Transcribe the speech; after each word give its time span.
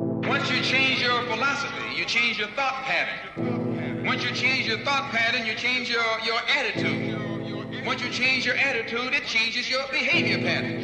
Once 0.00 0.50
you 0.50 0.62
change 0.62 1.02
your 1.02 1.22
philosophy, 1.24 1.94
you 1.94 2.06
change 2.06 2.38
your 2.38 2.48
thought 2.58 2.76
pattern. 2.88 4.06
Once 4.06 4.24
you 4.24 4.32
change 4.32 4.66
your 4.66 4.78
thought 4.78 5.10
pattern, 5.10 5.44
you 5.44 5.54
change 5.54 5.90
your, 5.90 6.08
your 6.24 6.40
attitude. 6.58 7.84
Once 7.84 8.02
you 8.02 8.10
change 8.10 8.46
your 8.46 8.56
attitude, 8.56 9.12
it 9.12 9.26
changes 9.26 9.68
your 9.68 9.84
behavior 9.90 10.38
pattern. 10.38 10.76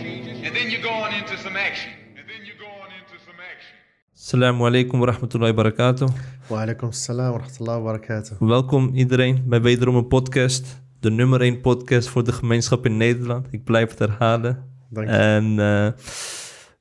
And 0.44 0.54
then 0.54 0.70
you 0.70 0.82
go 0.82 0.90
on 0.90 1.14
into 1.14 1.38
some 1.38 1.56
action. 1.56 1.92
And 2.18 2.28
then 2.28 2.44
you 2.44 2.52
go 2.60 2.66
on 2.82 2.88
into 2.98 3.16
some 3.26 3.38
action. 3.52 3.76
Assalamu 4.14 4.66
alaikum 4.68 5.00
wa 5.00 5.06
rahmatullahi 5.06 5.56
wa 5.56 5.62
barakatuh. 5.62 6.08
Wa 6.50 6.66
alaikum 6.66 6.92
salam 6.92 7.32
wa 7.32 7.38
rahmatullahi 7.38 7.82
wa 7.82 7.92
barakatuh. 7.92 8.38
Welkom 8.38 8.90
iedereen 8.94 9.42
bij 9.46 9.60
wederom 9.60 9.96
een 9.96 10.08
podcast. 10.08 10.82
De 11.00 11.10
nummer 11.10 11.40
1 11.40 11.60
podcast 11.60 12.08
voor 12.08 12.24
de 12.24 12.32
gemeenschap 12.32 12.86
in 12.86 12.96
Nederland. 12.96 13.46
Ik 13.50 13.64
blijf 13.64 13.90
het 13.90 13.98
herhalen. 13.98 14.64
Dank 14.90 15.08
je. 15.08 15.14
En 15.14 15.58
eh, 15.58 15.92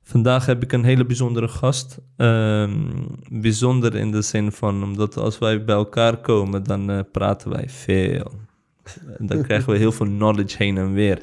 vandaag 0.08 0.46
heb 0.46 0.62
ik 0.62 0.72
een 0.72 0.84
hele 0.84 1.04
bijzondere 1.04 1.48
gast. 1.48 1.98
Ehm, 2.16 2.70
bijzonder 3.30 3.94
in 3.94 4.10
de 4.10 4.22
zin 4.22 4.52
van, 4.52 4.82
omdat 4.82 5.16
als 5.16 5.38
wij 5.38 5.64
bij 5.64 5.74
elkaar 5.74 6.16
komen, 6.16 6.62
dan 6.62 6.90
eh, 6.90 7.00
praten 7.12 7.50
wij 7.50 7.68
veel. 7.68 8.32
Dan 9.18 9.42
krijgen 9.42 9.72
we 9.72 9.78
heel 9.78 9.92
veel 9.92 10.06
knowledge 10.06 10.56
heen 10.56 10.76
en 10.76 10.92
weer. 10.92 11.22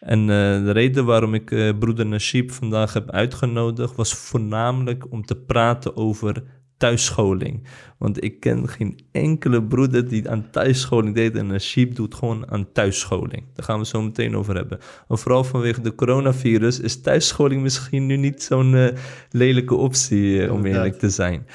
En 0.00 0.20
eh, 0.20 0.26
de 0.64 0.70
reden 0.70 1.04
waarom 1.04 1.34
ik 1.34 1.50
eh, 1.50 1.78
broeder 1.78 2.06
Nashib 2.06 2.50
vandaag 2.50 2.92
heb 2.92 3.10
uitgenodigd, 3.10 3.96
was 3.96 4.14
voornamelijk 4.14 5.12
om 5.12 5.24
te 5.24 5.36
praten 5.36 5.96
over 5.96 6.42
thuisscholing. 6.78 7.66
Want 7.98 8.24
ik 8.24 8.40
ken 8.40 8.68
geen 8.68 8.98
enkele 9.12 9.62
broeder 9.62 10.08
die 10.08 10.30
aan 10.30 10.50
thuisscholing 10.50 11.14
deed. 11.14 11.36
En 11.36 11.46
Nashib 11.46 11.94
doet 11.94 12.14
gewoon 12.14 12.50
aan 12.50 12.72
thuisscholing. 12.72 13.44
Daar 13.54 13.64
gaan 13.64 13.78
we 13.78 13.86
zo 13.86 14.02
meteen 14.02 14.36
over 14.36 14.54
hebben. 14.54 14.78
En 15.08 15.18
vooral 15.18 15.44
vanwege 15.44 15.80
de 15.80 15.94
coronavirus 15.94 16.80
is 16.80 17.00
thuisscholing 17.00 17.62
misschien 17.62 18.06
nu 18.06 18.16
niet 18.16 18.42
zo'n 18.42 18.74
eh, 18.74 18.96
lelijke 19.30 19.74
optie, 19.74 20.42
eh, 20.42 20.52
om 20.52 20.66
eerlijk 20.66 20.98
te 20.98 21.10
zijn. 21.10 21.46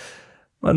Maar 0.63 0.76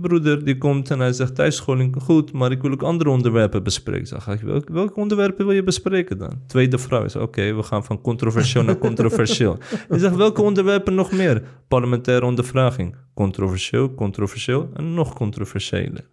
broeder, 0.00 0.44
die 0.44 0.58
komt 0.58 0.90
en 0.90 0.98
hij 0.98 1.12
zegt 1.12 1.34
thuisscholing 1.34 1.96
goed, 2.02 2.32
maar 2.32 2.50
ik 2.50 2.62
wil 2.62 2.72
ook 2.72 2.82
andere 2.82 3.10
onderwerpen 3.10 3.62
bespreken. 3.62 4.06
Zeg 4.06 4.28
ik, 4.28 4.40
welke, 4.40 4.72
welke 4.72 5.00
onderwerpen 5.00 5.46
wil 5.46 5.54
je 5.54 5.62
bespreken 5.62 6.18
dan? 6.18 6.42
Tweede 6.46 6.78
vrouw 6.78 7.04
is, 7.04 7.16
oké, 7.16 7.54
we 7.54 7.62
gaan 7.62 7.84
van 7.84 8.00
controversieel 8.00 8.62
naar 8.64 8.78
controversieel. 8.78 9.58
Hij 9.88 9.98
zegt, 9.98 10.16
welke 10.16 10.42
onderwerpen 10.42 10.94
nog 10.94 11.12
meer? 11.12 11.42
Parlementaire 11.68 12.26
ondervraging. 12.26 12.96
Controversieel, 13.14 13.94
controversieel 13.94 14.70
en 14.74 14.94
nog 14.94 15.14
controversiëler. 15.14 16.08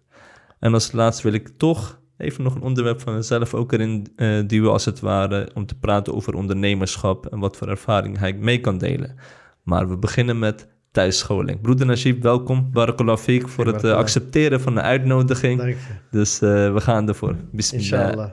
En 0.58 0.74
als 0.74 0.92
laatste 0.92 1.22
wil 1.22 1.32
ik 1.32 1.48
toch 1.56 2.00
even 2.16 2.42
nog 2.44 2.54
een 2.54 2.62
onderwerp 2.62 3.00
van 3.00 3.14
mezelf 3.14 3.54
ook 3.54 3.72
erin 3.72 4.06
eh 4.16 4.38
duwen 4.46 4.72
als 4.72 4.84
het 4.84 5.00
ware, 5.00 5.48
om 5.54 5.66
te 5.66 5.78
praten 5.78 6.14
over 6.14 6.34
ondernemerschap 6.34 7.26
en 7.26 7.38
wat 7.38 7.56
voor 7.56 7.68
ervaring 7.68 8.18
hij 8.18 8.32
mee 8.32 8.60
kan 8.60 8.78
delen. 8.78 9.14
Maar 9.62 9.88
we 9.88 9.96
beginnen 9.96 10.38
met 10.38 10.68
thuisscholing. 10.98 11.60
Broeder 11.60 11.86
Najib, 11.86 12.22
welkom. 12.22 12.68
Barakallahu 12.72 13.18
fiek 13.18 13.48
voor 13.48 13.66
het 13.66 13.74
eh, 13.74 13.80
Barakallah. 13.80 14.04
accepteren 14.04 14.60
van 14.60 14.74
de 14.74 14.80
uitnodiging. 14.80 15.58
Dank 15.58 15.70
je. 15.70 15.76
Dus 16.10 16.40
eh, 16.40 16.72
we 16.72 16.80
gaan 16.80 17.08
ervoor. 17.08 17.36
Bismillah. 17.52 18.00
Inshallah. 18.00 18.30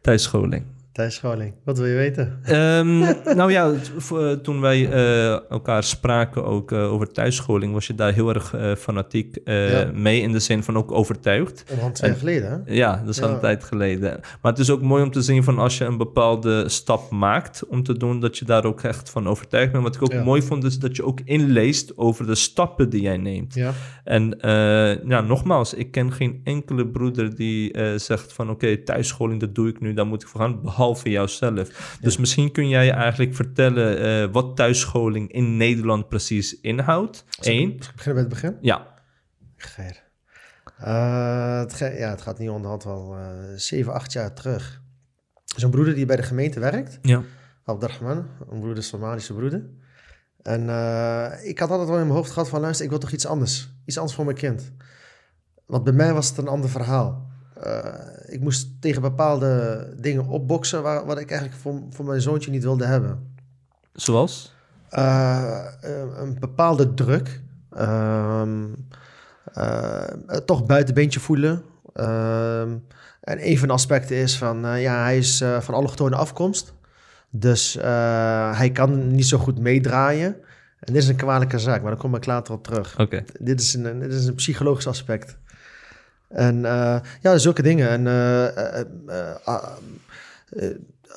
Thuisscholing. 0.00 0.64
Thuisscholing. 0.92 1.54
Wat 1.64 1.78
wil 1.78 1.86
je 1.86 1.94
weten? 1.96 2.38
Ehm, 2.44 2.98
nou 3.38 3.52
ja, 3.52 3.72
eh, 4.10 4.32
toen 4.32 4.60
wij 4.60 4.90
eh, 4.90 5.50
elkaar 5.50 5.84
spraken 5.84 6.44
ook 6.44 6.72
eh, 6.72 6.92
over 6.92 7.12
thuisscholing, 7.12 7.72
was 7.72 7.86
je 7.86 7.94
daar 7.94 8.12
heel 8.12 8.28
erg 8.34 8.54
fanatiek 8.78 9.38
Ja. 9.44 9.90
mee 9.94 10.20
in 10.20 10.32
de 10.32 10.38
zin 10.38 10.62
van 10.62 10.76
ook 10.76 10.92
overtuigd. 10.92 11.64
Omhand 11.72 11.94
twee 11.94 12.10
jaar 12.10 12.18
geleden, 12.18 12.50
hè? 12.50 12.74
Ja, 12.74 12.96
dat 12.96 13.08
is 13.08 13.22
al 13.22 13.30
een 13.30 13.40
tijd 13.40 13.64
geleden. 13.64 14.20
Maar 14.42 14.52
het 14.52 14.60
is 14.60 14.70
ook 14.70 14.82
mooi 14.82 15.02
om 15.02 15.10
te 15.10 15.22
zien 15.22 15.44
van 15.44 15.58
als 15.58 15.78
je 15.78 15.84
een 15.84 15.96
bepaalde 15.96 16.68
stap 16.68 17.10
maakt 17.10 17.66
om 17.68 17.82
te 17.82 17.96
doen, 17.96 18.20
dat 18.20 18.38
je 18.38 18.44
daar 18.44 18.64
ook 18.64 18.82
echt 18.82 19.10
van 19.10 19.28
overtuigd 19.28 19.72
bent. 19.72 19.84
Wat 19.84 19.94
ik 19.94 20.02
ook 20.02 20.12
Ja. 20.12 20.22
mooi 20.22 20.42
vond, 20.42 20.64
is 20.64 20.78
dat 20.78 20.96
je 20.96 21.04
ook 21.04 21.20
inleest 21.24 21.98
over 21.98 22.26
de 22.26 22.34
stappen 22.34 22.90
die 22.90 23.02
jij 23.02 23.16
neemt. 23.16 23.54
Ja. 23.54 23.72
En 24.04 24.34
ja, 25.08 25.20
nogmaals, 25.20 25.74
ik 25.74 25.90
ken 25.90 26.12
geen 26.12 26.40
enkele 26.44 26.86
broeder 26.86 27.34
die 27.34 27.78
zegt 27.98 28.32
van 28.32 28.50
oké, 28.50 28.76
thuisscholing, 28.76 29.40
dat 29.40 29.54
doe 29.54 29.68
ik 29.68 29.80
nu, 29.80 29.94
daar 29.94 30.06
moet 30.06 30.22
ik 30.22 30.28
voor 30.28 30.40
gaan, 30.40 30.60
behalve 30.80 31.10
jouzelf. 31.10 31.96
Dus 32.00 32.16
misschien 32.16 32.52
kun 32.52 32.68
jij 32.68 32.90
eigenlijk 32.92 33.34
vertellen 33.34 33.98
eh, 34.22 34.32
wat 34.32 34.56
thuisscholing 34.56 35.32
in 35.32 35.56
Nederland 35.56 36.08
precies 36.08 36.60
inhoudt. 36.60 37.24
Eén. 37.40 37.70
Ik 37.70 37.78
beginnen 37.78 38.14
bij 38.14 38.14
het 38.22 38.28
begin? 38.28 38.56
Ja. 38.60 38.86
Eh, 40.78 41.58
het, 41.58 41.74
ge- 41.74 41.94
ja, 41.98 42.10
het 42.10 42.22
gaat 42.22 42.38
niet 42.38 42.48
onderhand 42.48 42.84
wel 42.84 43.16
eh 43.16 43.28
7, 43.56 43.92
8 43.92 44.12
jaar 44.12 44.34
terug. 44.34 44.82
Er 45.46 45.56
is 45.56 45.62
een 45.62 45.70
broeder 45.70 45.94
die 45.94 46.06
bij 46.06 46.16
de 46.16 46.22
gemeente 46.22 46.60
werkt. 46.60 46.98
ja, 47.02 47.22
Abdurrahman, 47.64 48.26
een 48.50 48.60
broeder, 48.60 48.82
Somalische 48.82 49.34
broeder. 49.34 49.64
En 50.42 50.68
eh, 50.68 51.32
ik 51.48 51.58
had 51.58 51.70
altijd 51.70 51.88
wel 51.88 51.98
in 51.98 52.04
mijn 52.04 52.16
hoofd 52.16 52.30
gehad 52.30 52.48
van... 52.48 52.60
luister, 52.60 52.84
ik 52.84 52.90
wil 52.90 52.98
toch 53.00 53.10
iets 53.12 53.26
anders. 53.26 53.68
Iets 53.84 53.96
anders 53.98 54.16
voor 54.16 54.24
mijn 54.24 54.36
kind. 54.36 54.72
Want 55.66 55.84
bij 55.84 55.92
mij 55.92 56.12
was 56.14 56.28
het 56.28 56.38
een 56.38 56.48
ander 56.48 56.70
verhaal. 56.70 57.29
Eh, 57.62 58.34
ik 58.34 58.40
moest 58.40 58.68
tegen 58.80 59.02
bepaalde 59.02 59.86
dingen 59.96 60.26
opboksen... 60.26 60.82
Waar, 60.82 61.06
wat 61.06 61.18
ik 61.18 61.30
eigenlijk 61.30 61.60
voor, 61.60 61.80
voor 61.90 62.04
mijn 62.04 62.20
zoontje 62.20 62.50
niet 62.50 62.62
wilde 62.62 62.84
hebben. 62.84 63.34
zoals? 63.92 64.58
Eh, 64.90 65.66
eh, 65.80 66.16
een 66.16 66.36
bepaalde 66.40 66.94
druk. 66.94 67.40
Ehm, 67.70 68.64
eh, 69.52 70.02
toch 70.44 70.66
buitenbeentje 70.66 71.20
voelen. 71.20 71.62
Ehm, 71.94 72.76
en 73.20 73.46
een 73.48 73.58
van 73.58 73.68
de 73.68 73.74
aspecten 73.74 74.16
is 74.16 74.38
van... 74.38 74.80
ja, 74.80 75.02
hij 75.02 75.18
is 75.18 75.44
van 75.60 75.74
allochtone 75.74 76.16
afkomst. 76.16 76.74
Dus 77.30 77.78
hij 78.52 78.70
kan 78.72 79.10
niet 79.10 79.26
zo 79.26 79.38
goed 79.38 79.58
meedraaien. 79.58 80.36
En 80.80 80.92
dit 80.92 81.02
is 81.02 81.08
een 81.08 81.16
kwalijke 81.16 81.58
zaak, 81.58 81.82
maar 81.82 81.90
daar 81.90 82.00
kom 82.00 82.14
ik 82.14 82.26
later 82.26 82.54
op 82.54 82.64
terug. 82.64 82.96
Dit 83.38 83.60
is 83.60 83.74
een, 83.74 83.98
dit 83.98 84.12
is 84.12 84.26
een 84.26 84.34
psychologisch 84.34 84.86
aspect. 84.86 85.36
En 86.30 86.64
eh, 86.64 86.96
ja, 87.20 87.38
zulke 87.38 87.62
dingen. 87.62 87.88
En 87.88 88.06
eh, 88.06 88.80
eh, 88.80 88.86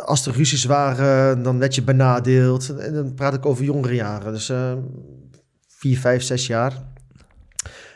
als 0.06 0.25
er 0.25 0.34
ruzies 0.34 0.66
waren, 0.66 1.44
dan 1.44 1.59
werd 1.59 1.75
je 1.75 1.84
benadeeld. 1.84 2.78
En 2.78 2.94
dan 2.94 3.13
praat 3.13 3.34
ik 3.34 3.46
over 3.46 3.63
jongere 3.63 3.96
jaren. 3.96 4.34
Dus 4.34 4.52
vier, 5.68 6.00
vijf, 6.00 6.23
zes 6.23 6.47
jaar. 6.47 6.73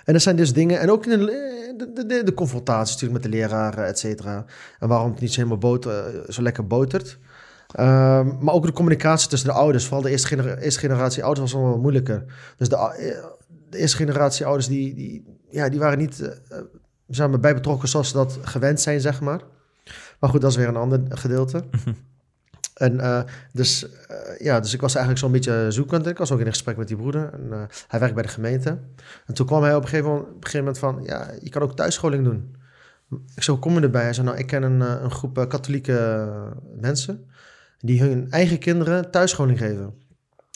En 0.03 0.13
dat 0.13 0.21
zijn 0.21 0.35
dus 0.35 0.53
dingen... 0.53 0.79
En 0.79 0.91
ook 0.91 1.05
in 1.05 1.19
de, 1.19 1.91
de, 1.93 2.05
de, 2.05 2.23
natuurlijk 2.65 3.11
met 3.11 3.23
de 3.23 3.29
leraren, 3.29 3.85
et 3.85 3.99
cetera. 3.99 4.45
En 4.79 4.87
waarom 4.87 5.11
het 5.11 5.19
niet 5.19 5.29
zo 5.29 5.35
helemaal 5.35 5.57
boter, 5.57 6.23
zo 6.33 6.41
lekker 6.41 6.67
botert. 6.67 7.17
Ehm, 7.71 8.27
maar 8.39 8.53
ook 8.53 8.65
de 8.65 8.71
communicatie 8.71 9.29
tussen 9.29 9.49
de 9.49 9.55
ouders. 9.55 9.83
Vooral 9.83 10.01
de 10.01 10.09
eerste, 10.09 10.27
genera- 10.27 10.55
eerste 10.57 10.79
generatie 10.79 11.23
ouders 11.23 11.51
was 11.51 11.61
wel 11.61 11.77
moeilijker. 11.77 12.25
Dus 12.57 12.69
de, 12.69 12.75
de 13.69 13.77
eerste 13.77 13.97
generatie 13.97 14.45
ouders, 14.45 14.67
die, 14.67 14.93
die, 14.93 15.25
ja, 15.49 15.69
die 15.69 15.79
waren 15.79 15.97
niet 15.97 16.39
eh, 17.07 17.15
zeg 17.15 17.29
maar, 17.29 17.39
bij 17.39 17.53
betrokken 17.53 17.89
zoals 17.89 18.07
ze 18.07 18.13
dat 18.13 18.39
gewend 18.41 18.81
zijn, 18.81 19.01
zeg 19.01 19.21
maar. 19.21 19.41
Maar 20.19 20.29
goed, 20.29 20.41
dat 20.41 20.51
is 20.51 20.57
weer 20.57 20.67
een 20.67 20.75
ander 20.75 21.01
gedeelte. 21.09 21.63
En 22.77 22.99
eh, 22.99 23.21
dus, 23.53 23.89
eh, 24.07 24.39
ja, 24.39 24.59
dus 24.59 24.73
ik 24.73 24.81
was 24.81 24.95
eigenlijk 24.95 25.23
zo'n 25.25 25.31
beetje 25.31 25.65
zoekend. 25.71 26.07
Ik 26.07 26.17
was 26.17 26.31
ook 26.31 26.39
in 26.39 26.45
een 26.45 26.51
gesprek 26.51 26.77
met 26.77 26.87
die 26.87 26.97
broeder. 26.97 27.29
En, 27.33 27.47
eh, 27.51 27.61
hij 27.87 27.99
werkt 27.99 28.13
bij 28.15 28.23
de 28.23 28.29
gemeente. 28.29 28.79
En 29.25 29.33
toen 29.33 29.45
kwam 29.45 29.61
hij 29.61 29.75
op 29.75 29.81
een 29.81 29.87
gegeven 29.87 30.09
moment, 30.09 30.27
een 30.27 30.43
gegeven 30.43 30.59
moment 30.59 30.77
van... 30.79 31.03
Ja, 31.03 31.31
je 31.41 31.49
kan 31.49 31.61
ook 31.61 31.75
thuisscholing 31.75 32.23
doen. 32.23 32.55
Ik 33.35 33.43
zei, 33.43 33.57
hoe 33.57 33.65
kom 33.65 33.75
je 33.75 33.81
erbij? 33.81 34.03
Hij 34.03 34.13
zei, 34.13 34.25
nou, 34.25 34.39
ik 34.39 34.47
ken 34.47 34.63
een, 34.63 34.79
een 34.81 35.11
groep 35.11 35.45
katholieke 35.49 36.27
mensen... 36.79 37.29
die 37.79 38.01
hun 38.01 38.31
eigen 38.31 38.59
kinderen 38.59 39.11
thuisscholing 39.11 39.57
geven. 39.57 39.93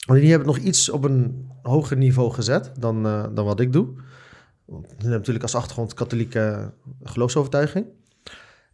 Want 0.06 0.20
die 0.20 0.30
hebben 0.30 0.48
het 0.48 0.56
nog 0.56 0.66
iets 0.66 0.88
op 0.88 1.04
een 1.04 1.50
hoger 1.62 1.96
niveau 1.96 2.32
gezet 2.32 2.70
dan, 2.78 3.02
dan 3.34 3.44
wat 3.44 3.60
ik 3.60 3.72
doe. 3.72 3.88
Die 4.80 4.90
hebben 4.98 5.10
natuurlijk 5.10 5.44
als 5.44 5.54
achtergrond 5.54 5.94
katholieke 5.94 6.72
geloofsovertuiging. 7.02 7.86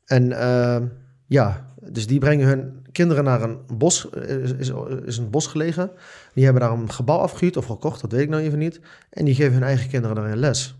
En 0.04 0.32
eh, 0.32 0.82
ja, 1.26 1.66
dus 1.90 2.06
die 2.06 2.18
brengen 2.18 2.46
hun 2.46 2.86
kinderen 2.92 3.24
naar 3.24 3.42
een 3.42 3.58
bos, 3.76 4.04
is, 4.10 4.52
is, 4.52 4.72
is 5.04 5.16
een 5.18 5.30
bos 5.30 5.46
gelegen. 5.46 5.90
Die 6.34 6.44
hebben 6.44 6.62
daar 6.62 6.72
een 6.72 6.92
gebouw 6.92 7.18
afgehuurd 7.18 7.56
of 7.56 7.66
gekocht, 7.66 8.00
dat 8.00 8.12
weet 8.12 8.20
ik 8.20 8.28
nou 8.28 8.42
even 8.42 8.58
niet. 8.58 8.80
En 9.10 9.24
die 9.24 9.34
geven 9.34 9.52
hun 9.52 9.62
eigen 9.62 9.88
kinderen 9.88 10.16
daarin 10.16 10.36
les. 10.36 10.76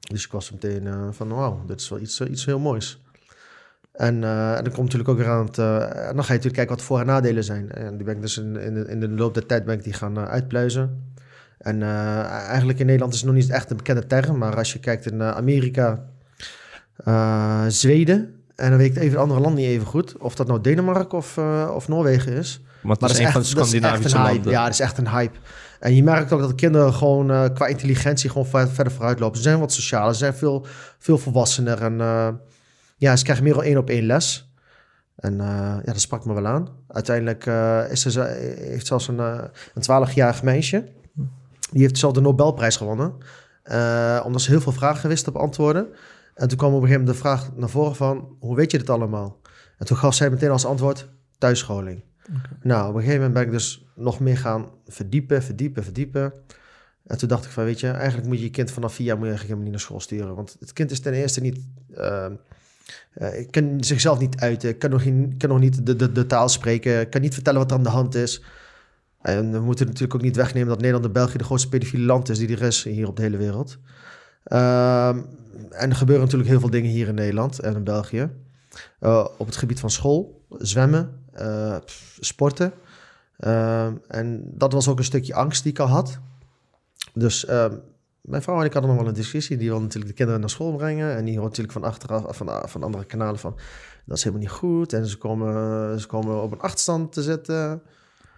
Dus 0.00 0.24
ik 0.24 0.32
was 0.32 0.50
meteen 0.50 0.86
eh, 0.86 1.08
van, 1.10 1.28
wauw, 1.28 1.64
dit 1.66 1.80
is 1.80 1.88
wel 1.88 1.98
iets, 1.98 2.20
eh, 2.20 2.30
iets 2.30 2.44
heel 2.44 2.58
moois. 2.58 3.02
En, 3.92 4.24
eh, 4.24 4.56
en 4.56 4.64
dan 4.64 4.72
komt 4.72 4.84
natuurlijk 4.84 5.08
ook 5.08 5.16
weer 5.16 5.28
aan 5.28 5.46
het... 5.46 5.58
eh, 5.58 5.76
en 5.82 6.14
dan 6.14 6.24
ga 6.24 6.32
je 6.32 6.38
natuurlijk 6.38 6.54
kijken 6.54 6.76
wat 6.76 6.82
voor- 6.82 7.00
en 7.00 7.06
nadelen 7.06 7.44
zijn. 7.44 7.70
En 7.72 7.96
die 7.96 8.04
ben 8.06 8.14
ik 8.16 8.20
dus 8.22 8.38
in, 8.38 8.56
in, 8.56 8.74
de, 8.74 8.80
in 8.84 9.00
de 9.00 9.08
loop 9.08 9.34
der 9.34 9.46
tijd 9.46 9.64
ben 9.64 9.78
ik 9.78 9.84
die 9.84 9.92
gaan 9.92 10.16
eh, 10.16 10.24
uitpluizen. 10.24 11.12
En 11.60 11.82
eh, 11.82 12.24
eigenlijk 12.24 12.78
in 12.78 12.86
Nederland 12.86 13.12
is 13.14 13.20
het 13.20 13.28
nog 13.28 13.38
niet 13.38 13.50
echt 13.50 13.70
een 13.70 13.76
bekende 13.76 14.06
term. 14.06 14.38
Maar 14.38 14.56
als 14.56 14.72
je 14.72 14.78
kijkt 14.78 15.06
in 15.10 15.20
eh, 15.20 15.30
Amerika, 15.30 16.04
eh, 17.04 17.64
Zweden... 17.68 18.34
En 18.56 18.68
dan 18.70 18.78
weet 18.78 18.96
ik 18.96 19.02
even 19.02 19.10
de 19.10 19.18
andere 19.18 19.40
landen 19.40 19.60
niet 19.60 19.70
even 19.70 19.86
goed. 19.86 20.16
Of 20.18 20.34
dat 20.34 20.46
nou 20.46 20.60
Denemarken 20.60 21.18
of, 21.18 21.38
of 21.74 21.88
Noorwegen 21.88 22.32
is. 22.32 22.60
Maar 22.82 22.96
het 22.96 23.10
is 23.10 23.18
een 23.18 23.32
van 23.32 23.40
de 23.42 23.48
echt- 23.48 23.56
echt 23.58 23.66
Scandinavische 23.68 24.16
een 24.16 24.22
hype. 24.22 24.34
landen. 24.34 24.52
Ja, 24.52 24.64
dat 24.64 24.72
is 24.72 24.80
echt 24.80 24.98
een 24.98 25.08
hype. 25.08 25.38
En 25.80 25.94
je 25.94 26.02
merkt 26.02 26.32
ook 26.32 26.40
dat 26.40 26.48
de 26.48 26.54
kinderen 26.54 26.92
gewoon 26.94 27.52
qua 27.54 27.66
intelligentie 27.66 28.30
gewoon 28.30 28.46
ver- 28.46 28.68
verder 28.68 28.92
vooruit 28.92 29.18
lopen. 29.18 29.36
Ze 29.36 29.42
zijn 29.42 29.58
wat 29.58 29.72
socialer, 29.72 30.12
ze 30.12 30.18
zijn 30.18 30.34
veel, 30.34 30.66
veel 30.98 31.18
volwassener. 31.18 31.82
En 31.82 31.96
ja, 32.96 33.16
ze 33.16 33.22
krijgen 33.24 33.44
meer 33.44 33.54
dan 33.54 33.62
één 33.62 33.78
op 33.78 33.90
één 33.90 34.04
les. 34.06 34.52
En 35.16 35.36
ja, 35.36 35.80
dat 35.84 36.00
sprak 36.00 36.24
me 36.24 36.34
wel 36.34 36.46
aan. 36.46 36.68
Uiteindelijk 36.88 37.46
is 37.90 38.02
ze, 38.02 38.20
heeft 38.60 38.86
zelfs 38.86 39.08
een, 39.08 39.18
een 39.18 40.08
12-jarig 40.08 40.42
meisje. 40.42 40.84
Die 41.70 41.82
heeft 41.82 41.98
zelf 41.98 42.12
de 42.12 42.20
Nobelprijs 42.20 42.76
gewonnen. 42.76 43.12
eh, 43.62 44.20
omdat 44.24 44.42
ze 44.42 44.50
heel 44.50 44.60
veel 44.60 44.72
vragen 44.72 45.08
wist 45.08 45.24
te 45.24 45.32
beantwoorden. 45.32 45.86
En 46.34 46.48
toen 46.48 46.58
kwam 46.58 46.74
op 46.74 46.82
een 46.82 46.88
gegeven 46.88 47.04
moment 47.04 47.22
de 47.22 47.28
vraag 47.28 47.50
naar 47.56 47.68
voren 47.68 47.96
van... 47.96 48.36
hoe 48.40 48.56
weet 48.56 48.70
je 48.70 48.78
dit 48.78 48.90
allemaal? 48.90 49.40
En 49.78 49.86
toen 49.86 49.96
gaf 49.96 50.14
zij 50.14 50.30
meteen 50.30 50.50
als 50.50 50.64
antwoord 50.64 51.08
thuisscholing. 51.38 52.04
Nou, 52.62 52.88
op 52.88 52.94
een 52.94 53.00
gegeven 53.00 53.16
moment 53.16 53.34
ben 53.34 53.42
ik 53.42 53.50
dus 53.50 53.86
nog 53.94 54.20
meer 54.20 54.36
gaan 54.38 54.66
verdiepen, 54.86 55.42
verdiepen, 55.42 55.84
verdiepen. 55.84 56.32
En 57.06 57.18
toen 57.18 57.28
dacht 57.28 57.44
ik 57.44 57.50
van, 57.50 57.64
weet 57.64 57.80
je, 57.80 57.88
eigenlijk 57.90 58.28
moet 58.28 58.38
je 58.38 58.44
je 58.44 58.50
kind 58.50 58.70
vanaf 58.70 58.94
vier 58.94 59.06
jaar 59.06 59.16
moet 59.16 59.26
je 59.26 59.30
eigenlijk 59.30 59.60
helemaal 59.60 59.78
niet 59.80 59.88
naar 59.88 59.98
school 59.98 60.16
sturen. 60.18 60.34
Want 60.34 60.56
het 60.60 60.72
kind 60.72 60.90
is 60.90 61.00
ten 61.00 61.12
eerste 61.12 61.40
niet... 61.40 61.58
eh, 61.94 62.26
kan 63.50 63.84
zichzelf 63.84 64.18
niet 64.18 64.40
uiten, 64.40 64.78
kan 64.78 64.90
nog, 64.90 65.02
geen, 65.02 65.34
kan 65.38 65.48
nog 65.48 65.58
niet 65.58 65.86
de, 65.86 65.96
de, 65.96 66.12
de 66.12 66.26
taal 66.26 66.48
spreken, 66.48 67.08
kan 67.08 67.20
niet 67.20 67.34
vertellen 67.34 67.60
wat 67.60 67.70
er 67.70 67.76
aan 67.76 67.82
de 67.82 67.88
hand 67.88 68.14
is. 68.14 68.42
En 69.22 69.52
we 69.52 69.60
moeten 69.60 69.86
natuurlijk 69.86 70.14
ook 70.14 70.22
niet 70.22 70.36
wegnemen 70.36 70.68
dat 70.68 70.78
Nederland 70.78 71.04
en 71.04 71.12
België 71.12 71.38
de 71.38 71.44
grootste 71.44 71.68
pedofiele 71.68 72.06
land 72.06 72.28
is 72.28 72.38
die 72.38 72.48
er 72.48 72.62
is 72.62 72.84
hier 72.84 73.08
op 73.08 73.16
de 73.16 73.22
hele 73.22 73.36
wereld. 73.36 73.78
Ehm, 74.44 75.20
en 75.70 75.90
er 75.90 75.96
gebeuren 75.96 76.24
natuurlijk 76.24 76.50
heel 76.50 76.60
veel 76.60 76.70
dingen 76.70 76.90
hier 76.90 77.08
in 77.08 77.14
Nederland 77.14 77.58
en 77.58 77.74
in 77.74 77.84
België. 77.84 78.30
Eh, 78.98 79.26
op 79.38 79.46
het 79.46 79.56
gebied 79.56 79.80
van 79.80 79.90
school, 79.90 80.44
zwemmen, 80.58 81.22
eh, 81.32 81.76
sporten. 82.18 82.72
Ehm, 83.36 83.94
en 84.08 84.42
dat 84.54 84.72
was 84.72 84.88
ook 84.88 84.98
een 84.98 85.04
stukje 85.04 85.34
angst 85.34 85.62
die 85.62 85.72
ik 85.72 85.78
al 85.78 85.86
had. 85.86 86.18
Dus 87.14 87.44
ehm, 87.44 87.74
mijn 88.20 88.42
vrouw 88.42 88.58
en 88.58 88.64
ik 88.64 88.72
hadden 88.72 88.90
nog 88.90 89.00
wel 89.00 89.08
een 89.08 89.14
discussie. 89.14 89.56
Die 89.56 89.68
wil 89.68 89.80
natuurlijk 89.80 90.10
de 90.10 90.16
kinderen 90.16 90.40
naar 90.40 90.50
school 90.50 90.76
brengen. 90.76 91.16
En 91.16 91.24
die 91.24 91.38
hoort 91.38 91.48
natuurlijk 91.48 91.78
van 91.78 91.84
achteraf, 91.84 92.36
van, 92.36 92.68
van 92.68 92.82
andere 92.82 93.04
kanalen 93.04 93.38
van... 93.38 93.54
dat 94.06 94.16
is 94.16 94.24
helemaal 94.24 94.44
niet 94.44 94.54
goed. 94.54 94.92
En 94.92 95.06
ze 95.06 95.18
komen, 95.18 96.00
ze 96.00 96.06
komen 96.06 96.42
op 96.42 96.52
een 96.52 96.60
achterstand 96.60 97.12
te 97.12 97.22
zitten. 97.22 97.82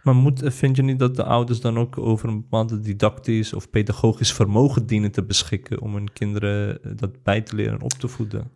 Maar 0.02 0.14
moet, 0.14 0.42
vind 0.44 0.76
je 0.76 0.82
niet 0.82 0.98
dat 0.98 1.16
de 1.16 1.24
ouders 1.24 1.60
dan 1.60 1.78
ook 1.78 1.98
over 1.98 2.28
een 2.28 2.40
bepaalde 2.40 2.80
didactisch 2.80 3.52
of 3.52 3.70
pedagogisch 3.70 4.32
vermogen 4.32 4.86
dienen 4.86 5.10
te 5.10 5.24
beschikken 5.24 5.80
om 5.80 5.94
hun 5.94 6.12
kinderen 6.12 6.82
eh, 6.82 6.90
dat 6.96 7.22
bij 7.22 7.40
te 7.40 7.54
leren 7.54 7.72
en 7.72 7.82
op 7.82 7.92
te 7.92 8.08
voeden? 8.08 8.50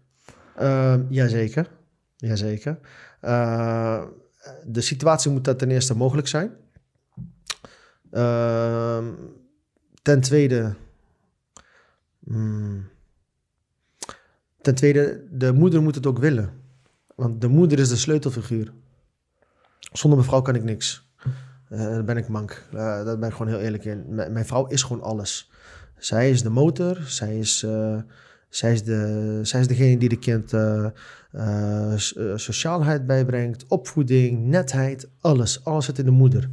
Ehm 0.57 1.03
jazeker, 1.09 1.71
jazeker. 2.17 2.79
Eh, 3.21 4.03
de 4.65 4.81
situatie 4.81 5.31
moet 5.31 5.45
dat 5.45 5.59
ten 5.59 5.71
eerste 5.71 5.97
mogelijk 5.97 6.29
zijn. 6.29 6.51
Ehm, 8.11 9.05
ten 10.03 10.21
tweede... 10.21 10.75
hmm, 12.25 12.89
ten 14.61 14.75
tweede, 14.75 15.27
de 15.31 15.53
moeder 15.53 15.83
moet 15.83 15.95
het 15.95 16.07
ook 16.07 16.19
willen. 16.19 16.51
Want 17.15 17.41
de 17.41 17.49
moeder 17.49 17.79
is 17.79 17.89
de 17.89 17.97
sleutelfiguur. 17.97 18.73
Zonder 19.93 20.19
mevrouw 20.19 20.43
kan 20.43 20.55
ik 20.55 20.65
niks. 20.65 21.06
Eh 21.69 21.79
daar 21.79 22.05
ben 22.05 22.17
ik 22.17 22.29
mank. 22.29 22.67
Eh, 22.71 22.77
daar 22.79 23.19
ben 23.19 23.29
ik 23.29 23.35
gewoon 23.35 23.53
heel 23.53 23.61
eerlijk 23.61 23.85
in. 23.85 24.05
Mijn 24.09 24.47
vrouw 24.47 24.67
is 24.67 24.83
gewoon 24.83 25.03
alles. 25.03 25.51
Zij 25.99 26.31
is 26.31 26.43
de 26.43 26.51
motor. 26.51 26.97
Zij 27.07 27.39
is, 27.39 27.63
eh, 27.63 27.97
zij 28.49 28.73
is, 28.73 28.85
de, 28.85 29.39
zij 29.43 29.61
is 29.61 29.67
degene 29.67 29.99
die 29.99 30.09
de 30.09 30.19
kind 30.19 30.55
sociaalheid 32.41 33.07
bijbrengt, 33.07 33.67
opvoeding, 33.67 34.47
netheid, 34.47 35.09
alles. 35.21 35.65
Alles 35.65 35.85
zit 35.85 35.99
in 35.99 36.05
de 36.05 36.11
moeder. 36.11 36.51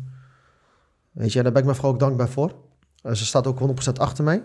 Weet 1.12 1.34
je, 1.34 1.44
daar 1.44 1.52
ben 1.52 1.62
ik 1.62 1.68
mijn 1.68 1.78
vrouw 1.78 1.92
ook 1.92 2.00
dankbaar 2.00 2.30
voor. 2.30 2.56
Ze 3.12 3.26
staat 3.26 3.48
ook 3.48 3.60
100% 3.60 4.00
achter 4.00 4.24
mij. 4.24 4.36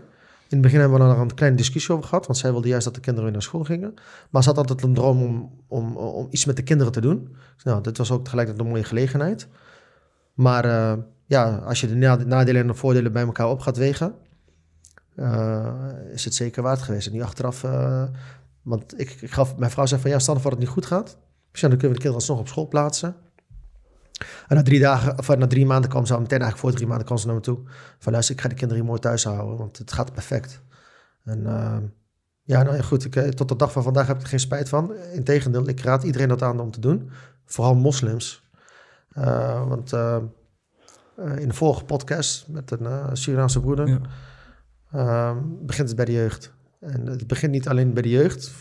In 0.48 0.56
het 0.56 0.60
begin 0.60 0.80
hebben 0.80 0.98
we 0.98 1.04
er 1.04 1.18
een 1.20 1.34
kleine 1.34 1.56
discussie 1.56 1.94
over 1.94 2.08
gehad, 2.08 2.26
want 2.26 2.38
zij 2.38 2.50
wilde 2.50 2.68
juist 2.68 2.84
dat 2.84 2.94
de 2.94 3.00
kinderen 3.00 3.24
weer 3.24 3.32
naar 3.38 3.48
school 3.48 3.64
gingen. 3.64 3.94
Maar 4.30 4.42
ze 4.42 4.48
had 4.48 4.58
altijd 4.58 4.82
een 4.82 4.94
droom 4.94 5.22
om, 5.22 5.50
om, 5.66 5.96
om 5.96 6.26
iets 6.30 6.44
met 6.44 6.56
de 6.56 6.62
kinderen 6.62 6.92
te 6.92 7.00
doen. 7.00 7.36
Nou, 7.62 7.82
dit 7.82 7.98
was 7.98 8.10
ook 8.10 8.24
tegelijkertijd 8.24 8.66
een 8.66 8.72
mooie 8.72 8.84
gelegenheid. 8.84 9.48
Maar 10.38 10.64
eh, 10.64 10.99
ja, 11.25 11.56
als 11.56 11.81
je 11.81 11.87
de 11.87 11.94
na- 11.94 12.17
nadelen 12.17 12.61
en 12.61 12.67
de 12.67 12.75
voordelen 12.75 13.12
bij 13.12 13.23
elkaar 13.23 13.49
op 13.49 13.61
gaat 13.61 13.76
wegen, 13.76 14.14
eh, 15.14 15.75
is 16.12 16.25
het 16.25 16.35
zeker 16.35 16.62
waard 16.62 16.82
geweest. 16.82 17.06
En 17.06 17.12
nu 17.12 17.23
achteraf, 17.23 17.64
eh, 17.64 18.02
want 18.62 19.00
ik, 19.00 19.11
ik 19.20 19.31
gaf, 19.31 19.56
mijn 19.56 19.70
vrouw 19.70 19.87
zei 19.87 20.00
van 20.00 20.11
ja, 20.11 20.19
stel 20.19 20.40
voor 20.40 20.50
het 20.50 20.61
niet 20.61 20.69
goed 20.69 20.87
gaat. 20.87 21.19
Dus 21.50 21.61
ja, 21.61 21.69
dan 21.69 21.79
kunnen 21.79 21.96
we 21.96 22.02
de 22.02 22.08
kinderen 22.08 22.14
alsnog 22.14 22.38
op 22.38 22.49
school 22.49 22.69
plaatsen. 22.69 23.17
En 24.49 24.56
na 24.56 24.62
drie 24.62 24.81
dagen, 24.81 25.19
of 25.19 25.37
na 25.37 25.46
drie 25.46 25.67
maanden 25.67 25.90
kwam 25.90 26.06
ze 26.06 26.14
al 26.14 26.20
meteen, 26.20 26.40
eigenlijk 26.40 26.69
voor 26.69 26.76
drie 26.76 26.87
maanden 26.87 27.06
kwam 27.06 27.19
ze 27.19 27.26
naar 27.26 27.35
me 27.35 27.40
toe. 27.40 27.58
Van 27.99 28.12
luister, 28.12 28.35
ik 28.35 28.40
ga 28.40 28.49
de 28.49 28.55
kinderen 28.55 28.82
hier 28.82 28.90
mooi 28.90 29.00
thuis 29.00 29.25
houden, 29.25 29.58
want 29.58 29.79
het 29.79 29.93
gaat 29.93 30.12
perfect. 30.12 30.62
En 31.25 31.43
ja, 32.43 32.62
nou 32.62 32.76
ja, 32.76 32.82
goed, 32.82 33.37
tot 33.37 33.49
de 33.49 33.56
dag 33.56 33.73
van 33.73 33.82
vandaag 33.82 34.06
heb 34.06 34.17
ik 34.17 34.23
er 34.23 34.29
geen 34.29 34.40
spijt 34.40 34.69
van. 34.69 34.94
Integendeel, 35.12 35.69
ik 35.69 35.81
raad 35.81 36.02
iedereen 36.02 36.29
dat 36.29 36.43
aan 36.43 36.61
om 36.61 36.70
te 36.70 36.81
doen. 36.81 37.11
Vooral 37.44 37.75
moslims. 37.75 38.47
Eh, 39.12 39.69
want 39.69 39.93
eh, 39.93 40.16
eh, 41.16 41.38
in 41.38 41.49
de 41.49 41.55
vorige 41.55 41.84
podcast 41.84 42.49
met 42.49 42.70
een 42.70 43.16
Surinaamse 43.16 43.60
broeder 43.60 43.88
Ja. 43.88 44.00
eh, 44.90 45.37
begint 45.60 45.88
het 45.88 45.96
bij 45.96 46.05
de 46.05 46.12
jeugd. 46.12 46.55
En 46.81 47.06
het 47.06 47.26
begint 47.26 47.52
niet 47.52 47.69
alleen 47.69 47.93
bij 47.93 48.02
de 48.02 48.08
jeugd, 48.08 48.52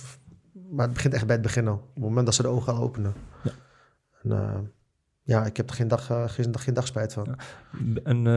maar 0.71 0.85
het 0.85 0.93
begint 0.93 1.13
echt 1.13 1.25
bij 1.25 1.35
het 1.35 1.43
begin 1.43 1.67
al. 1.67 1.73
Op 1.73 1.93
het 1.93 2.03
moment 2.03 2.25
dat 2.25 2.35
ze 2.35 2.41
de 2.41 2.47
ogen 2.47 2.73
al 2.73 2.81
openen. 2.81 3.13
Ja. 3.43 3.51
En, 4.23 4.71
ja, 5.23 5.45
ik 5.45 5.57
heb 5.57 5.69
er 5.69 5.75
geen 5.75 5.87
dag, 5.87 6.05
geen, 6.05 6.51
dag, 6.51 6.63
geen 6.63 6.73
dag 6.73 6.87
spijt 6.87 7.13
van. 7.13 7.35
En, 8.03 8.27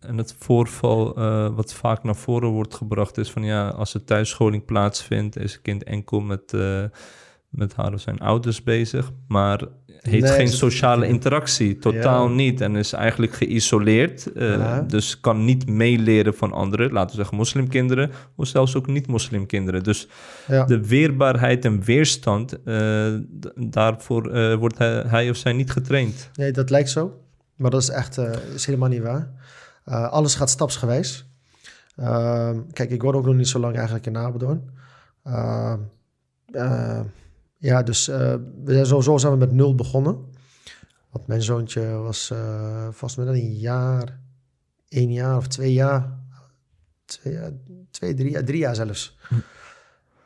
en 0.00 0.18
het 0.18 0.34
voorval 0.38 1.14
wat 1.54 1.72
vaak 1.72 2.02
naar 2.02 2.16
voren 2.16 2.48
wordt 2.48 2.74
gebracht 2.74 3.18
is 3.18 3.30
van 3.32 3.42
ja, 3.42 3.68
als 3.68 3.94
er 3.94 4.04
thuisscholing 4.04 4.64
plaatsvindt, 4.64 5.36
is 5.36 5.54
een 5.54 5.62
kind 5.62 5.84
enkel 5.84 6.20
met, 6.20 6.54
met 7.52 7.74
haar 7.74 7.92
of 7.92 8.00
zijn 8.00 8.18
ouders 8.18 8.62
bezig, 8.62 9.10
maar 9.28 9.60
heeft 9.86 10.24
Nee, 10.24 10.32
geen 10.32 10.48
sociale 10.48 11.06
interactie, 11.06 11.78
totaal 11.78 12.28
Ja. 12.28 12.34
niet. 12.34 12.60
En 12.60 12.76
is 12.76 12.92
eigenlijk 12.92 13.32
geïsoleerd, 13.32 14.32
eh, 14.32 14.48
Ja. 14.56 14.80
dus 14.80 15.20
kan 15.20 15.44
niet 15.44 15.68
meeleren 15.68 16.34
van 16.34 16.52
anderen, 16.52 16.92
laten 16.92 17.10
we 17.10 17.16
zeggen 17.16 17.36
moslimkinderen, 17.36 18.10
of 18.36 18.46
zelfs 18.46 18.76
ook 18.76 18.86
niet-moslimkinderen. 18.86 19.82
Dus 19.82 20.08
Ja. 20.46 20.64
de 20.64 20.86
weerbaarheid 20.86 21.64
en 21.64 21.82
weerstand, 21.82 22.62
eh, 22.62 23.14
daarvoor 23.54 24.30
eh, 24.30 24.54
wordt 24.54 24.78
hij, 24.78 25.02
hij 25.06 25.30
of 25.30 25.36
zij 25.36 25.52
niet 25.52 25.70
getraind. 25.70 26.30
Nee, 26.34 26.52
dat 26.52 26.70
lijkt 26.70 26.90
zo. 26.90 27.20
Maar 27.56 27.70
dat 27.70 27.82
is 27.82 27.88
echt 27.88 28.18
is 28.54 28.66
helemaal 28.66 28.88
niet 28.88 29.02
waar. 29.02 29.30
Alles 30.10 30.34
gaat 30.34 30.50
stapsgewijs. 30.50 31.26
Ehm, 31.96 32.60
kijk, 32.72 32.90
ik 32.90 33.02
woon 33.02 33.14
ook 33.14 33.24
nog 33.24 33.34
niet 33.34 33.48
zo 33.48 33.58
lang 33.58 33.74
eigenlijk 33.74 34.06
in 34.06 34.16
Apeldoorn. 34.16 34.70
Eh, 35.22 37.00
ja, 37.62 37.82
dus 37.82 38.08
eh, 38.08 38.34
we 38.64 38.72
zijn 38.72 38.86
sowieso 38.86 39.18
zijn 39.18 39.32
we 39.32 39.38
met 39.38 39.52
nul 39.52 39.74
begonnen. 39.74 40.16
Want 41.10 41.26
mijn 41.26 41.42
zoontje 41.42 41.90
was 41.90 42.30
eh 42.30 42.88
vast 42.90 43.16
met 43.16 43.26
een 43.26 43.54
jaar, 43.54 44.18
één 44.88 45.12
jaar 45.12 45.36
of 45.36 45.46
twee 45.46 45.72
jaar. 45.72 46.18
Twee, 47.04 47.38
twee 47.90 48.14
drie, 48.14 48.30
jaar, 48.30 48.44
drie 48.44 48.58
jaar 48.58 48.74
zelfs. 48.74 49.18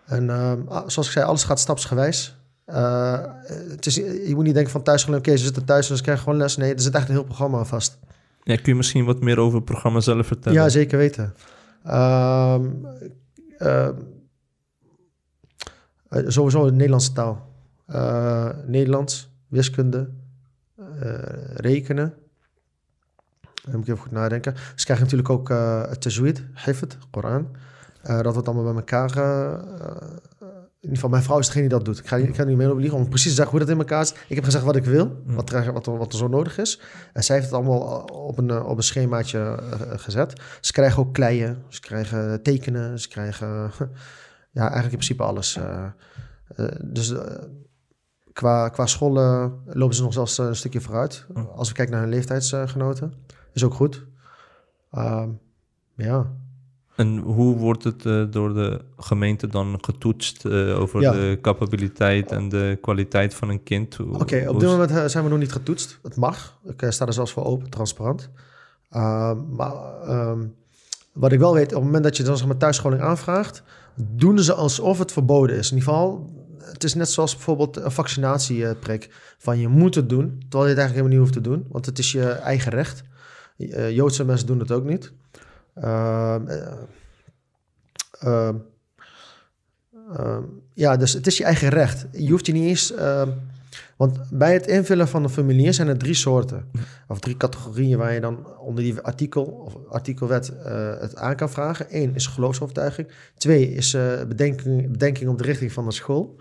En 0.07 0.31
ehm, 0.31 0.61
ah, 0.69 0.89
zoals 0.89 1.07
ik 1.07 1.13
zei, 1.13 1.25
alles 1.25 1.45
gaat 1.45 1.61
stapsgewijs. 1.61 2.37
Eh, 2.65 3.21
het 3.69 3.87
is, 3.87 3.95
je 3.95 4.33
moet 4.35 4.45
niet 4.45 4.55
denken 4.55 4.73
van 4.73 4.83
thuisschool, 4.83 5.15
oké, 5.15 5.37
ze 5.37 5.45
zitten 5.45 5.65
thuis 5.65 5.91
en 5.91 5.97
ze 5.97 6.03
krijgen 6.03 6.25
gewoon 6.25 6.39
les. 6.39 6.57
Nee, 6.57 6.75
er 6.75 6.81
zit 6.81 6.95
echt 6.95 7.09
een 7.09 7.15
heel 7.15 7.25
programma 7.25 7.59
aan 7.59 7.67
vast. 7.67 7.99
Ja, 8.43 8.55
kun 8.55 8.65
je 8.65 8.75
misschien 8.75 9.05
wat 9.05 9.21
meer 9.21 9.39
over 9.39 9.57
het 9.57 9.65
programma 9.65 10.01
zelf 10.01 10.27
vertellen? 10.27 10.59
Ja, 10.59 10.69
zeker 10.69 10.99
weten. 10.99 11.35
Ehm, 11.85 12.71
eh, 16.09 16.23
sowieso 16.27 16.65
de 16.65 16.73
Nederlandse 16.73 17.13
taal. 17.13 17.53
Eh, 17.87 18.49
Nederlands, 18.67 19.31
wiskunde, 19.49 20.09
eh, 20.77 21.13
rekenen. 21.55 22.15
Dan 23.41 23.75
moet 23.75 23.83
ik 23.83 23.89
even 23.89 24.03
goed 24.03 24.13
nadenken. 24.13 24.55
Ze 24.75 24.85
krijgen 24.85 25.05
natuurlijk 25.05 25.31
ook 25.31 25.49
het 25.89 26.01
tajweed, 26.01 26.43
hifd, 26.65 26.99
Koran. 27.11 27.49
Dat 28.03 28.33
wordt 28.33 28.49
allemaal 28.49 28.73
bij 28.73 28.75
elkaar... 28.75 29.11
in 30.81 30.93
ieder 30.93 30.95
geval, 30.95 31.11
mijn 31.11 31.23
vrouw 31.23 31.39
is 31.39 31.47
degene 31.47 31.69
die 31.69 31.77
dat 31.77 31.85
doet. 31.85 31.99
Ik 31.99 32.07
ga, 32.07 32.17
ik 32.17 32.35
ga 32.35 32.45
niet 32.45 32.57
mee 32.57 32.71
op 32.71 32.79
liegen 32.79 32.99
om 32.99 33.09
precies 33.09 33.29
te 33.29 33.35
zeggen 33.35 33.51
hoe 33.51 33.61
dat 33.61 33.69
in 33.69 33.79
elkaar 33.79 34.07
zit. 34.07 34.25
Ik 34.29 34.35
heb 34.35 34.45
gezegd 34.45 34.65
wat 34.65 34.77
ik 34.77 34.85
wil, 34.85 35.23
wat 35.25 35.53
er, 35.53 35.73
wat 35.73 35.87
er, 35.87 35.97
wat 35.97 36.13
er 36.13 36.19
zo 36.19 36.29
nodig 36.29 36.59
is. 36.59 36.81
En 37.13 37.25
zij 37.25 37.37
heeft 37.37 37.49
het 37.49 37.57
allemaal 37.57 37.81
op 38.03 38.39
een, 38.39 38.63
op 38.63 38.77
een 38.77 38.83
schemaatje 38.83 39.59
gezet. 39.97 40.41
Ze 40.61 40.73
krijgen 40.73 41.03
ook 41.03 41.13
kleien, 41.13 41.63
ze 41.69 41.81
krijgen 41.81 42.43
tekenen, 42.43 43.01
ze 43.01 43.09
krijgen 43.09 43.71
ja, 44.57 44.63
eigenlijk 44.63 44.93
in 44.93 44.99
principe 44.99 45.23
alles. 45.23 45.57
eh. 45.57 45.85
Eh, 46.57 46.67
dus 46.85 47.11
eh, 47.13 47.43
qua, 48.33 48.69
qua 48.69 48.87
school 48.87 49.19
eh, 49.19 49.47
lopen 49.65 49.95
ze 49.97 50.03
nog 50.03 50.13
zelfs 50.13 50.39
een 50.39 50.57
stukje 50.57 50.81
vooruit. 50.81 51.27
Als 51.55 51.69
we 51.69 51.75
kijken 51.75 51.95
naar 51.95 52.03
hun 52.03 52.13
leeftijdsgenoten, 52.13 53.13
is 53.53 53.65
ook 53.65 53.75
goed. 53.75 54.07
Ehm, 54.91 55.29
ja. 55.97 56.33
En 56.97 57.19
hoe 57.19 57.57
wordt 57.57 57.85
het 57.85 58.03
door 58.33 58.55
de 58.55 58.85
gemeente 58.97 59.47
dan 59.47 59.79
getoetst 59.85 60.47
over 60.75 61.01
Ja. 61.01 61.13
de 61.13 61.39
capabiliteit 61.43 62.33
en 62.33 62.49
de 62.49 62.79
kwaliteit 62.81 63.35
van 63.35 63.49
een 63.49 63.63
kind? 63.63 64.01
Oké, 64.01 64.49
op 64.49 64.61
dit 64.61 64.69
moment 64.69 65.11
zijn 65.11 65.25
we 65.25 65.31
nog 65.31 65.39
niet 65.39 65.53
getoetst. 65.53 65.99
Het 66.03 66.17
mag. 66.17 66.59
Ik 66.65 66.85
sta 66.89 67.07
er 67.07 67.13
zelfs 67.13 67.33
voor 67.33 67.45
open, 67.45 67.71
transparant. 67.71 68.31
Ehm, 68.91 69.55
maar 69.55 69.73
ehm, 70.03 70.47
wat 71.17 71.33
ik 71.33 71.39
wel 71.39 71.55
weet, 71.55 71.67
op 71.67 71.75
het 71.75 71.85
moment 71.85 72.05
dat 72.05 72.17
je 72.17 72.23
dan 72.23 72.37
zeg 72.37 72.47
maar 72.47 72.57
thuisscholing 72.57 73.03
aanvraagt, 73.03 73.63
doen 73.95 74.39
ze 74.39 74.55
alsof 74.55 74.99
het 74.99 75.13
verboden 75.13 75.57
is. 75.57 75.71
In 75.71 75.77
ieder 75.77 75.93
geval, 75.93 76.31
het 76.59 76.85
is 76.85 76.95
net 76.95 77.11
zoals 77.11 77.35
bijvoorbeeld 77.35 77.77
een 77.77 77.91
vaccinatieprik. 77.91 79.11
Van 79.39 79.59
je 79.59 79.69
moet 79.69 79.95
het 79.95 80.09
doen, 80.09 80.37
terwijl 80.39 80.63
je 80.63 80.69
het 80.69 80.79
eigenlijk 80.79 80.95
helemaal 80.95 81.09
niet 81.09 81.19
hoeft 81.19 81.33
te 81.33 81.51
doen. 81.51 81.67
Want 81.71 81.87
het 81.87 81.99
is 81.99 82.13
je 82.13 82.29
eigen 82.29 82.71
recht. 82.71 83.03
Eh, 83.59 83.91
Joodse 83.91 84.25
mensen 84.25 84.47
doen 84.47 84.59
het 84.59 84.71
ook 84.71 84.85
niet. 84.85 85.13
Ehm, 85.75 86.49
eh, 86.49 86.73
ehm, 88.19 88.57
ehm, 90.13 90.43
ja, 90.75 90.97
dus 90.97 91.13
het 91.13 91.27
is 91.27 91.39
je 91.39 91.45
eigen 91.45 91.69
recht. 91.69 92.07
Je 92.13 92.31
hoeft 92.31 92.47
je 92.47 92.53
niet 92.53 92.69
eens... 92.69 92.93
want 93.97 94.19
bij 94.31 94.53
het 94.53 94.67
invullen 94.67 95.09
van 95.09 95.23
een 95.23 95.31
formulier 95.31 95.75
zijn 95.75 95.89
er 95.89 95.99
drie 95.99 96.15
soorten. 96.15 96.71
Of 97.09 97.21
drie 97.21 97.37
categorieën 97.37 97.99
waar 97.99 98.13
je 98.13 98.21
dan 98.21 98.47
onder 98.59 98.85
die 98.85 99.01
artikel 99.01 99.45
of 99.45 99.77
artikelwet 99.91 100.49
eh, 100.49 101.01
het 101.01 101.17
aan 101.17 101.37
kan 101.37 101.51
vragen. 101.51 101.87
Eén 101.91 102.15
is 102.15 102.27
geloofsovertuiging. 102.27 103.09
Twee 103.37 103.73
is 103.73 103.95
eh, 103.95 104.25
bedenking, 104.29 104.91
bedenking 104.91 105.31
op 105.31 105.39
de 105.39 105.45
richting 105.45 105.73
van 105.73 105.85
de 105.85 105.93
school. 105.93 106.37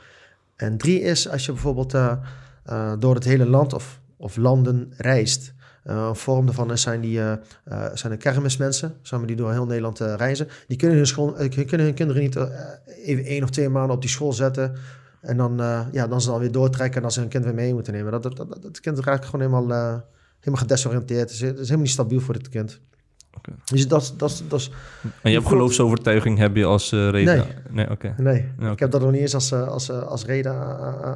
En 0.55 0.77
drie 0.77 1.01
is 1.01 1.29
als 1.29 1.45
je 1.45 1.51
bijvoorbeeld 1.51 1.93
eh, 1.93 2.93
door 2.99 3.15
het 3.15 3.23
hele 3.23 3.45
land 3.45 3.73
of, 3.73 3.99
of 4.17 4.35
landen 4.35 4.93
reist. 4.97 5.53
Een 5.83 6.15
vorm 6.15 6.45
daarvan 6.45 6.77
zijn, 6.77 7.01
die, 7.01 7.19
zijn 7.93 8.11
de 8.11 8.17
kermismensen, 8.17 8.95
maar, 9.11 9.25
die 9.25 9.35
door 9.35 9.51
heel 9.51 9.65
Nederland 9.65 9.99
reizen. 9.99 10.47
Die 10.67 10.77
kunnen 10.77 10.97
hun, 10.97 11.07
school, 11.07 11.33
kunnen 11.49 11.85
hun 11.85 11.93
kinderen 11.93 12.21
niet 12.21 12.37
even 13.03 13.25
één 13.25 13.43
of 13.43 13.49
twee 13.49 13.69
maanden 13.69 13.95
op 13.95 14.01
die 14.01 14.09
school 14.09 14.33
zetten. 14.33 14.75
En 15.25 15.37
dan, 15.37 15.59
eh, 15.59 15.81
ja, 15.91 16.07
dan 16.07 16.21
ze 16.21 16.29
dan 16.29 16.39
weer 16.39 16.51
doortrekken 16.51 16.95
en 16.95 17.01
dan 17.01 17.11
ze 17.11 17.19
hun 17.19 17.29
kind 17.29 17.43
weer 17.43 17.53
mee 17.53 17.73
moeten 17.73 17.93
nemen. 17.93 18.11
Dat, 18.11 18.23
dat, 18.23 18.37
dat, 18.37 18.57
dat 18.61 18.79
kind 18.79 18.99
raakt 18.99 19.25
gewoon 19.25 19.41
helemaal, 19.41 19.71
eh, 19.71 19.99
helemaal 20.39 20.61
gedesoriënteerd. 20.61 21.21
Het 21.21 21.31
is, 21.31 21.41
het 21.41 21.53
is 21.53 21.59
helemaal 21.59 21.81
niet 21.81 21.89
stabiel 21.89 22.19
voor 22.19 22.33
dit 22.33 22.49
kind. 22.49 22.81
Dus 23.65 23.87
dat, 23.87 24.13
dat, 24.17 24.43
dat 24.47 24.59
is... 24.59 24.71
En 25.21 25.31
je 25.31 25.37
hebt 25.37 25.49
geloofsovertuiging 25.49 26.37
heb 26.37 26.55
je 26.55 26.65
als 26.65 26.91
eh, 26.91 27.09
reden? 27.09 27.37
Nee. 27.37 27.45
Nee, 27.69 27.89
oké. 27.89 28.13
Nee, 28.17 28.51
Ja, 28.59 28.71
ik 28.71 28.79
heb 28.79 28.91
dat 28.91 29.01
nog 29.01 29.11
niet 29.11 29.21
eens 29.21 29.33
als, 29.33 29.53
als, 29.53 29.91
als 29.91 30.25
reden 30.25 30.55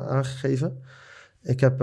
aangegeven. 0.09 0.83
Ik 1.43 1.59
heb 1.59 1.79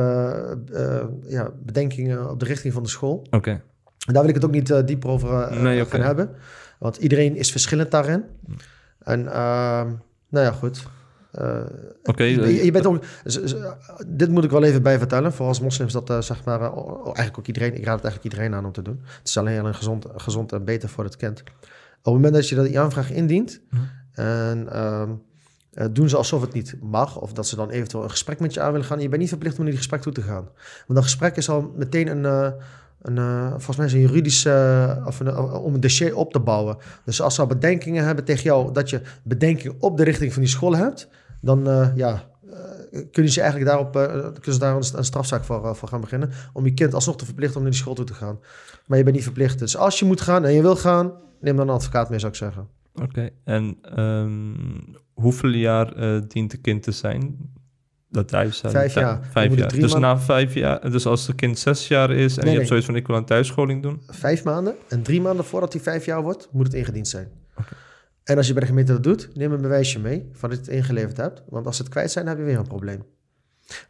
ja, 1.27 1.51
bedenkingen 1.63 2.31
op 2.31 2.41
de 2.41 2.47
richting 2.47 2.73
van 2.73 2.83
de 2.83 2.89
school. 2.89 3.27
Oké. 3.31 3.51
En 4.07 4.13
daar 4.13 4.21
wil 4.23 4.29
ik 4.29 4.35
het 4.35 4.45
ook 4.45 4.51
niet 4.51 4.87
dieper 4.87 5.11
over 5.11 5.63
Nee, 5.63 5.85
gaan 5.85 6.01
hebben. 6.01 6.31
Want 6.79 6.97
iedereen 6.97 7.37
is 7.37 7.51
verschillend 7.51 7.91
daarin. 7.91 8.25
En 8.99 9.27
ehm, 9.27 9.89
nou 10.29 10.45
ja, 10.45 10.51
goed. 10.53 10.85
Oké, 12.03 12.23
je, 12.23 12.65
je 12.65 12.71
bent 12.71 12.87
ook, 12.87 13.05
dit 14.07 14.31
moet 14.31 14.45
ik 14.45 14.51
wel 14.51 14.63
even 14.63 14.83
bij 14.83 14.99
vertellen. 14.99 15.33
Voor 15.33 15.47
als 15.47 15.61
moslims 15.61 15.93
dat 15.93 16.11
eh, 16.11 16.21
zeg 16.21 16.45
maar, 16.45 16.61
eigenlijk 17.05 17.39
ook 17.39 17.47
iedereen, 17.47 17.75
ik 17.75 17.85
raad 17.85 17.95
het 18.03 18.05
eigenlijk 18.05 18.25
iedereen 18.35 18.55
aan 18.55 18.65
om 18.65 18.73
te 18.73 18.83
doen. 18.83 19.01
Het 19.19 19.29
is 19.29 19.37
alleen 19.37 19.65
een 19.65 19.75
gezond, 19.75 20.07
gezond 20.17 20.53
en 20.53 20.65
beter 20.65 20.89
voor 20.89 21.05
het 21.05 21.17
kind. 21.17 21.41
Op 21.41 22.13
het 22.13 22.15
moment 22.15 22.35
dat 22.35 22.49
je 22.49 22.55
dat 22.55 22.67
die 22.67 22.81
aanvraag 22.81 23.11
indient 23.13 23.61
Mhm. 23.71 23.83
en 24.13 24.73
ehm, 24.73 25.11
eh, 25.73 25.87
doen 25.91 26.09
ze 26.09 26.17
alsof 26.17 26.41
het 26.41 26.53
niet 26.53 26.77
mag, 26.83 27.21
of 27.21 27.33
dat 27.33 27.47
ze 27.47 27.57
dan 27.57 27.71
eventueel 27.71 28.03
een 28.05 28.11
gesprek 28.11 28.41
met 28.41 28.55
je 28.55 28.61
aan 28.61 28.73
willen 28.73 28.87
gaan. 28.87 29.01
Je 29.01 29.09
bent 29.09 29.21
niet 29.21 29.29
verplicht 29.29 29.55
om 29.55 29.61
naar 29.61 29.71
die 29.71 29.79
gesprek 29.79 30.01
toe 30.03 30.13
te 30.13 30.23
gaan. 30.23 30.45
Want 30.87 30.95
dat 30.95 31.03
gesprek 31.03 31.37
is 31.37 31.49
al 31.49 31.73
meteen 31.77 32.07
een, 32.09 32.53
een 33.03 33.51
volgens 33.51 33.77
mij 33.77 33.87
is 33.87 33.93
een 33.93 34.01
juridisch, 34.01 34.45
eh, 34.45 35.05
of 35.07 35.21
een, 35.21 35.37
om 35.39 35.75
een 35.75 35.81
dossier 35.81 36.17
op 36.17 36.33
te 36.33 36.41
bouwen. 36.41 36.77
Dus 37.05 37.21
als 37.21 37.35
ze 37.35 37.41
al 37.41 37.47
bedenkingen 37.47 38.05
hebben 38.05 38.25
tegen 38.25 38.43
jou, 38.45 38.73
dat 38.73 38.91
je 38.91 39.01
bedenking 39.23 39.75
op 39.79 39.97
de 39.97 40.05
richting 40.05 40.33
van 40.33 40.43
die 40.43 40.51
school 40.51 40.77
hebt, 40.77 41.09
dan 41.47 41.69
eh, 41.69 41.89
ja, 41.95 42.31
eh, 42.93 43.01
kunnen 43.13 43.33
ze 43.33 43.41
eigenlijk 43.41 43.71
daarop 43.71 43.97
eh, 43.97 44.13
kunnen 44.13 44.53
ze 44.53 44.59
daar 44.59 44.77
een, 44.77 45.05
strafzaak 45.05 45.45
voor, 45.45 45.77
voor 45.77 45.89
gaan 45.89 46.01
beginnen. 46.01 46.31
Om 46.53 46.65
je 46.65 46.75
kind 46.75 46.95
alsnog 46.95 47.17
te 47.17 47.25
verplichten 47.25 47.57
om 47.57 47.63
naar 47.63 47.73
die 47.73 47.81
school 47.81 47.95
toe 47.95 48.05
te 48.05 48.15
gaan. 48.15 48.39
Maar 48.87 48.99
je 48.99 49.05
bent 49.05 49.17
niet 49.17 49.25
verplicht. 49.25 49.59
Dus 49.59 49.77
als 49.77 49.99
je 49.99 50.05
moet 50.05 50.21
gaan 50.21 50.45
en 50.45 50.53
je 50.53 50.63
wil 50.63 50.77
gaan, 50.77 51.13
neem 51.41 51.57
dan 51.57 51.69
een 51.69 51.75
advocaat 51.75 52.11
mee, 52.11 52.19
zou 52.19 52.33
ik 52.33 52.39
zeggen. 52.39 52.69
Oké, 53.03 53.29
en 53.45 53.79
ehm, 53.83 54.55
hoeveel 55.13 55.51
jaar 55.51 55.95
dient 56.29 56.53
een 56.53 56.61
kind 56.61 56.83
te 56.83 56.93
zijn? 56.93 57.37
Dat 58.09 58.29
thuis 58.29 58.59
zijn? 58.59 58.73
Vijf 58.73 58.95
jaar. 58.95 59.21
Vijf 59.31 59.55
jaar. 59.55 59.69
Dus 59.69 59.93
maanden- 59.93 60.01
na 60.01 60.19
vijf 60.19 60.55
jaar, 60.55 60.91
dus 60.91 61.07
als 61.07 61.27
het 61.27 61.37
kind 61.37 61.59
zes 61.59 61.89
jaar 61.89 62.11
is 62.11 62.37
en 62.37 62.43
Nee, 62.43 62.51
je 62.51 62.57
hebt 62.57 62.69
zoiets 62.69 62.87
van 62.87 62.97
ik 62.97 63.07
wil 63.07 63.17
een 63.17 63.25
thuisscholing 63.25 63.83
doen. 63.83 64.03
Vijf 64.07 64.45
maanden 64.45 64.75
en 64.89 65.03
drie 65.03 65.21
maanden 65.21 65.45
voordat 65.45 65.73
hij 65.73 65.83
vijf 65.83 66.05
jaar 66.05 66.23
wordt, 66.23 66.49
moet 66.53 66.67
het 66.67 66.75
ingediend 66.75 67.09
zijn. 67.09 67.29
En 68.27 68.37
als 68.37 68.47
je 68.47 68.53
bij 68.53 68.63
de 68.63 68.69
gemeente 68.69 68.93
dat 68.93 69.03
doet, 69.03 69.29
neem 69.35 69.53
een 69.53 69.61
bewijsje 69.61 69.99
mee 69.99 70.29
van 70.33 70.51
dat 70.51 70.59
je 70.59 70.65
het 70.65 70.75
ingeleverd 70.75 71.17
hebt. 71.17 71.43
Want 71.49 71.67
als 71.67 71.77
ze 71.77 71.83
het 71.83 71.91
kwijt 71.91 72.11
zijn, 72.11 72.27
heb 72.27 72.39
je 72.39 72.45
weer 72.45 72.59
een 72.59 72.67
probleem. 72.67 73.05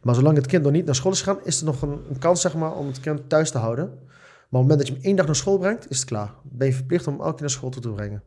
Maar 0.01 0.15
zolang 0.15 0.37
het 0.37 0.45
kind 0.45 0.63
nog 0.63 0.71
niet 0.71 0.85
naar 0.85 0.95
school 0.95 1.11
is 1.11 1.21
gegaan, 1.21 1.43
is 1.43 1.59
er 1.59 1.65
nog 1.65 1.81
een, 1.81 1.99
een 2.09 2.19
kans 2.19 2.41
zeg 2.41 2.55
maar, 2.55 2.75
om 2.75 2.87
het 2.87 2.99
kind 2.99 3.29
thuis 3.29 3.51
te 3.51 3.57
houden. 3.57 3.85
Maar 3.85 3.95
op 3.95 4.49
het 4.49 4.51
moment 4.51 4.79
dat 4.79 4.87
je 4.87 4.93
hem 4.93 5.03
één 5.03 5.15
dag 5.15 5.25
naar 5.25 5.35
school 5.35 5.57
brengt, 5.57 5.89
is 5.89 5.97
het 5.97 6.07
klaar. 6.07 6.33
Ben 6.43 6.67
je 6.67 6.73
verplicht 6.73 7.07
om 7.07 7.13
hem 7.13 7.21
elke 7.21 7.33
keer 7.33 7.41
naar 7.41 7.49
school 7.49 7.69
toe 7.69 7.81
te 7.81 7.89
brengen. 7.89 8.23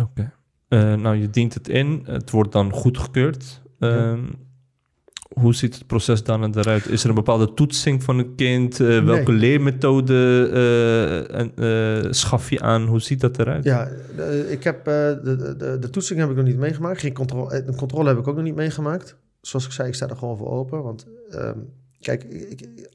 Oké. 0.00 0.32
Eh, 0.68 0.94
nou, 0.94 1.16
je 1.16 1.30
dient 1.30 1.54
het 1.54 1.68
in. 1.68 2.02
Het 2.04 2.30
wordt 2.30 2.52
dan 2.52 2.72
goedgekeurd. 2.72 3.62
Ehm, 3.78 4.24
Hoe 5.34 5.54
ziet 5.54 5.74
het 5.74 5.86
proces 5.86 6.22
dan 6.22 6.56
eruit? 6.58 6.86
Is 6.88 7.02
er 7.02 7.08
een 7.08 7.14
bepaalde 7.14 7.54
toetsing 7.54 8.02
van 8.02 8.18
een 8.18 8.34
kind? 8.34 8.80
Eh, 8.80 9.04
welke 9.04 9.32
leermethode 9.32 10.48
eh, 10.52 11.38
en, 11.40 11.52
eh, 12.04 12.12
schaf 12.12 12.50
je 12.50 12.60
aan? 12.60 12.86
Hoe 12.86 13.00
ziet 13.00 13.20
dat 13.20 13.38
eruit? 13.38 13.64
Ja, 13.64 13.88
de- 14.16 14.46
ik 14.50 14.64
heb, 14.64 14.84
de, 14.84 15.54
de, 15.58 15.78
de 15.78 15.90
toetsing 15.90 16.18
heb 16.20 16.30
ik 16.30 16.36
nog 16.36 16.44
niet 16.44 16.56
meegemaakt. 16.58 17.00
Geen 17.00 17.12
controle, 17.14 17.64
de 17.64 17.74
controle 17.74 18.08
heb 18.08 18.18
ik 18.18 18.28
ook 18.28 18.34
nog 18.34 18.44
niet 18.44 18.54
meegemaakt. 18.54 19.16
Zoals 19.40 19.66
ik 19.66 19.72
zei, 19.72 19.88
ik 19.88 19.94
sta 19.94 20.08
er 20.08 20.16
gewoon 20.16 20.36
voor 20.36 20.50
open. 20.50 20.82
Want 20.82 21.06
ehm, 21.30 21.58
kijk, 22.00 22.24
ik- 22.24 22.88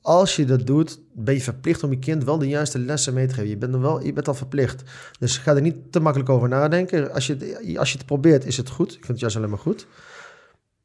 als 0.00 0.36
je 0.36 0.44
dat 0.44 0.66
doet, 0.66 1.00
ben 1.14 1.34
je 1.34 1.40
verplicht 1.40 1.82
om 1.82 1.90
je 1.90 1.98
kind 1.98 2.24
wel 2.24 2.38
de 2.38 2.48
juiste 2.48 2.78
lessen 2.78 3.14
mee 3.14 3.26
te 3.26 3.34
geven. 3.34 3.48
Je 3.50 3.56
bent, 3.56 3.74
er 3.74 3.80
wel, 3.80 4.04
je 4.04 4.12
bent 4.12 4.28
al 4.28 4.34
verplicht. 4.34 4.82
Dus 5.18 5.38
ga 5.38 5.54
er 5.54 5.60
niet 5.60 5.76
te 5.92 6.00
makkelijk 6.00 6.30
over 6.30 6.48
nadenken. 6.48 7.12
Als 7.12 7.26
je, 7.26 7.36
het- 7.38 7.78
als 7.78 7.92
je 7.92 7.96
het 7.98 8.06
probeert, 8.06 8.46
is 8.46 8.56
het 8.56 8.68
goed. 8.68 8.88
Ik 8.88 8.96
vind 8.96 9.08
het 9.08 9.20
juist 9.20 9.36
alleen 9.36 9.50
maar 9.50 9.58
goed. 9.58 9.86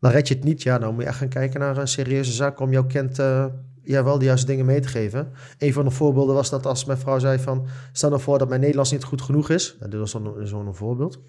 Maar 0.03 0.11
red 0.11 0.27
je 0.27 0.33
het 0.33 0.43
niet, 0.43 0.63
ja, 0.63 0.77
dan 0.79 0.93
moet 0.93 1.03
je 1.03 1.09
echt 1.09 1.17
gaan 1.17 1.27
kijken 1.29 1.59
naar 1.59 1.77
een 1.77 1.87
serieuze 1.87 2.31
zaak 2.31 2.59
om 2.59 2.71
jouw 2.71 2.85
kind 2.85 3.19
eh, 3.19 3.45
ja, 3.81 4.03
wel 4.03 4.19
de 4.19 4.25
juiste 4.25 4.45
dingen 4.45 4.65
mee 4.65 4.79
te 4.79 4.87
geven. 4.87 5.31
Een 5.57 5.73
van 5.73 5.85
de 5.85 5.91
voorbeelden 5.91 6.35
was 6.35 6.49
dat 6.49 6.65
als 6.65 6.85
mijn 6.85 6.97
vrouw 6.97 7.19
zei 7.19 7.39
van... 7.39 7.67
Stel 7.91 8.09
nou 8.09 8.21
voor 8.21 8.37
dat 8.37 8.47
mijn 8.49 8.59
Nederlands 8.61 8.91
niet 8.91 9.03
goed 9.03 9.21
genoeg 9.21 9.49
is. 9.49 9.77
Ja, 9.79 9.87
dit 9.87 9.99
was 9.99 10.11
dan 10.11 10.35
zo'n 10.47 10.75
voorbeeld. 10.75 11.19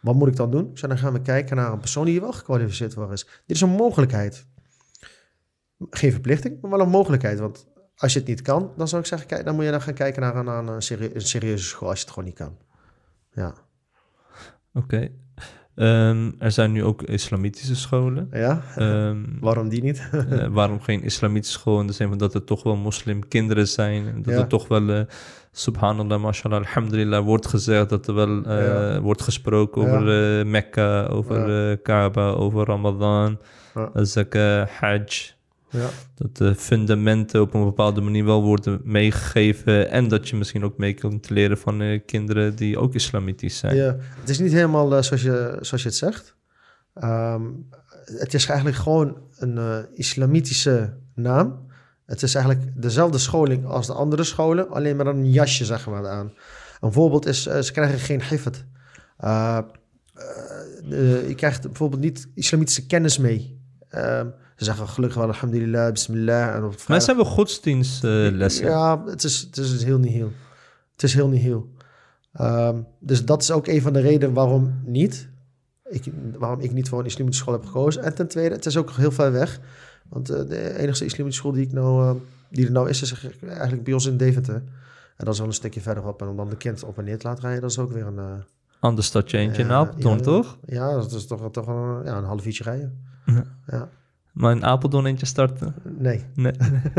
Wat 0.00 0.14
moet 0.14 0.28
ik 0.28 0.36
dan 0.36 0.50
doen? 0.50 0.70
Dan 0.80 0.98
gaan 0.98 1.12
we 1.12 1.20
kijken 1.22 1.56
naar 1.56 1.72
een 1.72 1.78
persoon 1.80 2.04
die 2.04 2.20
wel 2.20 2.32
gekwalificeerd 2.32 2.94
voor 2.94 3.12
is. 3.12 3.24
Dit 3.46 3.56
is 3.56 3.60
een 3.60 3.68
mogelijkheid. 3.68 4.46
Geen 5.90 6.12
verplichting, 6.12 6.60
maar 6.60 6.70
wel 6.70 6.80
een 6.80 6.88
mogelijkheid. 6.88 7.38
Want 7.38 7.66
als 7.96 8.12
je 8.12 8.18
het 8.18 8.28
niet 8.28 8.42
kan, 8.42 8.72
dan 8.76 8.88
zou 8.88 9.02
ik 9.02 9.08
zeggen... 9.08 9.28
Kijk, 9.28 9.44
dan 9.44 9.54
moet 9.54 9.64
je 9.64 9.70
dan 9.70 9.82
gaan 9.82 9.94
kijken 9.94 10.22
naar, 10.22 10.36
een- 10.36 10.66
een 10.68 11.20
serieuze 11.22 11.64
school 11.64 11.88
als 11.88 11.98
je 11.98 12.04
het 12.04 12.14
gewoon 12.14 12.28
niet 12.28 12.38
kan. 12.38 12.56
Ja. 13.32 13.54
Oké. 14.74 15.10
Ehm, 15.74 16.30
er 16.38 16.52
zijn 16.52 16.72
nu 16.72 16.84
ook 16.84 17.02
islamitische 17.02 17.76
scholen. 17.76 18.28
Ja? 18.32 18.62
Ehm, 18.76 19.16
Waarom 19.40 19.68
die 19.68 19.82
niet? 19.82 20.08
eh, 20.30 20.46
waarom 20.46 20.80
geen 20.80 21.02
islamitische 21.02 21.58
school? 21.58 21.80
In 21.80 21.86
de 21.86 21.92
zin 21.92 22.08
van 22.08 22.18
dat 22.18 22.34
er 22.34 22.44
toch 22.44 22.62
wel 22.62 22.76
moslimkinderen 22.76 23.68
zijn. 23.68 24.06
En 24.06 24.22
dat 24.22 24.34
Ja. 24.34 24.40
er 24.40 24.46
toch 24.46 24.68
wel, 24.68 24.88
eh, 24.88 25.00
subhanallah, 25.52 26.20
mashallah, 26.22 26.58
alhamdulillah, 26.58 27.24
wordt 27.24 27.46
gezegd. 27.46 27.88
Dat 27.88 28.06
er 28.08 28.14
wel 28.14 28.42
eh, 28.44 28.66
Ja. 28.66 29.00
wordt 29.00 29.22
gesproken 29.22 29.82
over 29.82 30.46
Mekka, 30.46 31.06
over 31.06 31.78
Kaaba, 31.78 32.28
over 32.30 32.66
Ramadan, 32.66 33.38
zakah, 33.94 34.68
hajj. 34.68 35.30
Ja. 35.72 35.88
Dat 36.14 36.36
de 36.36 36.54
fundamenten 36.54 37.40
op 37.40 37.54
een 37.54 37.64
bepaalde 37.64 38.00
manier 38.00 38.24
wel 38.24 38.42
worden 38.42 38.80
meegegeven. 38.84 39.90
En 39.90 40.08
dat 40.08 40.28
je 40.28 40.36
misschien 40.36 40.64
ook 40.64 40.76
mee 40.76 40.94
kunt 40.94 41.30
leren 41.30 41.58
van 41.58 41.82
eh, 41.82 42.00
kinderen 42.06 42.54
die 42.56 42.78
ook 42.78 42.94
islamitisch 42.94 43.58
zijn. 43.58 43.76
Ja, 43.76 43.96
het 44.20 44.28
is 44.28 44.38
niet 44.38 44.52
helemaal 44.52 44.96
eh, 44.96 45.02
zoals, 45.02 45.22
je, 45.22 45.58
zoals 45.60 45.82
je 45.82 45.88
het 45.88 45.98
zegt. 45.98 46.36
Ehm, 46.94 47.42
het 48.04 48.34
is 48.34 48.46
eigenlijk 48.46 48.78
gewoon 48.78 49.16
een 49.36 49.58
eh, 49.58 49.78
islamitische 49.94 50.96
naam. 51.14 51.70
Het 52.06 52.22
is 52.22 52.34
eigenlijk 52.34 52.82
dezelfde 52.82 53.18
scholing 53.18 53.66
als 53.66 53.86
de 53.86 53.92
andere 53.92 54.24
scholen, 54.24 54.70
alleen 54.70 54.96
met 54.96 55.06
een 55.06 55.30
jasje 55.30 55.64
zeg 55.64 55.86
maar 55.86 56.08
aan. 56.08 56.32
Een 56.80 56.92
voorbeeld 56.92 57.26
is, 57.26 57.46
eh, 57.46 57.60
ze 57.60 57.72
krijgen 57.72 57.98
geen 57.98 58.22
hifat. 58.22 58.64
Uh, 59.24 59.58
uh, 60.88 61.28
je 61.28 61.34
krijgt 61.34 61.62
bijvoorbeeld 61.62 62.02
niet 62.02 62.28
islamitische 62.34 62.86
kennis 62.86 63.18
mee. 63.18 63.60
Ehm, 63.88 64.26
ze 64.56 64.64
zeggen 64.64 64.88
gelukkig 64.88 65.18
wel 65.18 65.28
alhamdulillah, 65.28 65.92
bismillah. 65.92 66.54
En 66.54 66.64
op 66.64 66.74
Maar 66.88 67.02
zijn 67.02 67.16
wel 67.16 67.24
godsdienstlessen. 67.24 68.64
ja, 68.66 69.04
het 69.06 69.24
is, 69.24 69.40
het 69.40 69.56
is 69.56 69.84
heel 69.84 69.98
niet 69.98 70.12
heel. 70.12 70.32
Het 70.92 71.02
is 71.02 71.14
heel 71.14 71.28
niet 71.28 71.40
heel. 71.42 71.68
Ehm, 72.32 72.76
dus 72.98 73.24
dat 73.24 73.42
is 73.42 73.50
ook 73.50 73.66
een 73.66 73.82
van 73.82 73.92
de 73.92 74.00
redenen 74.00 74.34
waarom 74.34 74.80
niet. 74.84 75.28
Ik, 75.88 76.04
waarom 76.38 76.60
ik 76.60 76.72
niet 76.72 76.88
voor 76.88 76.98
een 76.98 77.06
islamitische 77.06 77.42
school 77.42 77.54
heb 77.54 77.66
gekozen. 77.66 78.02
En 78.02 78.14
ten 78.14 78.28
tweede, 78.28 78.54
het 78.54 78.66
is 78.66 78.76
ook 78.76 78.90
heel 78.90 79.10
ver 79.10 79.32
weg. 79.32 79.60
Want 80.08 80.30
eh, 80.30 80.48
de 80.48 80.78
enige 80.78 81.04
islamitische 81.04 81.40
school 81.40 81.52
die, 81.52 81.62
ik 81.66 81.72
nou, 81.72 82.02
eh, 82.08 82.20
die 82.50 82.66
er 82.66 82.72
nou 82.72 82.88
is, 82.88 83.02
is 83.02 83.14
eigenlijk 83.46 83.84
bij 83.84 83.92
ons 83.92 84.06
in 84.06 84.16
Deventer. 84.16 84.54
En 85.16 85.24
dat 85.24 85.32
is 85.34 85.38
wel 85.38 85.48
een 85.48 85.54
stukje 85.54 85.80
verderop. 85.80 86.22
En 86.22 86.28
om 86.28 86.36
dan 86.36 86.48
de 86.48 86.56
kind 86.56 86.82
op 86.84 86.98
en 86.98 87.04
neer 87.04 87.18
te 87.18 87.26
laten 87.26 87.42
rijden, 87.42 87.60
dat 87.60 87.70
is 87.70 87.78
ook 87.78 87.92
weer 87.92 88.06
een... 88.06 88.18
eh, 88.18 88.24
Ander 88.80 89.04
stadje 89.04 89.38
eentje 89.38 89.62
in 89.62 89.70
Apeldoorn, 89.70 90.16
ja, 90.18 90.22
toch? 90.22 90.58
Ja, 90.66 90.92
dat 90.92 91.12
is 91.12 91.26
toch, 91.26 91.50
toch 91.52 91.66
een, 91.66 92.04
ja, 92.04 92.16
een 92.16 92.24
half 92.24 92.46
uurtje 92.46 92.64
rijden. 92.64 93.04
Ja. 93.26 93.44
Ja. 93.66 93.88
Maar 94.32 94.52
in 94.52 94.64
Apeldoorn 94.64 95.06
eentje 95.06 95.26
starten? 95.26 95.74
Nee. 95.98 96.20
Nee. 96.34 96.52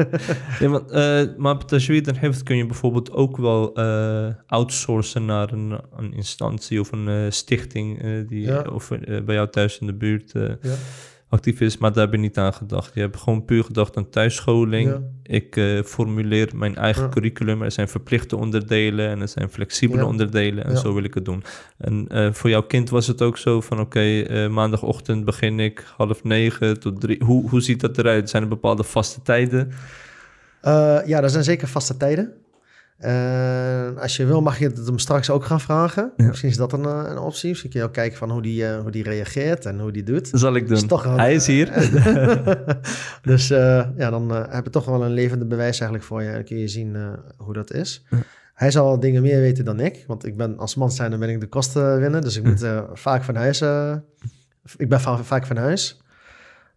nee 0.59 0.69
want, 0.69 0.91
eh, 0.91 1.23
maar 1.37 1.53
op 1.53 1.63
Tajweed 1.63 2.07
en 2.07 2.19
Hifd 2.19 2.43
kun 2.43 2.57
je 2.57 2.65
bijvoorbeeld 2.65 3.11
ook 3.11 3.37
wel 3.37 3.73
eh, 3.75 4.27
outsourcen 4.47 5.25
naar 5.25 5.51
een, 5.51 5.79
een 5.95 6.13
instantie 6.13 6.79
of 6.79 6.91
een 6.91 7.07
eh, 7.07 7.25
stichting 7.29 7.99
die 8.27 8.41
Ja. 8.41 8.61
of, 8.61 8.87
bij 9.25 9.35
jou 9.35 9.49
thuis 9.49 9.79
in 9.79 9.87
de 9.87 9.93
buurt. 9.93 10.31
Ja. 10.31 10.57
Actief 11.33 11.61
is, 11.61 11.77
maar 11.77 11.93
daar 11.93 12.03
heb 12.03 12.13
je 12.13 12.19
niet 12.19 12.37
aan 12.37 12.53
gedacht. 12.53 12.91
Je 12.93 12.99
hebt 12.99 13.17
gewoon 13.17 13.45
puur 13.45 13.63
gedacht 13.63 13.97
aan 13.97 14.09
thuisscholing. 14.09 14.89
Ja. 14.89 15.01
Ik 15.23 15.55
eh, 15.55 15.81
formuleer 15.83 16.49
mijn 16.55 16.75
eigen 16.75 17.03
Ja. 17.03 17.09
curriculum. 17.09 17.61
Er 17.61 17.71
zijn 17.71 17.87
verplichte 17.89 18.35
onderdelen 18.37 19.09
en 19.09 19.21
er 19.21 19.27
zijn 19.27 19.49
flexibele 19.49 20.01
Ja. 20.01 20.07
onderdelen. 20.07 20.65
En 20.65 20.77
zo 20.77 20.93
wil 20.93 21.03
ik 21.03 21.13
het 21.13 21.25
doen. 21.25 21.43
En 21.77 22.07
eh, 22.07 22.31
voor 22.33 22.49
jouw 22.49 22.61
kind 22.63 22.89
was 22.89 23.07
het 23.07 23.21
ook 23.21 23.37
zo 23.37 23.61
van... 23.61 23.79
oké, 23.79 24.21
eh, 24.21 24.49
maandagochtend 24.49 25.25
begin 25.25 25.59
ik 25.59 25.85
half 25.97 26.23
negen 26.23 26.79
tot 26.79 27.01
drie. 27.01 27.21
Hoe, 27.25 27.49
hoe 27.49 27.61
ziet 27.61 27.79
dat 27.81 27.97
eruit? 27.97 28.29
Zijn 28.29 28.43
er 28.43 28.49
bepaalde 28.49 28.83
vaste 28.83 29.21
tijden? 29.21 29.71
Ja, 31.05 31.21
er 31.21 31.29
zijn 31.29 31.43
zeker 31.43 31.67
vaste 31.67 31.97
tijden. 31.97 32.33
En 33.03 33.97
als 33.99 34.17
je 34.17 34.25
wil, 34.25 34.41
mag 34.41 34.59
je 34.59 34.65
het 34.67 34.85
hem 34.85 34.99
straks 34.99 35.29
ook 35.29 35.45
gaan 35.45 35.61
vragen. 35.61 36.11
Ja. 36.17 36.25
Misschien 36.27 36.49
is 36.49 36.57
dat 36.57 36.73
een, 36.73 36.85
eh, 36.85 37.03
een 37.05 37.17
optie. 37.17 37.49
Misschien 37.49 37.69
kun 37.69 37.79
je 37.79 37.85
ook 37.85 37.93
kijken 37.93 38.17
van 38.17 38.31
hoe 38.31 38.41
die, 38.41 38.67
eh, 38.67 38.79
hoe 38.81 38.91
die 38.91 39.03
reageert 39.03 39.65
en 39.65 39.79
hoe 39.79 39.91
die 39.91 40.03
doet. 40.03 40.29
Zal 40.31 40.55
ik 40.55 40.67
doen. 40.67 40.75
Is 40.77 40.85
toch 40.85 41.03
Hij 41.15 41.33
is 41.33 41.47
hier. 41.47 41.71
dus 43.21 43.49
eh, 43.49 43.87
ja, 43.97 44.09
dan 44.09 44.31
eh, 44.35 44.43
heb 44.49 44.63
je 44.63 44.69
toch 44.69 44.85
wel 44.85 45.03
een 45.03 45.11
levende 45.13 45.45
bewijs 45.45 45.79
eigenlijk 45.79 46.03
voor 46.03 46.21
je. 46.21 46.27
En 46.27 46.33
dan 46.33 46.43
kun 46.43 46.57
je 46.57 46.67
zien 46.67 46.95
eh, 46.95 47.07
hoe 47.37 47.53
dat 47.53 47.71
is. 47.73 48.05
Ja. 48.09 48.17
Hij 48.53 48.71
zal 48.71 48.99
dingen 48.99 49.21
meer 49.21 49.39
weten 49.39 49.65
dan 49.65 49.79
ik. 49.79 50.03
Want 50.07 50.25
ik 50.25 50.37
ben 50.37 50.57
als 50.57 50.75
man 50.75 50.91
zijn, 50.91 51.11
dan 51.11 51.19
ben 51.19 51.29
ik 51.29 51.39
de 51.39 51.47
kosten 51.47 51.99
winnen. 51.99 52.21
Dus 52.21 52.37
ik 52.37 52.43
moet 52.43 52.61
eh, 52.61 52.83
vaak 52.93 53.23
van 53.23 53.35
huis... 53.35 53.61
eh, 53.61 53.95
ik 54.77 54.89
ben 54.89 55.01
va- 55.01 55.23
vaak 55.23 55.45
van 55.45 55.57
huis. 55.57 56.01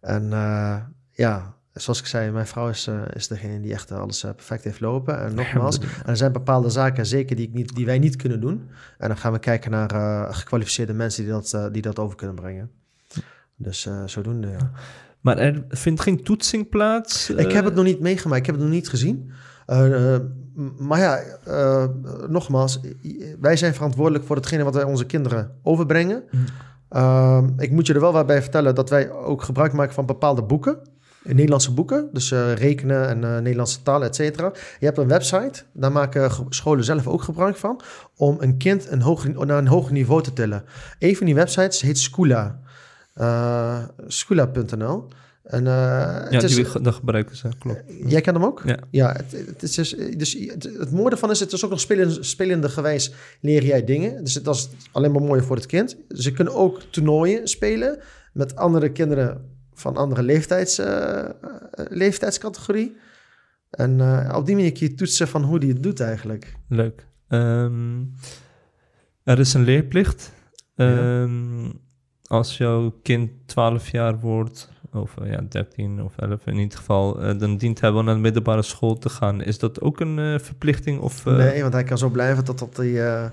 En 0.01 0.33
eh, 0.33 0.75
ja, 1.11 1.55
zoals 1.77 1.99
ik 1.99 2.05
zei, 2.05 2.31
mijn 2.31 2.47
vrouw 2.47 2.69
is, 2.69 2.87
eh, 2.87 3.01
is 3.13 3.27
degene 3.27 3.59
die 3.59 3.73
echt 3.73 3.91
alles 3.91 4.23
eh, 4.23 4.31
perfect 4.31 4.63
heeft 4.63 4.79
lopen. 4.79 5.19
En 5.19 5.35
nogmaals, 5.35 5.79
er 6.05 6.17
zijn 6.17 6.31
bepaalde 6.31 6.69
zaken 6.69 7.05
zeker 7.05 7.35
die, 7.35 7.47
ik 7.47 7.53
niet, 7.53 7.75
die 7.75 7.85
wij 7.85 7.99
niet 7.99 8.15
kunnen 8.15 8.39
doen. 8.39 8.69
En 8.97 9.07
dan 9.07 9.17
gaan 9.17 9.31
we 9.31 9.39
kijken 9.39 9.71
naar 9.71 9.91
eh, 9.91 10.35
gekwalificeerde 10.35 10.93
mensen 10.93 11.23
die 11.23 11.31
dat, 11.31 11.53
eh, 11.53 11.65
die 11.71 11.81
dat 11.81 11.99
over 11.99 12.15
kunnen 12.15 12.35
brengen. 12.35 12.71
Dus 13.55 13.85
eh, 13.85 14.03
zodoende, 14.05 14.47
ja. 14.47 14.71
Maar 15.21 15.37
er 15.37 15.63
vindt 15.69 16.01
geen 16.01 16.23
toetsing 16.23 16.69
plaats? 16.69 17.29
Ik 17.29 17.37
heb 17.37 17.51
eh? 17.51 17.63
het 17.63 17.75
nog 17.75 17.83
niet 17.83 17.99
meegemaakt, 17.99 18.39
ik 18.39 18.45
heb 18.45 18.55
het 18.55 18.63
nog 18.63 18.73
niet 18.73 18.89
gezien. 18.89 19.31
Eh, 19.65 20.13
eh, 20.15 20.21
maar 20.77 20.99
ja, 20.99 21.19
eh, 21.45 21.85
nogmaals, 22.27 22.79
wij 23.39 23.55
zijn 23.55 23.73
verantwoordelijk 23.73 24.25
voor 24.25 24.35
hetgene 24.35 24.63
wat 24.63 24.73
wij 24.73 24.83
onze 24.83 25.05
kinderen 25.05 25.51
overbrengen. 25.63 26.23
Mm. 26.31 26.43
Eh, 26.89 27.43
ik 27.57 27.71
moet 27.71 27.87
je 27.87 27.93
er 27.93 27.99
wel 27.99 28.25
bij 28.25 28.41
vertellen 28.41 28.75
dat 28.75 28.89
wij 28.89 29.11
ook 29.11 29.43
gebruik 29.43 29.73
maken 29.73 29.93
van 29.93 30.05
bepaalde 30.05 30.43
boeken. 30.43 30.79
Nederlandse 31.35 31.73
boeken, 31.73 32.09
dus 32.13 32.31
eh, 32.31 32.53
rekenen 32.53 33.07
en 33.07 33.23
eh, 33.23 33.37
Nederlandse 33.37 33.81
taal, 33.83 34.03
et 34.03 34.15
cetera. 34.15 34.51
Je 34.79 34.85
hebt 34.85 34.97
een 34.97 35.07
website, 35.07 35.63
daar 35.73 35.91
maken 35.91 36.31
scholen 36.49 36.83
zelf 36.83 37.07
ook 37.07 37.21
gebruik 37.21 37.55
van, 37.55 37.81
om 38.15 38.37
een 38.39 38.57
kind 38.57 38.91
een 38.91 39.01
hoger, 39.01 39.45
naar 39.45 39.57
een 39.57 39.67
hoger 39.67 39.93
niveau 39.93 40.23
te 40.23 40.33
tillen. 40.33 40.63
Een 40.99 41.15
van 41.15 41.25
die 41.25 41.35
websites 41.35 41.81
heet 41.81 41.97
Schoola, 41.97 42.59
Eh 43.13 43.83
schoola.nl. 44.07 45.07
En, 45.43 45.63
Ja, 45.63 46.27
het 46.29 46.43
is, 46.43 46.55
die, 46.55 46.65
gebruiken 46.65 47.35
ze, 47.35 47.49
klopt. 47.59 47.83
Jij 48.05 48.21
kent 48.21 48.35
hem 48.37 48.45
ook? 48.45 48.61
Ja. 48.65 48.77
Ja, 48.89 49.11
het, 49.11 49.31
het, 49.47 49.63
is 49.63 49.75
dus, 49.75 49.95
dus 50.17 50.33
het, 50.33 50.63
het 50.63 50.91
mooie 50.91 51.09
ervan 51.09 51.31
is, 51.31 51.39
het 51.39 51.51
is 51.51 51.65
ook 51.65 51.69
nog 51.69 51.79
spelende, 51.79 52.23
spelende 52.23 52.69
gewijs 52.69 53.13
leer 53.41 53.63
jij 53.63 53.83
dingen. 53.83 54.23
Dus 54.23 54.33
dat 54.33 54.55
is 54.55 54.69
alleen 54.91 55.11
maar 55.11 55.21
mooi 55.21 55.41
voor 55.41 55.55
het 55.55 55.65
kind. 55.65 55.97
Ze 56.09 56.31
kunnen 56.31 56.53
ook 56.55 56.81
toernooien 56.81 57.47
spelen 57.47 57.99
met 58.33 58.55
andere 58.55 58.91
kinderen 58.91 59.56
van 59.77 59.97
andere 59.97 60.23
leeftijds, 60.23 60.79
eh, 60.79 61.19
eh, 61.19 61.29
leeftijdscategorie. 61.89 62.97
En 63.69 64.01
eh, 64.01 64.35
op 64.35 64.45
die 64.45 64.55
manier 64.55 64.71
kun 64.71 64.87
je 64.87 64.93
toetsen 64.93 65.27
van 65.27 65.43
hoe 65.43 65.59
die 65.59 65.73
het 65.73 65.83
doet 65.83 65.99
eigenlijk. 65.99 66.53
Leuk. 66.69 67.05
Ehm, 67.27 68.03
er 69.23 69.39
is 69.39 69.53
een 69.53 69.63
leerplicht. 69.63 70.31
Ja. 70.75 71.21
Ehm, 71.21 71.71
Als 72.27 72.57
jouw 72.57 72.99
kind 73.03 73.31
12 73.45 73.89
jaar 73.89 74.19
wordt, 74.19 74.69
of 74.93 75.13
ja, 75.23 75.41
13 75.49 76.01
of 76.01 76.17
11 76.17 76.45
in 76.45 76.57
ieder 76.57 76.77
geval, 76.77 77.37
dan 77.37 77.57
dient 77.57 77.81
hij 77.81 77.91
wel 77.93 78.03
naar 78.03 78.15
de 78.15 78.21
middelbare 78.21 78.61
school 78.61 78.97
te 78.97 79.09
gaan. 79.09 79.41
Is 79.41 79.59
dat 79.59 79.81
ook 79.81 79.99
een 79.99 80.39
verplichting? 80.39 80.99
Of, 80.99 81.25
eh, 81.25 81.35
Nee, 81.35 81.61
want 81.61 81.73
hij 81.73 81.83
kan 81.83 81.97
zo 81.97 82.09
blijven 82.09 82.43
totdat 82.43 82.77
hij, 82.77 83.31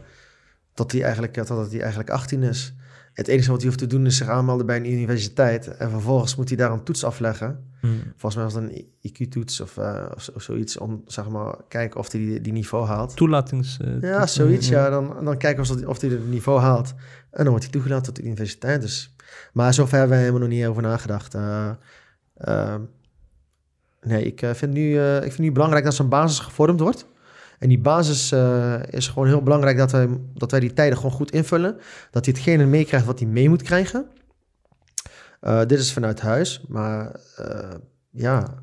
tot 0.75 0.93
hij, 0.93 1.03
eigenlijk, 1.03 1.33
totdat 1.33 1.71
hij 1.71 1.81
eigenlijk 1.81 2.11
18 2.11 2.43
is. 2.43 2.75
Het 3.15 3.29
enige 3.29 3.49
wat 3.51 3.59
hij 3.59 3.67
hoeft 3.67 3.79
te 3.81 3.87
doen 3.87 4.07
is 4.07 4.17
zich 4.17 4.29
aanmelden 4.29 4.67
bij 4.67 4.77
een 4.77 4.93
universiteit. 4.93 5.77
En 5.77 5.91
vervolgens 5.91 6.37
moet 6.37 6.49
hij 6.49 6.57
daar 6.57 6.73
een 6.73 6.83
toets 6.85 7.05
afleggen. 7.05 7.71
hmm, 7.81 8.01
Volgens 8.17 8.35
mij 8.35 8.45
was 8.45 8.55
het 8.55 8.63
een 8.63 8.87
IQ-toets 9.01 9.61
of, 9.61 9.77
eh, 9.77 10.05
of, 10.15 10.23
zo- 10.23 10.33
of 10.35 10.43
zoiets. 10.43 10.79
Om 10.79 11.03
zeg 11.07 11.29
maar 11.29 11.55
kijken 11.69 12.01
of 12.01 12.13
hij 12.13 12.21
die, 12.21 12.41
die 12.41 12.53
niveau 12.53 12.87
haalt. 12.87 13.17
Toelatings... 13.17 13.79
eh, 13.81 14.01
Ja, 14.01 14.27
zoiets. 14.27 14.69
Ja, 14.69 14.91
dan, 14.91 15.25
dan 15.25 15.37
kijken 15.39 15.63
of, 15.63 15.69
dat- 15.69 15.87
of 15.87 16.01
hij 16.01 16.11
het 16.11 16.29
niveau 16.31 16.61
haalt. 16.61 16.89
En 17.31 17.39
dan 17.43 17.49
wordt 17.49 17.63
hij 17.63 17.73
toegelaten 17.73 18.05
tot 18.05 18.17
de 18.17 18.23
universiteit. 18.23 18.81
Dus. 18.81 19.15
Maar 19.53 19.75
zover 19.75 19.99
hebben 19.99 20.17
we 20.17 20.23
helemaal 20.23 20.49
nog 20.49 20.57
niet 20.57 20.67
over 20.67 20.83
nagedacht. 20.83 21.35
Eh, 21.35 22.75
nee, 24.03 24.25
ik, 24.25 24.43
vind 24.53 24.73
nu, 24.73 25.01
ik 25.01 25.23
vind 25.33 25.39
nu 25.39 25.53
belangrijk 25.53 25.85
dat 25.85 25.95
zo'n 25.95 26.09
basis 26.09 26.39
gevormd 26.39 26.81
wordt. 26.81 27.07
En 27.59 27.69
die 27.69 27.81
basis 27.81 28.33
eh, 28.33 28.83
is 28.91 29.09
gewoon 29.09 29.29
heel 29.29 29.43
belangrijk 29.43 29.77
dat 29.77 29.91
wij, 29.91 30.09
dat 30.35 30.51
wij 30.51 30.61
die 30.61 30.73
tijden 30.73 30.97
gewoon 30.97 31.13
goed 31.13 31.31
invullen. 31.31 31.77
Dat 32.11 32.25
hij 32.25 32.35
hetgene 32.35 32.65
meekrijgt 32.67 33.07
wat 33.07 33.19
hij 33.19 33.29
mee 33.29 33.49
moet 33.49 33.63
krijgen. 33.63 34.07
Eh, 35.41 35.59
dit 35.59 35.79
is 35.79 35.93
vanuit 35.93 36.21
huis, 36.21 36.65
maar 36.69 37.21
eh, 37.37 37.75
ja. 38.11 38.63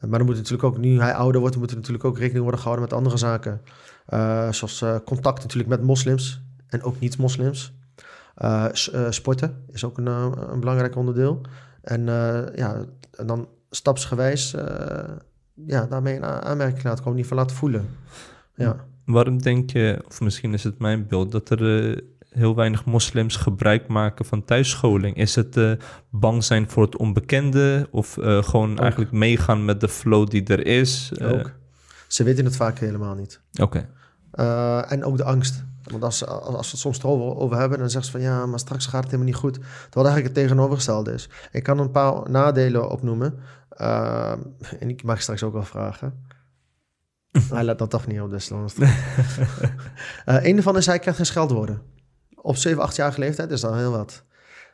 Maar 0.00 0.18
dan 0.18 0.26
moet 0.26 0.36
natuurlijk 0.36 0.64
ook, 0.64 0.78
nu 0.78 1.00
hij 1.00 1.14
ouder 1.14 1.40
wordt, 1.40 1.56
moet 1.56 1.70
er 1.70 1.76
natuurlijk 1.76 2.04
ook 2.04 2.18
rekening 2.18 2.42
worden 2.42 2.60
gehouden 2.60 2.88
met 2.88 2.98
andere 2.98 3.16
zaken. 3.16 3.60
Zoals 4.50 4.84
contact 5.04 5.42
natuurlijk 5.42 5.68
met 5.68 5.82
moslims 5.82 6.42
en 6.66 6.82
ook 6.82 7.00
niet-moslims. 7.00 7.72
Sporten 9.08 9.64
is 9.70 9.84
ook 9.84 9.98
een, 9.98 10.06
een 10.06 10.60
belangrijk 10.60 10.96
onderdeel. 10.96 11.40
En 11.82 12.04
ja, 12.54 12.84
en 13.16 13.26
dan 13.26 13.48
stapsgewijs 13.70 14.54
ja, 15.66 15.86
daarmee 15.86 16.24
a- 16.24 16.40
aanmerking 16.42 16.84
laten 16.84 17.02
komen, 17.04 17.18
niet 17.18 17.28
van 17.28 17.36
laten 17.36 17.56
voelen. 17.56 17.88
Ja. 18.54 18.76
Waarom 19.04 19.42
denk 19.42 19.70
je, 19.70 20.02
of 20.08 20.20
misschien 20.20 20.52
is 20.54 20.64
het 20.64 20.78
mijn 20.78 21.06
beeld, 21.06 21.32
dat 21.32 21.50
er 21.50 21.90
eh, 21.90 22.02
heel 22.30 22.54
weinig 22.54 22.84
moslims 22.84 23.36
gebruik 23.36 23.88
maken 23.88 24.24
van 24.24 24.44
thuisscholing? 24.44 25.16
Is 25.16 25.34
het 25.34 25.56
eh, 25.56 25.72
bang 26.10 26.44
zijn 26.44 26.70
voor 26.70 26.82
het 26.82 26.96
onbekende 26.96 27.88
of 27.90 28.18
eh, 28.18 28.42
gewoon 28.42 28.78
eigenlijk 28.78 29.12
meegaan 29.12 29.64
met 29.64 29.80
de 29.80 29.88
flow 29.88 30.28
die 30.28 30.44
er 30.44 30.66
is? 30.66 31.12
Ook. 31.22 31.52
Ze 32.06 32.22
weten 32.24 32.44
het 32.44 32.56
vaak 32.56 32.78
helemaal 32.78 33.14
niet. 33.14 33.40
Oké. 33.60 33.88
En 34.88 35.04
ook 35.04 35.16
de 35.16 35.24
angst. 35.24 35.64
Want 35.90 36.02
als, 36.02 36.26
als 36.26 36.66
we 36.66 36.70
het 36.70 36.80
soms 36.80 36.98
erover 36.98 37.36
over 37.36 37.58
hebben, 37.58 37.78
dan 37.78 37.90
zeggen 37.90 38.12
ze 38.12 38.18
van 38.18 38.26
ja, 38.26 38.46
maar 38.46 38.58
straks 38.58 38.86
gaat 38.86 39.02
het 39.02 39.10
helemaal 39.10 39.26
niet 39.32 39.40
goed. 39.40 39.54
Terwijl 39.54 40.06
eigenlijk 40.06 40.34
het 40.34 40.44
tegenovergestelde 40.44 41.12
is. 41.12 41.28
Ik 41.52 41.62
kan 41.62 41.78
een 41.78 41.90
paar 41.90 42.30
nadelen 42.30 42.90
opnoemen. 42.90 43.34
Eh, 43.76 44.32
en 44.80 44.88
ik 44.88 45.02
mag 45.02 45.22
straks 45.22 45.42
ook 45.42 45.52
wel 45.52 45.64
vragen. 45.64 46.26
hij 47.54 47.64
let 47.64 47.78
dan 47.78 47.88
toch 47.88 48.06
niet 48.06 48.20
op, 48.20 48.30
het 48.30 48.50
goed. 48.50 48.78
Eh, 50.24 50.44
een 50.44 50.54
daarvan 50.54 50.76
is 50.76 50.86
hij 50.86 50.98
krijgt 50.98 51.18
geen 51.18 51.26
scheldwoorden. 51.26 51.82
Op 52.34 52.56
7, 52.56 52.90
8-jarige 52.90 53.20
leeftijd 53.20 53.50
is 53.50 53.60
dat 53.60 53.74
heel 53.74 53.90
wat. 53.90 54.24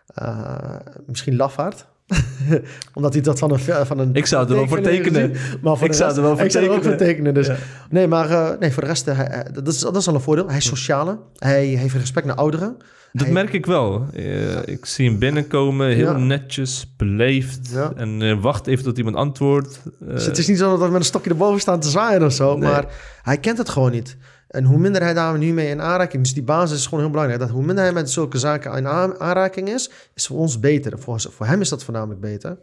Eh, 0.07 0.77
misschien 1.07 1.37
lafaard. 1.37 1.87
Omdat 2.95 3.13
hij 3.13 3.23
dat 3.23 3.39
van 3.39 3.53
een... 3.53 3.59
Van 3.87 3.99
een 3.99 4.15
Ik 4.15 4.27
zou 4.27 4.49
er 4.49 4.55
wel 4.55 4.69
voor 4.69 4.81
tekenen. 4.81 5.33
Maar 5.63 5.77
voor 5.77 5.87
Ik 5.87 5.93
zou 5.93 6.15
er 6.17 6.23
wel 6.23 6.37
voor 6.37 6.45
ik 6.45 6.51
zou 6.51 6.65
er 6.65 6.71
ook 6.71 6.83
voor 6.83 6.97
tekenen. 6.97 7.35
tekenen. 7.35 7.35
Dus. 7.35 7.47
Ja. 7.47 7.57
Nee, 7.91 8.07
maar 8.07 8.31
eh, 8.31 8.59
nee, 8.61 8.73
voor 8.73 8.83
de 8.83 8.89
rest, 8.89 9.09
eh, 9.09 9.17
hij- 9.17 9.29
hij- 9.31 9.47
dat, 9.53 9.69
is, 9.69 9.79
dat 9.79 9.97
is 9.97 10.09
al 10.09 10.15
een 10.15 10.21
voordeel. 10.21 10.49
Hij 10.49 10.57
is 10.57 10.65
sociale. 10.67 11.19
Hij 11.39 11.65
heeft 11.65 11.95
respect 11.95 12.27
naar 12.27 12.37
ouderen. 12.37 12.77
Dat 13.13 13.23
Hij- 13.25 13.33
merk 13.33 13.53
ik 13.53 13.67
wel. 13.67 14.07
Eh, 14.15 14.67
ik 14.67 14.87
zie 14.87 15.09
hem 15.11 15.19
binnenkomen, 15.19 15.89
heel 15.89 16.07
Ja. 16.13 16.17
netjes, 16.17 16.95
beleefd. 16.97 17.71
Ja. 17.73 17.93
En 17.97 18.23
eh, 18.23 18.41
wacht 18.41 18.67
even 18.67 18.85
tot 18.85 18.99
iemand 18.99 19.17
antwoordt. 19.17 19.81
Eh, 19.85 20.09
Dus 20.15 20.27
het 20.27 20.39
is 20.39 20.49
niet 20.49 20.59
zo 20.59 20.71
dat 20.71 20.79
we 20.79 20.87
met 20.93 21.01
een 21.01 21.05
stokje 21.07 21.31
erboven 21.31 21.61
staan 21.61 21.81
te 21.81 21.89
zwaaien 21.89 22.23
of 22.25 22.33
zo. 22.33 22.57
Nee. 22.57 22.71
Maar 22.71 22.85
hij 23.23 23.39
kent 23.39 23.59
het 23.59 23.69
gewoon 23.69 23.91
niet. 23.91 24.17
En 24.53 24.65
hoe 24.65 24.79
minder 24.79 25.03
hij 25.03 25.15
daar 25.15 25.39
nu 25.39 25.53
mee 25.53 25.69
in 25.69 25.81
aanraking... 25.81 26.23
Dus 26.23 26.35
die 26.35 26.43
basis 26.43 26.79
is 26.79 26.85
gewoon 26.85 27.01
heel 27.01 27.11
belangrijk. 27.11 27.41
Dat 27.41 27.51
hoe 27.51 27.65
minder 27.65 27.85
hij 27.85 27.93
met 27.93 28.11
zulke 28.11 28.39
zaken 28.39 28.77
in 28.77 28.87
aan- 28.87 29.21
aanraking 29.21 29.69
is... 29.69 29.91
is 30.15 30.27
voor 30.27 30.39
ons 30.39 30.61
beter. 30.61 30.99
Voor, 30.99 31.21
voor 31.21 31.47
hem 31.47 31.61
is 31.61 31.69
dat 31.69 31.85
voornamelijk 31.85 32.21
beter. 32.21 32.59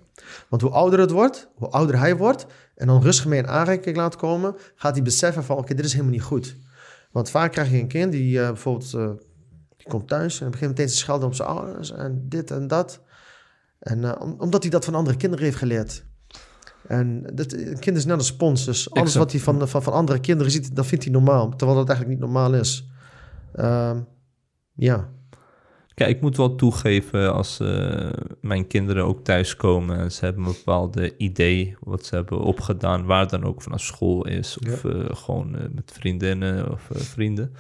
Want 0.49 0.61
hoe 0.61 0.71
ouder 0.71 0.99
het 0.99 1.11
wordt, 1.11 1.47
hoe 1.55 1.67
ouder 1.67 1.97
hij 1.99 2.17
wordt... 2.17 2.45
en 2.75 2.87
dan 2.87 3.01
rustig 3.01 3.25
mee 3.25 3.39
in 3.39 3.47
aanraking 3.47 3.95
laat 3.95 4.15
komen... 4.15 4.55
gaat 4.75 4.93
hij 4.93 5.03
beseffen 5.03 5.43
van... 5.43 5.57
oké, 5.57 5.73
dit 5.73 5.85
is 5.85 5.91
helemaal 5.91 6.13
niet 6.13 6.21
goed. 6.21 6.55
Want 7.11 7.29
vaak 7.29 7.51
krijg 7.51 7.71
je 7.71 7.77
een 7.77 7.87
kind 7.87 8.11
die 8.11 8.39
eh, 8.41 8.47
bijvoorbeeld... 8.47 8.93
eh, 8.93 9.09
die 9.77 9.87
komt 9.87 10.07
thuis 10.07 10.41
en 10.41 10.51
begint 10.51 10.69
meteen 10.69 10.87
te 10.87 10.95
schelden 10.95 11.27
op 11.27 11.33
zijn 11.35 11.47
ouders... 11.47 11.91
en 11.91 12.25
dit 12.27 12.51
en 12.51 12.67
dat. 12.67 13.01
En 13.79 14.03
eh, 14.03 14.21
om- 14.21 14.35
omdat 14.37 14.61
hij 14.61 14.71
dat 14.71 14.85
van 14.85 14.95
andere 14.95 15.17
kinderen 15.17 15.45
heeft 15.45 15.57
geleerd... 15.57 16.03
En 16.89 17.23
dat, 17.33 17.53
een 17.53 17.79
kind 17.79 17.97
is 17.97 18.05
net 18.05 18.17
een 18.17 18.23
spons. 18.23 18.65
Dus 18.65 18.91
alles 18.91 19.03
Exact. 19.03 19.23
wat 19.23 19.31
hij 19.31 19.41
van, 19.41 19.67
van, 19.67 19.83
van 19.83 19.93
andere 19.93 20.19
kinderen 20.19 20.51
ziet, 20.51 20.75
dat 20.75 20.85
vindt 20.85 21.03
hij 21.03 21.13
normaal. 21.13 21.49
Terwijl 21.49 21.79
dat 21.79 21.89
eigenlijk 21.89 22.19
niet 22.19 22.29
normaal 22.29 22.53
is. 22.53 22.89
Ehm, 23.53 23.99
ja. 24.73 25.09
Kijk, 25.93 26.09
ik 26.09 26.21
moet 26.21 26.37
wel 26.37 26.55
toegeven 26.55 27.33
als 27.33 27.59
eh, 27.59 28.09
mijn 28.41 28.67
kinderen 28.67 29.05
ook 29.05 29.23
thuiskomen 29.23 29.97
en 29.97 30.11
ze 30.11 30.25
hebben 30.25 30.45
een 30.45 30.51
bepaalde 30.51 31.17
idee 31.17 31.75
wat 31.79 32.05
ze 32.05 32.15
hebben 32.15 32.39
opgedaan, 32.39 33.05
waar 33.05 33.27
dan 33.27 33.43
ook 33.43 33.61
vanaf 33.61 33.81
school 33.81 34.27
is, 34.27 34.57
of 34.59 34.85
eh, 34.85 35.05
gewoon 35.09 35.55
eh, 35.55 35.65
met 35.71 35.91
vriendinnen 35.91 36.71
of 36.71 36.89
eh, 36.91 37.01
vrienden. 37.01 37.53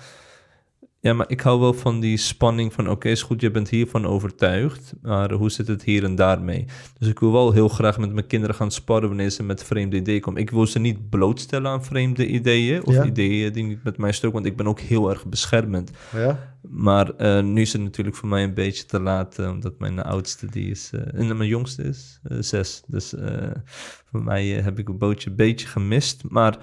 Ja, 1.01 1.13
maar 1.13 1.29
ik 1.29 1.41
hou 1.41 1.59
wel 1.59 1.73
van 1.73 1.99
die 1.99 2.17
spanning 2.17 2.73
van... 2.73 2.89
oké, 2.89 3.09
is 3.09 3.21
goed, 3.21 3.41
je 3.41 3.51
bent 3.51 3.69
hiervan 3.69 4.05
overtuigd... 4.05 4.93
maar 5.01 5.31
hoe 5.31 5.49
zit 5.51 5.67
het 5.67 5.83
hier 5.83 6.03
en 6.03 6.15
daarmee? 6.15 6.65
Dus 6.97 7.07
ik 7.07 7.19
wil 7.19 7.31
wel 7.31 7.51
heel 7.51 7.67
graag 7.67 7.97
met 7.97 8.13
mijn 8.13 8.27
kinderen 8.27 8.55
gaan 8.55 8.71
sparren... 8.71 9.07
wanneer 9.07 9.29
ze 9.29 9.43
met 9.43 9.63
vreemde 9.63 9.95
ideeën 9.95 10.21
komen. 10.21 10.41
Ik 10.41 10.49
wil 10.49 10.67
ze 10.67 10.79
niet 10.79 11.09
blootstellen 11.09 11.71
aan 11.71 11.83
vreemde 11.85 12.27
ideeën... 12.27 12.85
of 12.85 12.93
Ja. 12.93 13.05
ideeën 13.05 13.53
die 13.53 13.63
niet 13.63 13.83
met 13.83 13.97
mij 13.97 14.11
stuk... 14.11 14.33
want 14.33 14.45
ik 14.45 14.57
ben 14.57 14.67
ook 14.67 14.79
heel 14.79 15.09
erg 15.09 15.25
beschermend. 15.25 15.91
Ja? 16.15 16.55
Maar 16.61 17.09
eh, 17.15 17.43
nu 17.43 17.61
is 17.61 17.73
het 17.73 17.81
natuurlijk 17.81 18.15
voor 18.15 18.29
mij 18.29 18.43
een 18.43 18.53
beetje 18.53 18.85
te 18.85 18.99
laat... 18.99 19.39
eh, 19.39 19.49
omdat 19.49 19.79
mijn 19.79 19.99
oudste, 20.01 20.45
die 20.45 20.69
is... 20.69 20.89
eh, 20.93 21.19
en 21.19 21.37
mijn 21.37 21.49
jongste 21.49 21.83
is 21.83 22.19
zes. 22.39 22.83
Dus 22.87 23.13
voor 24.05 24.23
mij 24.23 24.47
heb 24.47 24.79
ik 24.79 24.89
een 24.89 24.97
bootje 24.97 25.29
een 25.29 25.35
beetje 25.35 25.67
gemist. 25.67 26.23
Maar 26.29 26.57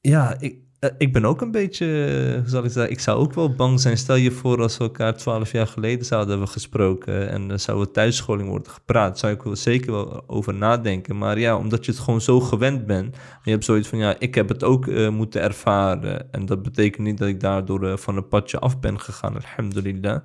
ja, 0.00 0.40
ik, 0.40 0.66
ik 0.98 1.12
ben 1.12 1.24
ook 1.24 1.40
een 1.40 1.50
beetje, 1.50 1.86
eh, 1.86 2.40
hoe 2.40 2.48
zal 2.48 2.64
ik 2.64 2.70
zeggen, 2.70 2.92
ik 2.92 3.00
zou 3.00 3.18
ook 3.18 3.34
wel 3.34 3.54
bang 3.54 3.80
zijn. 3.80 3.96
Stel 3.98 4.16
je 4.16 4.30
voor 4.30 4.62
als 4.62 4.76
we 4.76 4.84
elkaar 4.84 5.16
twaalf 5.16 5.52
jaar 5.52 5.66
geleden 5.66 6.06
zouden 6.06 6.30
hebben 6.30 6.48
gesproken 6.48 7.30
en 7.30 7.50
er 7.50 7.58
zou 7.58 7.80
er 7.80 7.90
thuisscholing 7.90 8.48
worden 8.48 8.72
gepraat, 8.72 9.18
zou 9.18 9.32
ik 9.32 9.42
wel 9.42 9.56
zeker 9.56 9.92
wel 9.92 10.24
over 10.26 10.54
nadenken. 10.54 11.18
Maar 11.18 11.38
ja, 11.38 11.56
omdat 11.56 11.84
je 11.84 11.90
het 11.90 12.00
gewoon 12.00 12.20
zo 12.20 12.40
gewend 12.40 12.86
bent, 12.86 13.14
en 13.14 13.40
je 13.44 13.50
hebt 13.50 13.64
zoiets 13.64 13.88
van, 13.88 13.98
ja, 13.98 14.16
ik 14.18 14.34
heb 14.34 14.48
het 14.48 14.64
ook 14.64 14.86
eh, 14.86 15.08
moeten 15.08 15.42
ervaren. 15.42 16.32
En 16.32 16.46
dat 16.46 16.62
betekent 16.62 17.06
niet 17.06 17.18
dat 17.18 17.28
ik 17.28 17.40
daardoor 17.40 17.86
eh, 17.88 17.96
van 17.96 18.16
een 18.16 18.28
padje 18.28 18.58
af 18.58 18.80
ben 18.80 19.00
gegaan, 19.00 19.34
alhamdulillah. 19.34 20.20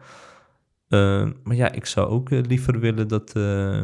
Eh, 0.94 1.28
maar 1.44 1.56
ja, 1.56 1.72
ik 1.72 1.86
zou 1.86 2.08
ook 2.08 2.30
eh, 2.30 2.40
liever 2.48 2.80
willen 2.80 3.08
dat, 3.08 3.36
eh, 3.36 3.82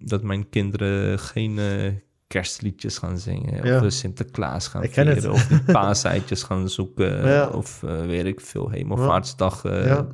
dat 0.00 0.22
mijn 0.22 0.48
kinderen 0.48 1.18
geen 1.18 1.58
eh, 1.58 1.92
kerstliedjes 2.30 2.98
gaan 2.98 3.18
zingen. 3.18 3.66
Ja. 3.66 3.76
Of 3.76 3.82
eh, 3.82 3.90
Sinterklaas 3.90 4.66
gaan 4.68 4.82
Ik 4.82 4.92
vieren. 4.92 5.32
Of 5.32 5.46
die 5.46 5.62
paaseitjes 5.62 6.42
gaan 6.42 6.68
zoeken. 6.78 7.26
Ja. 7.28 7.48
Of 7.48 7.82
eh, 7.82 8.00
weet 8.06 8.24
ik 8.24 8.40
veel, 8.40 8.70
hemelvaartsdag. 8.70 9.64
eh. 9.64 9.86
Ja. 9.86 10.06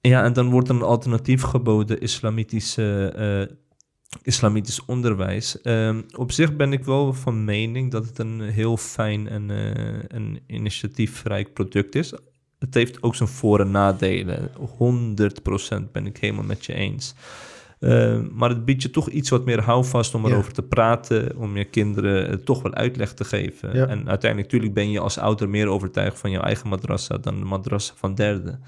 ja, 0.00 0.24
en 0.24 0.32
dan 0.32 0.50
wordt 0.50 0.68
er 0.68 0.74
een 0.74 0.82
alternatief 0.82 1.42
geboden, 1.42 2.00
islamitische... 2.00 3.12
eh, 3.48 3.56
Islamitisch 4.22 4.84
onderwijs. 4.84 5.60
Ehm, 5.60 6.02
op 6.16 6.32
zich 6.32 6.56
ben 6.56 6.72
ik 6.72 6.84
wel 6.84 7.12
van 7.12 7.44
mening 7.44 7.90
dat 7.90 8.06
het 8.06 8.18
een 8.18 8.40
heel 8.40 8.76
fijn 8.76 9.28
en 9.28 9.48
een 10.16 10.40
initiatiefrijk 10.46 11.52
product 11.52 11.94
is. 11.94 12.12
Het 12.58 12.74
heeft 12.74 13.02
ook 13.02 13.14
zijn 13.14 13.28
voor- 13.28 13.60
en 13.60 13.70
nadelen. 13.70 14.50
100% 14.56 15.92
ben 15.92 16.06
ik 16.06 16.16
helemaal 16.16 16.44
met 16.44 16.64
je 16.66 16.72
eens. 16.74 17.14
Ehm, 17.84 18.26
maar 18.32 18.48
het 18.48 18.64
biedt 18.64 18.82
je 18.82 18.90
toch 18.90 19.08
iets 19.08 19.30
wat 19.30 19.44
meer 19.44 19.62
houvast 19.62 20.14
om 20.14 20.26
Ja. 20.26 20.32
erover 20.32 20.52
te 20.52 20.62
praten, 20.62 21.36
om 21.36 21.56
je 21.56 21.64
kinderen 21.64 22.28
eh, 22.28 22.34
toch 22.36 22.62
wel 22.62 22.74
uitleg 22.74 23.14
te 23.14 23.24
geven. 23.24 23.76
Ja. 23.76 23.86
En 23.86 24.08
uiteindelijk, 24.08 24.42
natuurlijk 24.52 24.74
ben 24.74 24.90
je 24.90 25.00
als 25.00 25.18
ouder 25.18 25.48
meer 25.48 25.68
overtuigd 25.68 26.18
van 26.18 26.30
je 26.30 26.38
eigen 26.38 26.68
madrassa 26.68 27.18
dan 27.18 27.38
de 27.38 27.44
madrassa 27.44 27.92
van 27.96 28.14
derde. 28.14 28.58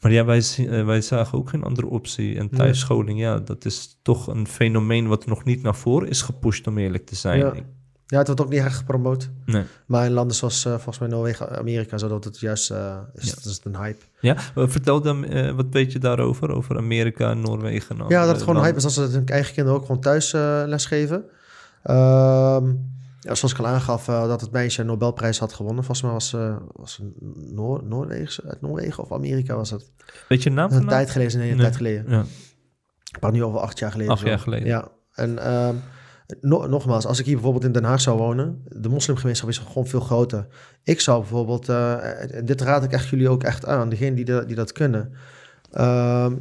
Maar 0.00 0.12
ja, 0.12 0.24
wij, 0.24 0.42
eh, 0.56 0.84
wij 0.84 1.00
zagen 1.00 1.38
ook 1.38 1.48
geen 1.48 1.62
andere 1.64 1.86
optie. 1.86 2.38
En 2.38 2.48
thuisscholing, 2.50 3.18
ja, 3.18 3.38
dat 3.38 3.64
is 3.64 3.98
toch 4.02 4.26
een 4.26 4.46
fenomeen 4.46 5.06
wat 5.06 5.26
nog 5.26 5.44
niet 5.44 5.62
naar 5.62 5.76
voren 5.76 6.08
is 6.08 6.22
gepusht, 6.22 6.66
om 6.66 6.78
eerlijk 6.78 7.06
te 7.06 7.14
zijn. 7.16 7.38
Ja. 7.38 7.54
Ik- 8.04 8.10
Ja, 8.10 8.18
het 8.18 8.26
wordt 8.26 8.42
ook 8.42 8.48
niet 8.50 8.60
echt 8.60 8.76
gepromoot. 8.76 9.30
nee. 9.46 9.62
Maar 9.86 10.04
in 10.06 10.12
landen 10.12 10.36
zoals 10.36 10.64
eh, 10.64 10.72
volgens 10.72 10.98
mij 10.98 11.08
Noorwegen, 11.08 11.58
Amerika, 11.58 11.98
zodat 11.98 12.24
het 12.24 12.40
juist 12.40 12.70
eh, 12.70 12.98
is, 13.14 13.28
Ja. 13.28 13.34
dat 13.34 13.44
is 13.44 13.60
een 13.64 13.76
hype. 13.76 14.04
Ja, 14.20 14.36
vertel 14.54 15.00
dan, 15.00 15.24
eh, 15.24 15.50
wat 15.50 15.66
weet 15.70 15.92
je 15.92 15.98
daarover? 15.98 16.50
Over 16.50 16.76
Amerika 16.76 17.30
en 17.30 17.40
Noorwegen? 17.40 17.98
en 17.98 18.04
Ja, 18.08 18.20
dat 18.20 18.28
het 18.34 18.38
gewoon 18.42 18.56
een 18.56 18.62
hype 18.64 18.76
is 18.76 18.84
als 18.84 18.94
ze 18.94 19.00
hun 19.00 19.26
eigen 19.26 19.54
kinderen 19.54 19.78
ook 19.80 19.86
gewoon 19.86 20.00
thuis 20.00 20.32
eh 20.32 20.62
lesgeven. 20.66 21.24
Ehm, 21.82 22.66
ja, 23.20 23.34
zoals 23.34 23.52
ik 23.52 23.58
al 23.58 23.66
aangaf, 23.66 24.04
dat 24.04 24.40
het 24.40 24.50
meisje 24.50 24.80
een 24.80 24.86
Nobelprijs 24.86 25.38
had 25.38 25.52
gewonnen. 25.52 25.84
Volgens 25.84 26.02
mij 26.06 26.12
was, 26.12 26.36
was 26.72 26.96
het 26.96 27.06
Noor 27.54 27.84
Noorweegse, 27.84 28.42
uit 28.48 28.60
Noorwegen 28.60 29.02
of 29.02 29.12
Amerika 29.12 29.56
was 29.56 29.70
het. 29.70 29.90
Weet 30.28 30.42
je 30.42 30.50
naam 30.50 30.68
van 30.70 30.80
Een 30.80 30.88
tijd 30.88 31.10
geleden, 31.10 31.38
nee, 31.38 31.48
een 31.50 31.54
Nee. 31.56 31.64
tijd 31.64 31.76
geleden. 31.76 32.04
Ja. 32.08 32.24
Maar 33.20 33.32
nu 33.32 33.44
over 33.44 33.60
acht 33.60 33.78
jaar 33.78 33.90
geleden. 33.90 34.12
Acht 34.12 34.20
zo. 34.22 34.28
jaar 34.28 34.38
geleden. 34.38 34.66
Ja, 34.66 34.88
en 35.12 35.38
ehm, 35.38 35.74
no- 36.40 36.66
nogmaals, 36.66 37.06
als 37.06 37.18
ik 37.18 37.24
hier 37.24 37.34
bijvoorbeeld 37.34 37.64
in 37.64 37.72
Den 37.72 37.84
Haag 37.84 38.00
zou 38.00 38.18
wonen, 38.18 38.62
de 38.68 38.88
moslimgemeenschap 38.88 39.48
is 39.48 39.58
gewoon 39.58 39.86
veel 39.86 40.00
groter. 40.00 40.46
Ik 40.82 41.00
zou 41.00 41.20
bijvoorbeeld, 41.20 41.68
en 41.68 42.44
dit 42.44 42.60
raad 42.60 42.84
ik 42.84 42.92
echt 42.92 43.08
jullie 43.08 43.28
ook 43.28 43.42
echt 43.42 43.66
aan, 43.66 43.88
degenen 43.88 44.14
die, 44.14 44.44
die 44.44 44.56
dat 44.56 44.72
kunnen, 44.72 45.12
eh, 45.70 46.32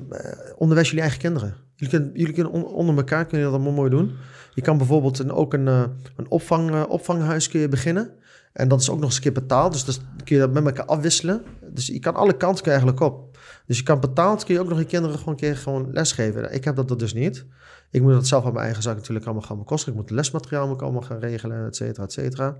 onderwijs 0.57 0.87
jullie 0.87 1.01
eigen 1.03 1.21
kinderen. 1.21 1.53
Jullie 1.75 1.97
kunnen, 1.97 2.17
jullie 2.17 2.33
kunnen 2.33 2.53
on- 2.53 2.65
onder 2.65 2.97
elkaar 2.97 3.25
kunnen 3.25 3.45
dat 3.45 3.55
allemaal 3.55 3.73
mooi 3.73 3.89
doen. 3.89 4.11
Je 4.53 4.61
kan 4.61 4.77
bijvoorbeeld 4.77 5.19
een, 5.19 5.31
ook 5.31 5.53
een, 5.53 5.67
eh, 5.67 5.83
een 6.15 6.29
opvang, 6.29 6.83
opvanghuis 6.85 7.49
beginnen. 7.69 8.11
En 8.53 8.67
dat 8.67 8.81
is 8.81 8.89
ook 8.89 8.95
nog 8.95 9.05
eens 9.05 9.15
een 9.15 9.21
keer 9.21 9.31
betaald. 9.31 9.71
Dus 9.71 9.85
dat 9.85 10.01
kun 10.23 10.35
je 10.35 10.41
dat 10.41 10.51
met 10.51 10.65
elkaar 10.65 10.85
afwisselen. 10.85 11.41
Dus 11.71 11.87
je 11.87 11.99
kan 11.99 12.15
alle 12.15 12.37
kanten 12.37 12.65
eigenlijk 12.65 12.99
op. 12.99 13.37
Dus 13.65 13.77
je 13.77 13.83
kan 13.83 13.99
betaald, 13.99 14.43
kun 14.43 14.53
je 14.53 14.59
ook 14.59 14.69
nog 14.69 14.77
je 14.77 14.85
kinderen 14.85 15.17
gewoon 15.17 15.33
een 15.33 15.39
keer 15.39 15.57
gewoon 15.57 15.89
lesgeven. 15.91 16.53
Ik 16.53 16.63
heb 16.63 16.75
dat, 16.75 16.87
dat 16.87 16.99
dus 16.99 17.13
niet. 17.13 17.45
Ik 17.93 18.01
moet 18.01 18.13
dat 18.13 18.27
zelf 18.27 18.45
aan 18.45 18.53
mijn 18.53 18.65
eigen 18.65 18.83
zak 18.83 18.95
natuurlijk 18.95 19.25
allemaal 19.25 19.43
gaan 19.43 19.57
bekostigen. 19.57 19.93
Ik 19.93 19.99
moet 19.99 20.09
het 20.09 20.17
lesmateriaal 20.17 20.67
moet 20.67 20.81
allemaal 20.81 21.01
gaan 21.01 21.19
regelen, 21.19 21.65
et 21.65 21.75
cetera, 21.75 22.03
et 22.03 22.11
cetera. 22.11 22.57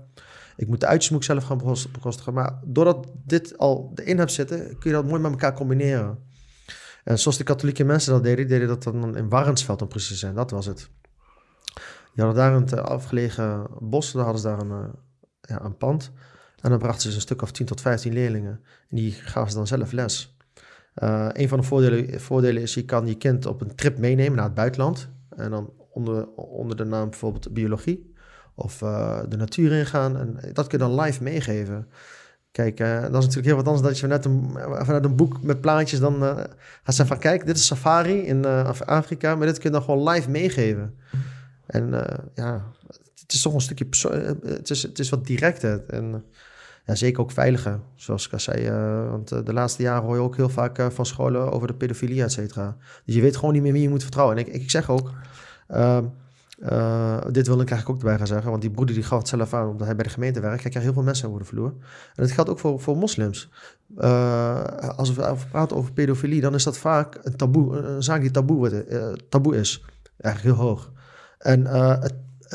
Ik 0.56 0.68
moet 0.68 0.80
de 0.80 0.86
uitjes 0.86 1.26
zelf 1.26 1.44
gaan 1.44 1.58
bekos- 1.58 1.90
bekostigen. 1.90 2.34
Maar 2.34 2.60
doordat 2.64 3.06
dit 3.24 3.58
al 3.58 3.92
erin 3.94 4.18
hebt 4.18 4.32
zitten, 4.32 4.58
kun 4.78 4.90
je 4.90 4.96
dat 4.96 5.06
mooi 5.06 5.20
met 5.20 5.30
elkaar 5.30 5.54
combineren. 5.54 6.18
En 7.04 7.18
zoals 7.18 7.36
de 7.36 7.44
katholieke 7.44 7.84
mensen 7.84 8.12
dat 8.12 8.22
deden, 8.22 8.48
deden 8.48 8.68
dat 8.68 8.82
dan 8.82 9.16
in 9.16 9.28
Warnsveld 9.28 9.82
om 9.82 9.88
precies 9.88 10.08
te 10.08 10.14
zijn. 10.14 10.34
Dat 10.34 10.50
was 10.50 10.66
het. 10.66 10.90
Die 12.14 12.24
hadden 12.24 12.34
daar 12.34 12.54
een 12.54 12.64
te 12.64 12.80
afgelegen 12.80 13.66
bos, 13.80 14.12
daar 14.12 14.24
hadden 14.24 14.42
ze 14.42 14.48
daar 14.48 14.60
een, 14.60 14.70
eh, 14.70 14.88
ja, 15.40 15.64
een 15.64 15.76
pand. 15.76 16.12
En 16.60 16.70
dan 16.70 16.78
brachten 16.78 17.10
ze 17.10 17.14
een 17.14 17.22
stuk 17.22 17.42
of 17.42 17.50
10 17.50 17.66
tot 17.66 17.80
15 17.80 18.12
leerlingen. 18.12 18.60
En 18.90 18.96
die 18.96 19.12
gaven 19.12 19.50
ze 19.50 19.56
dan 19.56 19.66
zelf 19.66 19.92
les. 19.92 20.36
Eh, 20.94 21.28
een 21.32 21.48
van 21.48 21.58
de 21.58 21.64
voordelen, 21.64 22.20
voordelen 22.20 22.62
is, 22.62 22.74
je 22.74 22.84
kan 22.84 23.06
je 23.06 23.14
kind 23.14 23.46
op 23.46 23.60
een 23.60 23.74
trip 23.74 23.98
meenemen 23.98 24.34
naar 24.34 24.44
het 24.44 24.54
buitenland. 24.54 25.12
En 25.36 25.50
dan 25.50 25.72
onder, 25.90 26.28
onder 26.36 26.76
de 26.76 26.84
naam 26.84 27.10
bijvoorbeeld 27.10 27.52
biologie 27.52 28.12
of 28.54 28.82
eh, 28.82 29.20
de 29.28 29.36
natuur 29.36 29.72
ingaan. 29.72 30.16
En 30.18 30.38
dat 30.52 30.66
kun 30.66 30.78
je 30.78 30.84
dan 30.84 31.00
live 31.00 31.22
meegeven. 31.22 31.88
Kijk, 32.50 32.80
eh, 32.80 33.00
dat 33.00 33.04
is 33.04 33.10
natuurlijk 33.12 33.46
heel 33.46 33.56
wat 33.56 33.66
anders 33.66 33.82
dat 33.82 33.94
je 33.94 34.00
vanuit 34.00 34.24
een, 34.24 34.50
vanuit 34.84 35.04
een 35.04 35.16
boek 35.16 35.42
met 35.42 35.60
plaatjes 35.60 36.00
dan 36.00 36.22
eh 36.22 36.36
gaat 36.82 36.94
zeggen 36.94 37.06
van 37.06 37.18
kijk, 37.18 37.46
dit 37.46 37.56
is 37.56 37.66
safari 37.66 38.18
in 38.18 38.44
Af- 38.44 38.82
Afrika, 38.82 39.34
maar 39.34 39.46
dit 39.46 39.58
kun 39.58 39.70
je 39.70 39.76
dan 39.76 39.84
gewoon 39.84 40.08
live 40.08 40.30
meegeven. 40.30 40.94
En 41.66 41.90
ja, 42.34 42.62
het 43.20 43.32
is 43.32 43.42
toch 43.42 43.54
een 43.54 43.60
stukje, 43.60 43.86
het 44.44 44.70
is, 44.70 44.82
het 44.82 44.98
is 44.98 45.08
wat 45.08 45.26
directer 45.26 45.84
en 45.86 46.24
ja, 46.86 46.94
zeker 46.94 47.20
ook 47.20 47.30
veiliger, 47.30 47.80
zoals 47.94 48.26
ik 48.26 48.32
al 48.32 48.40
zei. 48.40 48.66
eh, 48.66 49.10
want 49.10 49.32
eh, 49.32 49.38
de 49.44 49.52
laatste 49.52 49.82
jaren 49.82 50.02
hoor 50.02 50.14
je 50.14 50.22
ook 50.22 50.36
heel 50.36 50.48
vaak 50.48 50.78
eh, 50.78 50.86
van 50.90 51.06
scholen 51.06 51.52
over 51.52 51.66
de 51.66 51.74
pedofilie, 51.74 52.22
et 52.22 52.32
cetera. 52.32 52.76
Dus 53.04 53.14
je 53.14 53.20
weet 53.20 53.36
gewoon 53.36 53.54
niet 53.54 53.62
meer 53.62 53.72
wie 53.72 53.82
je 53.82 53.88
moet 53.88 54.02
vertrouwen. 54.02 54.36
En 54.36 54.46
ik, 54.46 54.54
ik 54.54 54.70
zeg 54.70 54.90
ook, 54.90 55.12
ehm, 55.68 56.04
eh, 56.58 57.20
dit 57.30 57.46
wil 57.46 57.60
ik 57.60 57.70
eigenlijk 57.70 57.88
ook 57.88 57.98
erbij 57.98 58.16
gaan 58.18 58.26
zeggen, 58.26 58.50
want 58.50 58.62
die 58.62 58.70
broeder 58.70 58.94
die 58.94 59.04
gaf 59.04 59.18
het 59.18 59.28
zelf 59.28 59.54
aan, 59.54 59.68
omdat 59.68 59.86
hij 59.86 59.96
bij 59.96 60.04
de 60.04 60.10
gemeente 60.10 60.40
werkt. 60.40 60.60
Hij 60.60 60.70
krijgt 60.70 60.88
heel 60.88 60.96
veel 60.96 61.06
mensen 61.06 61.28
over 61.28 61.40
de. 61.40 61.72
En 62.14 62.22
dat 62.22 62.30
geldt 62.30 62.50
ook 62.50 62.58
voor, 62.58 62.80
voor 62.80 62.96
moslims. 62.96 63.50
Als 64.96 65.14
we 65.14 65.34
praten 65.50 65.76
over 65.76 65.92
pedofilie, 65.92 66.40
dan 66.40 66.54
is 66.54 66.64
dat 66.64 66.78
vaak 66.78 67.18
een 67.22 67.36
taboe, 67.36 67.76
een 67.76 68.02
zaak 68.02 68.20
die 68.20 68.30
taboe, 68.30 68.56
wordt, 68.56 69.30
taboe 69.30 69.56
is. 69.56 69.84
Eigenlijk 70.20 70.56
heel 70.56 70.66
hoog. 70.66 70.92
En 71.38 71.66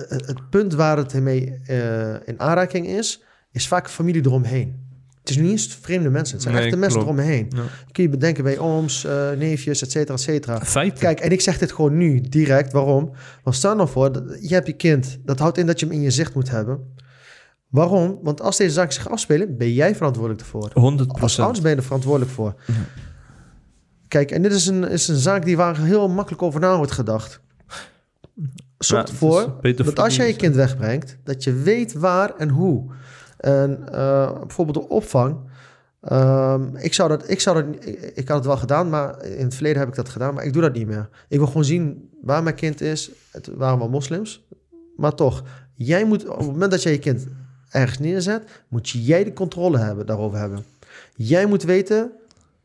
het, 0.07 0.27
het, 0.27 0.49
punt 0.49 0.73
waar 0.73 0.97
het 0.97 1.21
mee 1.21 1.59
eh, 1.65 2.27
in 2.27 2.39
aanraking 2.39 2.87
is, 2.87 3.23
is 3.51 3.67
vaak 3.67 3.89
familie 3.89 4.25
eromheen. 4.25 4.87
Het 5.19 5.29
is 5.29 5.37
niet 5.37 5.51
eens 5.51 5.77
vreemde 5.81 6.09
mensen, 6.09 6.33
het 6.33 6.43
zijn 6.43 6.55
Nee, 6.55 6.63
echte 6.63 6.77
mensen 6.77 6.99
klopt. 7.01 7.17
eromheen. 7.19 7.45
Ja. 7.55 7.61
Kun 7.91 8.03
je 8.03 8.09
bedenken 8.09 8.43
bij 8.43 8.57
ooms, 8.57 9.05
eh, 9.05 9.31
neefjes, 9.31 9.81
et 9.81 9.91
cetera, 9.91 10.13
et 10.13 10.21
cetera. 10.21 10.61
Feiten. 10.61 10.99
Kijk, 10.99 11.19
en 11.19 11.31
ik 11.31 11.41
zeg 11.41 11.57
dit 11.57 11.71
gewoon 11.71 11.97
nu, 11.97 12.21
direct. 12.21 12.71
Waarom? 12.71 13.11
Want 13.43 13.55
stel 13.55 13.75
nou 13.75 13.89
voor, 13.89 14.11
dat- 14.11 14.37
je 14.41 14.53
hebt 14.53 14.67
je 14.67 14.73
kind. 14.73 15.17
Dat 15.25 15.39
houdt 15.39 15.57
in 15.57 15.65
dat 15.65 15.79
je 15.79 15.85
hem 15.85 15.95
in 15.95 16.01
je 16.01 16.11
zicht 16.11 16.33
moet 16.33 16.49
hebben. 16.49 16.93
Waarom? 17.67 18.19
Want 18.23 18.41
als 18.41 18.57
deze 18.57 18.73
zaken 18.73 18.93
zich 18.93 19.09
afspelen, 19.09 19.57
ben 19.57 19.73
jij 19.73 19.95
verantwoordelijk 19.95 20.41
ervoor. 20.43 20.69
100 20.73 21.21
Als 21.21 21.39
ouders 21.39 21.61
ben 21.61 21.71
je 21.71 21.77
er 21.77 21.83
verantwoordelijk 21.83 22.31
voor. 22.31 22.55
Kijk, 24.07 24.31
en 24.31 24.41
dit 24.41 24.51
is 24.51 24.65
een, 24.67 24.83
is 24.89 25.07
een 25.07 25.15
zaak 25.17 25.45
die 25.45 25.57
waar 25.57 25.77
heel 25.83 26.09
makkelijk 26.09 26.41
over 26.41 26.59
na 26.59 26.77
wordt 26.77 26.91
gedacht. 26.91 27.41
Zorg 28.77 29.07
ervoor 29.07 29.59
dat 29.75 29.99
als 29.99 30.15
jij 30.15 30.27
je 30.27 30.35
kind 30.35 30.55
wegbrengt, 30.55 31.17
dat 31.23 31.43
je 31.43 31.53
weet 31.53 31.93
waar 31.93 32.35
en 32.35 32.49
hoe. 32.49 32.91
En 33.39 33.93
eh, 33.93 34.39
bijvoorbeeld 34.39 34.77
de 34.77 34.93
opvang. 34.93 35.37
Ehm, 36.01 36.75
ik, 36.75 36.93
zou 36.93 37.09
dat, 37.09 37.29
ik, 37.29 37.39
zou 37.39 37.63
dat, 37.63 37.85
ik, 38.15 38.27
had 38.27 38.37
het 38.37 38.45
wel 38.45 38.57
gedaan, 38.57 38.89
maar 38.89 39.23
in 39.23 39.43
het 39.43 39.53
verleden 39.53 39.79
heb 39.79 39.87
ik 39.87 39.95
dat 39.95 40.09
gedaan, 40.09 40.33
maar 40.33 40.43
ik 40.43 40.53
doe 40.53 40.61
dat 40.61 40.73
niet 40.73 40.87
meer. 40.87 41.09
Ik 41.27 41.37
wil 41.37 41.47
gewoon 41.47 41.65
zien 41.65 42.09
waar 42.21 42.43
mijn 42.43 42.55
kind 42.55 42.81
is. 42.81 43.11
Het 43.31 43.49
waren 43.55 43.79
wel 43.79 43.89
moslims, 43.89 44.47
maar 44.95 45.15
toch. 45.15 45.43
Jij 45.73 46.05
moet, 46.05 46.27
op 46.27 46.37
het 46.37 46.47
moment 46.47 46.71
dat 46.71 46.83
jij 46.83 46.91
je 46.91 46.99
kind 46.99 47.27
ergens 47.69 47.99
neerzet, 47.99 48.63
moet 48.67 48.89
jij 48.89 49.23
de 49.23 49.33
controle 49.33 49.77
hebben, 49.77 50.05
daarover 50.05 50.39
hebben. 50.39 50.65
Jij 51.15 51.45
moet 51.45 51.63
weten 51.63 52.11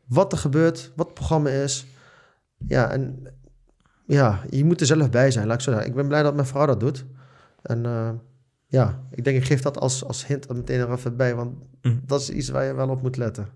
wat 0.05 0.31
er 0.31 0.37
gebeurt, 0.37 0.91
wat 0.95 1.05
het 1.05 1.15
programma 1.15 1.49
is. 1.49 1.85
Ja, 2.67 2.91
en 2.91 3.27
ja, 4.05 4.41
je 4.49 4.65
moet 4.65 4.79
er 4.79 4.85
zelf 4.85 5.09
bij 5.09 5.31
zijn, 5.31 5.47
laat 5.47 5.55
ik 5.55 5.61
zo 5.61 5.71
zeggen. 5.71 5.89
Ik 5.89 5.95
ben 5.95 6.07
blij 6.07 6.23
dat 6.23 6.35
mijn 6.35 6.47
vrouw 6.47 6.65
dat 6.65 6.79
doet. 6.79 7.05
En 7.61 7.85
eh, 7.85 8.09
ja, 8.75 8.99
ik 9.11 9.23
denk 9.23 9.37
ik 9.37 9.45
geef 9.45 9.61
dat 9.61 9.79
als, 9.79 10.03
als 10.03 10.27
hint 10.27 10.49
er 10.49 10.55
meteen 10.55 10.79
er 10.79 10.91
even 10.91 11.15
bij, 11.17 11.35
want 11.35 11.55
Mhm. 11.81 11.95
dat 12.05 12.21
is 12.21 12.29
iets 12.29 12.49
waar 12.49 12.65
je 12.65 12.73
wel 12.73 12.89
op 12.89 13.01
moet 13.01 13.17
letten. 13.17 13.49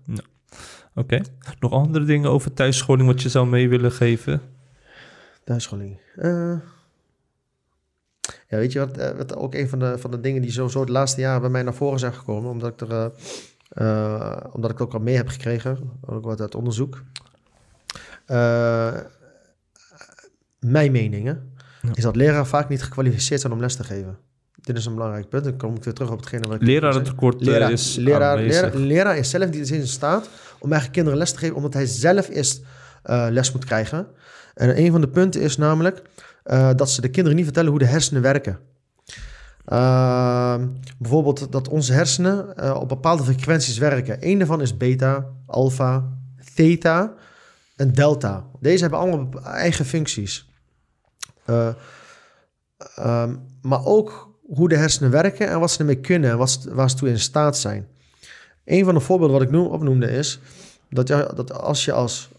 Oké. 0.94 1.20
Nog 1.60 1.72
andere 1.72 2.04
dingen 2.04 2.30
over 2.30 2.52
thuisscholing 2.52 3.08
wat 3.08 3.22
je 3.22 3.28
zou 3.28 3.46
mee 3.46 3.68
willen 3.68 3.92
geven? 3.92 4.40
Thuisscholing. 5.44 5.98
Eh, 6.16 6.54
ja, 8.48 8.56
weet 8.56 8.72
je 8.72 8.78
wat, 8.78 8.96
eh, 8.96 9.16
wat 9.16 9.36
ook 9.36 9.54
een 9.54 9.68
van 9.68 9.78
de, 9.78 9.98
van 9.98 10.10
de 10.10 10.20
dingen 10.20 10.42
die 10.42 10.50
sowieso 10.50 10.84
de 10.84 10.92
laatste 10.92 11.20
jaren 11.20 11.40
bij 11.40 11.50
mij 11.50 11.62
naar 11.62 11.74
voren 11.74 11.98
zijn 11.98 12.12
gekomen, 12.14 12.50
omdat 12.50 12.72
ik 12.72 12.88
er, 12.88 13.12
eh, 13.68 14.36
omdat 14.52 14.70
ik 14.70 14.78
het 14.78 14.86
ook 14.86 14.94
al 14.94 15.00
mee 15.00 15.16
heb 15.16 15.28
gekregen, 15.28 15.78
ook 16.06 16.24
wat 16.24 16.40
uit 16.40 16.54
onderzoek. 16.54 17.02
Mijn 20.60 20.92
meningen 20.92 21.52
Ja. 21.82 21.90
is 21.94 22.02
dat 22.02 22.16
leraren 22.16 22.46
vaak 22.46 22.68
niet 22.68 22.82
gekwalificeerd 22.82 23.40
zijn 23.40 23.52
om 23.52 23.60
les 23.60 23.76
te 23.76 23.84
geven. 23.84 24.18
Dit 24.62 24.76
is 24.76 24.86
een 24.86 24.94
belangrijk 24.94 25.28
punt. 25.28 25.44
Dan 25.44 25.56
kom 25.56 25.74
ik 25.74 25.84
weer 25.84 25.94
terug 25.94 26.10
op 26.10 26.18
hetgene 26.18 26.46
wat 26.46 26.54
ik 26.54 26.62
zei. 26.62 26.72
Lerarentekort 26.72 27.40
eh, 27.40 27.46
Leraar, 27.46 27.72
is 27.72 27.96
leraar, 27.96 28.38
leraar, 28.38 28.76
leraar 28.76 29.16
is 29.16 29.30
zelf 29.30 29.50
niet 29.50 29.70
in 29.70 29.86
staat 29.86 30.28
om 30.58 30.72
eigen 30.72 30.90
kinderen 30.90 31.18
les 31.18 31.32
te 31.32 31.38
geven, 31.38 31.56
omdat 31.56 31.74
hij 31.74 31.86
zelf 31.86 32.28
eerst 32.28 32.62
eh, 33.02 33.26
les 33.30 33.52
moet 33.52 33.64
krijgen. 33.64 34.06
En 34.54 34.78
een 34.78 34.90
van 34.90 35.00
de 35.00 35.08
punten 35.08 35.40
is 35.40 35.56
namelijk 35.56 36.02
eh, 36.42 36.70
dat 36.76 36.90
ze 36.90 37.00
de 37.00 37.08
kinderen 37.08 37.36
niet 37.36 37.46
vertellen 37.46 37.70
hoe 37.70 37.78
de 37.78 37.86
hersenen 37.86 38.22
werken. 38.22 38.58
Ehm, 39.64 40.66
bijvoorbeeld 40.98 41.52
dat 41.52 41.68
onze 41.68 41.92
hersenen 41.92 42.74
op 42.80 42.88
bepaalde 42.88 43.22
frequenties 43.22 43.78
werken. 43.78 44.16
Eén 44.20 44.38
daarvan 44.38 44.60
is 44.60 44.76
beta, 44.76 45.26
alpha, 45.46 46.08
theta 46.54 47.14
en 47.76 47.92
delta. 47.92 48.46
Deze 48.60 48.80
hebben 48.80 48.98
allemaal 48.98 49.42
eigen 49.44 49.84
functies. 49.84 50.48
Eh, 51.44 51.68
ehm, 52.94 53.36
maar 53.62 53.84
ook 53.84 54.29
hoe 54.54 54.68
de 54.68 54.76
hersenen 54.76 55.10
werken 55.10 55.48
en 55.48 55.60
wat 55.60 55.70
ze 55.70 55.78
ermee 55.78 56.00
kunnen 56.00 56.30
en 56.30 56.38
wat 56.38 56.66
waar 56.70 56.90
ze 56.90 56.96
toe 56.96 57.08
in 57.08 57.18
staat 57.18 57.58
zijn. 57.58 57.88
Een 58.64 58.84
van 58.84 58.94
de 58.94 59.00
voorbeelden 59.00 59.36
wat 59.38 59.46
ik 59.46 59.52
noem, 59.52 59.66
opnoemde 59.66 60.10
is 60.10 60.40
dat, 60.90 61.08
je, 61.08 61.32
dat 61.34 61.52
als 61.52 61.84
je 61.84 61.92
als 61.92 62.30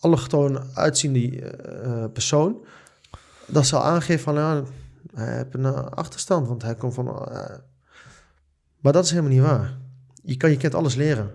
allochtoon 0.00 0.60
uitziende 0.74 1.40
eh, 1.40 2.04
persoon, 2.12 2.56
dat 3.46 3.66
zal 3.66 3.82
aangeven 3.82 4.22
van 4.22 4.34
ja, 4.34 4.62
hij 5.14 5.36
heeft 5.36 5.54
een 5.54 5.64
eh, 5.64 5.86
achterstand, 5.86 6.48
want 6.48 6.62
hij 6.62 6.74
komt 6.74 6.94
van. 6.94 7.06
eh, 7.06 7.56
maar 8.80 8.92
dat 8.92 9.04
is 9.04 9.10
helemaal 9.10 9.32
niet 9.32 9.42
waar. 9.42 9.78
Je 10.22 10.36
kan 10.36 10.50
je 10.50 10.56
kind 10.56 10.74
alles 10.74 10.94
leren. 10.94 11.30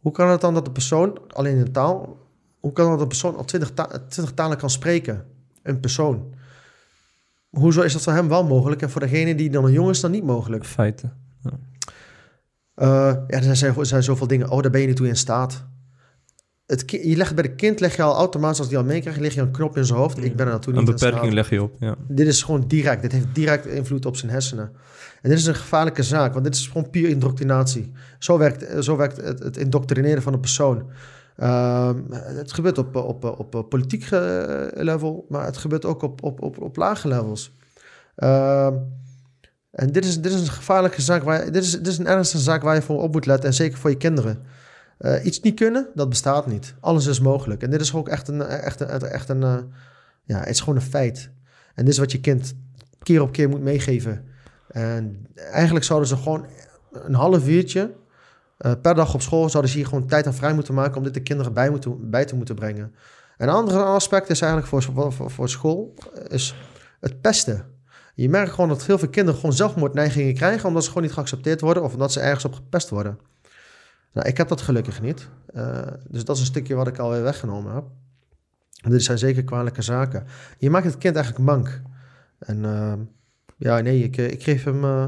Hoe 0.00 0.12
kan 0.12 0.28
het 0.28 0.40
dan 0.40 0.54
dat 0.54 0.64
de 0.64 0.70
persoon, 0.70 1.18
alleen 1.28 1.56
in 1.56 1.72
taal, 1.72 2.18
hoe 2.60 2.72
kan 2.72 2.90
het 2.90 2.98
dat 2.98 3.10
de 3.10 3.16
persoon 3.16 3.36
al 3.36 3.44
20, 3.44 3.70
ta 3.70 3.86
20 4.08 4.34
talen 4.34 4.58
kan 4.58 4.70
spreken? 4.70 5.24
Een 5.62 5.80
persoon. 5.80 6.34
Hoezo 7.58 7.82
is 7.82 7.92
dat 7.92 8.02
voor 8.02 8.12
hem 8.12 8.28
wel 8.28 8.44
mogelijk 8.44 8.82
en 8.82 8.90
voor 8.90 9.00
degene 9.00 9.34
die 9.34 9.50
dan 9.50 9.64
een 9.64 9.72
jong 9.72 9.90
is 9.90 10.00
dan 10.00 10.10
niet 10.10 10.24
mogelijk? 10.24 10.64
Feiten. 10.64 11.12
Eh, 12.74 13.14
ja, 13.26 13.26
er 13.26 13.56
zijn, 13.56 13.76
er 13.76 13.86
zijn 13.86 14.02
zoveel 14.02 14.26
dingen. 14.26 14.50
Oh, 14.50 14.62
daar 14.62 14.70
ben 14.70 14.80
je 14.80 14.86
niet 14.86 14.96
toe 14.96 15.08
in 15.08 15.16
staat. 15.16 15.64
Het, 16.66 16.90
je 16.90 17.16
legt 17.16 17.34
bij 17.34 17.42
de 17.42 17.54
kind 17.54 17.80
leg 17.80 17.96
je 17.96 18.02
al 18.02 18.16
automatisch, 18.16 18.58
als 18.58 18.68
die 18.68 18.78
al 18.78 18.84
meekrijgt, 18.84 19.20
leg 19.20 19.34
je 19.34 19.40
een 19.40 19.50
knop 19.50 19.76
in 19.76 19.84
zijn 19.84 19.98
hoofd. 19.98 20.24
Ik 20.24 20.36
ben 20.36 20.46
er 20.46 20.52
naartoe 20.52 20.72
Een 20.72 20.78
niet 20.78 20.88
in 20.88 20.94
beperking 20.94 21.32
leg 21.32 21.50
je 21.50 21.62
op, 21.62 21.74
ja. 21.78 21.94
Dit 22.08 22.26
is 22.26 22.42
gewoon 22.42 22.64
direct. 22.66 23.02
Dit 23.02 23.12
heeft 23.12 23.26
direct 23.32 23.66
invloed 23.66 24.06
op 24.06 24.16
zijn 24.16 24.30
hersenen. 24.30 24.70
En 25.22 25.30
dit 25.30 25.38
is 25.38 25.46
een 25.46 25.54
gevaarlijke 25.54 26.02
zaak, 26.02 26.32
want 26.32 26.44
dit 26.44 26.54
is 26.54 26.66
gewoon 26.66 26.90
puur 26.90 27.08
indoctrinatie. 27.08 27.92
Zo 28.18 28.38
werkt, 28.38 28.84
zo 28.84 28.96
werkt 28.96 29.16
het, 29.16 29.38
het 29.38 29.56
indoctrineren 29.56 30.22
van 30.22 30.32
een 30.32 30.40
persoon. 30.40 30.90
Ehm, 31.36 32.02
het 32.10 32.52
gebeurt 32.52 32.78
op, 32.78 32.96
op, 32.96 33.24
op, 33.24 33.66
politiek 33.68 34.10
eh, 34.10 34.66
level, 34.72 35.26
maar 35.28 35.44
het 35.44 35.56
gebeurt 35.56 35.84
ook 35.84 36.02
op, 36.02 36.22
op, 36.22 36.42
op, 36.42 36.60
op 36.60 36.76
lage 36.76 37.08
levels. 37.08 37.56
Ehm, 38.16 38.74
en 39.70 39.92
dit 39.92 40.04
is, 40.04 40.20
dit 40.20 40.32
is 40.32 40.40
een 40.40 40.46
gevaarlijke 40.46 41.02
zaak. 41.02 41.22
Waar, 41.22 41.52
dit, 41.52 41.62
is, 41.62 41.70
dit 41.70 41.86
is 41.86 41.98
een 41.98 42.06
ernstige 42.06 42.42
zaak 42.42 42.62
waar 42.62 42.74
je 42.74 42.82
voor 42.82 43.02
op 43.02 43.12
moet 43.12 43.26
letten. 43.26 43.48
En 43.48 43.54
zeker 43.54 43.78
voor 43.78 43.90
je 43.90 43.96
kinderen. 43.96 44.42
Eh, 44.98 45.24
iets 45.24 45.40
niet 45.40 45.54
kunnen, 45.54 45.88
dat 45.94 46.08
bestaat 46.08 46.46
niet. 46.46 46.74
Alles 46.80 47.06
is 47.06 47.20
mogelijk. 47.20 47.62
En 47.62 47.70
dit 47.70 47.80
is 47.80 47.94
ook 47.94 48.08
echt 48.08 48.28
een, 48.28 48.42
echt 48.42 48.80
een, 48.80 48.88
echt 48.88 49.28
een 49.28 49.42
eh, 49.42 49.58
ja, 50.24 50.38
het 50.38 50.48
is 50.48 50.60
gewoon 50.60 50.76
een 50.76 50.82
feit. 50.82 51.30
En 51.74 51.84
dit 51.84 51.92
is 51.92 51.98
wat 51.98 52.12
je 52.12 52.20
kind 52.20 52.54
keer 53.02 53.22
op 53.22 53.32
keer 53.32 53.48
moet 53.48 53.60
meegeven. 53.60 54.24
En 54.68 55.26
eigenlijk 55.34 55.84
zouden 55.84 56.08
ze 56.08 56.16
gewoon 56.16 56.46
een 56.92 57.14
half 57.14 57.48
uurtje 57.48 57.94
eh, 58.56 58.72
per 58.82 58.94
dag 58.94 59.14
op 59.14 59.22
school, 59.22 59.48
zouden 59.48 59.70
ze 59.70 59.76
hier 59.76 59.86
gewoon 59.86 60.06
tijd 60.06 60.26
aan 60.26 60.34
vrij 60.34 60.54
moeten 60.54 60.74
maken 60.74 60.96
om 60.96 61.02
dit 61.02 61.14
de 61.14 61.22
kinderen 61.22 61.52
bij, 61.52 61.70
moeten, 61.70 62.10
bij 62.10 62.24
te 62.24 62.36
moeten 62.36 62.54
brengen. 62.54 62.94
Een 63.36 63.48
ander 63.48 63.82
aspect 63.84 64.30
is 64.30 64.40
eigenlijk 64.40 64.70
voor, 64.70 65.12
voor, 65.30 65.48
school, 65.48 65.94
is 66.28 66.54
het 67.00 67.20
pesten. 67.20 67.64
Je 68.14 68.28
merkt 68.28 68.50
gewoon 68.50 68.68
dat 68.68 68.86
heel 68.86 68.98
veel 68.98 69.08
kinderen 69.08 69.40
gewoon 69.40 69.56
zelfmoordneigingen 69.56 70.34
krijgen 70.34 70.68
omdat 70.68 70.82
ze 70.82 70.88
gewoon 70.88 71.04
niet 71.04 71.12
geaccepteerd 71.12 71.60
worden 71.60 71.82
of 71.82 71.92
omdat 71.92 72.12
ze 72.12 72.20
ergens 72.20 72.44
op 72.44 72.54
gepest 72.54 72.88
worden. 72.88 73.18
Nou, 74.12 74.28
ik 74.28 74.36
heb 74.36 74.48
dat 74.48 74.60
gelukkig 74.60 75.02
niet. 75.02 75.28
Eh, 75.46 75.80
dus 76.08 76.24
dat 76.24 76.36
is 76.36 76.40
een 76.42 76.48
stukje 76.48 76.74
wat 76.74 76.86
ik 76.86 76.98
alweer 76.98 77.22
weggenomen 77.22 77.74
heb. 77.74 77.84
Dit 78.70 79.02
zijn 79.02 79.18
zeker 79.18 79.44
kwalijke 79.44 79.82
zaken. 79.82 80.26
Je 80.58 80.70
maakt 80.70 80.84
het 80.84 80.98
kind 80.98 81.14
eigenlijk 81.14 81.44
mank. 81.44 81.82
En 82.38 82.64
eh, 82.64 82.92
ja, 83.56 83.80
nee, 83.80 84.02
ik, 84.02 84.16
eh, 84.16 84.30
ik, 84.30 84.42
geef 84.42 84.64
hem, 84.64 84.84
eh, 84.84 85.06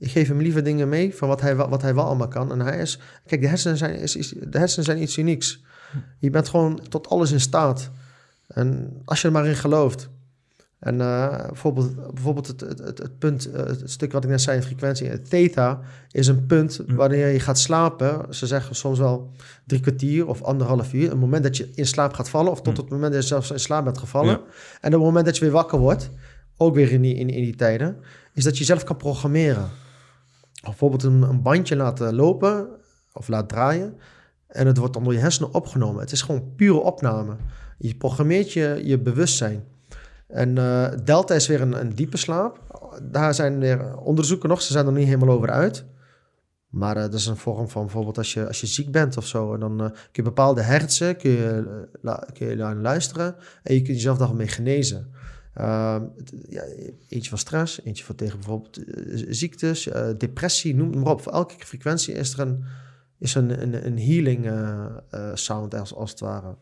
ik 0.00 0.10
geef 0.10 0.28
hem 0.28 0.40
liever 0.40 0.64
dingen 0.64 0.88
mee 0.88 1.14
van 1.14 1.28
wat 1.28 1.40
hij, 1.40 1.56
wel- 1.56 1.68
wat 1.68 1.82
hij 1.82 1.94
wel 1.94 2.04
allemaal 2.04 2.28
kan. 2.28 2.52
En 2.52 2.60
hij 2.60 2.78
is, 2.80 2.98
kijk, 3.26 3.40
de 3.40 3.46
hersenen 3.48 3.76
zijn, 3.76 3.94
is, 3.94 4.16
is- 4.16 4.34
de 4.50 4.58
hersenen 4.58 4.84
zijn 4.84 5.02
iets 5.02 5.16
unieks. 5.18 5.62
Je 6.18 6.30
bent 6.30 6.48
gewoon 6.48 6.80
tot 6.88 7.08
alles 7.08 7.30
in 7.32 7.40
staat. 7.40 7.90
En 8.46 9.00
als 9.04 9.20
je 9.20 9.26
er 9.26 9.32
maar 9.32 9.46
in 9.46 9.54
gelooft. 9.56 10.08
En 10.78 11.00
eh, 11.00 11.46
bijvoorbeeld, 11.46 12.14
bijvoorbeeld 12.14 12.46
het, 12.46 12.60
het, 12.60 12.78
het, 12.78 12.98
het 12.98 13.18
punt, 13.18 13.50
eh, 13.52 13.66
het 13.66 13.82
stuk 13.90 14.12
wat 14.12 14.24
ik 14.24 14.30
net 14.30 14.40
zei, 14.40 14.62
frequentie, 14.62 15.08
eh, 15.08 15.18
theta, 15.28 15.80
is 16.10 16.26
een 16.26 16.46
punt 16.46 16.80
wanneer 16.86 17.28
je 17.28 17.40
gaat 17.40 17.58
slapen. 17.58 18.34
Ze 18.34 18.46
zeggen 18.46 18.74
soms 18.74 18.98
wel 18.98 19.30
drie 19.66 19.80
kwartier 19.80 20.26
of 20.26 20.42
anderhalf 20.42 20.92
uur. 20.92 21.10
Een 21.10 21.18
moment 21.18 21.42
dat 21.42 21.56
je 21.56 21.70
in 21.74 21.86
slaap 21.86 22.12
gaat 22.12 22.28
vallen, 22.30 22.52
of 22.52 22.62
tot 22.62 22.76
het 22.76 22.88
moment 22.88 23.12
dat 23.12 23.22
je 23.22 23.28
zelfs 23.28 23.50
in 23.50 23.60
slaap 23.60 23.84
bent 23.84 23.98
gevallen. 23.98 24.30
Ja. 24.30 24.40
En 24.80 24.88
op 24.88 24.92
het 24.92 25.02
moment 25.02 25.24
dat 25.24 25.36
je 25.36 25.44
weer 25.44 25.52
wakker 25.52 25.78
wordt, 25.78 26.10
ook 26.56 26.74
weer 26.74 26.92
in 26.92 27.00
die, 27.02 27.14
in, 27.14 27.28
in 27.30 27.42
die 27.42 27.56
tijden, 27.56 27.96
is 28.34 28.44
dat 28.44 28.58
je 28.58 28.64
zelf 28.64 28.84
kan 28.84 28.96
programmeren. 28.96 29.68
Bijvoorbeeld 30.62 31.02
een, 31.02 31.42
bandje 31.42 31.76
laten 31.76 32.14
lopen 32.14 32.68
of 33.12 33.28
laten 33.28 33.48
draaien. 33.48 33.94
En 34.46 34.66
het 34.66 34.76
wordt 34.76 34.94
dan 34.94 35.04
door 35.04 35.12
je 35.12 35.18
hersenen 35.18 35.54
opgenomen. 35.54 36.00
Het 36.00 36.12
is 36.12 36.22
gewoon 36.22 36.54
pure 36.56 36.78
opname. 36.78 37.36
Je 37.78 37.94
programmeert 37.94 38.52
je, 38.52 38.80
je 38.84 38.98
bewustzijn. 38.98 39.64
En 40.26 40.58
eh, 40.58 40.88
delta 41.04 41.34
is 41.34 41.46
weer 41.46 41.60
een, 41.60 41.80
een 41.80 41.94
diepe 41.94 42.16
slaap. 42.16 42.60
Daar 43.02 43.34
zijn 43.34 43.58
weer 43.58 43.96
onderzoeken 43.96 44.48
nog. 44.48 44.62
Ze 44.62 44.72
zijn 44.72 44.86
er 44.86 44.92
niet 44.92 45.06
helemaal 45.06 45.34
over 45.34 45.50
uit. 45.50 45.84
Maar 46.68 46.96
eh, 46.96 47.02
dat 47.02 47.14
is 47.14 47.26
een 47.26 47.36
vorm 47.36 47.68
van 47.68 47.82
bijvoorbeeld 47.82 48.18
als 48.18 48.32
je, 48.32 48.46
als 48.46 48.60
je 48.60 48.66
ziek 48.66 48.90
bent 48.90 49.16
of 49.16 49.26
zo. 49.26 49.56
Dan 49.56 49.80
eh, 49.80 49.86
kun 49.86 49.96
je 50.12 50.22
bepaalde 50.22 50.62
hersen 50.62 51.16
kun 51.16 51.30
je, 51.30 51.88
je 52.32 52.56
luisteren. 52.56 53.34
En 53.62 53.74
je 53.74 53.82
kunt 53.82 53.96
jezelf 53.96 54.18
daarmee 54.18 54.48
genezen. 54.48 55.12
Ehm, 55.54 56.04
ja, 56.48 56.62
eentje 57.08 57.28
van 57.28 57.38
stress, 57.38 57.84
eentje 57.84 58.04
voor 58.04 58.14
tegen 58.14 58.38
bijvoorbeeld 58.38 58.76
eh, 58.84 59.24
ziektes, 59.28 59.88
eh, 59.88 60.08
depressie, 60.18 60.74
noem 60.74 61.00
maar 61.00 61.12
op. 61.12 61.22
Voor 61.22 61.32
elke 61.32 61.54
frequentie 61.66 62.14
is 62.14 62.32
er 62.32 62.40
een, 62.40 62.64
is 63.18 63.34
een, 63.34 63.62
een, 63.62 63.86
een 63.86 63.98
healing 63.98 64.46
eh, 64.46 65.30
sound 65.34 65.74
als, 65.74 65.94
als 65.94 66.10
het 66.10 66.20
ware. 66.20 66.56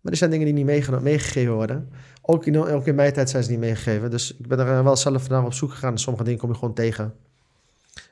Maar 0.00 0.12
er 0.12 0.16
zijn 0.18 0.30
dingen 0.30 0.44
die 0.54 0.54
niet 0.54 1.00
meegegeven 1.02 1.54
worden. 1.54 1.88
Ook 2.22 2.46
in, 2.46 2.56
ook 2.56 2.92
mijn 2.92 3.12
tijd 3.12 3.30
zijn 3.30 3.42
ze 3.44 3.50
niet 3.50 3.58
meegegeven. 3.58 4.10
Dus 4.10 4.36
ik 4.36 4.46
ben 4.48 4.58
er 4.58 4.84
wel 4.84 4.96
zelf 4.96 5.28
naar 5.28 5.44
op 5.44 5.52
zoek 5.52 5.70
gegaan. 5.70 5.98
Sommige 5.98 6.24
dingen 6.24 6.38
kom 6.40 6.48
je 6.48 6.54
gewoon 6.58 6.74
tegen. 6.74 7.14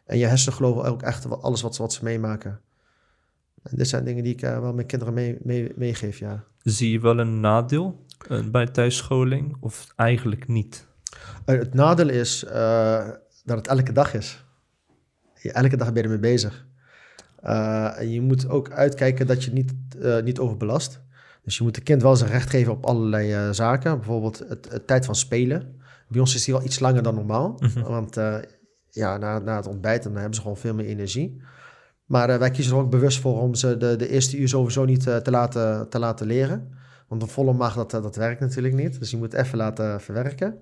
En 0.05 0.19
je 0.19 0.27
hersenen 0.27 0.55
geloven 0.57 0.85
ook 0.85 1.03
echt 1.03 1.41
alles 1.43 1.63
wat, 1.63 1.75
ze- 1.75 1.83
wat 1.83 1.93
ze 1.93 2.05
meemaken. 2.05 2.61
En 3.63 3.77
dit 3.77 3.89
zijn 3.89 4.05
dingen 4.05 4.25
die 4.25 4.33
ik 4.33 4.41
wel 4.41 4.73
mijn 4.75 4.87
kinderen 4.87 5.15
mee, 5.15 5.39
mee, 5.43 5.73
meegeef, 5.77 6.19
ja. 6.19 6.45
Zie 6.63 6.91
je 6.91 7.01
wel 7.01 7.19
een 7.19 7.41
nadeel 7.41 8.05
bij 8.51 8.67
thuisscholing 8.67 9.57
of 9.61 9.87
eigenlijk 9.97 10.49
niet? 10.49 10.87
Eh, 11.45 11.59
het 11.59 11.75
nadeel 11.75 12.09
is 12.09 12.45
eh, 12.45 13.09
dat 13.45 13.57
het 13.57 13.67
elke 13.67 13.93
dag 13.93 14.15
is. 14.15 14.45
Je, 15.35 15.53
elke 15.53 15.77
dag 15.77 15.87
ben 15.93 15.97
je 15.97 16.03
ermee 16.03 16.31
bezig. 16.31 16.67
Eh, 17.37 17.99
en 17.99 18.11
je 18.11 18.21
moet 18.21 18.49
ook 18.49 18.71
uitkijken 18.71 19.27
dat 19.27 19.45
je 19.45 19.51
het 19.51 19.59
niet, 19.59 19.75
eh, 20.03 20.23
niet 20.23 20.39
overbelast. 20.39 21.01
Dus 21.43 21.57
je 21.57 21.63
moet 21.63 21.75
de 21.75 21.81
kind 21.81 22.03
wel 22.03 22.17
zijn 22.17 22.31
recht 22.31 22.51
geven 22.51 22.73
op 22.73 22.87
allerlei 22.87 23.33
eh, 23.33 23.51
zaken. 23.51 23.97
Bijvoorbeeld 23.97 24.39
het, 24.39 24.69
het 24.71 24.87
tijd 24.87 25.05
van 25.05 25.15
spelen. 25.15 25.81
Bij 26.09 26.21
ons 26.21 26.35
is 26.35 26.45
die 26.45 26.55
wel 26.55 26.65
iets 26.65 26.81
langer 26.81 27.03
dan 27.03 27.15
normaal. 27.15 27.57
Mhm. 27.59 27.83
Want 27.83 28.17
eh, 28.17 28.37
ja, 28.91 29.17
na, 29.17 29.39
na 29.39 29.57
het 29.57 29.67
ontbijt 29.67 30.03
dan 30.03 30.15
hebben 30.15 30.35
ze 30.35 30.41
gewoon 30.41 30.57
veel 30.57 30.75
meer 30.75 30.87
energie. 30.87 31.43
Maar 32.05 32.31
eh, 32.31 32.39
wij 32.39 32.51
kiezen 32.51 32.73
er 32.75 32.83
ook 32.83 32.91
bewust 32.91 33.21
voor 33.21 33.41
om 33.41 33.55
ze 33.55 33.77
de, 33.77 33.97
de 33.97 34.09
eerste 34.09 34.37
uur 34.39 34.49
sowieso 34.49 34.85
niet 34.85 35.07
eh, 35.07 35.17
te, 35.17 35.31
laten, 35.31 35.89
te 35.89 35.99
laten 35.99 36.27
leren. 36.27 36.81
Want 37.13 37.25
een 37.25 37.31
volle 37.31 37.53
maag, 37.53 37.75
dat, 37.75 37.91
dat 37.91 38.17
werkt 38.17 38.41
natuurlijk 38.41 38.75
niet. 38.75 38.99
Dus 38.99 39.11
je 39.11 39.17
moet 39.17 39.33
even 39.33 39.59
laten 39.59 40.01
verwerken. 40.01 40.59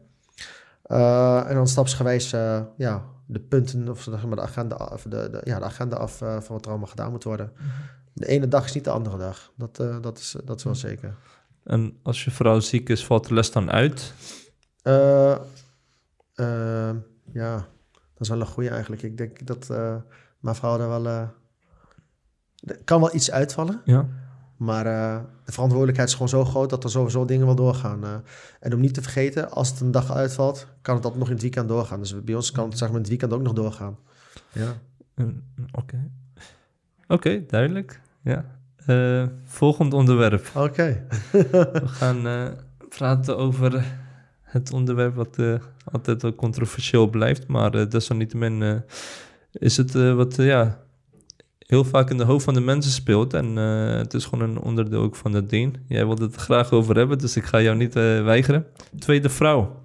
Eh, 0.83 1.49
en 1.49 1.55
dan 1.55 1.69
stapsgewijs 1.69 2.33
eh, 2.33 2.63
ja, 2.77 3.05
de 3.27 3.41
punten 3.41 3.89
of 3.89 4.03
zeg 4.03 4.27
maar, 4.27 4.37
de, 4.37 4.43
agenda, 4.43 4.77
of 4.77 5.03
de, 5.03 5.31
de, 5.31 5.41
ja, 5.45 5.59
de 5.59 5.65
agenda 5.65 5.97
af 5.97 6.23
eh, 6.23 6.41
van 6.41 6.55
wat 6.55 6.65
er 6.65 6.71
allemaal 6.71 6.89
gedaan 6.89 7.11
moet 7.11 7.25
worden. 7.25 7.53
De 8.13 8.27
ene 8.27 8.49
dag 8.49 8.65
is 8.65 8.73
niet 8.73 8.85
de 8.85 8.91
andere 8.91 9.19
dag. 9.19 9.53
Dat, 9.57 9.77
dat, 10.03 10.19
is, 10.19 10.37
dat 10.45 10.57
is 10.57 10.65
wel 10.65 10.75
zeker. 10.75 11.15
En 11.65 11.99
als 12.03 12.25
je 12.25 12.31
vrouw 12.31 12.61
ziek 12.61 12.89
is, 12.89 13.07
valt 13.07 13.29
de 13.29 13.35
les 13.35 13.53
dan 13.53 13.71
uit? 13.71 14.15
Ja, 17.33 17.55
Dat 17.93 18.19
is 18.19 18.29
wel 18.29 18.41
een 18.41 18.47
goede 18.47 18.71
eigenlijk. 18.71 19.03
Ik 19.03 19.17
denk 19.17 19.47
dat 19.47 19.69
mijn 20.41 20.57
vrouw 20.57 20.79
daar 20.79 20.89
wel... 20.89 21.07
er 21.07 21.35
kan 22.85 23.01
wel 23.01 23.15
iets 23.15 23.31
uitvallen, 23.31 23.81
Ja. 23.85 24.09
Maar 24.61 24.87
eh, 24.87 25.18
de 25.44 25.53
verantwoordelijkheid 25.53 26.09
is 26.09 26.14
gewoon 26.14 26.29
zo 26.29 26.44
groot 26.44 26.70
dat 26.70 26.85
er 26.85 26.90
sowieso 26.90 27.25
dingen 27.25 27.46
wel 27.46 27.55
doorgaan. 27.55 28.05
eh. 28.05 28.14
en 28.61 28.75
om 28.75 28.81
niet 28.81 28.94
te 28.94 29.03
vergeten, 29.03 29.51
als 29.51 29.70
het 29.70 29.81
een 29.81 29.90
dag 29.90 30.12
uitvalt, 30.12 30.66
kan 30.83 30.94
het 30.94 31.05
altijd 31.05 31.20
nog 31.20 31.29
in 31.29 31.35
het 31.35 31.42
weekend 31.42 31.68
doorgaan. 31.68 31.99
Dus 32.01 32.25
bij 32.25 32.35
ons 32.35 32.51
kan 32.53 32.68
het 32.68 32.79
zeg 32.79 32.88
maar, 32.88 32.96
in 32.96 33.03
het 33.03 33.11
weekend 33.11 33.33
ook 33.33 33.42
nog 33.42 33.53
doorgaan. 33.53 33.99
Ja. 34.53 34.73
Mm, 35.14 35.42
Oké. 35.73 36.11
Oké, 37.09 37.44
duidelijk. 37.46 38.01
Ja. 38.23 38.44
Eh, 38.87 39.25
volgend 39.44 39.92
onderwerp. 39.94 40.51
Oké. 40.55 41.07
We 41.33 41.81
gaan 41.85 42.55
praten 42.88 43.37
over 43.37 43.85
het 44.42 44.73
onderwerp 44.73 45.14
wat 45.14 45.38
altijd 45.85 46.23
wel 46.23 46.35
controversieel 46.35 47.07
blijft. 47.11 47.46
Maar 47.46 47.88
desalniettemin 47.88 48.83
is 49.53 49.77
het 49.77 49.92
wat 49.92 50.37
ja, 50.37 50.81
heel 51.71 51.85
vaak 51.85 52.11
in 52.11 52.17
de 52.17 52.25
hoofd 52.25 52.45
van 52.45 52.55
de 52.55 52.61
mensen 52.61 52.93
speelt. 52.93 53.35
En 53.35 53.59
eh, 53.59 53.97
het 53.97 54.15
is 54.15 54.25
gewoon 54.25 54.51
een 54.51 54.61
onderdeel 54.61 55.01
ook 55.01 55.17
van 55.17 55.33
het 55.33 55.51
ding. 55.51 55.79
Jij 55.89 56.07
wilde 56.07 56.25
het 56.25 56.35
graag 56.35 56.71
over 56.71 56.97
hebben, 56.97 57.19
dus 57.19 57.37
ik 57.37 57.45
ga 57.45 57.61
jou 57.61 57.77
niet 57.77 57.97
eh, 57.97 58.23
weigeren. 58.25 58.67
Tweede 58.99 59.29
vrouw. 59.29 59.83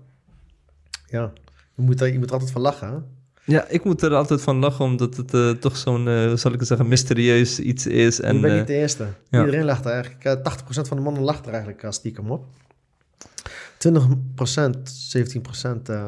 Ja. 1.08 1.32
Je 1.76 1.82
moet, 1.82 2.02
er, 2.02 2.12
je 2.12 2.18
moet 2.20 2.28
er 2.28 2.34
altijd 2.34 2.52
van 2.52 2.62
lachen, 2.62 2.88
hè? 2.88 2.98
Ja, 3.54 3.68
ik 3.68 3.84
moet 3.84 4.02
er 4.02 4.14
altijd 4.14 4.42
van 4.42 4.58
lachen, 4.58 4.86
omdat 4.86 5.18
het 5.18 5.34
eh, 5.34 5.50
toch 5.50 5.78
zo'n, 5.78 6.06
zal 6.38 6.52
ik 6.52 6.60
het 6.60 6.68
zeggen, 6.68 6.88
mysterieus 6.88 7.60
iets 7.60 7.88
is. 7.88 8.22
En, 8.22 8.36
je 8.36 8.42
bent 8.42 8.58
niet 8.58 8.68
de 8.68 8.74
eerste. 8.74 9.08
ja. 9.30 9.40
Iedereen 9.40 9.66
lacht 9.66 9.86
er 9.86 9.92
eigenlijk. 9.92 10.24
eh, 10.24 10.54
80% 10.54 10.88
van 10.88 10.98
de 10.98 11.04
mannen 11.04 11.24
lacht 11.24 11.46
er 11.46 11.52
eigenlijk 11.52 11.84
als 11.84 11.96
stiekem 11.96 12.32
op. 12.32 12.46
20%, 13.78 13.90
17% 15.78 15.90
eh, 15.90 16.08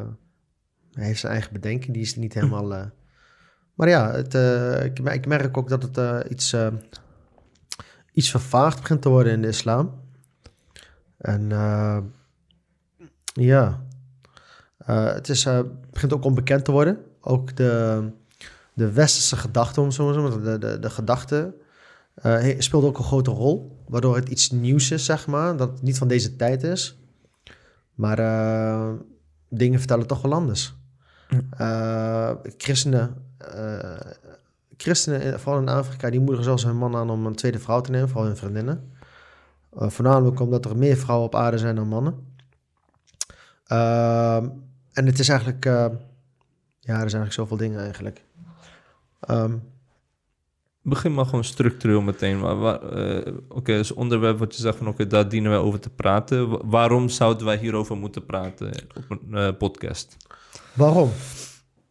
heeft 0.94 1.20
zijn 1.20 1.32
eigen 1.34 1.54
bedenking. 1.54 1.94
Die 1.94 2.02
is 2.04 2.16
niet 2.16 2.34
helemaal... 2.34 2.92
Maar 3.78 3.90
ja, 3.90 4.12
het, 4.12 4.36
eh, 4.36 4.84
ik, 4.84 5.02
mer- 5.02 5.14
ik 5.14 5.26
merk 5.26 5.58
ook 5.58 5.70
dat 5.70 5.82
het 5.84 5.98
eh, 5.98 6.20
iets, 6.30 6.54
eh, 6.54 6.68
iets 8.14 8.30
vervaagd 8.30 8.82
begint 8.82 9.02
te 9.02 9.10
worden 9.10 9.34
in 9.34 9.42
de 9.42 9.48
islam. 9.48 10.02
En 11.18 11.50
ja, 13.34 13.82
het 14.86 15.30
is, 15.30 15.48
begint 15.92 16.14
ook 16.14 16.24
onbekend 16.24 16.66
te 16.66 16.72
worden. 16.72 16.98
Ook 17.22 17.56
de, 17.56 18.04
de 18.74 18.92
westerse 18.92 19.38
gedachte, 19.38 19.82
om 19.82 19.92
zo 19.92 20.08
te 20.08 20.22
zeggen, 20.22 20.44
de, 20.44 20.58
de, 20.58 20.80
de 20.80 20.90
gedachte, 20.90 21.54
speelt 22.58 22.84
ook 22.84 22.98
een 22.98 23.04
grote 23.04 23.32
rol. 23.32 23.84
Waardoor 23.88 24.16
het 24.16 24.30
iets 24.30 24.52
nieuws 24.52 24.92
is, 24.92 25.06
zeg 25.06 25.28
maar. 25.28 25.58
Dat 25.58 25.72
het 25.72 25.82
niet 25.82 25.98
van 25.98 26.08
deze 26.08 26.36
tijd 26.36 26.64
is. 26.64 26.98
Maar 27.96 28.18
dingen 29.50 29.80
vertellen 29.80 30.08
toch 30.08 30.22
wel 30.22 30.34
anders. 30.34 30.76
Christenen, 32.58 33.27
eh, 33.38 34.12
christenen, 34.78 35.22
in- 35.22 35.40
vooral 35.40 35.62
in 35.62 35.70
Afrika, 35.70 36.10
die 36.10 36.20
moedigen 36.20 36.44
zelfs 36.44 36.64
hun 36.64 36.78
man 36.78 36.96
aan 36.96 37.10
om 37.10 37.26
een 37.26 37.36
tweede 37.36 37.60
vrouw 37.60 37.82
te 37.82 37.92
nemen, 37.92 38.08
vooral 38.10 38.26
hun 38.28 38.38
vriendinnen. 38.38 38.92
Eh, 39.80 39.90
voornamelijk 39.90 40.40
omdat 40.40 40.66
er 40.66 40.78
meer 40.78 40.98
vrouwen 40.98 41.28
op 41.28 41.36
aarde 41.36 41.58
zijn 41.58 41.76
dan 41.76 41.88
mannen. 41.88 42.36
Ehm, 43.66 44.48
en 44.94 45.06
het 45.06 45.20
is 45.20 45.30
eigenlijk, 45.30 45.66
eh, 45.66 45.74
ja, 45.74 46.94
er 47.02 47.10
zijn 47.10 47.22
eigenlijk 47.22 47.34
zoveel 47.34 47.58
dingen 47.58 47.80
eigenlijk. 47.80 48.24
Ehm, 49.20 49.54
Begin 50.82 51.14
maar 51.14 51.26
gewoon 51.26 51.44
structureel 51.44 52.02
meteen. 52.02 52.40
Waar, 52.40 52.82
eh, 52.82 53.34
oké, 53.50 53.74
een 53.74 53.96
onderwerp 53.96 54.40
wat 54.40 54.56
je 54.56 54.62
zegt 54.62 54.78
van 54.78 54.88
oké, 54.88 55.08
daar 55.08 55.30
dienen 55.30 55.52
wij 55.52 55.60
over 55.60 55.80
te 55.80 55.90
praten. 55.90 56.50
Wa- 56.50 56.60
waarom 56.66 57.10
zouden 57.10 57.46
wij 57.46 57.58
hierover 57.58 57.98
moeten 57.98 58.26
praten 58.26 58.72
op 58.96 59.10
een 59.10 59.34
eh, 59.38 59.58
podcast? 59.58 60.18
Waarom? 60.74 61.10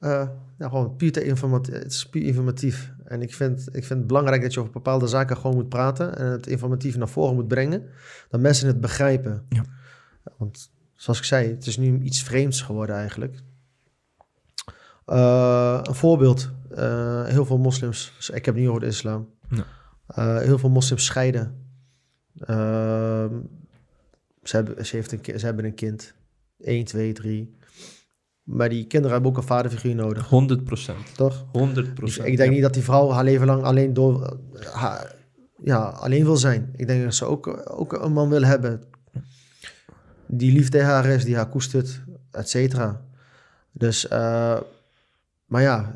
Ja, 0.01 0.69
gewoon 0.69 0.97
puur 0.97 1.13
te 1.13 1.25
informatief. 1.25 1.75
Het 1.75 1.93
is 1.93 2.07
puur 2.09 2.23
informatief. 2.23 2.93
En 3.05 3.23
ik 3.23 3.35
vind, 3.35 3.61
ik 3.67 3.85
vind 3.85 3.99
het 3.99 4.07
belangrijk 4.07 4.43
dat 4.43 4.55
je 4.55 4.61
over 4.61 4.73
bepaalde 4.73 5.07
zaken 5.07 5.37
gewoon 5.37 5.57
moet 5.57 5.69
praten 5.69 6.17
en 6.17 6.27
het 6.27 6.47
informatief 6.47 6.97
naar 6.97 7.09
voren 7.09 7.35
moet 7.35 7.49
brengen, 7.49 7.89
dat 8.29 8.41
mensen 8.41 8.67
het 8.67 8.81
begrijpen. 8.81 9.47
Ja. 9.49 9.65
Want 10.37 10.71
zoals 10.95 11.19
ik 11.19 11.25
zei, 11.25 11.49
het 11.51 11.67
is 11.67 11.77
nu 11.77 11.99
iets 11.99 12.23
vreemds 12.23 12.63
geworden 12.63 12.97
eigenlijk. 12.97 13.37
Eh, 15.05 15.81
een 15.83 15.95
voorbeeld. 15.95 16.51
eh, 16.71 17.25
heel 17.25 17.45
veel 17.45 17.59
moslims, 17.59 18.13
dus 18.17 18.31
ik 18.31 18.45
heb 18.45 18.55
niet 18.55 18.69
over 18.69 18.81
de 18.81 18.87
islam. 18.87 19.29
Ja. 19.49 20.39
Heel 20.41 20.59
veel 20.59 20.71
moslims 20.71 21.05
scheiden. 21.05 21.65
Ehm, 22.39 23.35
ze, 24.43 24.57
hebben, 24.57 24.87
ze, 24.87 24.97
heeft 24.97 25.13
een, 25.13 25.39
ze 25.39 25.47
hebben 25.47 25.65
een 25.65 25.75
kind. 25.75 26.15
1, 26.59 26.85
2, 26.85 27.13
3. 27.13 27.57
Maar 28.47 28.69
die 28.69 28.87
kinderen 28.87 29.13
hebben 29.15 29.31
ook 29.31 29.37
een 29.37 29.43
vaderfiguur 29.49 29.95
nodig, 29.95 30.29
100 30.29 30.65
procent. 30.65 31.15
toch? 31.17 31.45
100 31.53 31.87
Dus 31.87 31.95
procent. 31.95 32.27
ik 32.27 32.37
denk 32.37 32.53
niet 32.53 32.63
dat 32.63 32.75
die 32.75 32.83
vrouw 32.83 33.11
haar 33.11 33.25
leven 33.25 33.47
lang 33.47 33.63
alleen 33.63 33.95
door 33.95 34.37
haar, 34.73 35.15
ja, 35.63 35.79
alleen 35.85 36.25
wil 36.25 36.37
zijn. 36.37 36.73
Ik 36.77 36.87
denk 36.87 37.05
dat 37.05 37.15
ze 37.15 37.25
ook, 37.25 37.71
ook 37.71 37.93
een 37.93 38.13
man 38.13 38.29
wil 38.29 38.43
hebben 38.43 38.83
die 40.27 40.53
lief 40.53 40.69
tegen 40.69 40.87
haar 40.89 41.07
is, 41.07 41.25
die 41.25 41.37
haar 41.37 41.49
koestert, 41.49 42.01
et 42.31 42.49
cetera. 42.49 43.01
Dus, 43.73 44.09
eh, 44.09 44.57
maar 45.47 45.63
ja, 45.63 45.95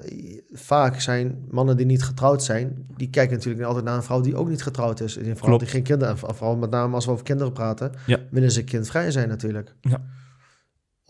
vaak 0.52 1.00
zijn 1.00 1.44
mannen 1.50 1.76
die 1.76 1.86
niet 1.86 2.02
getrouwd 2.02 2.42
zijn, 2.44 2.86
die 2.96 3.10
kijken 3.10 3.36
natuurlijk 3.36 3.64
altijd 3.66 3.84
naar 3.84 3.96
een 3.96 4.02
vrouw 4.02 4.20
die 4.20 4.36
ook 4.36 4.48
niet 4.48 4.62
getrouwd 4.62 5.00
is. 5.00 5.16
Een 5.16 5.24
vrouw 5.24 5.48
Klopt. 5.48 5.60
die 5.60 5.68
geen 5.70 5.82
kinderen, 5.82 6.14
en 6.14 6.34
vooral 6.34 6.56
met 6.56 6.70
name 6.70 6.94
als 6.94 7.04
we 7.04 7.10
over 7.10 7.24
kinderen 7.24 7.52
praten, 7.52 7.92
Ja. 8.06 8.18
willen 8.30 8.50
ze 8.52 8.64
kindvrij 8.64 9.10
zijn 9.10 9.28
natuurlijk. 9.28 9.74
Ja. 9.80 10.00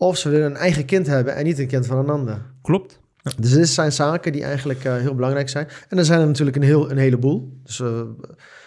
Of 0.01 0.17
ze 0.17 0.29
willen 0.29 0.45
een 0.45 0.57
eigen 0.57 0.85
kind 0.85 1.07
hebben 1.07 1.35
en 1.35 1.43
niet 1.43 1.59
een 1.59 1.67
kind 1.67 1.85
van 1.85 1.97
een 1.97 2.09
ander. 2.09 2.41
Klopt. 2.61 2.99
Dus 3.37 3.51
dit 3.51 3.69
zijn 3.69 3.91
zaken 3.91 4.31
die 4.31 4.43
eigenlijk 4.43 4.83
eh, 4.83 4.95
heel 4.95 5.15
belangrijk 5.15 5.49
zijn. 5.49 5.67
En 5.89 5.97
er 5.97 6.05
zijn 6.05 6.19
er 6.19 6.27
natuurlijk 6.27 6.57
een, 6.57 6.63
heel, 6.63 6.91
een 6.91 6.97
heleboel. 6.97 7.59
Dus 7.63 7.79
eh, 7.79 7.99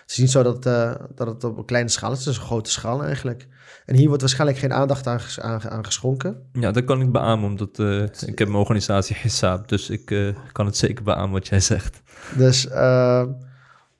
het 0.03 0.11
is 0.11 0.19
niet 0.19 0.31
zo 0.31 0.43
dat, 0.43 0.67
eh, 0.67 0.95
dat 1.15 1.27
het 1.27 1.45
op 1.45 1.59
een 1.59 1.65
kleine 1.65 1.89
schaal 1.89 2.13
is. 2.13 2.19
Het 2.19 2.27
is 2.27 2.37
een 2.37 2.43
grote 2.43 2.71
schaal 2.71 3.05
eigenlijk. 3.05 3.47
En 3.87 3.95
hier 3.95 4.07
wordt 4.07 4.21
waarschijnlijk 4.21 4.59
geen 4.59 4.73
aandacht 4.73 5.07
aan, 5.07 5.21
aan, 5.41 5.71
aan 5.71 5.85
geschonken. 5.85 6.49
Ja, 6.53 6.71
dat 6.71 6.85
kan 6.85 7.01
ik 7.01 7.13
beamen, 7.13 7.51
omdat 7.51 7.79
ik 8.27 8.39
heb 8.39 8.49
mijn 8.49 8.61
organisatie 8.61 9.17
Hisab. 9.23 9.69
Dus 9.69 9.91
ik 9.91 10.35
kan 10.53 10.67
het 10.67 10.77
zeker 10.77 11.05
beamen 11.05 11.31
wat 11.31 11.49
jij 11.49 11.61
zegt. 11.61 12.03
Dus, 12.37 12.69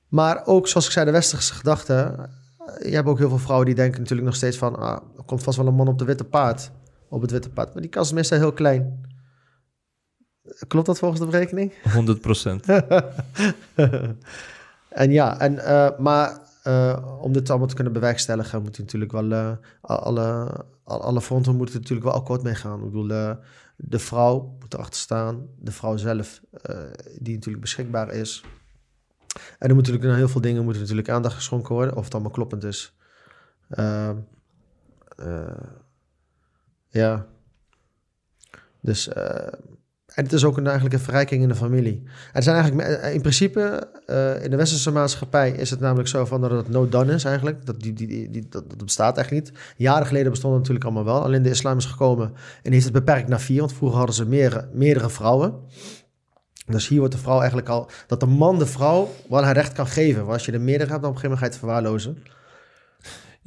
maar 0.09 0.45
ook 0.45 0.67
zoals 0.67 0.85
ik 0.85 0.91
zei, 0.91 1.05
de 1.05 1.11
westerse 1.11 1.53
gedachte. 1.53 2.29
je 2.83 2.95
hebt 2.95 3.07
ook 3.07 3.17
heel 3.17 3.29
veel 3.29 3.37
vrouwen 3.37 3.65
die 3.65 3.75
denken 3.75 3.99
natuurlijk 3.99 4.27
nog 4.27 4.35
steeds 4.35 4.57
van... 4.57 4.75
Ah, 4.75 5.01
er 5.17 5.23
komt 5.25 5.43
vast 5.43 5.57
wel 5.57 5.67
een 5.67 5.75
man 5.75 5.87
op 5.87 5.99
de 5.99 6.05
witte 6.05 6.23
paard. 6.23 6.71
Op 7.15 7.21
het 7.21 7.31
witte 7.31 7.49
paard. 7.49 7.73
Maar 7.73 7.81
die 7.81 7.91
kans 7.91 8.07
is 8.07 8.13
meestal 8.13 8.37
heel 8.37 8.53
klein. 8.53 9.01
Klopt 10.67 10.85
dat 10.85 10.99
volgens 10.99 11.21
de 11.21 11.27
berekening? 11.27 11.73
100 11.93 12.21
procent. 12.21 12.65
en 14.89 15.11
ja, 15.11 15.39
en, 15.39 15.59
eh, 15.59 15.99
maar 15.99 16.39
eh, 16.63 17.17
om 17.21 17.33
dit 17.33 17.49
allemaal 17.49 17.67
te 17.67 17.75
kunnen 17.75 17.93
bewerkstelligen, 17.93 18.61
moet 18.61 18.75
je 18.75 18.81
natuurlijk 18.81 19.11
wel 19.11 19.31
eh, 19.31 19.51
alle, 19.81 20.51
alle, 20.83 21.21
fronten 21.21 21.55
moeten 21.55 21.75
natuurlijk 21.75 22.07
wel 22.07 22.15
akkoord 22.15 22.43
mee 22.43 22.55
gaan. 22.55 22.79
Ik 22.79 22.85
bedoel, 22.85 23.07
de 23.75 23.99
vrouw 23.99 24.55
moet 24.59 24.73
erachter 24.73 24.99
staan, 24.99 25.47
de 25.59 25.71
vrouw 25.71 25.97
zelf, 25.97 26.41
die 27.19 27.33
natuurlijk 27.33 27.61
beschikbaar 27.61 28.13
is. 28.13 28.43
En 29.59 29.69
er 29.69 29.75
moeten 29.75 29.75
natuurlijk 29.75 30.03
naar 30.03 30.15
heel 30.15 30.27
veel 30.27 30.41
dingen 30.41 30.63
moeten 30.63 30.81
natuurlijk 30.81 31.09
aandacht 31.09 31.35
geschonken 31.35 31.75
worden, 31.75 31.95
of 31.95 32.03
het 32.03 32.13
allemaal 32.13 32.31
kloppend 32.31 32.63
is. 32.63 32.97
Eh, 36.95 37.01
ja. 37.01 37.25
Dus, 38.81 39.07
eh, 39.07 39.47
en 40.05 40.23
het 40.23 40.33
is 40.33 40.43
ook 40.43 40.57
een, 40.57 40.65
eigenlijk 40.65 40.95
een 40.95 41.01
verrijking 41.01 41.41
in 41.41 41.47
de 41.47 41.55
familie. 41.55 42.03
Er 42.33 42.43
zijn 42.43 42.55
eigenlijk 42.55 42.87
me- 42.87 43.11
in 43.11 43.21
principe 43.21 43.87
eh, 44.05 44.43
in 44.43 44.49
de 44.49 44.55
westerse 44.55 44.91
maatschappij 44.91 45.51
is 45.51 45.69
het 45.69 45.79
namelijk 45.79 46.07
zo 46.07 46.25
van 46.25 46.41
dat 46.41 46.51
het 46.51 46.69
no 46.69 46.89
done 46.89 47.13
is 47.13 47.23
eigenlijk. 47.23 47.65
Dat, 47.65 47.79
die, 47.79 47.93
die, 47.93 48.29
die, 48.29 48.47
dat, 48.49 48.69
dat 48.69 48.83
bestaat 48.85 49.17
eigenlijk 49.17 49.45
niet. 49.45 49.59
Jaren 49.77 50.07
geleden 50.07 50.31
bestond 50.31 50.53
het 50.53 50.61
natuurlijk 50.61 50.85
allemaal 50.85 51.13
wel. 51.13 51.23
Alleen 51.23 51.41
de 51.43 51.49
islam 51.49 51.77
is 51.77 51.85
gekomen 51.85 52.33
en 52.63 52.71
heeft 52.71 52.83
het 52.83 52.93
beperkt 52.93 53.27
naar 53.27 53.41
vier. 53.41 53.59
Want 53.59 53.73
vroeger 53.73 53.97
hadden 53.97 54.15
ze 54.15 54.25
meerdere, 54.25 54.67
meerdere 54.71 55.09
vrouwen. 55.09 55.53
Dus 56.67 56.87
hier 56.87 56.99
wordt 56.99 57.13
de 57.13 57.19
vrouw 57.19 57.37
eigenlijk 57.37 57.69
al... 57.69 57.89
Dat 58.07 58.19
de 58.19 58.25
man 58.25 58.59
de 58.59 58.65
vrouw 58.65 59.09
wel 59.29 59.43
haar 59.43 59.53
recht 59.53 59.73
kan 59.73 59.87
geven. 59.87 60.21
Want 60.21 60.33
als 60.33 60.45
je 60.45 60.51
er 60.51 60.61
meerdere 60.61 60.89
hebt, 60.89 61.01
dan 61.01 61.11
op 61.11 61.15
een 61.15 61.21
gegeven 61.21 61.29
moment 61.29 61.39
ga 61.39 61.45
je 61.45 61.51
het 61.51 61.59
verwaarlozen. 61.59 62.23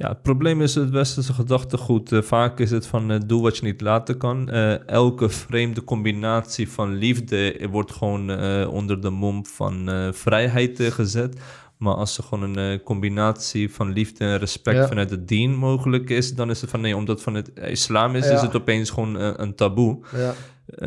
Ja, 0.01 0.09
het 0.09 0.21
probleem 0.21 0.61
is 0.61 0.75
het 0.75 0.89
westerse 0.89 1.33
gedachtegoed. 1.33 2.11
Eh, 2.11 2.21
vaak 2.21 2.59
is 2.59 2.71
het 2.71 2.87
van 2.87 3.11
eh, 3.11 3.19
doe 3.25 3.41
wat 3.41 3.57
je 3.57 3.65
niet 3.65 3.81
laten 3.81 4.17
kan. 4.17 4.49
Eh, 4.49 4.87
elke 4.87 5.29
vreemde 5.29 5.83
combinatie 5.83 6.69
van 6.69 6.95
liefde 6.95 7.67
wordt 7.71 7.91
gewoon 7.91 8.29
onder 8.67 9.01
de 9.01 9.09
mom 9.09 9.45
van 9.45 9.89
vrijheid 10.13 10.81
gezet. 10.81 11.39
Maar 11.77 11.93
als 11.93 12.17
er 12.17 12.23
gewoon 12.23 12.57
een 12.57 12.83
combinatie 12.83 13.73
van 13.73 13.91
liefde 13.93 14.25
en 14.25 14.37
respect 14.37 14.77
Ja. 14.77 14.87
vanuit 14.87 15.09
het 15.09 15.27
dien 15.27 15.55
mogelijk 15.55 16.09
is, 16.09 16.35
dan 16.35 16.49
is 16.49 16.61
het 16.61 16.69
van 16.69 16.81
nee, 16.81 16.95
omdat 16.95 17.21
van 17.21 17.33
het 17.33 17.51
islam 17.55 18.15
is, 18.15 18.25
Ja. 18.27 18.33
is 18.33 18.41
het 18.41 18.55
opeens 18.55 18.89
gewoon 18.89 19.15
een 19.15 19.55
taboe. 19.55 19.99
Ja, 20.15 20.33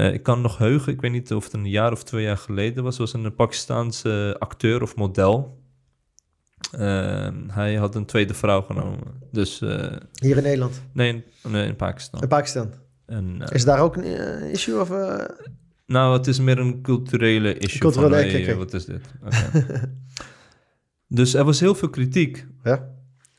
ik 0.09 0.23
kan 0.23 0.41
nog 0.41 0.59
heugen, 0.59 0.93
ik 0.93 1.01
weet 1.01 1.13
niet 1.13 1.33
of 1.35 1.45
het 1.45 1.53
een 1.53 1.69
jaar 1.69 1.93
of 1.93 2.03
twee 2.03 2.25
jaar 2.25 2.37
geleden 2.37 2.85
was, 2.85 2.99
was 2.99 3.13
een 3.13 3.35
Pakistaanse 3.35 4.37
acteur 4.39 4.83
of 4.83 4.97
model. 4.97 5.62
Eh, 6.73 7.29
hij 7.49 7.75
had 7.75 7.95
een 7.95 8.05
tweede 8.05 8.35
vrouw 8.35 8.63
genomen. 8.63 8.99
Dus 9.31 9.61
eh, 9.61 9.93
hier 10.13 10.37
in 10.37 10.43
Nederland. 10.43 10.83
nee, 10.93 11.09
in, 11.09 11.51
nee, 11.51 11.67
in 11.67 11.77
Pakistan. 11.77 12.21
In 12.23 12.29
Pakistan. 12.29 12.73
En, 13.07 13.37
eh, 13.39 13.55
Is 13.55 13.65
daar 13.65 13.81
ook 13.81 13.97
een 13.97 14.05
eh, 14.05 14.53
issue 14.53 14.81
of... 14.81 14.91
Nou, 15.87 16.17
het 16.17 16.27
is 16.27 16.39
meer 16.39 16.59
een 16.59 16.83
culturele 16.83 17.59
issue. 17.59 17.81
Culturele, 17.81 18.31
van, 18.31 18.41
hey, 18.43 18.57
wat 18.57 18.75
is 18.75 18.85
dit? 18.85 19.01
Dus 21.09 21.35
er 21.35 21.45
was 21.45 21.61
heel 21.61 21.75
veel 21.75 21.91
kritiek. 21.91 22.47
Ja? 22.63 22.89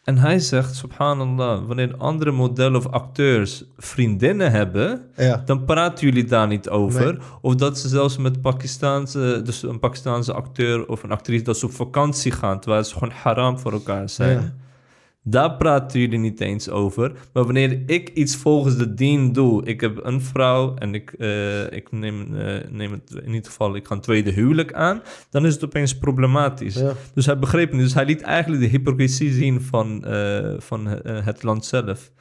En 0.03 0.17
hij 0.17 0.39
zegt, 0.39 0.75
subhanallah, 0.75 1.65
wanneer 1.65 1.95
andere 1.97 2.31
modellen 2.31 2.75
of 2.75 2.87
acteurs 2.87 3.63
vriendinnen 3.77 4.51
hebben, 4.51 5.01
Ja. 5.15 5.41
dan 5.45 5.65
praten 5.65 6.07
jullie 6.07 6.23
daar 6.25 6.47
niet 6.47 6.69
over. 6.69 7.05
Nee. 7.13 7.17
Of 7.41 7.55
dat 7.55 7.77
ze 7.79 7.87
zelfs 7.87 8.17
met 8.17 8.41
Pakistaanse, 8.41 9.41
dus 9.43 9.63
een 9.63 9.79
Pakistaanse 9.79 10.33
acteur 10.33 10.87
of 10.87 11.03
een 11.03 11.11
actrice, 11.11 11.43
dat 11.43 11.57
ze 11.57 11.65
op 11.65 11.71
vakantie 11.71 12.31
gaan, 12.31 12.59
terwijl 12.59 12.83
ze 12.83 12.93
gewoon 12.93 13.13
haram 13.23 13.59
voor 13.59 13.71
elkaar 13.71 14.09
zijn. 14.09 14.31
Ja. 14.41 14.53
Daar 15.25 15.57
praten 15.57 15.99
jullie 15.99 16.19
niet 16.19 16.39
eens 16.39 16.69
over. 16.69 17.11
Maar 17.33 17.43
wanneer 17.43 17.83
ik 17.85 18.09
iets 18.09 18.35
volgens 18.35 18.77
de 18.77 18.93
dien 18.93 19.31
doe, 19.31 19.65
ik 19.65 19.81
heb 19.81 19.99
een 20.03 20.21
vrouw 20.21 20.75
en 20.75 20.93
ik, 20.93 21.13
eh, 21.13 21.71
ik 21.71 21.91
neem, 21.91 22.37
eh, 22.37 22.69
neem 22.69 22.91
het 22.91 23.11
in 23.23 23.33
ieder 23.33 23.45
geval, 23.45 23.75
ik 23.75 23.87
ga 23.87 23.95
een 23.95 24.01
tweede 24.01 24.31
huwelijk 24.31 24.73
aan, 24.73 25.01
dan 25.29 25.45
is 25.45 25.53
het 25.53 25.63
opeens 25.63 25.97
problematisch. 25.97 26.75
Ja. 26.75 26.93
Dus 27.13 27.25
hij 27.25 27.39
begreep 27.39 27.71
niet. 27.71 27.81
Dus 27.81 27.93
hij 27.93 28.05
liet 28.05 28.21
eigenlijk 28.21 28.61
de 28.61 28.67
hypocrisie 28.67 29.31
zien 29.31 29.61
van, 29.61 30.05
eh, 30.05 30.53
van 30.57 30.85
het 31.03 31.43
land 31.43 31.65
zelf. 31.65 32.11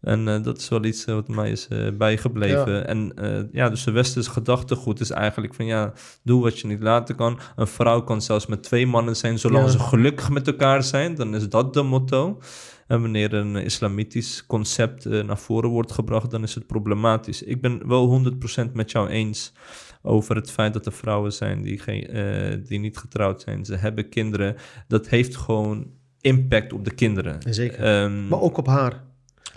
En 0.00 0.28
eh, 0.28 0.42
dat 0.42 0.58
is 0.58 0.68
wel 0.68 0.84
iets 0.84 1.04
eh, 1.04 1.14
wat 1.14 1.28
mij 1.28 1.50
is 1.50 1.68
eh, 1.68 1.88
bijgebleven. 1.92 2.72
Ja. 2.72 2.82
En 2.82 3.12
ja, 3.52 3.68
dus 3.68 3.84
de 3.84 3.90
westerse 3.90 4.30
gedachtegoed 4.30 5.00
is 5.00 5.10
eigenlijk 5.10 5.54
van 5.54 5.66
ja, 5.66 5.92
doe 6.22 6.42
wat 6.42 6.58
je 6.58 6.66
niet 6.66 6.82
laten 6.82 7.16
kan. 7.16 7.38
Een 7.56 7.66
vrouw 7.66 8.00
kan 8.02 8.22
zelfs 8.22 8.46
met 8.46 8.62
twee 8.62 8.86
mannen 8.86 9.16
zijn, 9.16 9.38
zolang 9.38 9.64
Ja. 9.64 9.70
ze 9.70 9.78
gelukkig 9.78 10.30
met 10.30 10.46
elkaar 10.46 10.82
zijn. 10.82 11.14
Dan 11.14 11.34
is 11.34 11.48
dat 11.48 11.74
de 11.74 11.82
motto. 11.82 12.40
En 12.86 13.00
wanneer 13.00 13.34
een 13.34 13.56
islamitisch 13.56 14.46
concept 14.46 15.04
naar 15.04 15.38
voren 15.38 15.70
wordt 15.70 15.92
gebracht, 15.92 16.30
dan 16.30 16.42
is 16.42 16.54
het 16.54 16.66
problematisch. 16.66 17.42
Ik 17.42 17.60
ben 17.60 17.88
wel 17.88 18.06
100% 18.68 18.72
met 18.72 18.90
jou 18.90 19.08
eens 19.08 19.52
over 20.02 20.36
het 20.36 20.50
feit 20.50 20.72
dat 20.72 20.86
er 20.86 20.92
vrouwen 20.92 21.32
zijn 21.32 21.62
die, 21.62 21.78
geen, 21.78 22.08
die 22.66 22.78
niet 22.78 22.98
getrouwd 22.98 23.42
zijn. 23.42 23.64
Ze 23.64 23.74
hebben 23.74 24.08
kinderen. 24.08 24.56
Dat 24.86 25.08
heeft 25.08 25.36
gewoon 25.36 25.86
impact 26.20 26.72
op 26.72 26.84
de 26.84 26.94
kinderen. 26.94 27.38
Zeker. 27.48 27.84
Ehm, 27.84 28.28
Maar 28.28 28.40
ook 28.40 28.56
op 28.56 28.66
haar. 28.66 29.04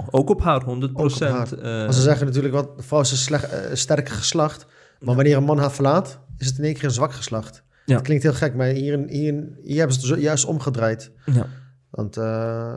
Ook 0.09 0.29
op 0.29 0.41
haar, 0.41 0.61
100%. 0.61 0.65
Ook 0.65 0.99
op 0.99 1.19
haar. 1.19 1.53
eh, 1.53 1.81
Want 1.81 1.95
ze 1.95 2.01
zeggen 2.01 2.25
natuurlijk, 2.25 2.53
wat, 2.53 2.77
de 2.77 2.83
vrouw 2.83 2.99
is 3.01 3.11
een 3.11 3.17
slecht, 3.17 3.49
eh, 3.49 3.59
sterke 3.73 4.11
geslacht. 4.11 4.65
Maar 4.99 5.15
wanneer 5.15 5.37
een 5.37 5.43
man 5.43 5.57
haar 5.57 5.71
verlaat, 5.71 6.19
is 6.37 6.47
het 6.47 6.57
in 6.57 6.63
één 6.63 6.73
keer 6.73 6.83
een 6.83 6.91
zwak 6.91 7.13
geslacht. 7.13 7.63
Ja. 7.85 7.93
Dat 7.95 8.03
klinkt 8.03 8.23
heel 8.23 8.33
gek, 8.33 8.55
maar 8.55 8.67
hier, 8.67 9.03
hier, 9.07 9.47
hier 9.63 9.77
hebben 9.77 9.95
ze 10.01 10.13
het 10.13 10.21
juist 10.21 10.45
omgedraaid. 10.45 11.11
ja. 11.25 11.47
Want 11.89 12.17
eh, 12.17 12.73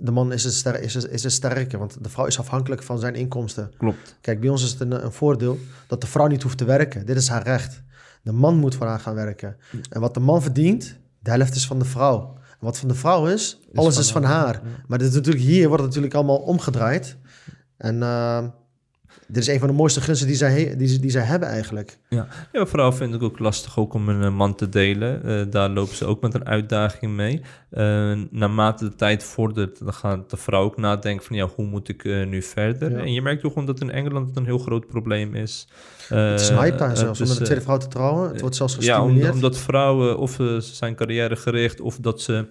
de 0.00 0.10
man 0.10 0.32
is 0.32 0.44
het, 0.44 0.52
ster, 0.54 0.80
is, 0.80 0.94
het, 0.94 1.08
is 1.10 1.22
het 1.22 1.32
sterker, 1.32 1.78
want 1.78 1.96
de 2.04 2.08
vrouw 2.08 2.26
is 2.26 2.38
afhankelijk 2.38 2.82
van 2.82 2.98
zijn 2.98 3.14
inkomsten. 3.14 3.70
Klopt. 3.78 4.16
Kijk, 4.20 4.40
bij 4.40 4.48
ons 4.48 4.64
is 4.64 4.70
het 4.70 4.80
een, 4.80 5.04
een 5.04 5.12
voordeel 5.12 5.58
dat 5.86 6.00
de 6.00 6.06
vrouw 6.06 6.26
niet 6.26 6.42
hoeft 6.42 6.58
te 6.58 6.64
werken. 6.64 7.06
Dit 7.06 7.16
is 7.16 7.28
haar 7.28 7.42
recht. 7.42 7.82
De 8.22 8.32
man 8.32 8.56
moet 8.56 8.74
voor 8.74 8.86
haar 8.86 9.00
gaan 9.00 9.14
werken. 9.14 9.56
En 9.90 10.00
wat 10.00 10.14
de 10.14 10.20
man 10.20 10.42
verdient, 10.42 10.98
de 11.20 11.30
helft 11.30 11.54
is 11.54 11.66
van 11.66 11.78
de 11.78 11.84
vrouw. 11.84 12.35
Wat 12.60 12.78
van 12.78 12.88
de 12.88 12.94
vrouw 12.94 13.26
is, 13.26 13.60
alles 13.74 13.98
is 13.98 14.12
van 14.12 14.24
haar. 14.24 14.62
Maar 14.86 14.98
dit 14.98 15.08
is 15.08 15.14
natuurlijk, 15.14 15.44
hier 15.44 15.68
wordt 15.68 15.82
het 15.82 15.86
natuurlijk 15.86 16.14
allemaal 16.14 16.38
omgedraaid. 16.38 17.16
En 17.76 18.02
eh, 18.02 18.44
dit 19.28 19.36
is 19.36 19.46
een 19.48 19.58
van 19.58 19.68
de 19.68 19.74
mooiste 19.74 20.00
gunsten 20.00 20.26
die 20.26 20.36
zij, 20.36 20.76
die, 20.76 20.98
die 21.00 21.10
zij 21.10 21.22
hebben 21.22 21.48
eigenlijk. 21.48 21.98
Ja, 22.08 22.26
ja 22.52 22.66
vrouw 22.66 22.92
vind 22.92 23.14
ik 23.14 23.22
ook 23.22 23.38
lastig 23.38 23.78
ook 23.78 23.94
om 23.94 24.08
een 24.08 24.22
eh, 24.22 24.36
man 24.36 24.54
te 24.54 24.68
delen. 24.68 25.24
Eh, 25.24 25.42
daar 25.50 25.70
lopen 25.70 25.96
ze 25.96 26.04
ook 26.04 26.20
met 26.20 26.34
een 26.34 26.46
uitdaging 26.46 27.12
mee. 27.12 27.40
Eh, 27.70 28.12
naarmate 28.30 28.84
de 28.88 28.94
tijd 28.94 29.24
vordert, 29.24 29.78
dan 29.84 29.92
gaat 29.94 30.30
de 30.30 30.36
vrouw 30.36 30.62
ook 30.62 30.76
nadenken 30.76 31.24
van 31.26 31.36
ja, 31.36 31.46
hoe 31.54 31.66
moet 31.66 31.88
ik 31.88 32.04
nu 32.04 32.42
verder? 32.42 32.90
Ja. 32.90 32.98
En 32.98 33.12
je 33.12 33.22
merkt 33.22 33.44
ook 33.44 33.52
gewoon 33.52 33.66
dat 33.66 33.80
in 33.80 33.90
Engeland 33.90 34.28
het 34.28 34.36
een 34.36 34.44
heel 34.44 34.58
groot 34.58 34.86
probleem 34.86 35.34
is. 35.34 35.68
Het 36.08 36.40
is 36.40 36.48
een 36.48 36.58
hype 36.58 36.90
zelfs, 36.96 37.20
om 37.20 37.26
met 37.28 37.36
een 37.36 37.38
eh, 37.38 37.44
tweede 37.44 37.64
vrouw 37.64 37.76
te 37.76 37.88
trouwen. 37.88 38.28
Het 38.30 38.40
wordt 38.40 38.56
zelfs 38.56 38.76
Ja, 38.80 38.96
gestimuleerd. 38.96 39.28
om- 39.28 39.34
omdat 39.34 39.58
vrouwen 39.58 40.18
of 40.18 40.32
ze 40.32 40.58
zijn 40.60 40.94
carrièregericht 40.94 41.80
of 41.80 41.96
dat 42.00 42.20
ze 42.20 42.46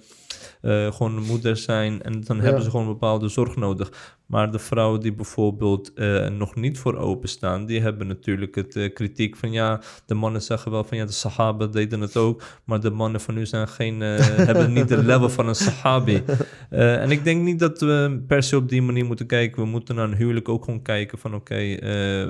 eh, 0.65 0.91
gewoon 0.91 1.23
moeder 1.25 1.57
zijn 1.57 2.01
en 2.01 2.21
dan 2.23 2.37
Ja. 2.37 2.43
hebben 2.43 2.63
ze 2.63 2.69
gewoon 2.69 2.85
bepaalde 2.85 3.27
zorg 3.27 3.55
nodig. 3.55 4.13
Maar 4.25 4.51
de 4.51 4.59
vrouwen 4.59 4.99
die 4.99 5.13
bijvoorbeeld 5.13 5.93
eh, 5.93 6.29
nog 6.29 6.55
niet 6.55 6.79
voor 6.79 6.95
openstaan, 6.97 7.65
die 7.65 7.81
hebben 7.81 8.07
natuurlijk 8.07 8.55
het 8.55 8.75
eh, 8.75 8.93
kritiek 8.93 9.35
van 9.35 9.51
ja, 9.51 9.81
de 10.05 10.13
mannen 10.13 10.41
zeggen 10.41 10.71
wel 10.71 10.83
van 10.83 10.97
ja, 10.97 11.05
de 11.05 11.11
Sahaba 11.11 11.65
deden 11.65 12.01
het 12.01 12.17
ook, 12.17 12.43
maar 12.63 12.79
de 12.79 12.89
mannen 12.89 13.21
van 13.21 13.33
nu 13.33 13.45
zijn 13.45 13.67
geen, 13.67 13.99
hebben 14.49 14.73
niet 14.73 14.87
de 14.87 15.03
level 15.03 15.29
van 15.29 15.47
een 15.47 15.55
Sahabi. 15.55 16.23
En 16.69 17.11
ik 17.11 17.23
denk 17.23 17.43
niet 17.43 17.59
dat 17.59 17.79
we 17.79 18.23
per 18.27 18.43
se 18.43 18.57
op 18.57 18.69
die 18.69 18.81
manier 18.81 19.05
moeten 19.05 19.25
kijken. 19.25 19.61
We 19.61 19.67
moeten 19.69 19.95
naar 19.95 20.05
een 20.09 20.15
huwelijk 20.15 20.49
ook 20.49 20.63
gewoon 20.63 20.81
kijken 20.81 21.17
van 21.17 21.35
oké, 21.35 21.77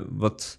wat... 0.08 0.58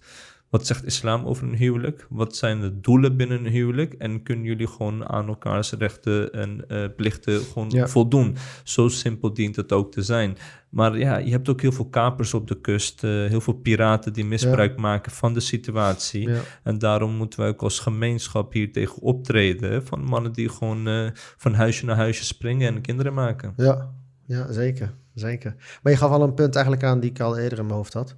Wat 0.50 0.66
zegt 0.66 0.84
islam 0.84 1.24
over 1.24 1.48
een 1.48 1.54
huwelijk? 1.56 2.06
Wat 2.08 2.36
zijn 2.36 2.60
de 2.60 2.80
doelen 2.80 3.16
binnen 3.16 3.44
een 3.44 3.52
huwelijk? 3.52 3.94
En 3.94 4.22
kunnen 4.22 4.44
jullie 4.44 4.66
gewoon 4.66 5.08
aan 5.08 5.28
elkaars 5.28 5.72
rechten 5.72 6.32
en 6.32 6.68
eh, 6.68 6.84
plichten 6.96 7.40
gewoon 7.40 7.70
Ja. 7.70 7.86
voldoen? 7.88 8.36
Zo 8.64 8.88
simpel 8.88 9.34
dient 9.34 9.56
het 9.56 9.72
ook 9.72 9.92
te 9.92 10.02
zijn. 10.02 10.36
Maar 10.68 10.98
ja, 10.98 11.16
je 11.16 11.30
hebt 11.30 11.48
ook 11.48 11.60
heel 11.60 11.72
veel 11.72 11.88
kapers 11.88 12.34
op 12.34 12.46
de 12.48 12.60
kust, 12.60 13.04
eh, 13.04 13.10
heel 13.10 13.40
veel 13.40 13.52
piraten 13.54 14.12
die 14.12 14.24
misbruik 14.24 14.76
maken 14.76 15.12
van 15.12 15.34
de 15.34 15.40
situatie. 15.40 16.28
Ja. 16.28 16.40
En 16.62 16.78
daarom 16.78 17.14
moeten 17.14 17.40
wij 17.40 17.48
ook 17.48 17.62
als 17.62 17.78
gemeenschap 17.78 18.52
hier 18.52 18.72
tegen 18.72 19.02
optreden. 19.02 19.86
Van 19.86 20.04
mannen 20.04 20.32
die 20.32 20.48
gewoon 20.48 20.86
eh, 20.88 21.06
van 21.14 21.54
huisje 21.54 21.84
naar 21.84 21.96
huisje 21.96 22.24
springen 22.24 22.74
en 22.74 22.80
kinderen 22.80 23.14
maken. 23.14 23.52
Ja, 23.56 23.90
ja 24.26 24.52
zeker, 24.52 24.92
zeker. 25.14 25.54
Maar 25.82 25.92
je 25.92 25.98
gaf 25.98 26.10
al 26.10 26.22
een 26.22 26.34
punt 26.34 26.54
eigenlijk 26.54 26.84
aan 26.84 27.00
die 27.00 27.10
ik 27.10 27.20
al 27.20 27.38
eerder 27.38 27.58
in 27.58 27.64
mijn 27.64 27.76
hoofd 27.76 27.92
had. 27.92 28.16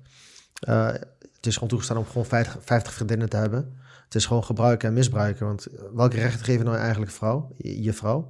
Eh, 1.40 1.46
het 1.46 1.46
is 1.46 1.54
gewoon 1.54 1.68
toegestaan 1.68 1.96
om 1.96 2.06
gewoon 2.06 2.26
50, 2.26 2.56
50 2.64 2.92
vriendinnen 2.92 3.28
te 3.28 3.36
hebben. 3.36 3.78
Het 4.04 4.14
is 4.14 4.26
gewoon 4.26 4.44
gebruiken 4.44 4.88
en 4.88 4.94
misbruiken. 4.94 5.46
Want 5.46 5.66
welke 5.94 6.16
rechten 6.16 6.44
geven 6.44 6.64
nou 6.64 6.76
eigenlijk 6.76 7.10
vrouw, 7.12 7.50
je, 7.56 7.82
je 7.82 7.92
vrouw? 7.92 8.28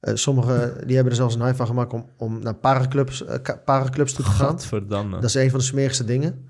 Eh, 0.00 0.14
Sommigen 0.14 0.86
die 0.86 0.94
hebben 0.94 1.12
er 1.12 1.18
zelfs 1.18 1.34
een 1.34 1.42
hype 1.42 1.56
van 1.56 1.66
gemaakt 1.66 1.92
om, 1.92 2.06
om 2.16 2.42
naar 2.42 2.54
paraclubs, 2.54 3.24
eh, 3.24 3.42
ka- 3.42 3.56
paraclubs 3.64 4.12
toe 4.12 4.24
te 4.24 4.30
gaan. 4.30 4.46
Dat 5.20 5.28
is 5.28 5.34
een 5.34 5.50
van 5.50 5.58
de 5.58 5.64
smerigste 5.64 6.04
dingen. 6.04 6.48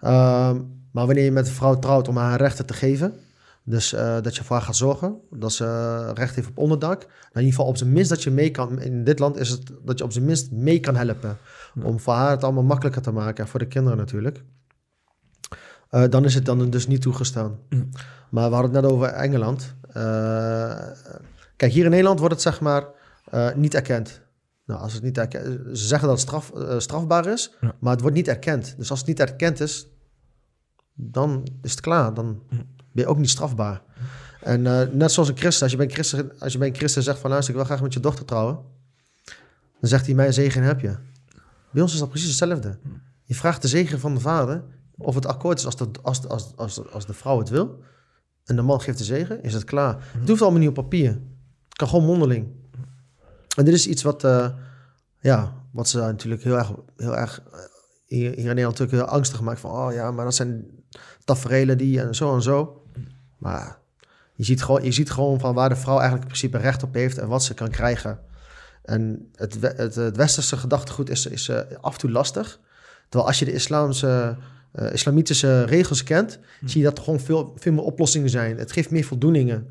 Ehm, 0.00 0.60
maar 0.90 1.06
wanneer 1.06 1.24
je 1.24 1.30
met 1.32 1.46
een 1.46 1.52
vrouw 1.52 1.78
trouwt 1.78 2.08
om 2.08 2.16
haar 2.16 2.38
rechten 2.38 2.66
te 2.66 2.74
geven, 2.74 3.14
dus 3.62 3.92
eh, 3.92 4.20
dat 4.22 4.36
je 4.36 4.44
voor 4.44 4.56
haar 4.56 4.64
gaat 4.64 4.76
zorgen, 4.76 5.16
dat 5.30 5.52
ze 5.52 5.64
eh, 5.64 6.10
recht 6.14 6.34
heeft 6.34 6.48
op 6.48 6.58
onderdak, 6.58 6.98
nou 7.00 7.10
in 7.32 7.40
ieder 7.40 7.50
geval 7.54 7.66
op 7.66 7.76
zijn 7.76 7.92
minst 7.92 8.08
dat 8.10 8.22
je 8.22 8.30
mee 8.30 8.50
kan, 8.50 8.80
in 8.80 9.04
dit 9.04 9.18
land 9.18 9.36
is 9.36 9.48
het 9.48 9.70
dat 9.84 9.98
je 9.98 10.04
op 10.04 10.12
zijn 10.12 10.24
minst 10.24 10.50
mee 10.50 10.80
kan 10.80 10.96
helpen, 10.96 11.36
om 11.82 12.00
voor 12.00 12.14
haar 12.14 12.30
het 12.30 12.44
allemaal 12.44 12.62
makkelijker 12.62 13.02
te 13.02 13.10
maken 13.12 13.44
en 13.44 13.50
voor 13.50 13.58
de 13.60 13.66
kinderen 13.66 13.98
natuurlijk. 13.98 14.42
Eh, 15.94 16.04
dan 16.08 16.24
is 16.24 16.34
het 16.34 16.44
dan 16.44 16.70
dus 16.70 16.86
niet 16.86 17.02
toegestaan. 17.02 17.58
Mm. 17.68 17.88
Maar 18.30 18.48
we 18.48 18.54
hadden 18.54 18.72
het 18.74 18.82
net 18.82 18.90
over 18.92 19.08
Engeland. 19.08 19.74
Eh, 19.88 20.76
kijk, 21.56 21.72
hier 21.72 21.84
in 21.84 21.90
Nederland 21.90 22.18
wordt 22.18 22.34
het 22.34 22.42
zeg 22.42 22.60
maar 22.60 22.84
eh, 23.30 23.54
niet 23.54 23.74
erkend. 23.74 24.20
Nou, 24.66 24.80
als 24.80 24.92
het 24.92 25.02
niet 25.02 25.18
erkend, 25.18 25.44
ze 25.78 25.86
zeggen 25.86 26.08
dat 26.08 26.20
het 26.20 26.26
straf, 26.28 26.52
strafbaar 26.78 27.26
is, 27.26 27.52
Ja. 27.60 27.74
maar 27.80 27.92
het 27.92 28.00
wordt 28.00 28.16
niet 28.16 28.28
erkend. 28.28 28.74
Dus 28.78 28.90
als 28.90 28.98
het 28.98 29.08
niet 29.08 29.20
erkend 29.20 29.60
is, 29.60 29.88
dan 30.94 31.46
is 31.62 31.70
het 31.70 31.80
klaar. 31.80 32.14
Dan 32.14 32.42
ben 32.92 33.04
je 33.04 33.06
ook 33.06 33.18
niet 33.18 33.30
strafbaar. 33.30 33.82
En 34.40 34.62
net 34.96 35.12
zoals 35.12 35.28
een 35.28 35.36
christen, 35.36 35.62
als 35.62 35.70
je 35.70 35.76
bij 35.76 35.86
een 35.86 35.92
christen, 35.92 36.32
als 36.38 36.52
je 36.52 36.58
bij 36.58 36.68
een 36.68 36.74
christen 36.74 37.02
zegt 37.02 37.18
van 37.18 37.30
luister, 37.30 37.50
ik 37.54 37.56
wil 37.56 37.66
graag 37.68 37.82
met 37.82 37.92
je 37.92 38.00
dochter 38.00 38.24
trouwen, 38.24 38.58
dan 39.80 39.88
zegt 39.88 40.06
hij, 40.06 40.14
mijn 40.14 40.32
zegen 40.32 40.62
heb 40.62 40.80
je. 40.80 40.96
Bij 41.70 41.82
ons 41.82 41.92
is 41.92 41.98
dat 41.98 42.08
precies 42.08 42.28
hetzelfde. 42.28 42.78
Je 43.22 43.34
vraagt 43.34 43.62
de 43.62 43.68
zegen 43.68 44.00
van 44.00 44.14
de 44.14 44.20
vader 44.20 44.62
of 44.96 45.14
het 45.14 45.26
akkoord 45.26 45.58
is 45.58 45.64
als 45.64 45.76
de, 45.76 45.88
als, 46.02 46.28
als, 46.28 46.52
als, 46.56 46.90
als 46.90 47.06
de 47.06 47.12
vrouw 47.12 47.38
het 47.38 47.48
wil. 47.48 47.82
En 48.44 48.56
de 48.56 48.62
man 48.62 48.80
geeft 48.80 48.98
de 48.98 49.04
zegen, 49.04 49.42
is 49.42 49.54
het 49.54 49.64
klaar. 49.64 50.08
Het 50.18 50.28
hoeft 50.28 50.42
allemaal 50.42 50.60
niet 50.60 50.68
op 50.68 50.74
papier. 50.74 51.10
Het 51.68 51.76
kan 51.76 51.88
gewoon 51.88 52.04
mondeling. 52.04 52.48
En 53.56 53.64
dit 53.64 53.74
is 53.74 53.86
iets 53.86 54.02
wat, 54.02 54.24
eh, 54.24 54.48
ja, 55.20 55.52
wat 55.72 55.88
ze 55.88 55.98
natuurlijk 55.98 56.42
heel 56.42 56.56
erg, 56.56 56.72
heel 56.96 57.16
erg 57.16 57.42
eh, 57.52 57.58
hier, 58.06 58.30
hier 58.30 58.38
in 58.38 58.44
Nederland 58.44 58.78
natuurlijk 58.78 59.08
heel 59.08 59.16
angstig 59.16 59.40
maakt. 59.40 59.60
Van, 59.60 59.70
oh 59.70 59.92
ja, 59.92 60.10
maar 60.10 60.24
dat 60.24 60.34
zijn 60.34 60.66
tafereelen 61.24 61.78
die 61.78 62.00
en 62.00 62.14
zo 62.14 62.34
en 62.34 62.42
zo. 62.42 62.82
Maar 63.38 63.78
je 64.34 64.44
ziet, 64.44 64.62
gewoon, 64.62 64.82
je 64.82 64.92
ziet 64.92 65.10
gewoon 65.10 65.40
van 65.40 65.54
waar 65.54 65.68
de 65.68 65.76
vrouw 65.76 65.98
eigenlijk 65.98 66.22
in 66.22 66.28
principe 66.28 66.58
recht 66.58 66.82
op 66.82 66.94
heeft 66.94 67.18
en 67.18 67.28
wat 67.28 67.44
ze 67.44 67.54
kan 67.54 67.70
krijgen. 67.70 68.20
En 68.82 69.30
het, 69.34 69.58
het, 69.60 69.94
het 69.94 70.16
westerse 70.16 70.56
gedachtegoed 70.56 71.10
is, 71.10 71.26
is 71.26 71.48
eh, 71.48 71.58
af 71.80 71.92
en 71.92 71.98
toe 71.98 72.10
lastig. 72.10 72.60
Terwijl 73.08 73.26
als 73.26 73.38
je 73.38 73.44
de 73.44 73.52
islamse, 73.52 74.36
eh, 74.74 74.92
islamitische 74.92 75.62
regels 75.62 76.02
kent, 76.02 76.38
zie 76.64 76.80
je 76.80 76.86
dat 76.86 76.98
er 76.98 77.04
gewoon 77.04 77.20
veel, 77.20 77.52
veel 77.56 77.72
meer 77.72 77.82
oplossingen 77.82 78.30
zijn. 78.30 78.58
Het 78.58 78.72
geeft 78.72 78.90
meer 78.90 79.04
voldoeningen. 79.04 79.66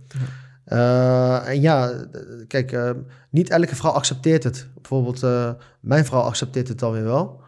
Eh, 0.64 1.48
en 1.48 1.62
ja, 1.62 2.06
kijk, 2.48 2.72
eh, 2.72 2.92
niet 3.30 3.50
elke 3.50 3.76
vrouw 3.76 3.92
accepteert 3.92 4.44
het. 4.44 4.68
Bijvoorbeeld, 4.74 5.56
mijn 5.80 6.06
vrouw 6.06 6.22
accepteert 6.22 6.68
het 6.68 6.80
dan 6.80 6.92
weer 6.92 7.04
wel. 7.04 7.42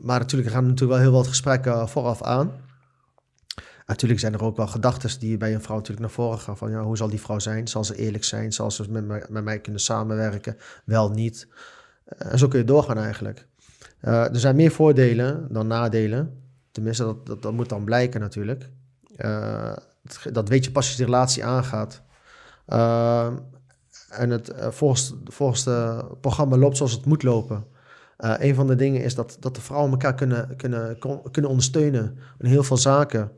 Maar 0.00 0.18
natuurlijk 0.18 0.50
er 0.50 0.54
gaan 0.54 0.66
natuurlijk 0.66 0.90
wel 0.90 1.08
heel 1.08 1.18
wat 1.18 1.26
gesprekken 1.26 1.88
vooraf 1.88 2.22
aan. 2.22 2.52
Natuurlijk 3.86 4.20
zijn 4.20 4.32
er 4.32 4.42
ook 4.42 4.56
wel 4.56 4.66
gedachten 4.66 5.18
die 5.18 5.36
bij 5.36 5.54
een 5.54 5.62
vrouw 5.62 5.76
natuurlijk 5.76 6.06
naar 6.06 6.14
voren 6.14 6.38
gaan. 6.38 6.56
Van 6.56 6.70
ja, 6.70 6.82
hoe 6.82 6.96
zal 6.96 7.08
die 7.08 7.20
vrouw 7.20 7.38
zijn? 7.38 7.68
Zal 7.68 7.84
ze 7.84 7.96
eerlijk 7.96 8.24
zijn? 8.24 8.52
Zal 8.52 8.70
ze 8.70 8.90
met 8.90 9.06
mij, 9.06 9.24
met 9.28 9.44
mij 9.44 9.60
kunnen 9.60 9.80
samenwerken? 9.80 10.56
Wel 10.84 11.10
niet. 11.10 11.46
En 12.04 12.38
zo 12.38 12.48
kun 12.48 12.58
je 12.58 12.64
doorgaan 12.64 12.98
eigenlijk. 12.98 13.46
Eh, 14.02 14.24
er 14.24 14.38
zijn 14.38 14.56
meer 14.56 14.70
voordelen 14.70 15.46
dan 15.50 15.66
nadelen. 15.66 16.40
tenminste, 16.70 17.04
dat, 17.04 17.26
dat, 17.26 17.42
dat 17.42 17.52
moet 17.52 17.68
dan 17.68 17.84
blijken 17.84 18.20
natuurlijk. 18.20 18.70
Eh, 19.16 19.76
dat, 20.02 20.34
dat 20.34 20.48
weet 20.48 20.64
je 20.64 20.72
pas 20.72 20.82
als 20.86 20.92
je 20.92 20.98
de 20.98 21.10
relatie 21.10 21.44
aangaat. 21.44 22.02
Uh, 22.68 23.26
en 24.08 24.30
het, 24.30 24.52
volgens, 24.70 25.14
volgens 25.24 25.64
het 25.64 26.20
programma 26.20 26.56
loopt 26.56 26.76
zoals 26.76 26.92
het 26.92 27.04
moet 27.04 27.22
lopen. 27.22 27.66
Een 28.16 28.54
van 28.54 28.66
de 28.66 28.76
dingen 28.76 29.02
is 29.02 29.14
dat, 29.14 29.36
dat 29.40 29.54
de 29.54 29.60
vrouwen 29.60 29.90
elkaar 29.90 30.14
kunnen, 30.14 30.56
kunnen, 30.56 30.98
kunnen 31.30 31.50
ondersteunen 31.50 32.18
in 32.38 32.46
heel 32.46 32.62
veel 32.62 32.76
zaken. 32.76 33.32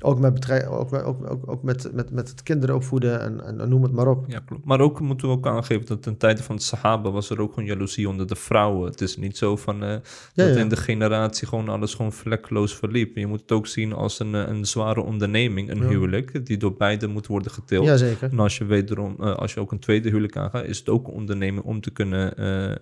Ook 0.00 0.18
met, 0.18 0.34
bedrijf, 0.34 0.66
ook, 0.66 0.92
ook, 0.92 1.30
ook, 1.30 1.50
ook 1.50 1.62
met, 1.62 1.92
met, 1.92 2.10
met 2.10 2.28
het 2.28 2.42
kinderen 2.42 2.74
opvoeden 2.74 3.20
en, 3.20 3.60
en, 3.60 3.68
noem 3.68 3.82
het 3.82 3.92
maar 3.92 4.08
op. 4.08 4.24
Ja, 4.28 4.38
klopt. 4.38 4.64
Maar 4.64 4.80
ook 4.80 5.00
moeten 5.00 5.28
we 5.28 5.34
ook 5.34 5.46
aangeven 5.46 5.86
dat 5.86 6.02
ten 6.02 6.16
tijde 6.16 6.42
van 6.42 6.56
de 6.56 6.62
Sahaba 6.62 7.10
was 7.10 7.30
er 7.30 7.40
ook 7.40 7.52
gewoon 7.52 7.68
jaloezie 7.68 8.08
onder 8.08 8.26
de 8.26 8.36
vrouwen. 8.36 8.90
Het 8.90 9.00
is 9.00 9.16
niet 9.16 9.36
zo 9.36 9.56
van 9.56 9.82
uh, 9.82 9.88
ja, 9.90 10.00
dat 10.34 10.54
ja. 10.54 10.60
in 10.60 10.68
de 10.68 10.76
generatie 10.76 11.48
gewoon 11.48 11.68
alles 11.68 11.94
gewoon 11.94 12.12
vlekkeloos 12.12 12.76
verliep. 12.76 13.16
Je 13.16 13.26
moet 13.26 13.40
het 13.40 13.52
ook 13.52 13.66
zien 13.66 13.92
als 13.92 14.18
een, 14.18 14.34
een 14.34 14.64
zware 14.64 15.00
onderneming, 15.00 15.70
een 15.70 15.82
ja. 15.82 15.88
huwelijk, 15.88 16.46
die 16.46 16.56
door 16.56 16.74
beide 16.74 17.06
moet 17.06 17.26
worden 17.26 17.50
geteeld. 17.52 17.84
Ja, 17.84 17.96
zeker. 17.96 18.30
En 18.30 18.38
als 18.38 18.58
je 18.58 18.64
wederom, 18.64 19.16
uh, 19.20 19.34
als 19.34 19.54
je 19.54 19.60
ook 19.60 19.72
een 19.72 19.78
tweede 19.78 20.08
huwelijk 20.08 20.36
aangaat, 20.36 20.64
is 20.64 20.78
het 20.78 20.88
ook 20.88 21.06
een 21.06 21.14
onderneming 21.14 21.64
om 21.64 21.80
te 21.80 21.90
kunnen... 21.90 22.40
Uh, 22.40 22.76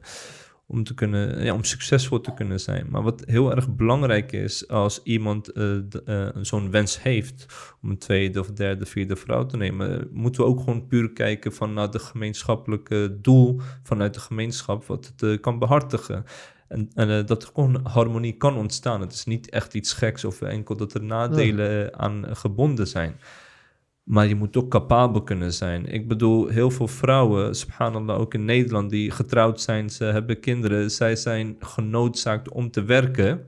om, 0.71 0.85
te 0.85 0.95
kunnen, 0.95 1.45
ja, 1.45 1.55
om 1.55 1.65
succesvol 1.65 2.21
te 2.21 2.35
kunnen 2.35 2.61
zijn. 2.61 2.87
Maar 2.91 3.03
wat 3.03 3.23
heel 3.27 3.55
erg 3.55 3.75
belangrijk 3.75 4.33
is 4.33 4.69
als 4.69 5.01
iemand 5.03 5.57
uh, 5.57 5.77
uh, 6.07 6.29
zo'n 6.41 6.71
wens 6.71 7.03
heeft 7.03 7.47
om 7.83 7.91
een 7.91 7.99
tweede 7.99 8.41
of 8.41 8.51
derde, 8.51 8.87
vierde 8.87 9.17
vrouw 9.17 9.47
te 9.47 9.57
nemen, 9.57 10.09
moeten 10.13 10.43
we 10.43 10.49
ook 10.49 10.59
gewoon 10.59 10.87
puur 10.87 11.13
kijken 11.13 11.53
van 11.53 11.73
naar 11.73 11.91
de 11.91 11.99
gemeenschappelijke 11.99 13.19
doel 13.21 13.61
vanuit 13.83 14.15
de 14.15 14.21
gemeenschap, 14.21 14.85
wat 14.85 15.07
het 15.07 15.23
uh, 15.23 15.41
kan 15.41 15.59
behartigen. 15.59 16.25
En, 16.69 16.91
en 16.95 17.27
dat 17.27 17.43
er 17.43 17.51
gewoon 17.55 17.81
harmonie 17.83 18.37
kan 18.37 18.57
ontstaan. 18.57 19.01
Het 19.01 19.13
is 19.13 19.25
niet 19.25 19.51
echt 19.51 19.75
iets 19.75 19.93
geks 19.93 20.25
of 20.25 20.43
enkel 20.43 20.77
dat 20.77 20.95
er 20.95 21.03
nadelen 21.03 21.99
aan 21.99 22.25
gebonden 22.37 22.87
zijn. 22.87 23.17
Maar 24.03 24.27
je 24.27 24.35
moet 24.35 24.57
ook 24.57 24.69
capabel 24.69 25.23
kunnen 25.23 25.53
zijn. 25.53 25.87
Ik 25.87 26.09
bedoel, 26.09 26.49
heel 26.49 26.71
veel 26.71 26.89
vrouwen, 26.89 27.55
subhanallah, 27.55 28.19
ook 28.21 28.35
in 28.35 28.45
Nederland, 28.45 28.91
die 28.91 29.11
getrouwd 29.11 29.61
zijn, 29.61 29.91
ze 29.91 30.05
hebben 30.05 30.41
kinderen, 30.41 30.91
zij 30.91 31.17
zijn 31.17 31.57
genoodzaakt 31.59 32.49
om 32.51 32.71
te 32.71 32.85
werken. 32.85 33.47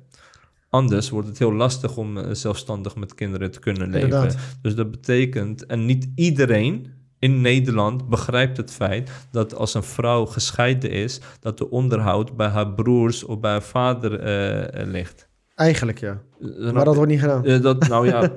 Anders 0.69 1.11
wordt 1.11 1.29
het 1.29 1.39
heel 1.39 1.53
lastig 1.53 1.97
om 1.97 2.35
zelfstandig 2.35 2.97
met 2.97 3.15
kinderen 3.15 3.51
te 3.51 3.61
kunnen 3.61 3.91
leven. 3.91 4.03
Inderdaad. 4.03 4.37
Dus 4.63 4.75
dat 4.75 4.91
betekent, 4.91 5.67
en 5.67 5.87
niet 5.87 6.09
iedereen 6.15 6.87
in 7.19 7.41
Nederland 7.41 8.09
begrijpt 8.09 8.57
het 8.57 8.71
feit 8.73 9.11
dat 9.31 9.55
als 9.55 9.75
een 9.75 9.83
vrouw 9.83 10.27
gescheiden 10.27 10.91
is, 10.91 11.21
dat 11.41 11.59
de 11.59 11.71
onderhoud 11.71 12.37
bij 12.37 12.49
haar 12.49 12.73
broers 12.73 13.25
of 13.25 13.41
bij 13.41 13.51
haar 13.51 13.63
vader 13.63 14.13
uh, 14.13 14.93
ligt. 14.93 15.29
Eigenlijk 15.55 16.01
ja. 16.01 16.23
Maar 16.73 16.85
dat 16.85 16.95
wordt 16.95 17.11
niet 17.11 17.21
gedaan. 17.21 17.49
Uh, 17.49 17.63
dat, 17.63 17.89
nou 17.89 18.07
ja, 18.07 18.23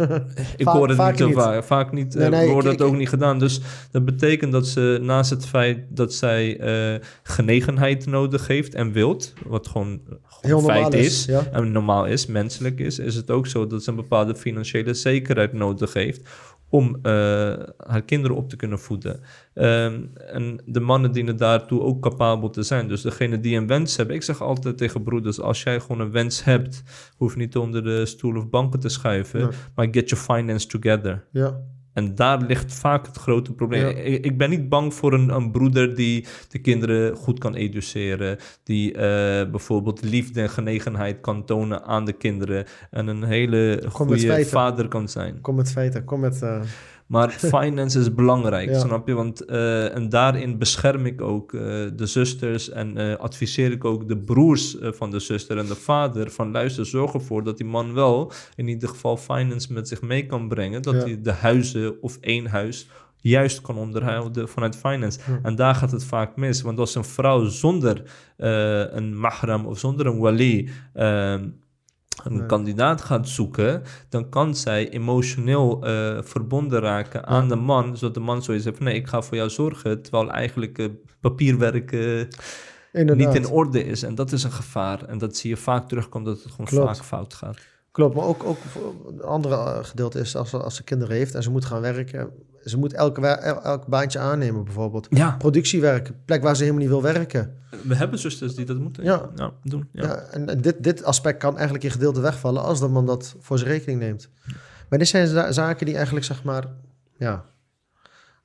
ik 0.57 0.67
hoor 0.67 0.89
het 0.89 0.97
niet 1.07 1.17
zo 1.17 1.31
vaak. 1.31 1.63
Vaak 1.63 1.91
niet. 1.91 2.15
Nee, 2.15 2.29
nee, 2.29 2.49
wordt 2.49 2.67
dat 2.67 2.81
ook 2.81 2.95
niet 2.95 3.09
gedaan. 3.09 3.39
Dus 3.39 3.61
dat 3.91 4.05
betekent 4.05 4.51
dat 4.51 4.67
ze 4.67 4.99
naast 5.01 5.29
het 5.29 5.45
feit 5.45 5.79
dat 5.89 6.13
zij 6.13 6.59
uh, 6.93 6.99
genegenheid 7.23 8.05
nodig 8.05 8.47
heeft 8.47 8.75
en 8.75 8.91
wilt, 8.91 9.33
wat 9.45 9.67
gewoon, 9.67 10.01
gewoon 10.23 10.63
feit 10.63 10.93
is, 10.93 11.05
is 11.05 11.25
ja. 11.25 11.45
en 11.51 11.71
normaal 11.71 12.05
is, 12.05 12.25
menselijk 12.25 12.79
is, 12.79 12.99
is 12.99 13.15
het 13.15 13.31
ook 13.31 13.47
zo 13.47 13.67
dat 13.67 13.83
ze 13.83 13.89
een 13.89 13.95
bepaalde 13.95 14.35
financiële 14.35 14.93
zekerheid 14.93 15.53
nodig 15.53 15.93
heeft 15.93 16.29
om 16.75 16.95
uh, 17.03 17.13
haar 17.77 18.01
kinderen 18.05 18.37
op 18.37 18.49
te 18.49 18.55
kunnen 18.55 18.79
voeden. 18.79 19.19
Um, 19.53 20.11
en 20.15 20.61
de 20.65 20.79
mannen 20.79 21.11
dienen 21.11 21.37
daartoe 21.37 21.81
ook 21.81 22.01
capabel 22.01 22.49
te 22.49 22.63
zijn. 22.63 22.87
Dus 22.87 23.01
degene 23.01 23.39
die 23.39 23.57
een 23.57 23.67
wens 23.67 23.97
hebben, 23.97 24.15
ik 24.15 24.23
zeg 24.23 24.41
altijd 24.41 24.77
tegen 24.77 25.03
broeders, 25.03 25.39
als 25.39 25.63
jij 25.63 25.79
gewoon 25.79 25.99
een 25.99 26.11
wens 26.11 26.43
hebt, 26.43 26.83
hoef 27.17 27.35
niet 27.35 27.57
onder 27.57 27.83
de 27.83 28.05
stoel 28.05 28.35
of 28.35 28.49
banken 28.49 28.79
te 28.79 28.89
schuiven, 28.89 29.51
maar 29.75 29.87
get 29.91 30.09
your 30.09 30.25
finance 30.25 30.67
together. 30.67 31.25
Ja, 31.31 31.61
En 31.95 32.15
daar 32.15 32.41
ligt 32.41 32.73
vaak 32.73 33.05
het 33.05 33.17
grote 33.17 33.53
probleem. 33.53 33.81
Ja. 33.81 34.03
Ik, 34.03 34.25
ik 34.25 34.37
ben 34.37 34.49
niet 34.49 34.69
bang 34.69 34.93
voor 34.93 35.13
een, 35.13 35.29
een 35.29 35.51
broeder 35.51 35.95
die 35.95 36.25
de 36.49 36.59
kinderen 36.59 37.15
goed 37.15 37.39
kan 37.39 37.55
educeren. 37.55 38.37
Die 38.63 38.93
eh, 38.93 39.49
bijvoorbeeld 39.51 40.03
liefde 40.03 40.41
en 40.41 40.49
genegenheid 40.49 41.21
kan 41.21 41.45
tonen 41.45 41.83
aan 41.83 42.05
de 42.05 42.13
kinderen. 42.13 42.65
En 42.91 43.07
een 43.07 43.23
hele 43.23 43.83
goede 43.89 44.45
vader 44.45 44.87
kan 44.87 45.09
zijn. 45.09 45.41
kom 45.41 45.55
met 45.55 45.71
feiten. 45.71 46.03
Kom 46.03 46.19
met... 46.19 46.41
eh, 46.41 46.61
Maar 47.05 47.29
finance 47.59 47.99
is 47.99 48.13
belangrijk, 48.13 48.69
Ja. 48.69 48.79
snap 48.79 49.07
je? 49.07 49.13
Want 49.13 49.45
eh, 49.45 49.95
en 49.95 50.09
daarin 50.09 50.57
bescherm 50.57 51.05
ik 51.05 51.21
ook 51.21 51.53
eh, 51.53 51.61
de 51.95 52.05
zusters 52.05 52.69
en 52.69 52.97
eh, 52.97 53.15
adviseer 53.15 53.71
ik 53.71 53.85
ook 53.85 54.07
de 54.07 54.17
broers 54.17 54.77
van 54.81 55.11
de 55.11 55.19
zuster 55.19 55.57
en 55.57 55.65
de 55.65 55.75
vader 55.75 56.31
van 56.31 56.51
luister, 56.51 56.85
zorg 56.85 57.13
ervoor 57.13 57.43
dat 57.43 57.57
die 57.57 57.65
man 57.67 57.93
wel 57.93 58.31
in 58.55 58.67
ieder 58.67 58.89
geval 58.89 59.17
finance 59.17 59.73
met 59.73 59.87
zich 59.87 60.01
mee 60.01 60.25
kan 60.25 60.47
brengen, 60.47 60.81
dat 60.81 60.93
Ja. 60.93 60.99
hij 60.99 61.21
de 61.21 61.31
huizen 61.31 62.01
of 62.01 62.17
één 62.21 62.45
huis 62.47 62.87
juist 63.17 63.61
kan 63.61 63.77
onderhouden 63.77 64.49
vanuit 64.49 64.75
finance. 64.77 65.19
Ja. 65.27 65.39
En 65.43 65.55
daar 65.55 65.75
gaat 65.75 65.91
het 65.91 66.03
vaak 66.03 66.35
mis, 66.35 66.61
want 66.61 66.79
als 66.79 66.95
een 66.95 67.03
vrouw 67.05 67.45
zonder 67.45 68.01
een 68.95 69.19
mahram 69.19 69.65
of 69.65 69.79
zonder 69.79 70.05
een 70.05 70.17
wali 70.19 70.69
ehm, 70.93 71.47
een 72.23 72.47
kandidaat 72.47 73.01
gaat 73.01 73.27
zoeken, 73.27 73.83
dan 74.09 74.29
kan 74.29 74.55
zij 74.55 74.89
emotioneel 74.89 75.85
eh, 75.85 76.17
verbonden 76.21 76.79
raken 76.79 77.27
aan 77.27 77.49
de 77.49 77.55
man, 77.55 77.97
zodat 77.97 78.13
de 78.13 78.19
man 78.19 78.43
zoiets 78.43 78.65
heeft 78.65 78.77
van 78.77 78.85
nee, 78.85 78.95
ik 78.95 79.07
ga 79.07 79.21
voor 79.21 79.37
jou 79.37 79.49
zorgen, 79.49 80.01
terwijl 80.01 80.31
eigenlijk 80.31 80.77
eh, 80.77 80.85
papierwerk 81.19 81.91
eh, 81.91 82.21
niet 83.15 83.35
in 83.35 83.47
orde 83.47 83.83
is. 83.83 84.03
En 84.03 84.15
dat 84.15 84.31
is 84.31 84.43
een 84.43 84.51
gevaar. 84.51 85.03
En 85.03 85.17
dat 85.17 85.35
zie 85.35 85.49
je 85.49 85.57
vaak 85.57 85.87
terugkomt, 85.87 86.25
dat 86.25 86.43
het 86.43 86.51
gewoon 86.51 86.65
Klopt. 86.65 86.85
vaak 86.85 87.05
fout 87.05 87.33
gaat. 87.33 87.57
Klopt, 87.91 88.15
maar 88.15 88.25
ook, 88.25 88.43
ook 88.43 88.57
het 89.07 89.23
andere 89.23 89.83
gedeelte 89.83 90.19
is 90.19 90.35
als 90.35 90.49
ze, 90.49 90.57
als 90.57 90.75
ze 90.75 90.83
kinderen 90.83 91.15
heeft 91.15 91.35
en 91.35 91.43
ze 91.43 91.51
moet 91.51 91.65
gaan 91.65 91.81
werken. 91.81 92.31
Ze 92.65 92.77
moet 92.77 92.93
elke, 92.93 93.27
elk 93.27 93.87
baantje 93.87 94.19
aannemen 94.19 94.63
bijvoorbeeld. 94.63 95.07
Ja, 95.09 95.35
Productiewerk, 95.37 96.11
plek 96.25 96.41
waar 96.43 96.55
ze 96.55 96.61
helemaal 96.61 96.81
niet 96.81 96.91
wil 96.91 97.01
werken. 97.01 97.57
we 97.83 97.95
hebben 97.95 98.19
zusters 98.19 98.55
die 98.55 98.65
dat 98.65 98.77
moeten 98.77 99.03
Ja. 99.03 99.29
doen. 99.63 99.89
Ja. 99.91 100.03
Ja. 100.03 100.15
en 100.15 100.49
en 100.49 100.61
dit, 100.61 100.83
dit 100.83 101.03
aspect 101.03 101.37
kan 101.39 101.53
eigenlijk 101.55 101.83
in 101.83 101.91
gedeelte 101.91 102.19
wegvallen 102.21 102.63
als 102.63 102.79
de 102.79 102.87
man 102.87 103.05
dat 103.05 103.35
voor 103.39 103.57
zijn 103.57 103.69
rekening 103.71 103.99
neemt. 103.99 104.29
Maar 104.89 104.99
dit 104.99 105.07
zijn 105.07 105.27
za- 105.27 105.51
zaken 105.51 105.85
die 105.85 105.95
eigenlijk, 105.95 106.25
zeg 106.25 106.43
maar, 106.43 106.65
ja, 107.17 107.45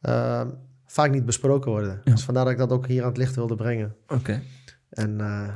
ehm, 0.01 0.49
vaak 0.87 1.11
niet 1.11 1.25
besproken 1.27 1.71
worden. 1.71 2.01
Ja. 2.05 2.13
Dus 2.13 2.25
vandaar 2.25 2.45
dat 2.45 2.53
ik 2.53 2.59
dat 2.59 2.73
ook 2.73 2.87
hier 2.87 3.03
aan 3.03 3.09
het 3.09 3.17
licht 3.17 3.35
wilde 3.35 3.55
brengen. 3.55 3.95
Oké. 4.09 4.43
En 4.91 5.21
eh, 5.21 5.49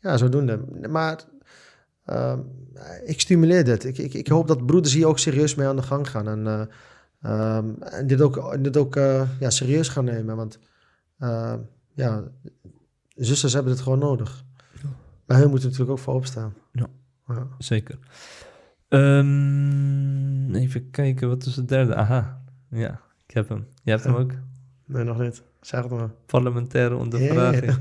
ja, 0.00 0.16
zodoende. 0.16 0.60
Maar 0.88 1.18
ehm, 2.04 2.38
ik 3.04 3.20
stimuleer 3.20 3.64
dit. 3.64 3.84
Ik, 3.84 3.98
ik, 3.98 4.14
ik 4.14 4.28
hoop 4.28 4.48
dat 4.48 4.66
broeders 4.66 4.94
hier 4.94 5.06
ook 5.06 5.18
serieus 5.18 5.54
mee 5.54 5.66
aan 5.66 5.76
de 5.76 5.82
gang 5.82 6.10
gaan. 6.10 6.28
En, 6.28 6.68
eh, 7.20 7.56
ehm, 7.56 7.82
en 7.82 8.06
dit 8.06 8.20
ook, 8.20 8.64
dit 8.64 8.76
ook 8.76 8.96
eh, 8.96 9.28
ja, 9.40 9.50
serieus 9.50 9.88
gaan 9.88 10.04
nemen. 10.04 10.36
Want 10.36 10.58
eh, 11.18 11.54
ja, 11.94 12.24
zusters 13.14 13.52
hebben 13.52 13.72
dit 13.72 13.82
gewoon 13.82 13.98
nodig. 13.98 14.44
Maar 15.26 15.38
hun 15.38 15.50
moeten 15.50 15.68
natuurlijk 15.68 15.98
ook 15.98 16.04
voor 16.04 16.14
opstaan. 16.14 16.54
Ja. 16.72 16.86
Ja. 17.28 17.46
Zeker. 17.58 17.98
Ehm, 18.88 20.54
even 20.54 20.90
kijken, 20.90 21.28
wat 21.28 21.46
is 21.46 21.54
de 21.54 21.64
derde? 21.64 21.94
Aha, 21.94 22.42
ja, 22.68 23.00
ik 23.26 23.34
heb 23.34 23.48
hem. 23.48 23.66
Je 23.82 23.90
hebt 23.90 24.04
hem 24.04 24.14
ook? 24.14 24.32
Nee, 24.86 25.04
nog 25.04 25.18
niet. 25.18 25.42
Zeg 25.60 25.82
het 25.82 25.90
maar. 25.90 26.10
Parlementaire 26.26 26.96
ondervraging. 26.96 27.76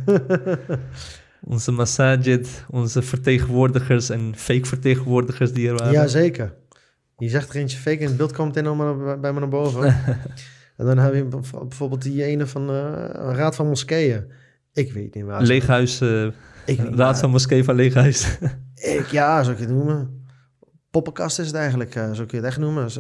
Onze 1.42 1.72
masajid, 1.72 2.66
onze 2.70 3.02
vertegenwoordigers 3.02 4.10
en 4.10 4.36
fake 4.36 4.66
vertegenwoordigers 4.66 5.54
die 5.54 5.68
er 5.68 5.76
waren. 5.76 5.92
Ja, 5.92 6.08
zeker. 6.08 6.54
Je 7.20 7.30
zegt 7.30 7.50
er 7.50 7.56
eentje 7.56 7.78
fake 7.78 7.98
en 8.00 8.08
het 8.08 8.18
beeld 8.18 8.34
komt 8.34 8.48
meteen 8.48 8.66
allemaal 8.66 9.18
bij- 9.20 9.34
me 9.34 9.40
naar 9.40 9.50
boven. 9.50 9.84
en 10.78 10.86
dan 10.86 10.98
heb 10.98 11.14
je 11.14 11.24
bijv- 11.26 11.52
bijvoorbeeld 11.52 12.02
die 12.02 12.24
ene 12.24 12.48
van 12.48 12.70
een 12.70 13.36
Raad 13.36 13.56
van 13.56 13.68
Moskeeën. 13.68 14.32
Ik 14.74 14.94
weet 14.94 15.16
niet 15.16 15.24
waar. 15.26 15.42
Leeghuis, 15.42 16.02
Ik 16.02 16.32
niet 16.66 16.78
Raad 16.88 16.96
waar. 16.98 17.18
van 17.18 17.30
Moskee 17.30 17.64
van 17.64 17.76
Leeghuis. 17.76 18.38
Ik, 18.76 19.06
ja, 19.06 19.44
zou 19.44 19.56
ik 19.56 19.62
het 19.62 19.70
noemen. 19.70 20.28
Poppenkast 20.92 21.40
is 21.40 21.48
het 21.48 21.56
eigenlijk, 21.56 21.96
eh, 21.96 22.12
zo 22.12 22.26
kun 22.26 22.38
je 22.38 22.44
het 22.44 22.46
echt 22.46 22.58
noemen. 22.58 22.86
Is, 22.86 23.00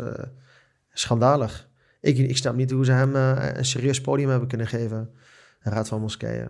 schandalig. 0.93 1.69
Ik, 2.01 2.17
ik 2.17 2.37
snap 2.37 2.55
niet 2.55 2.71
hoe 2.71 2.85
ze 2.85 2.91
hem 2.91 3.15
een 3.15 3.65
serieus 3.65 4.01
podium 4.01 4.29
hebben 4.29 4.47
kunnen 4.47 4.67
geven. 4.67 5.09
Raad 5.59 5.87
van 5.87 6.01
Moskeeën. 6.01 6.47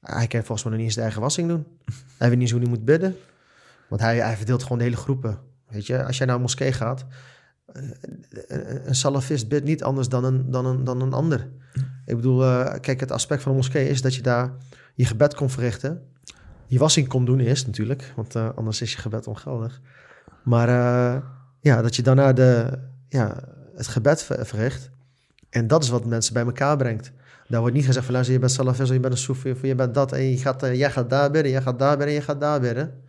Hij 0.00 0.26
kan 0.26 0.40
volgens 0.44 0.62
mij 0.62 0.70
nog 0.72 0.76
niet 0.80 0.86
eens 0.88 0.94
de 0.94 1.00
eigen 1.02 1.20
wassing 1.20 1.48
doen. 1.48 1.66
Hij 2.18 2.28
weet 2.28 2.30
niet 2.30 2.40
eens 2.40 2.50
hoe 2.50 2.60
hij 2.60 2.68
moet 2.70 2.84
bidden. 2.84 3.16
Want 3.88 4.00
hij, 4.00 4.16
hij 4.16 4.36
verdeelt 4.36 4.62
gewoon 4.62 4.78
de 4.78 4.84
hele 4.84 4.96
groepen. 4.96 5.38
Weet 5.68 5.86
je, 5.86 6.04
als 6.04 6.16
jij 6.18 6.26
naar 6.26 6.36
een 6.36 6.40
moskee 6.42 6.72
gaat... 6.72 7.06
eh, 7.72 7.82
Een, 8.84 8.94
salafist 8.94 9.48
bidt 9.48 9.64
niet 9.64 9.82
anders 9.82 10.08
dan 10.08 10.24
een, 10.24 10.50
dan 10.50 10.66
een, 10.66 10.84
dan 10.84 11.00
een 11.00 11.12
ander. 11.12 11.48
Ik 12.04 12.16
bedoel, 12.16 12.44
eh, 12.44 12.80
kijk, 12.80 13.00
het 13.00 13.12
aspect 13.12 13.42
van 13.42 13.50
een 13.50 13.56
moskee 13.56 13.88
is 13.88 14.02
dat 14.02 14.14
je 14.14 14.22
daar 14.22 14.52
je 14.94 15.04
gebed 15.04 15.34
kon 15.34 15.50
verrichten. 15.50 16.02
Je 16.66 16.78
wassing 16.78 17.08
kon 17.08 17.24
doen 17.24 17.40
eerst 17.40 17.66
natuurlijk, 17.66 18.12
want 18.16 18.34
eh, 18.34 18.48
anders 18.54 18.82
is 18.82 18.92
je 18.92 18.98
gebed 18.98 19.26
ongeldig. 19.26 19.80
Maar 20.44 20.68
ja, 21.60 21.82
dat 21.82 21.96
je 21.96 22.02
daarna 22.02 22.32
de, 22.32 22.78
ja, 23.08 23.36
het 23.74 23.86
gebed 23.86 24.22
ver- 24.22 24.46
verricht. 24.46 24.90
En 25.50 25.66
dat 25.66 25.82
is 25.82 25.88
wat 25.88 26.04
mensen 26.04 26.32
bij 26.32 26.44
elkaar 26.44 26.76
brengt. 26.76 27.12
Daar 27.48 27.60
wordt 27.60 27.74
niet 27.74 27.84
gezegd 27.84 28.04
van 28.04 28.14
luister, 28.14 28.34
je 28.34 28.40
bent 28.40 28.52
salafist 28.52 28.88
of 28.88 28.94
je 28.94 29.00
bent 29.00 29.12
een 29.12 29.18
soefi 29.18 29.50
of 29.50 29.62
je 29.62 29.74
bent 29.74 29.94
dat. 29.94 30.12
En 30.12 30.30
je 30.30 30.36
gaat, 30.38 30.60
jij 30.60 30.90
gaat 30.90 31.10
daar 31.10 31.30
bidden, 31.30 31.52
jij 31.52 31.62
gaat 31.62 31.78
daar 31.78 31.96
bidden, 31.96 32.14
jij 32.14 32.22
gaat 32.22 32.40
daar 32.40 32.60
bidden. 32.60 33.02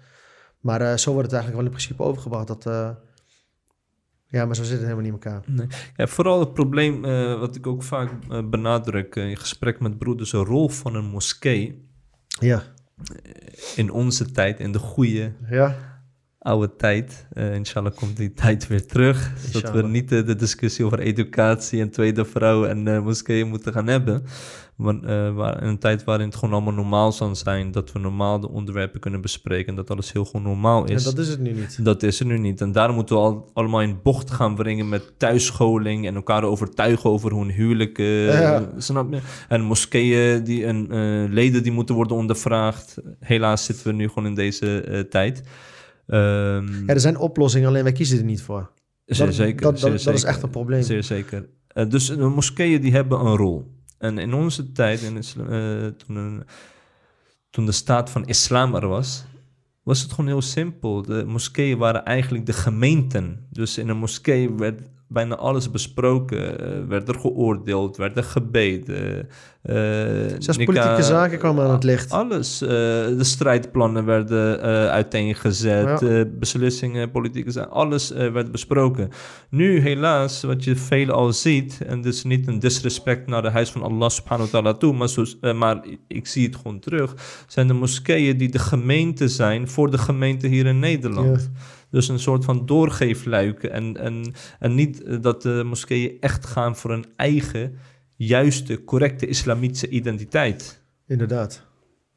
Maar 0.59 0.81
eh, 0.81 0.97
zo 0.97 1.11
wordt 1.11 1.31
het 1.31 1.39
eigenlijk 1.39 1.63
wel 1.63 1.73
in 1.73 1.77
principe 1.77 2.03
overgebracht. 2.03 2.47
Dat, 2.47 2.65
eh, 2.65 2.89
ja, 4.25 4.45
maar 4.45 4.55
zo 4.55 4.63
zit 4.63 4.71
het 4.71 4.81
helemaal 4.81 5.03
niet 5.03 5.13
in 5.13 5.19
elkaar. 5.21 5.43
Nee. 5.45 5.67
Ja, 5.95 6.07
vooral 6.07 6.39
het 6.39 6.53
probleem, 6.53 7.05
eh, 7.05 7.39
wat 7.39 7.55
ik 7.55 7.67
ook 7.67 7.83
vaak 7.83 8.11
benadruk 8.49 9.15
in 9.15 9.37
gesprek 9.37 9.79
met 9.79 9.97
broeders, 9.97 10.31
de 10.31 10.37
rol 10.37 10.69
van 10.69 10.95
een 10.95 11.05
moskee 11.05 11.87
Ja, 12.39 12.63
in 13.75 13.91
onze 13.91 14.31
tijd, 14.31 14.59
in 14.59 14.71
de 14.71 14.79
goede 14.79 15.33
ja. 15.49 15.88
Oude 16.39 16.75
tijd. 16.75 17.27
Eh 17.33 17.53
inshallah 17.53 17.95
komt 17.95 18.17
die 18.17 18.33
tijd 18.33 18.67
weer 18.67 18.85
terug. 18.85 19.33
Zodat 19.51 19.71
we 19.71 19.83
niet 19.83 20.11
eh, 20.11 20.25
de 20.25 20.35
discussie 20.35 20.85
over 20.85 20.99
educatie 20.99 21.81
en 21.81 21.89
tweede 21.89 22.25
vrouw 22.25 22.65
en 22.65 22.87
eh, 22.87 23.01
moskeeën 23.01 23.47
moeten 23.47 23.73
gaan 23.73 23.87
hebben. 23.87 24.23
Maar, 24.75 25.33
waar, 25.33 25.61
in 25.61 25.67
een 25.67 25.79
tijd 25.79 26.03
waarin 26.03 26.25
het 26.25 26.35
gewoon 26.35 26.53
allemaal 26.53 26.73
normaal 26.73 27.11
zal 27.11 27.35
zijn. 27.35 27.71
Dat 27.71 27.91
we 27.91 27.99
normaal 27.99 28.39
de 28.39 28.49
onderwerpen 28.49 28.99
kunnen 28.99 29.21
bespreken. 29.21 29.67
En 29.67 29.75
dat 29.75 29.89
alles 29.89 30.11
heel 30.11 30.25
gewoon 30.25 30.41
normaal 30.41 30.85
En 30.85 30.93
is. 30.93 31.03
dat 31.03 31.17
is 31.17 31.27
het 31.27 31.39
nu 31.39 31.51
niet. 31.51 31.85
Dat 31.85 32.03
is 32.03 32.19
er 32.19 32.25
nu 32.25 32.37
niet. 32.37 32.61
En 32.61 32.71
daarom 32.71 32.95
moeten 32.95 33.15
we 33.15 33.21
al, 33.21 33.49
allemaal 33.53 33.81
in 33.81 33.99
bocht 34.03 34.31
gaan 34.31 34.55
brengen 34.55 34.89
met 34.89 35.13
thuisscholing 35.17 36.07
en 36.07 36.15
elkaar 36.15 36.43
overtuigen 36.43 37.09
over 37.09 37.31
hoe 37.31 37.43
een 37.43 37.51
huwelijk. 37.51 37.97
Ja. 37.97 38.69
Snap 38.77 39.13
je? 39.13 39.19
En 39.47 39.61
moskeeën 39.61 40.43
die, 40.43 40.65
en 40.65 40.87
leden 41.33 41.63
die 41.63 41.71
moeten 41.71 41.95
worden 41.95 42.17
ondervraagd. 42.17 42.97
Helaas 43.19 43.65
zitten 43.65 43.87
we 43.87 43.93
nu 43.93 44.07
gewoon 44.07 44.25
in 44.25 44.35
deze 44.35 45.07
tijd. 45.09 45.43
Ehm, 46.09 46.85
Ja, 46.85 46.93
er 46.93 46.99
zijn 46.99 47.17
oplossingen, 47.17 47.67
alleen 47.67 47.83
wij 47.83 47.91
kiezen 47.91 48.17
er 48.17 48.23
niet 48.23 48.41
voor. 48.41 48.71
zeer 49.05 49.25
dat- 49.25 49.35
zeker. 49.35 49.61
dat- 49.61 49.79
dat- 49.79 50.13
is 50.13 50.23
echt 50.23 50.43
een 50.43 50.49
probleem. 50.49 50.81
Zeer 50.81 51.03
zeker. 51.03 51.49
Eh, 51.67 51.89
dus 51.89 52.07
de 52.07 52.17
moskeeën 52.17 52.81
die 52.81 52.91
hebben 52.91 53.19
een 53.19 53.35
rol. 53.35 53.77
En 53.97 54.17
in 54.17 54.33
onze 54.33 54.71
tijd, 54.71 55.01
in 55.01 55.17
eh, 55.17 55.87
toen, 55.87 56.15
een- 56.15 56.43
toen 57.49 57.65
de 57.65 57.71
staat 57.71 58.09
van 58.09 58.25
islam 58.27 58.75
er 58.75 58.87
was, 58.87 59.25
was 59.83 60.01
het 60.01 60.11
gewoon 60.11 60.29
heel 60.29 60.41
simpel. 60.41 61.01
De 61.01 61.23
moskeeën 61.27 61.77
waren 61.77 62.05
eigenlijk 62.05 62.45
de 62.45 62.53
gemeenten. 62.53 63.47
Dus 63.49 63.77
in 63.77 63.89
een 63.89 63.97
moskee 63.97 64.53
werd 64.53 64.81
bijna 65.09 65.35
alles 65.35 65.71
besproken. 65.71 66.59
eh, 66.59 66.87
werd 66.87 67.07
er 67.07 67.15
geoordeeld, 67.19 67.97
werd 67.97 68.17
er 68.17 68.23
gebeden. 68.23 69.27
eh, 69.61 69.75
Zelfs 70.37 70.63
politieke 70.63 71.03
zaken 71.03 71.37
kwamen 71.37 71.65
aan 71.65 71.71
het 71.71 71.83
licht. 71.83 72.11
Alles. 72.11 72.61
eh, 72.61 72.69
de 72.69 73.23
strijdplannen 73.23 74.05
werden 74.05 74.61
eh, 74.61 74.87
uiteengezet. 74.87 75.99
Ja. 75.99 76.25
beslissingen, 76.25 77.11
politieke 77.11 77.51
zaken. 77.51 77.71
Alles 77.71 78.09
werd 78.09 78.51
besproken. 78.51 79.09
Nu 79.49 79.79
helaas, 79.79 80.43
wat 80.43 80.63
je 80.63 80.75
veel 80.75 81.11
al 81.11 81.33
ziet... 81.33 81.77
en 81.87 82.01
dit 82.01 82.13
is 82.13 82.23
niet 82.23 82.47
een 82.47 82.59
disrespect 82.59 83.27
naar 83.27 83.41
de 83.41 83.49
huis 83.49 83.69
van 83.71 83.83
Allah 83.83 84.09
subhanahu 84.09 84.49
wa 84.51 84.59
ta'ala 84.59 84.77
toe... 84.77 84.93
Maar, 84.93 85.09
zo, 85.09 85.25
maar 85.55 85.85
ik 86.07 86.27
zie 86.27 86.45
het 86.45 86.55
gewoon 86.55 86.79
terug... 86.79 87.15
zijn 87.47 87.67
de 87.67 87.73
moskeeën 87.73 88.37
die 88.37 88.49
de 88.49 88.59
gemeente 88.59 89.27
zijn... 89.27 89.67
voor 89.67 89.91
de 89.91 89.97
gemeente 89.97 90.47
hier 90.47 90.65
in 90.65 90.79
Nederland. 90.79 91.49
Ja. 91.53 91.59
Dus 91.91 92.07
een 92.07 92.19
soort 92.19 92.45
van 92.45 92.65
doorgeefluiken. 92.65 93.71
En, 93.71 93.97
en, 93.97 94.33
en 94.59 94.75
niet 94.75 95.03
eh, 95.03 95.17
dat 95.21 95.41
de 95.41 95.63
moskeeën 95.65 96.17
echt 96.19 96.45
gaan 96.45 96.75
voor 96.75 96.91
een 96.91 97.05
eigen... 97.15 97.77
juiste, 98.15 98.83
correcte 98.83 99.27
islamitische 99.27 99.89
identiteit. 99.89 100.83
Inderdaad. 101.07 101.67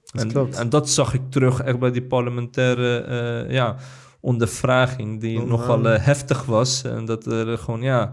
Dat 0.02 0.22
En, 0.22 0.28
klopt. 0.28 0.56
en 0.56 0.68
dat 0.68 0.90
zag 0.90 1.14
ik 1.14 1.30
terug 1.30 1.60
echt 1.60 1.78
bij 1.78 1.90
die 1.90 2.02
parlementaire 2.02 2.98
eh, 2.98 3.54
ja, 3.54 3.76
ondervraging, 4.20 5.20
die 5.20 5.40
Oh, 5.40 5.48
nogal 5.48 5.88
eh, 5.88 6.04
heftig 6.04 6.44
was. 6.44 6.84
En 6.84 7.04
dat 7.04 7.26
er 7.26 7.58
gewoon, 7.58 7.82
ja, 7.82 8.12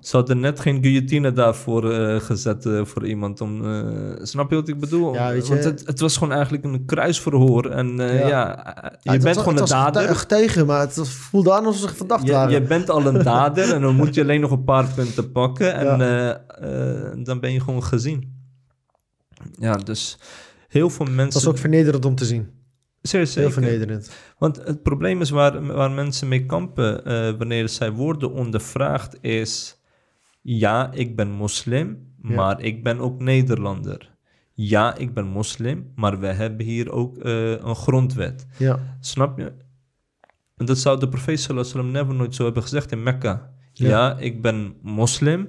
ze 0.00 0.16
hadden 0.16 0.40
net 0.40 0.60
geen 0.60 0.82
guillotine 0.82 1.32
daarvoor 1.32 1.92
eh, 1.92 2.20
gezet 2.20 2.66
eh, 2.66 2.84
voor 2.84 3.06
iemand. 3.06 3.40
Om, 3.40 3.64
eh, 3.64 4.12
snap 4.22 4.50
je 4.50 4.56
wat 4.56 4.68
ik 4.68 4.80
bedoel? 4.80 5.14
Ja, 5.14 5.30
weet 5.30 5.46
je- 5.46 5.52
Want 5.52 5.64
het, 5.64 5.86
het 5.86 6.00
was 6.00 6.16
gewoon 6.16 6.32
eigenlijk 6.32 6.64
een 6.64 6.84
kruisverhoor. 6.84 7.70
En 7.70 7.96
Ja. 7.96 8.28
ja, 8.28 8.74
je 9.02 9.10
bent 9.10 9.22
was- 9.22 9.36
gewoon 9.36 9.58
een 9.58 9.64
dader. 9.66 10.26
tegen, 10.26 10.66
maar 10.66 10.80
het 10.80 10.96
was- 10.96 11.10
voelde 11.10 11.52
aan 11.52 11.66
alsof 11.66 11.90
ze 11.90 11.96
verdacht 11.96 12.26
Je, 12.26 12.32
waren. 12.32 12.50
je 12.52 12.62
bent 12.62 12.90
al 12.90 13.06
een 13.06 13.22
dader 13.22 13.72
en 13.74 13.80
dan 13.80 13.94
moet 13.94 14.14
je 14.14 14.20
alleen 14.22 14.40
nog 14.40 14.50
een 14.50 14.64
paar 14.64 14.86
punten 14.94 15.32
pakken. 15.32 15.74
En 15.74 15.84
Ja. 15.98 16.40
dan 17.24 17.40
ben 17.40 17.52
je 17.52 17.60
gewoon 17.60 17.84
gezien. 17.84 18.36
Ja, 19.58 19.76
dus 19.76 20.18
heel 20.68 20.90
veel 20.90 21.06
Het 21.06 21.14
mensen... 21.14 21.40
was 21.42 21.50
ook 21.52 21.58
vernederend 21.58 22.04
om 22.04 22.14
te 22.14 22.24
zien. 22.24 22.56
Zeer 23.02 23.28
Heel 23.34 23.50
vernederend. 23.50 24.10
Want 24.38 24.56
het 24.64 24.82
probleem 24.82 25.20
is 25.20 25.30
waar, 25.30 25.66
waar 25.66 25.90
mensen 25.90 26.28
mee 26.28 26.46
kampen 26.46 27.02
wanneer 27.38 27.68
zij 27.68 27.90
worden 27.92 28.32
ondervraagd 28.32 29.16
is... 29.20 29.77
Ja, 30.56 30.90
ik 30.92 31.16
ben 31.16 31.30
moslim, 31.30 32.12
Ja. 32.22 32.34
maar 32.34 32.60
ik 32.60 32.82
ben 32.82 32.98
ook 32.98 33.20
Nederlander. 33.20 34.10
Ja, 34.52 34.96
ik 34.96 35.14
ben 35.14 35.26
moslim, 35.26 35.92
maar 35.94 36.20
we 36.20 36.26
hebben 36.26 36.66
hier 36.66 36.90
ook 36.92 37.18
eh, 37.18 37.50
een 37.50 37.74
grondwet. 37.76 38.46
Ja. 38.58 38.78
Snap 39.00 39.38
je? 39.38 39.52
En 40.56 40.66
dat 40.66 40.78
zou 40.78 41.00
de 41.00 41.08
profeet 41.08 41.40
sallallahu 41.40 41.68
alaihi 41.70 41.86
wasallam 41.86 41.90
never 42.08 42.14
nooit 42.14 42.34
zo 42.34 42.44
hebben 42.44 42.62
gezegd 42.62 42.92
in 42.92 43.02
Mekka. 43.02 43.50
Ja. 43.72 43.88
Ja, 43.88 44.16
ik 44.18 44.42
ben 44.42 44.74
moslim, 44.82 45.48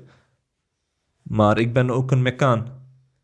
maar 1.24 1.60
ik 1.60 1.74
ben 1.74 1.89
ook 1.89 2.12
een 2.12 2.22
Mekkaan. 2.22 2.68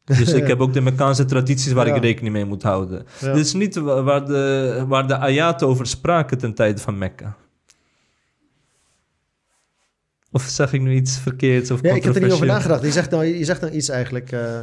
Dus 0.04 0.34
ik 0.42 0.48
heb 0.48 0.60
ook 0.60 0.74
de 0.74 0.82
Mekkaanse 0.82 1.26
tradities 1.26 1.72
waar 1.74 1.88
Ja. 1.88 1.96
ik 1.96 2.02
rekening 2.02 2.34
mee 2.34 2.46
moet 2.46 2.64
houden. 2.64 3.06
Dit 3.20 3.36
is 3.36 3.54
niet 3.54 3.76
wa- 3.76 4.04
waar 4.04 4.26
de, 4.26 4.84
waar 4.88 5.08
de 5.08 5.18
ayat 5.18 5.64
over 5.64 5.86
spraken 5.88 6.38
ten 6.38 6.54
tijde 6.54 6.82
van 6.82 6.98
Mekka. 6.98 7.36
Of 10.36 10.44
zeg 10.44 10.74
ik 10.74 10.82
nu 10.82 10.94
iets 10.96 11.18
verkeerds 11.18 11.72
of 11.72 11.82
Ja, 11.82 11.94
ik 11.96 12.04
heb 12.04 12.16
er 12.16 12.22
niet 12.22 12.32
over 12.32 12.46
nagedacht. 12.46 12.84
Je 12.84 12.92
zegt 12.92 13.10
nou, 13.10 13.26
je 13.26 13.46
zegt 13.46 13.62
nou 13.62 13.74
iets 13.74 13.90
eigenlijk. 13.90 14.32
eh, 14.32 14.62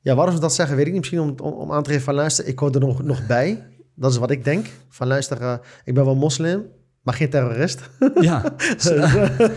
ja, 0.00 0.14
waarom 0.14 0.34
ze 0.34 0.40
dat 0.40 0.54
zeggen, 0.54 0.76
weet 0.76 0.86
ik 0.86 0.92
niet. 0.92 1.00
Misschien 1.00 1.20
om, 1.20 1.34
om, 1.42 1.52
om 1.52 1.72
aan 1.72 1.82
te 1.82 1.90
geven 1.90 2.04
van 2.04 2.14
luister, 2.14 2.46
ik 2.46 2.58
hoor 2.58 2.70
er 2.74 2.80
nog, 2.80 3.02
nog 3.02 3.26
bij. 3.26 3.66
Dat 3.94 4.10
is 4.10 4.16
wat 4.16 4.30
ik 4.30 4.44
denk. 4.44 4.66
Van 4.88 5.06
luister, 5.06 5.40
eh, 5.40 5.54
ik 5.84 5.94
ben 5.94 6.04
wel 6.04 6.14
moslim, 6.14 6.62
maar 7.02 7.14
geen 7.14 7.30
terrorist. 7.30 7.90
Ja, 8.20 8.42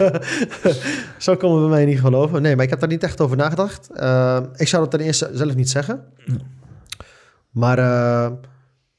Zo 1.18 1.36
komen 1.36 1.64
we 1.64 1.70
mij 1.70 1.86
niet 1.86 2.00
geloven. 2.00 2.42
Nee, 2.42 2.56
maar 2.56 2.64
ik 2.64 2.70
heb 2.70 2.80
daar 2.80 2.90
niet 2.90 3.04
echt 3.04 3.22
over 3.22 3.38
nagedacht. 3.38 3.90
Eh, 3.94 4.42
ik 4.56 4.68
zou 4.68 4.82
dat 4.82 4.92
ten 4.92 5.00
eerste 5.08 5.30
zelf 5.34 5.56
niet 5.56 5.70
zeggen. 5.70 6.04
Maar 7.52 7.78
eh, 7.78 8.32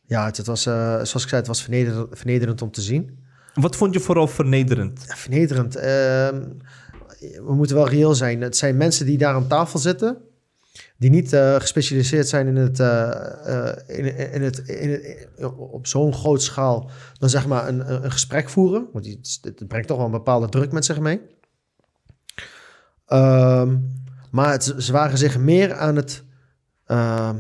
ja, 0.06 0.24
het, 0.24 0.36
het 0.36 0.46
was, 0.46 0.66
eh, 0.66 0.94
zoals 0.94 1.22
ik 1.22 1.28
zei, 1.28 1.36
het 1.36 1.46
was 1.46 1.62
vernederend, 1.62 2.08
vernederend 2.18 2.62
om 2.62 2.70
te 2.70 2.80
zien. 2.80 3.26
Wat 3.60 3.76
vond 3.76 3.94
je 3.94 4.00
vooral 4.00 4.26
vernederend? 4.26 5.04
Vernederend. 5.06 5.76
Ehm, 5.76 6.42
we 7.20 7.54
moeten 7.54 7.76
wel 7.76 7.88
reëel 7.88 8.14
zijn. 8.14 8.40
Het 8.40 8.56
zijn 8.56 8.76
mensen 8.76 9.06
die 9.06 9.18
daar 9.18 9.34
aan 9.34 9.46
tafel 9.46 9.78
zitten, 9.78 10.18
die 10.96 11.10
niet 11.10 11.32
eh, 11.32 11.54
gespecialiseerd 11.54 12.28
zijn 12.28 12.46
in 12.46 12.56
het, 12.56 12.80
eh, 12.80 13.68
eh, 13.68 13.76
in, 13.86 14.32
in 14.32 14.42
het, 14.42 14.58
in 14.58 15.16
op 15.56 15.86
zo'n 15.86 16.14
groot 16.14 16.42
schaal, 16.42 16.90
dan 17.18 17.28
zeg 17.28 17.46
maar 17.46 17.68
een, 17.68 18.04
een, 18.04 18.12
gesprek 18.12 18.48
voeren. 18.48 18.86
Want 18.92 19.06
het 19.42 19.68
brengt 19.68 19.88
toch 19.88 19.96
wel 19.96 20.06
een 20.06 20.12
bepaalde 20.12 20.48
druk 20.48 20.72
met 20.72 20.84
zich 20.84 21.00
mee. 21.00 21.20
Ehm, 23.06 23.76
maar 24.30 24.62
ze 24.62 24.92
waren 24.92 25.18
zich 25.18 25.38
meer 25.38 25.74
aan 25.74 25.96
het. 25.96 26.24
eh, 26.84 27.34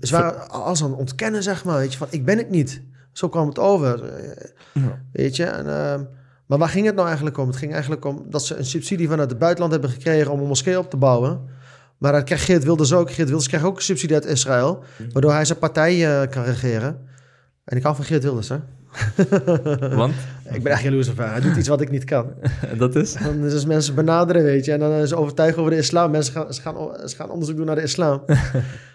ze 0.00 0.10
waren 0.16 0.50
alles 0.50 0.82
aan 0.82 0.90
het 0.90 0.98
ontkennen, 0.98 1.42
zeg 1.42 1.64
maar. 1.64 1.78
Weet 1.78 1.92
je, 1.92 1.98
van 1.98 2.08
ik 2.10 2.24
ben 2.24 2.38
het 2.38 2.50
niet. 2.50 2.82
Zo 3.12 3.28
kwam 3.28 3.48
het 3.48 3.58
over. 3.58 4.04
Eh, 4.04 4.50
Ja. 4.72 4.98
Weet 5.12 5.36
je, 5.36 5.44
en, 5.44 5.66
ehm, 5.66 6.02
maar 6.46 6.58
waar 6.58 6.68
ging 6.68 6.86
het 6.86 6.94
nou 6.94 7.06
eigenlijk 7.06 7.38
om? 7.38 7.46
Het 7.46 7.56
ging 7.56 7.72
eigenlijk 7.72 8.04
om 8.04 8.24
dat 8.28 8.46
ze 8.46 8.56
een 8.56 8.64
subsidie 8.64 9.08
vanuit 9.08 9.30
het 9.30 9.38
buitenland 9.38 9.72
hebben 9.72 9.90
gekregen 9.90 10.30
om 10.32 10.40
een 10.40 10.46
moskee 10.46 10.78
op 10.78 10.90
te 10.90 10.96
bouwen. 10.96 11.40
Maar 11.98 12.12
dat 12.12 12.24
krijgt 12.24 12.44
Geert 12.44 12.64
Wilders 12.64 12.92
ook. 12.92 13.10
Geert 13.10 13.28
Wilders 13.28 13.48
krijgt 13.48 13.66
ook 13.66 13.76
een 13.76 13.82
subsidie 13.82 14.14
uit 14.16 14.24
Israël, 14.26 14.84
waardoor 15.12 15.32
hij 15.32 15.44
zijn 15.44 15.58
partij 15.58 16.20
eh, 16.22 16.30
kan 16.30 16.42
regeren. 16.44 16.98
En 17.64 17.76
ik 17.76 17.82
hou 17.82 17.96
van 17.96 18.04
Geert 18.04 18.22
Wilders, 18.22 18.48
hè? 18.48 18.56
Want, 19.96 20.14
Ik 20.52 20.62
ben 20.62 20.72
echt 20.72 20.82
jaloers 20.82 21.08
op 21.08 21.16
hem. 21.16 21.28
Hij 21.28 21.40
doet 21.40 21.56
iets 21.56 21.68
wat 21.68 21.80
ik 21.80 21.90
niet 21.90 22.04
kan. 22.04 22.26
dat 22.78 22.94
is... 22.94 23.12
Dan 23.12 23.40
dus 23.40 23.64
mensen 23.66 23.94
benaderen, 23.94 24.42
weet 24.42 24.64
je. 24.64 24.72
En 24.72 24.78
dan 24.78 24.92
is 24.92 25.14
overtuigen 25.14 25.58
over 25.58 25.72
de 25.72 25.78
islam. 25.78 26.10
Mensen 26.10 26.32
gaan, 26.32 26.54
ze 26.54 26.60
gaan, 26.60 27.08
ze 27.08 27.16
gaan 27.16 27.30
onderzoek 27.30 27.56
doen 27.56 27.66
naar 27.66 27.74
de 27.74 27.82
islam. 27.82 28.22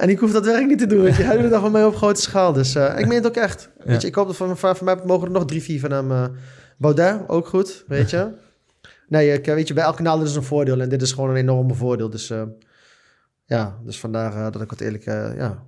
en 0.00 0.08
ik 0.08 0.18
hoef 0.18 0.32
dat 0.32 0.44
werk 0.44 0.66
niet 0.66 0.78
te 0.78 0.86
doen, 0.86 1.02
weet 1.02 1.16
je. 1.16 1.22
Hij 1.22 1.32
doet 1.32 1.42
het 1.42 1.50
dan 1.52 1.60
van 1.60 1.72
mij 1.72 1.84
op 1.84 1.96
grote 1.96 2.20
schaal. 2.20 2.52
Dus 2.52 2.74
eh, 2.74 2.98
ik 2.98 3.06
meen 3.06 3.16
het 3.16 3.26
ook 3.26 3.36
echt. 3.36 3.70
Weet 3.84 4.02
je, 4.02 4.08
ik 4.08 4.14
hoop 4.14 4.26
dat 4.26 4.36
van, 4.36 4.58
van, 4.58 4.76
van 4.76 4.84
mij 4.84 4.96
mogen 5.04 5.26
er 5.26 5.32
nog 5.32 5.44
drie, 5.44 5.62
vier 5.62 5.80
van 5.80 5.90
hem. 5.90 6.10
eh 6.12 6.24
Baudet, 6.78 7.28
ook 7.28 7.48
goed, 7.48 7.84
weet 7.86 8.10
je. 8.10 8.32
Nee, 9.08 9.32
ik, 9.32 9.46
eh, 9.46 9.54
weet 9.54 9.68
je, 9.68 9.74
bij 9.74 9.84
elk 9.84 9.96
kanaal 9.96 10.22
is 10.22 10.34
een 10.34 10.42
voordeel. 10.42 10.80
En 10.80 10.88
dit 10.88 11.02
is 11.02 11.12
gewoon 11.12 11.30
een 11.30 11.36
enorme 11.36 11.74
voordeel. 11.74 12.10
Dus 12.10 12.32
ja, 13.44 13.78
dus 13.84 14.00
vandaar 14.00 14.52
dat 14.52 14.62
ik 14.62 14.70
wat 14.70 14.80
eerlijk... 14.80 15.04
ja. 15.04 15.64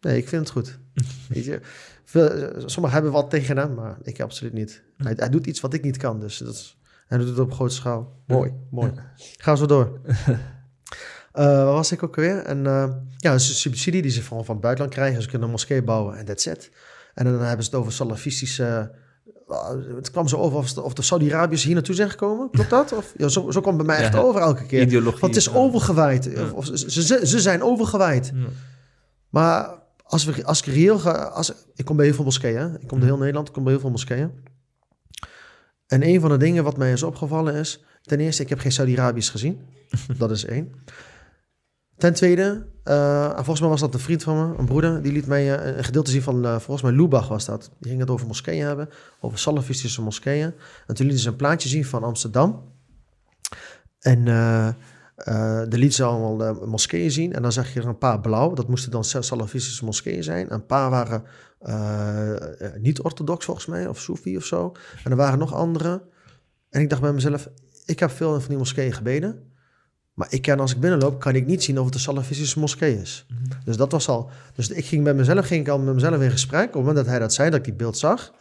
Nee, 0.00 0.16
ik 0.16 0.28
vind 0.28 0.42
het 0.42 0.50
goed. 0.50 0.78
weet 1.28 1.44
je. 1.44 1.60
Veel, 2.04 2.52
sommigen 2.56 2.90
hebben 2.90 3.12
wat 3.12 3.30
tegen 3.30 3.56
hem, 3.56 3.74
maar 3.74 3.98
ik 4.02 4.20
absoluut 4.20 4.52
niet. 4.52 4.82
Hij, 4.96 5.12
hij 5.16 5.28
doet 5.28 5.46
iets 5.46 5.60
wat 5.60 5.74
ik 5.74 5.82
niet 5.82 5.96
kan, 5.96 6.20
dus 6.20 6.38
dat 6.38 6.54
is, 6.54 6.78
hij 7.06 7.18
doet 7.18 7.28
het 7.28 7.38
op 7.38 7.52
grote 7.52 7.74
schaal. 7.74 8.22
Mooi, 8.26 8.52
mooi. 8.70 8.92
Gaan 9.36 9.54
we 9.54 9.60
zo 9.60 9.66
door. 9.66 10.00
Eh, 11.36 11.44
waar 11.44 11.64
was 11.64 11.92
ik 11.92 12.02
ook 12.02 12.16
weer? 12.16 12.38
En 12.38 12.66
eh, 12.66 12.88
ja, 13.16 13.32
een 13.32 13.40
subsidie 13.40 14.02
die 14.02 14.10
ze 14.10 14.22
van, 14.22 14.44
van 14.44 14.54
het 14.54 14.62
buitenland 14.62 14.94
krijgen. 14.94 15.22
Ze 15.22 15.28
kunnen 15.28 15.46
een 15.46 15.52
moskee 15.52 15.82
bouwen 15.82 16.16
en 16.18 16.24
that's 16.24 16.46
it. 16.46 16.70
En 17.14 17.24
dan 17.24 17.40
hebben 17.40 17.64
ze 17.64 17.70
het 17.70 17.80
over 17.80 17.92
salafistische... 17.92 18.90
eh, 19.48 19.68
het 19.96 20.10
kwam 20.10 20.28
zo 20.28 20.36
over 20.36 20.58
of, 20.58 20.72
de- 20.72 20.82
of 20.82 20.92
de 20.94 21.02
Saudi-Arabiërs 21.02 21.64
hier 21.64 21.74
naartoe 21.74 21.94
zijn 21.94 22.10
gekomen. 22.10 22.50
Klopt 22.50 22.70
dat? 22.70 22.92
Of, 22.92 23.12
ja, 23.16 23.28
zo, 23.28 23.50
zo 23.50 23.60
komt 23.60 23.76
bij 23.76 23.86
mij 23.86 23.96
echt 23.96 24.12
Ja. 24.12 24.18
over 24.20 24.40
elke 24.40 24.66
keer. 24.66 24.82
Ideologie. 24.82 25.20
Want 25.20 25.34
het 25.34 25.46
is 25.46 25.52
overgewaaid. 25.54 26.24
Ja. 26.24 26.42
Of, 26.42 26.52
of 26.52 26.64
ze, 26.66 26.90
ze, 27.02 27.26
ze 27.26 27.40
zijn 27.40 27.62
overgewaaid. 27.62 28.30
Ja. 28.34 28.46
Maar 29.28 29.74
als, 30.02 30.24
we, 30.24 30.44
als 30.44 30.58
ik 30.60 30.74
reëel 30.74 30.98
ga... 30.98 31.10
Als, 31.12 31.52
ik 31.74 31.84
kom 31.84 31.96
bij 31.96 32.06
heel 32.06 32.14
veel 32.14 32.24
moskeeën. 32.24 32.76
Ik 32.80 32.86
kom 32.88 32.98
door 32.98 33.08
heel 33.08 33.18
Nederland, 33.18 33.48
ik 33.48 33.54
kom 33.54 33.62
bij 33.62 33.72
heel 33.72 33.80
veel 33.80 33.90
moskeeën. 33.90 34.30
En 35.86 36.02
een 36.08 36.20
van 36.20 36.30
de 36.30 36.36
dingen 36.36 36.64
wat 36.64 36.76
mij 36.76 36.92
is 36.92 37.02
opgevallen 37.02 37.54
is... 37.54 37.84
Ten 38.02 38.20
eerste, 38.20 38.42
ik 38.42 38.48
heb 38.48 38.58
geen 38.58 38.72
Saudi-Arabiërs 38.72 39.28
gezien. 39.30 39.60
dat 40.18 40.30
is 40.30 40.44
één. 40.44 40.72
Ten 41.96 42.14
tweede, 42.14 42.66
eh, 42.84 43.24
en 43.24 43.34
volgens 43.34 43.60
mij 43.60 43.68
was 43.68 43.80
dat 43.80 43.94
een 43.94 44.00
vriend 44.00 44.22
van 44.22 44.36
me, 44.50 44.58
een 44.58 44.64
broeder, 44.66 45.02
die 45.02 45.12
liet 45.12 45.26
mij 45.26 45.58
eh, 45.58 45.76
een 45.76 45.84
gedeelte 45.84 46.10
zien 46.10 46.22
van, 46.22 46.44
eh, 46.44 46.50
volgens 46.50 46.82
mij 46.82 46.92
Lubach 46.92 47.28
was 47.28 47.44
dat. 47.44 47.70
Die 47.78 47.88
ging 47.90 48.00
het 48.00 48.10
over 48.10 48.26
moskeeën 48.26 48.66
hebben, 48.66 48.88
over 49.20 49.38
salafistische 49.38 50.02
moskeeën. 50.02 50.54
En 50.86 50.94
toen 50.94 51.06
lieten 51.06 51.22
ze 51.22 51.28
een 51.28 51.36
plaatje 51.36 51.68
zien 51.68 51.84
van 51.84 52.04
Amsterdam. 52.04 52.74
En 54.00 54.24
de 55.68 55.78
lieten 55.78 55.92
ze 55.92 56.04
allemaal 56.04 56.66
moskeeën 56.66 57.10
zien. 57.10 57.32
En 57.32 57.42
dan 57.42 57.52
zag 57.52 57.72
je 57.72 57.80
er 57.80 57.86
een 57.86 57.98
paar 57.98 58.20
blauw, 58.20 58.52
dat 58.52 58.68
moesten 58.68 58.90
dan 58.90 59.04
sa- 59.04 59.22
salafistische 59.22 59.84
moskeeën 59.84 60.22
zijn. 60.22 60.52
Een 60.52 60.66
paar 60.66 60.90
waren 60.90 61.22
eh, 61.60 62.60
eh, 62.60 62.80
niet 62.80 63.00
orthodox 63.00 63.44
volgens 63.44 63.66
mij, 63.66 63.86
of 63.86 64.00
Soefi 64.00 64.36
of 64.36 64.44
zo. 64.44 64.72
En 65.04 65.10
er 65.10 65.16
waren 65.16 65.38
nog 65.38 65.54
andere. 65.54 66.02
En 66.70 66.80
ik 66.80 66.88
dacht 66.88 67.00
bij 67.02 67.12
mezelf, 67.12 67.48
ik 67.84 67.98
heb 67.98 68.10
veel 68.10 68.40
van 68.40 68.48
die 68.48 68.58
moskeeën 68.58 68.92
gebeden. 68.92 69.45
Maar 70.16 70.26
ik 70.30 70.42
kan, 70.42 70.60
als 70.60 70.72
ik 70.74 70.80
binnenloop, 70.80 71.20
kan 71.20 71.34
ik 71.34 71.46
niet 71.46 71.62
zien 71.62 71.78
of 71.78 71.84
het 71.84 71.94
een 71.94 72.00
salafistische 72.00 72.58
moskee 72.58 73.00
is. 73.00 73.26
Dus 73.64 73.76
dat 73.76 73.92
was 73.92 74.08
al. 74.08 74.30
Dus 74.54 74.68
ik 74.68 74.84
ging 74.84 75.04
bij 75.04 75.14
mezelf, 75.14 75.46
ging 75.46 75.60
ik 75.60 75.68
al 75.68 75.78
met 75.78 75.94
mezelf 75.94 76.20
in 76.20 76.30
gesprek. 76.30 76.62
Op 76.66 76.72
het 76.72 76.74
moment 76.74 76.96
dat 76.96 77.06
hij 77.06 77.18
dat 77.18 77.32
zei, 77.34 77.50
dat 77.50 77.58
ik 77.58 77.64
die 77.64 77.74
beeld 77.74 77.98
zag, 77.98 78.32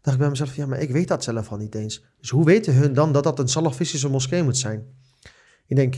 dacht 0.00 0.16
ik 0.16 0.18
bij 0.22 0.28
mezelf, 0.28 0.56
ja, 0.56 0.66
maar 0.66 0.78
ik 0.80 0.90
weet 0.90 1.08
dat 1.08 1.24
zelf 1.24 1.50
al 1.50 1.56
niet 1.56 1.74
eens. 1.74 2.04
Dus 2.20 2.30
hoe 2.30 2.44
weten 2.44 2.74
hun 2.74 2.92
dan 2.92 3.12
dat 3.12 3.24
dat 3.24 3.38
een 3.38 3.48
salafistische 3.48 4.08
moskee 4.08 4.42
moet 4.42 4.56
zijn? 4.56 4.84
Ik 5.66 5.76
denk, 5.76 5.94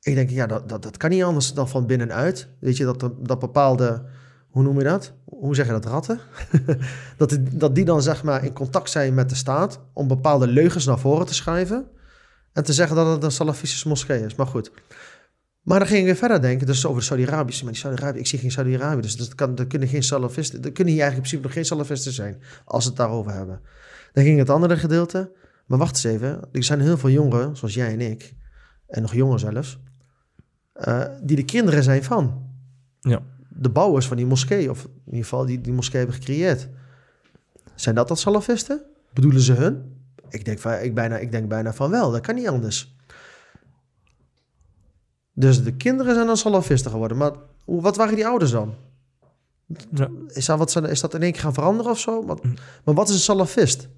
ik 0.00 0.14
denk, 0.14 0.30
ja, 0.30 0.46
dat, 0.46 0.68
dat, 0.68 0.82
dat 0.82 0.96
kan 0.96 1.10
niet 1.10 1.22
anders 1.22 1.52
dan 1.54 1.68
van 1.68 1.86
binnenuit. 1.86 2.48
Weet 2.58 2.76
je, 2.76 2.84
dat, 2.84 3.10
dat 3.18 3.38
bepaalde, 3.38 4.04
hoe 4.48 4.62
noem 4.62 4.78
je 4.78 4.84
dat? 4.84 5.12
Hoe 5.24 5.54
zeg 5.54 5.66
je 5.66 5.72
dat, 5.72 5.84
ratten? 5.84 6.20
dat, 7.16 7.28
die- 7.28 7.42
dat 7.56 7.74
die 7.74 7.84
dan 7.84 8.02
zeg 8.02 8.22
maar 8.22 8.44
in 8.44 8.52
contact 8.52 8.90
zijn 8.90 9.14
met 9.14 9.28
de 9.28 9.34
staat 9.34 9.80
om 9.92 10.08
bepaalde 10.08 10.46
leugens 10.46 10.84
naar 10.84 10.98
voren 10.98 11.26
te 11.26 11.34
schrijven. 11.34 11.86
En 12.56 12.64
te 12.64 12.72
zeggen 12.72 12.96
dat 12.96 13.06
het 13.06 13.22
een 13.22 13.30
salafistische 13.30 13.88
moskee 13.88 14.24
is. 14.24 14.34
Maar 14.34 14.46
goed. 14.46 14.70
Maar 15.62 15.78
dan 15.78 15.88
ging 15.88 15.98
ik 16.00 16.04
weer 16.04 16.16
verder 16.16 16.40
denken. 16.40 16.66
Dus 16.66 16.86
over 16.86 17.00
de 17.00 17.06
Saudi-Arabiërs. 17.06 17.62
Maar 17.62 17.72
die 17.72 17.80
Saudi-Arabië, 17.80 18.18
ik 18.18 18.26
zie 18.26 18.38
geen 18.38 18.50
Saudi-Arabië. 18.50 19.00
Dus 19.00 19.16
dat, 19.16 19.34
kan, 19.34 19.54
dat 19.54 19.66
kunnen 19.66 19.88
geen 19.88 20.02
salafisten. 20.02 20.62
Dat 20.62 20.72
kunnen 20.72 20.92
hier 20.94 21.02
eigenlijk 21.02 21.32
in 21.32 21.38
principe 21.40 21.42
nog 21.42 21.52
geen 21.52 21.64
salafisten 21.76 22.12
zijn. 22.12 22.42
Als 22.64 22.82
we 22.84 22.88
het 22.88 22.98
daarover 22.98 23.32
hebben. 23.32 23.60
Dan 24.12 24.24
ging 24.24 24.38
het 24.38 24.50
andere 24.50 24.76
gedeelte. 24.76 25.32
Maar 25.66 25.78
wacht 25.78 25.94
eens 25.94 26.04
even. 26.14 26.40
Er 26.52 26.64
zijn 26.64 26.80
heel 26.80 26.98
veel 26.98 27.10
jongeren, 27.10 27.56
zoals 27.56 27.74
jij 27.74 27.92
en 27.92 28.00
ik. 28.00 28.34
En 28.88 29.02
nog 29.02 29.14
jonger 29.14 29.38
zelfs. 29.38 29.78
eh, 30.72 31.04
die 31.22 31.36
de 31.36 31.44
kinderen 31.44 31.82
zijn 31.82 32.04
van. 32.04 32.50
Ja. 33.00 33.22
De 33.48 33.68
bouwers 33.70 34.06
van 34.06 34.16
die 34.16 34.26
moskee. 34.26 34.70
Of 34.70 34.84
in 34.84 34.90
ieder 35.04 35.22
geval 35.22 35.46
die 35.46 35.60
die 35.60 35.72
moskee 35.72 35.98
hebben 35.98 36.16
gecreëerd. 36.16 36.68
Zijn 37.74 37.94
dat 37.94 38.08
dat 38.08 38.18
salafisten? 38.18 38.82
Bedoelen 39.12 39.40
ze 39.40 39.52
hun? 39.52 39.95
Ik 40.28 40.44
denk, 40.44 40.58
van, 40.58 40.72
ik, 40.72 40.94
bijna, 40.94 41.16
ik 41.18 41.30
denk 41.30 41.48
bijna 41.48 41.72
van 41.72 41.90
wel. 41.90 42.10
Dat 42.10 42.20
kan 42.20 42.34
niet 42.34 42.48
anders. 42.48 42.94
Dus 45.32 45.62
de 45.64 45.72
kinderen 45.76 46.14
zijn 46.14 46.26
dan 46.26 46.36
salafisten 46.36 46.90
geworden. 46.90 47.16
Maar 47.16 47.32
wat 47.64 47.96
waren 47.96 48.14
die 48.14 48.26
ouders 48.26 48.50
dan? 48.50 48.74
Ja. 49.90 50.08
Is 50.28 50.46
dat, 50.46 50.58
wat, 50.58 50.70
ze- 50.70 50.88
is 50.88 51.00
dat 51.00 51.14
in 51.14 51.22
één 51.22 51.32
keer 51.32 51.40
gaan 51.40 51.54
veranderen 51.54 51.92
of 51.92 51.98
zo? 51.98 52.22
Maar, 52.22 52.36
maar 52.84 52.94
wat 52.94 53.08
is 53.08 53.14
een 53.14 53.20
salafist? 53.20 53.88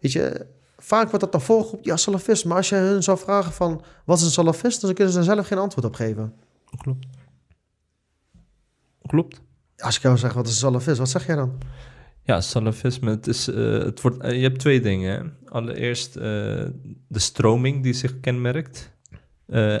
Weet 0.00 0.12
je, 0.12 0.46
vaak 0.78 1.04
wordt 1.06 1.20
dat 1.20 1.32
dan 1.32 1.40
voorgeroepen, 1.40 1.90
ja, 1.90 1.96
salafist. 1.96 2.44
Maar 2.44 2.56
als 2.56 2.68
je 2.68 2.74
hun 2.74 3.02
zou 3.02 3.18
vragen 3.18 3.52
van, 3.52 3.82
wat 4.04 4.18
is 4.18 4.24
een 4.24 4.30
salafist? 4.30 4.80
Dan 4.80 4.94
kunnen 4.94 5.12
ze 5.12 5.18
daar 5.24 5.34
zelf 5.34 5.46
geen 5.46 5.58
antwoord 5.58 5.86
op 5.86 5.94
geven. 5.94 6.34
Klopt. 6.78 7.06
Klopt. 9.06 9.40
Als 9.76 9.96
ik 9.96 10.02
jou 10.02 10.18
zeg, 10.18 10.32
wat 10.32 10.46
is 10.46 10.52
een 10.52 10.58
salafist? 10.58 10.98
Wat 10.98 11.08
zeg 11.08 11.26
jij 11.26 11.36
dan? 11.36 11.58
Ja, 12.24 12.40
salafisme, 12.40 13.10
het 13.10 13.26
is, 13.26 13.48
eh, 13.48 13.72
het 13.72 14.00
wordt, 14.00 14.18
eh, 14.18 14.34
je 14.34 14.42
hebt 14.42 14.58
twee 14.58 14.80
dingen. 14.80 15.36
Allereerst 15.44 16.16
eh, 16.16 16.22
de 17.08 17.18
stroming 17.18 17.82
die 17.82 17.92
zich 17.92 18.20
kenmerkt. 18.20 18.98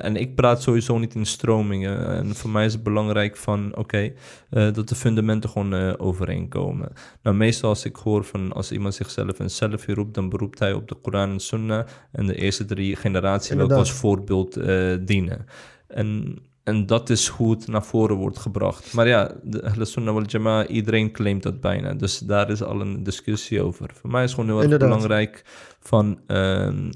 En 0.00 0.16
ik 0.16 0.34
praat 0.34 0.62
sowieso 0.62 0.98
niet 0.98 1.14
in 1.14 1.26
stromingen. 1.26 2.06
En 2.06 2.34
voor 2.34 2.50
mij 2.50 2.64
is 2.64 2.72
het 2.72 2.82
belangrijk 2.82 3.36
van, 3.36 3.76
oké, 3.76 4.12
dat 4.50 4.88
de 4.88 4.94
fundamenten 4.94 5.50
gewoon 5.50 5.74
eh, 5.74 5.92
overeenkomen. 5.96 6.92
Nou, 7.22 7.36
meestal 7.36 7.68
als 7.68 7.84
ik 7.84 7.96
hoor 7.96 8.24
van, 8.24 8.52
als 8.52 8.72
iemand 8.72 8.94
zichzelf 8.94 9.38
een 9.38 9.50
selfie 9.50 9.94
roept, 9.94 10.14
dan 10.14 10.28
beroept 10.28 10.58
hij 10.58 10.72
op 10.72 10.88
de 10.88 10.94
Koran 10.94 11.30
en 11.30 11.40
Sunnah 11.40 11.86
en 12.12 12.26
de 12.26 12.34
eerste 12.34 12.64
drie 12.64 12.96
generaties 12.96 13.50
Inderdaad. 13.50 13.78
als 13.78 13.92
voorbeeld 13.92 14.54
dienen. 15.06 15.46
En, 15.86 16.38
en 16.64 16.86
dat 16.86 17.10
is 17.10 17.26
hoe 17.28 17.50
het 17.50 17.66
naar 17.66 17.84
voren 17.84 18.16
wordt 18.16 18.38
gebracht. 18.38 18.92
Maar 18.92 19.08
ja, 19.08 19.34
de 19.42 19.84
Sunnah 19.84 20.14
wal 20.14 20.24
Jama'a, 20.24 20.66
iedereen 20.66 21.12
claimt 21.12 21.42
dat 21.42 21.60
bijna. 21.60 21.94
Dus 21.94 22.18
daar 22.18 22.50
is 22.50 22.62
al 22.62 22.80
een 22.80 23.02
discussie 23.02 23.62
over. 23.62 23.90
Voor 23.94 24.10
mij 24.10 24.24
is 24.24 24.30
gewoon 24.30 24.46
heel 24.46 24.54
erg 24.54 24.64
Inderdaad. 24.64 24.88
belangrijk 24.88 25.42
van... 25.80 26.18
ehm, 26.26 26.90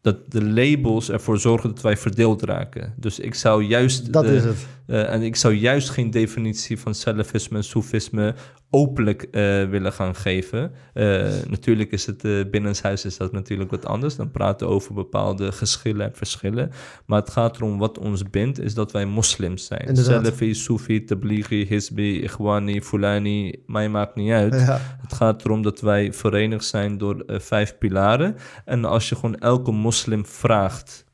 dat 0.00 0.16
de 0.30 0.44
labels 0.44 1.10
ervoor 1.10 1.38
zorgen 1.38 1.68
dat 1.74 1.82
wij 1.82 1.96
verdeeld 1.96 2.42
raken. 2.42 2.94
Dus 2.96 3.18
ik 3.18 3.34
zou 3.34 3.62
juist... 3.64 4.12
Dat 4.12 4.24
de- 4.24 4.34
is 4.34 4.44
het. 4.44 4.66
eh, 4.86 5.12
en 5.12 5.22
ik 5.22 5.36
zou 5.36 5.54
juist 5.54 5.90
geen 5.90 6.10
definitie 6.10 6.78
van 6.78 6.94
salafisme 6.94 7.56
en 7.56 7.64
soefisme 7.64 8.34
openlijk 8.74 9.22
eh, 9.22 9.64
willen 9.64 9.92
gaan 9.92 10.14
geven. 10.14 10.72
Eh, 10.94 11.28
natuurlijk 11.48 11.90
is 11.90 12.06
het 12.06 12.24
uh, 12.24 12.50
binnenshuis 12.50 13.04
is 13.04 13.16
dat 13.16 13.32
natuurlijk 13.32 13.70
wat 13.70 13.86
anders. 13.86 14.16
Dan 14.16 14.30
praten 14.30 14.66
we 14.66 14.72
over 14.72 14.94
bepaalde 14.94 15.52
geschillen 15.52 16.06
en 16.06 16.14
verschillen. 16.14 16.70
Maar 17.06 17.20
het 17.20 17.30
gaat 17.30 17.56
erom 17.56 17.78
wat 17.78 17.98
ons 17.98 18.30
bindt, 18.30 18.60
is 18.60 18.74
dat 18.74 18.92
wij 18.92 19.06
moslims 19.06 19.66
zijn. 19.66 19.86
Inderdaad. 19.86 20.24
Salafi, 20.24 20.54
Soefi, 20.54 21.04
Tablighi, 21.04 21.66
Hizbi, 21.66 22.22
Ikhwani, 22.22 22.82
Fulani, 22.82 23.62
mij 23.66 23.88
maakt 23.88 24.14
niet 24.14 24.32
uit. 24.32 24.54
Ja. 24.54 24.80
Het 25.00 25.12
gaat 25.12 25.44
erom 25.44 25.62
dat 25.62 25.80
wij 25.80 26.12
verenigd 26.12 26.64
zijn 26.64 26.98
door 26.98 27.20
eh, 27.20 27.38
vijf 27.38 27.78
pilaren. 27.78 28.36
En 28.64 28.84
als 28.84 29.08
je 29.08 29.14
gewoon 29.14 29.38
elke 29.38 29.72
moslim 29.72 30.26
vraagt... 30.26 31.10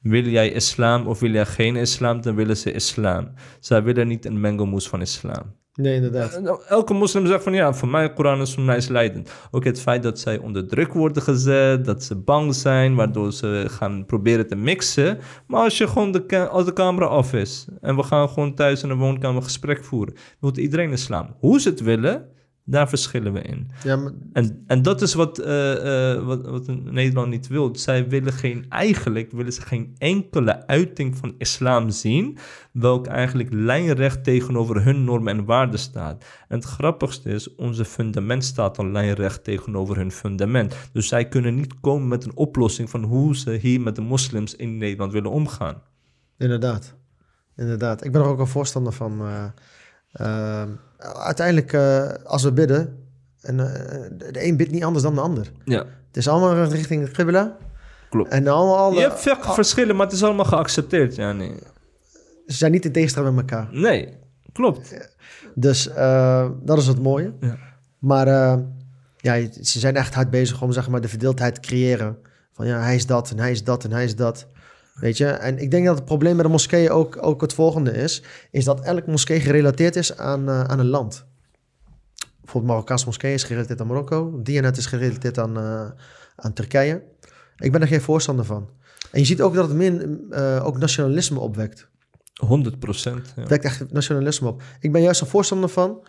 Wil 0.00 0.24
jij 0.24 0.50
islam 0.50 1.06
of 1.06 1.20
wil 1.20 1.30
jij 1.30 1.46
geen 1.46 1.76
islam? 1.76 2.20
Dan 2.20 2.34
willen 2.34 2.56
ze 2.56 2.72
islam. 2.72 3.32
Zij 3.58 3.82
willen 3.82 4.08
niet 4.08 4.24
een 4.24 4.40
mengelmoes 4.40 4.88
van 4.88 5.00
islam. 5.00 5.59
Nee, 5.74 5.94
inderdaad. 5.94 6.34
En 6.34 6.46
Elke 6.68 6.94
moslim 6.94 7.26
zegt 7.26 7.42
van 7.42 7.52
ja, 7.52 7.72
voor 7.72 7.88
mij 7.88 8.12
Koran 8.12 8.38
en 8.38 8.46
Sunnah 8.46 8.76
is 8.76 8.88
leidend. 8.88 9.32
Ook 9.50 9.64
het 9.64 9.80
feit 9.80 10.02
dat 10.02 10.18
zij 10.18 10.38
onder 10.38 10.66
druk 10.68 10.92
worden 10.92 11.22
gezet, 11.22 11.84
dat 11.84 12.02
ze 12.02 12.16
bang 12.16 12.54
zijn, 12.54 12.94
waardoor 12.94 13.32
ze 13.32 13.64
gaan 13.68 14.06
proberen 14.06 14.46
te 14.46 14.56
mixen. 14.56 15.18
Maar 15.46 15.62
als 15.62 15.78
je 15.78 15.88
gewoon 15.88 16.12
de, 16.12 16.48
als 16.48 16.64
de 16.64 16.72
camera 16.72 17.06
af 17.06 17.32
is 17.32 17.66
en 17.80 17.96
we 17.96 18.02
gaan 18.02 18.28
gewoon 18.28 18.54
thuis 18.54 18.82
in 18.82 18.88
de 18.88 18.94
woonkamer 18.94 19.42
gesprek 19.42 19.84
voeren, 19.84 20.14
wil 20.40 20.56
iedereen 20.56 20.92
islam. 20.92 21.36
Hoe 21.38 21.60
ze 21.60 21.68
het 21.68 21.80
willen, 21.80 22.28
daar 22.64 22.88
verschillen 22.88 23.32
we 23.32 23.40
in. 23.42 23.70
Ja, 23.84 23.96
maar 23.96 24.12
En, 24.32 24.64
en 24.66 24.82
dat 24.82 25.02
is 25.02 25.14
wat, 25.14 25.38
eh, 25.38 26.12
eh, 26.12 26.24
wat, 26.24 26.46
wat 26.46 26.66
Nederland 26.66 27.28
niet 27.28 27.46
wil. 27.46 27.76
Zij 27.76 28.08
willen 28.08 28.32
geen, 28.32 28.64
eigenlijk 28.68 29.30
willen 29.32 29.52
ze 29.52 29.62
geen 29.62 29.94
enkele 29.98 30.66
uiting 30.66 31.16
van 31.16 31.34
islam 31.38 31.90
zien, 31.90 32.38
welk 32.72 33.06
eigenlijk 33.06 33.48
lijnrecht 33.52 34.24
tegenover 34.24 34.84
hun 34.84 35.04
normen 35.04 35.38
en 35.38 35.44
waarden 35.44 35.78
staat. 35.78 36.24
En 36.48 36.56
het 36.56 36.64
grappigste 36.64 37.30
is, 37.30 37.54
onze 37.54 37.84
fundament 37.84 38.44
staat 38.44 38.78
al 38.78 38.86
lijnrecht 38.86 39.44
tegenover 39.44 39.96
hun 39.96 40.12
fundament. 40.12 40.76
Dus 40.92 41.08
zij 41.08 41.28
kunnen 41.28 41.54
niet 41.54 41.80
komen 41.80 42.08
met 42.08 42.24
een 42.24 42.36
oplossing 42.36 42.90
van 42.90 43.02
hoe 43.04 43.36
ze 43.36 43.50
hier 43.50 43.80
met 43.80 43.94
de 43.94 44.02
moslims 44.02 44.56
in 44.56 44.78
Nederland 44.78 45.12
willen 45.12 45.30
omgaan. 45.30 45.82
Inderdaad. 46.38 46.94
Inderdaad. 47.56 48.04
Ik 48.04 48.12
ben 48.12 48.20
er 48.20 48.26
ook 48.26 48.38
een 48.38 48.46
voorstander 48.46 48.92
van. 48.92 49.20
eh, 49.20 49.44
eh, 50.12 50.62
uiteindelijk, 50.98 51.72
eh, 51.72 52.08
als 52.24 52.42
we 52.42 52.52
bidden, 52.52 52.98
en, 53.40 53.60
eh, 53.60 54.00
de 54.32 54.46
een 54.46 54.56
bidt 54.56 54.70
niet 54.70 54.84
anders 54.84 55.04
dan 55.04 55.14
de 55.14 55.20
ander. 55.20 55.52
Ja, 55.64 55.78
Het 55.78 56.16
is 56.16 56.28
allemaal 56.28 56.64
richting 56.64 57.02
het 57.02 57.10
Qibla. 57.16 57.56
Klopt. 58.10 58.30
En 58.30 58.48
allemaal, 58.48 58.92
je 58.92 59.00
hebt 59.00 59.20
veel 59.20 59.36
verschillen, 59.40 59.96
maar 59.96 60.06
het 60.06 60.14
is 60.14 60.22
allemaal 60.22 60.44
geaccepteerd. 60.44 61.14
Ja, 61.16 61.32
nee. 61.32 61.54
ze 62.46 62.56
zijn 62.56 62.72
niet 62.72 62.84
in 62.84 62.92
tegenstrijd 62.92 63.34
met 63.34 63.50
elkaar. 63.50 63.68
nee, 63.72 64.16
klopt. 64.52 64.94
Dus 65.54 65.88
eh, 65.88 66.48
dat 66.62 66.78
is 66.78 66.86
het 66.86 67.02
mooie. 67.02 67.32
Ja. 67.40 67.58
Maar 67.98 68.26
eh, 68.26 68.58
ja, 69.16 69.52
ze 69.62 69.78
zijn 69.78 69.96
echt 69.96 70.14
hard 70.14 70.30
bezig 70.30 70.62
om 70.62 70.72
zeg 70.72 70.88
maar, 70.88 71.00
de 71.00 71.08
verdeeldheid 71.08 71.54
te 71.54 71.60
creëren. 71.60 72.18
Van 72.52 72.66
ja, 72.66 72.80
hij 72.80 72.94
is 72.94 73.06
dat 73.06 73.30
en 73.30 73.38
hij 73.38 73.50
is 73.50 73.64
dat 73.64 73.84
en 73.84 73.92
hij 73.92 74.04
is 74.04 74.16
dat. 74.16 74.46
Weet 75.00 75.16
je? 75.16 75.26
En 75.26 75.58
ik 75.58 75.70
denk 75.70 75.86
dat 75.86 75.94
het 75.96 76.04
probleem 76.04 76.36
met 76.36 76.44
de 76.44 76.50
moskeeën 76.50 76.90
ook, 76.90 77.18
ook 77.20 77.40
het 77.40 77.52
volgende 77.52 77.90
is. 77.90 78.22
Is 78.50 78.64
dat 78.64 78.80
elk 78.80 79.06
moskee 79.06 79.40
gerelateerd 79.40 79.96
is 79.96 80.16
aan, 80.16 80.48
eh, 80.48 80.64
aan 80.64 80.78
een 80.78 80.88
land. 80.88 81.26
Bijvoorbeeld 82.40 82.72
Marokkaanse 82.72 83.06
moskee 83.06 83.34
is 83.34 83.44
gerelateerd 83.44 83.80
aan 83.80 83.86
Marokko. 83.86 84.40
Dianet 84.42 84.76
is 84.76 84.86
gerelateerd 84.86 85.38
aan, 85.38 85.56
eh, 85.56 85.90
aan 86.36 86.52
Turkije. 86.52 87.02
Ik 87.56 87.72
ben 87.72 87.80
er 87.80 87.86
geen 87.86 88.00
voorstander 88.00 88.44
van. 88.44 88.68
En 89.10 89.20
je 89.20 89.26
ziet 89.26 89.40
ook 89.40 89.54
dat 89.54 89.68
het 89.68 89.76
min, 89.76 90.26
eh, 90.30 90.66
ook 90.66 90.78
nationalisme 90.78 91.38
opwekt. 91.38 91.88
100 92.34 92.78
procent. 92.78 93.32
Ja. 93.34 93.40
Het 93.40 93.48
wekt 93.50 93.64
echt 93.64 93.92
nationalisme 93.92 94.48
op. 94.48 94.62
Ik 94.80 94.92
ben 94.92 95.02
juist 95.02 95.20
een 95.20 95.26
voorstander 95.26 95.68
van. 95.68 96.06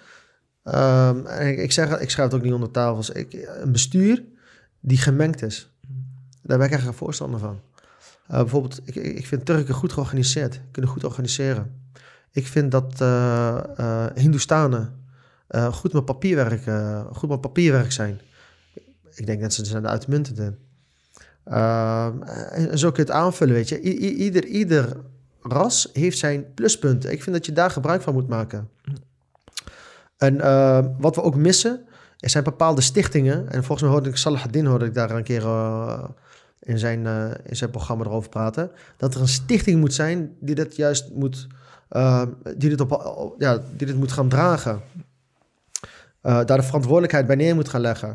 ehm, 0.64 1.26
en 1.26 1.48
ik, 1.48 1.58
ik, 1.58 1.72
zeg, 1.72 2.00
ik 2.00 2.10
schrijf 2.10 2.32
het 2.32 2.40
ook 2.40 2.46
niet 2.46 2.54
onder 2.54 2.72
tafels. 2.72 3.10
Ik, 3.10 3.48
een 3.62 3.72
bestuur 3.72 4.24
die 4.80 4.98
gemengd 4.98 5.42
is. 5.42 5.74
Daar 6.42 6.58
ben 6.58 6.68
ik 6.68 6.74
echt 6.74 6.88
een 6.88 6.94
voorstander 6.94 7.40
van. 7.40 7.60
Eh, 8.32 8.40
bijvoorbeeld, 8.40 8.80
ik, 8.84 8.96
ik 8.96 9.28
vind 9.28 9.46
Turken 9.46 9.74
goed 9.74 9.94
georganiseerd. 9.94 10.62
Kunnen 10.72 10.92
goed 10.92 11.04
organiseren. 11.04 11.80
Ik 12.32 12.48
vind 12.48 12.72
dat 12.72 13.02
eh, 13.02 13.58
goed, 15.72 15.94
met 15.94 16.06
papierwerk, 16.06 16.64
goed 17.16 17.30
met 17.30 17.42
papierwerk 17.42 17.92
zijn. 17.92 18.22
Ik 19.16 19.26
denk 19.26 19.42
dat 19.42 19.54
ze 19.54 19.66
zijn 19.66 19.88
uitmuntend 19.88 20.40
in. 20.40 20.58
En, 21.44 22.80
zo 22.80 22.92
kun 22.92 23.04
je 23.04 23.12
het 23.12 23.20
aanvullen, 23.22 23.54
weet 23.54 23.70
je. 23.70 23.80
Ieder, 24.16 24.46
ieder 24.46 24.98
ras 25.42 25.90
heeft 25.94 26.18
zijn 26.18 26.54
pluspunten. 26.54 27.12
Ik 27.12 27.24
vind 27.24 27.36
dat 27.36 27.46
je 27.46 27.52
daar 27.52 27.72
gebruik 27.72 28.02
van 28.02 28.14
moet 28.14 28.28
maken. 28.28 28.70
En 30.18 30.38
wat 31.00 31.16
we 31.16 31.22
ook 31.22 31.36
missen, 31.36 31.86
er 32.20 32.30
zijn 32.30 32.44
bepaalde 32.44 32.82
stichtingen. 32.82 33.50
En 33.50 33.64
volgens 33.64 33.82
mij 33.82 33.92
hoorde 33.92 34.10
ik 34.10 34.16
Salahuddin 34.16 34.66
hoorde 34.66 34.86
ik 34.86 34.94
daar 34.94 35.12
een 35.12 35.24
keer 35.24 35.44
in, 36.62 36.80
zijn, 36.80 37.06
eh, 37.06 37.30
in 37.46 37.56
zijn 37.56 37.70
programma 37.70 38.06
erover 38.06 38.30
praten. 38.30 38.72
Dat 38.98 39.16
er 39.16 39.22
een 39.22 39.28
stichting 39.28 39.80
moet 39.80 39.94
zijn 39.94 40.36
die 40.40 40.56
dit 40.56 40.76
juist 40.76 41.10
moet, 41.14 41.48
eh, 41.90 42.24
die 42.58 42.70
dit 42.70 42.82
op, 42.82 43.36
ja, 43.38 43.62
die 43.78 43.88
dit 43.88 43.96
moet 43.98 44.12
gaan 44.12 44.30
dragen. 44.30 44.82
Eh, 46.22 46.46
daar 46.46 46.58
de 46.58 46.64
verantwoordelijkheid 46.64 47.26
bij 47.28 47.36
neer 47.36 47.56
moet 47.56 47.70
gaan 47.70 47.82
leggen. 47.82 48.08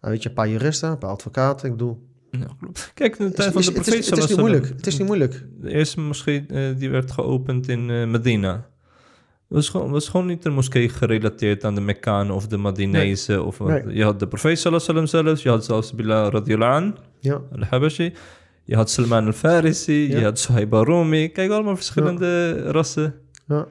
Nou, 0.00 0.12
weet 0.12 0.22
je, 0.22 0.28
een 0.28 0.34
paar 0.34 0.48
juristen, 0.48 0.90
een 0.90 0.98
paar 0.98 1.10
advocaten. 1.10 1.66
Ik 1.66 1.72
bedoel, 1.72 2.12
Ja, 2.30 2.46
klopt. 2.60 2.90
Kijk, 2.94 3.16
de 3.16 3.24
het 3.24 3.36
tijd 3.36 3.48
is, 3.54 3.64
van 3.64 3.74
de 3.74 3.78
het 3.78 3.88
is- 3.94 4.10
het 4.10 4.18
is 4.18 4.26
niet 4.28 4.38
moeilijk. 4.38 4.68
Het 4.68 4.86
is 4.86 4.98
niet 4.98 5.06
moeilijk. 5.06 5.46
De 5.60 5.70
eerste 5.70 6.00
moskee 6.00 6.46
eh, 6.48 6.76
die 6.78 6.90
werd 6.90 7.10
geopend 7.10 7.68
in 7.68 8.10
Medina. 8.10 8.66
Was 9.54 9.68
gewoon, 9.68 9.90
was 9.90 10.08
gewoon 10.08 10.26
niet 10.26 10.44
een 10.44 10.52
moskee 10.52 10.88
gerelateerd 10.88 11.64
aan 11.64 11.74
de 11.74 11.80
Mekkanen 11.80 12.34
of 12.34 12.46
de 12.46 12.56
Madinezen. 12.56 13.44
Of. 13.44 13.60
Nee. 13.60 13.82
Je 13.88 14.04
had 14.04 14.18
de 14.18 14.26
profeet 14.28 14.58
sallallahu 14.58 14.88
alaihi 14.88 15.00
wasallam 15.00 15.26
zelfs. 15.26 15.42
Je 15.42 15.48
had 15.48 15.64
zelfs 15.64 15.94
Bilal 15.94 16.30
radiyallahu 16.30 16.72
an, 16.74 16.96
Ja, 17.20 17.40
al-Habashi. 17.52 18.12
Je 18.64 18.76
had 18.76 18.90
Salman 18.90 19.26
al-Farisi. 19.26 20.10
Ja. 20.10 20.18
Je 20.18 20.24
had 20.24 20.38
Suhaib 20.38 20.74
al-Rumi. 20.74 21.28
Kijk, 21.28 21.50
allemaal 21.50 21.76
verschillende 21.76 22.62
rassen. 22.70 23.14
ja. 23.46 23.66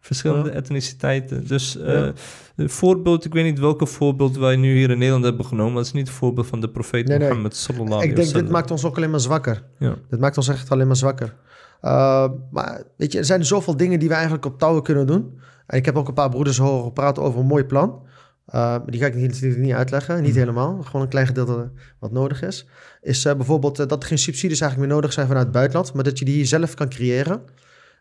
Verschillende 0.00 0.50
etniciteiten. 0.50 1.46
Dus 1.46 1.78
eh, 1.78 2.08
een 2.56 2.70
voorbeeld, 2.70 3.24
ik 3.24 3.32
weet 3.32 3.44
niet 3.44 3.58
welke 3.58 3.86
voorbeeld 3.86 4.36
wij 4.36 4.56
nu 4.56 4.76
hier 4.76 4.90
in 4.90 4.98
Nederland 4.98 5.24
hebben 5.24 5.44
genomen. 5.46 5.76
Het 5.76 5.86
is 5.86 5.92
niet 5.92 6.06
het 6.08 6.16
voorbeeld 6.16 6.46
van 6.46 6.60
de 6.60 6.68
profeet 6.68 7.08
Nee. 7.08 7.18
Mohammed 7.18 7.56
sallallahu 7.56 7.92
alaihi 7.92 8.10
Ik 8.10 8.16
denk, 8.16 8.32
dit 8.32 8.48
maakt 8.50 8.70
ons 8.70 8.84
ook 8.84 8.96
alleen 8.96 9.10
maar 9.10 9.20
zwakker. 9.20 9.62
Ja. 9.78 9.94
Dit 10.10 10.20
maakt 10.20 10.36
ons 10.36 10.48
echt 10.48 10.70
alleen 10.70 10.86
maar 10.86 10.96
zwakker. 10.96 11.34
Uh, 11.82 12.28
maar 12.50 12.82
weet 12.96 13.12
je, 13.12 13.18
er 13.18 13.24
zijn 13.24 13.44
zoveel 13.44 13.76
dingen 13.76 13.98
die 13.98 14.08
we 14.08 14.14
eigenlijk 14.14 14.44
op 14.44 14.58
touwen 14.58 14.82
kunnen 14.82 15.06
doen. 15.06 15.40
En 15.66 15.78
ik 15.78 15.84
heb 15.84 15.96
ook 15.96 16.08
een 16.08 16.14
paar 16.14 16.28
broeders 16.28 16.58
horen 16.58 16.92
praten 16.92 17.22
over 17.22 17.40
een 17.40 17.46
mooi 17.46 17.64
plan. 17.64 18.04
Uh, 18.48 18.54
maar 18.54 18.90
die 18.90 19.00
ga 19.00 19.06
ik 19.06 19.14
niet, 19.14 19.30
natuurlijk 19.30 19.60
niet 19.60 19.72
uitleggen, 19.72 20.22
niet 20.22 20.34
helemaal. 20.34 20.82
Gewoon 20.82 21.02
een 21.02 21.08
klein 21.08 21.26
gedeelte 21.26 21.70
wat 21.98 22.12
nodig 22.12 22.42
is. 22.42 22.68
Is 23.00 23.24
uh, 23.24 23.34
bijvoorbeeld 23.34 23.80
uh, 23.80 23.86
dat 23.86 24.02
er 24.02 24.08
geen 24.08 24.18
subsidies 24.18 24.60
eigenlijk 24.60 24.90
meer 24.90 25.00
nodig 25.00 25.12
zijn 25.12 25.26
vanuit 25.26 25.44
het 25.44 25.54
buitenland. 25.54 25.92
Maar 25.94 26.04
dat 26.04 26.18
je 26.18 26.24
die 26.24 26.34
hier 26.34 26.46
zelf 26.46 26.74
kan 26.74 26.88
creëren. 26.88 27.42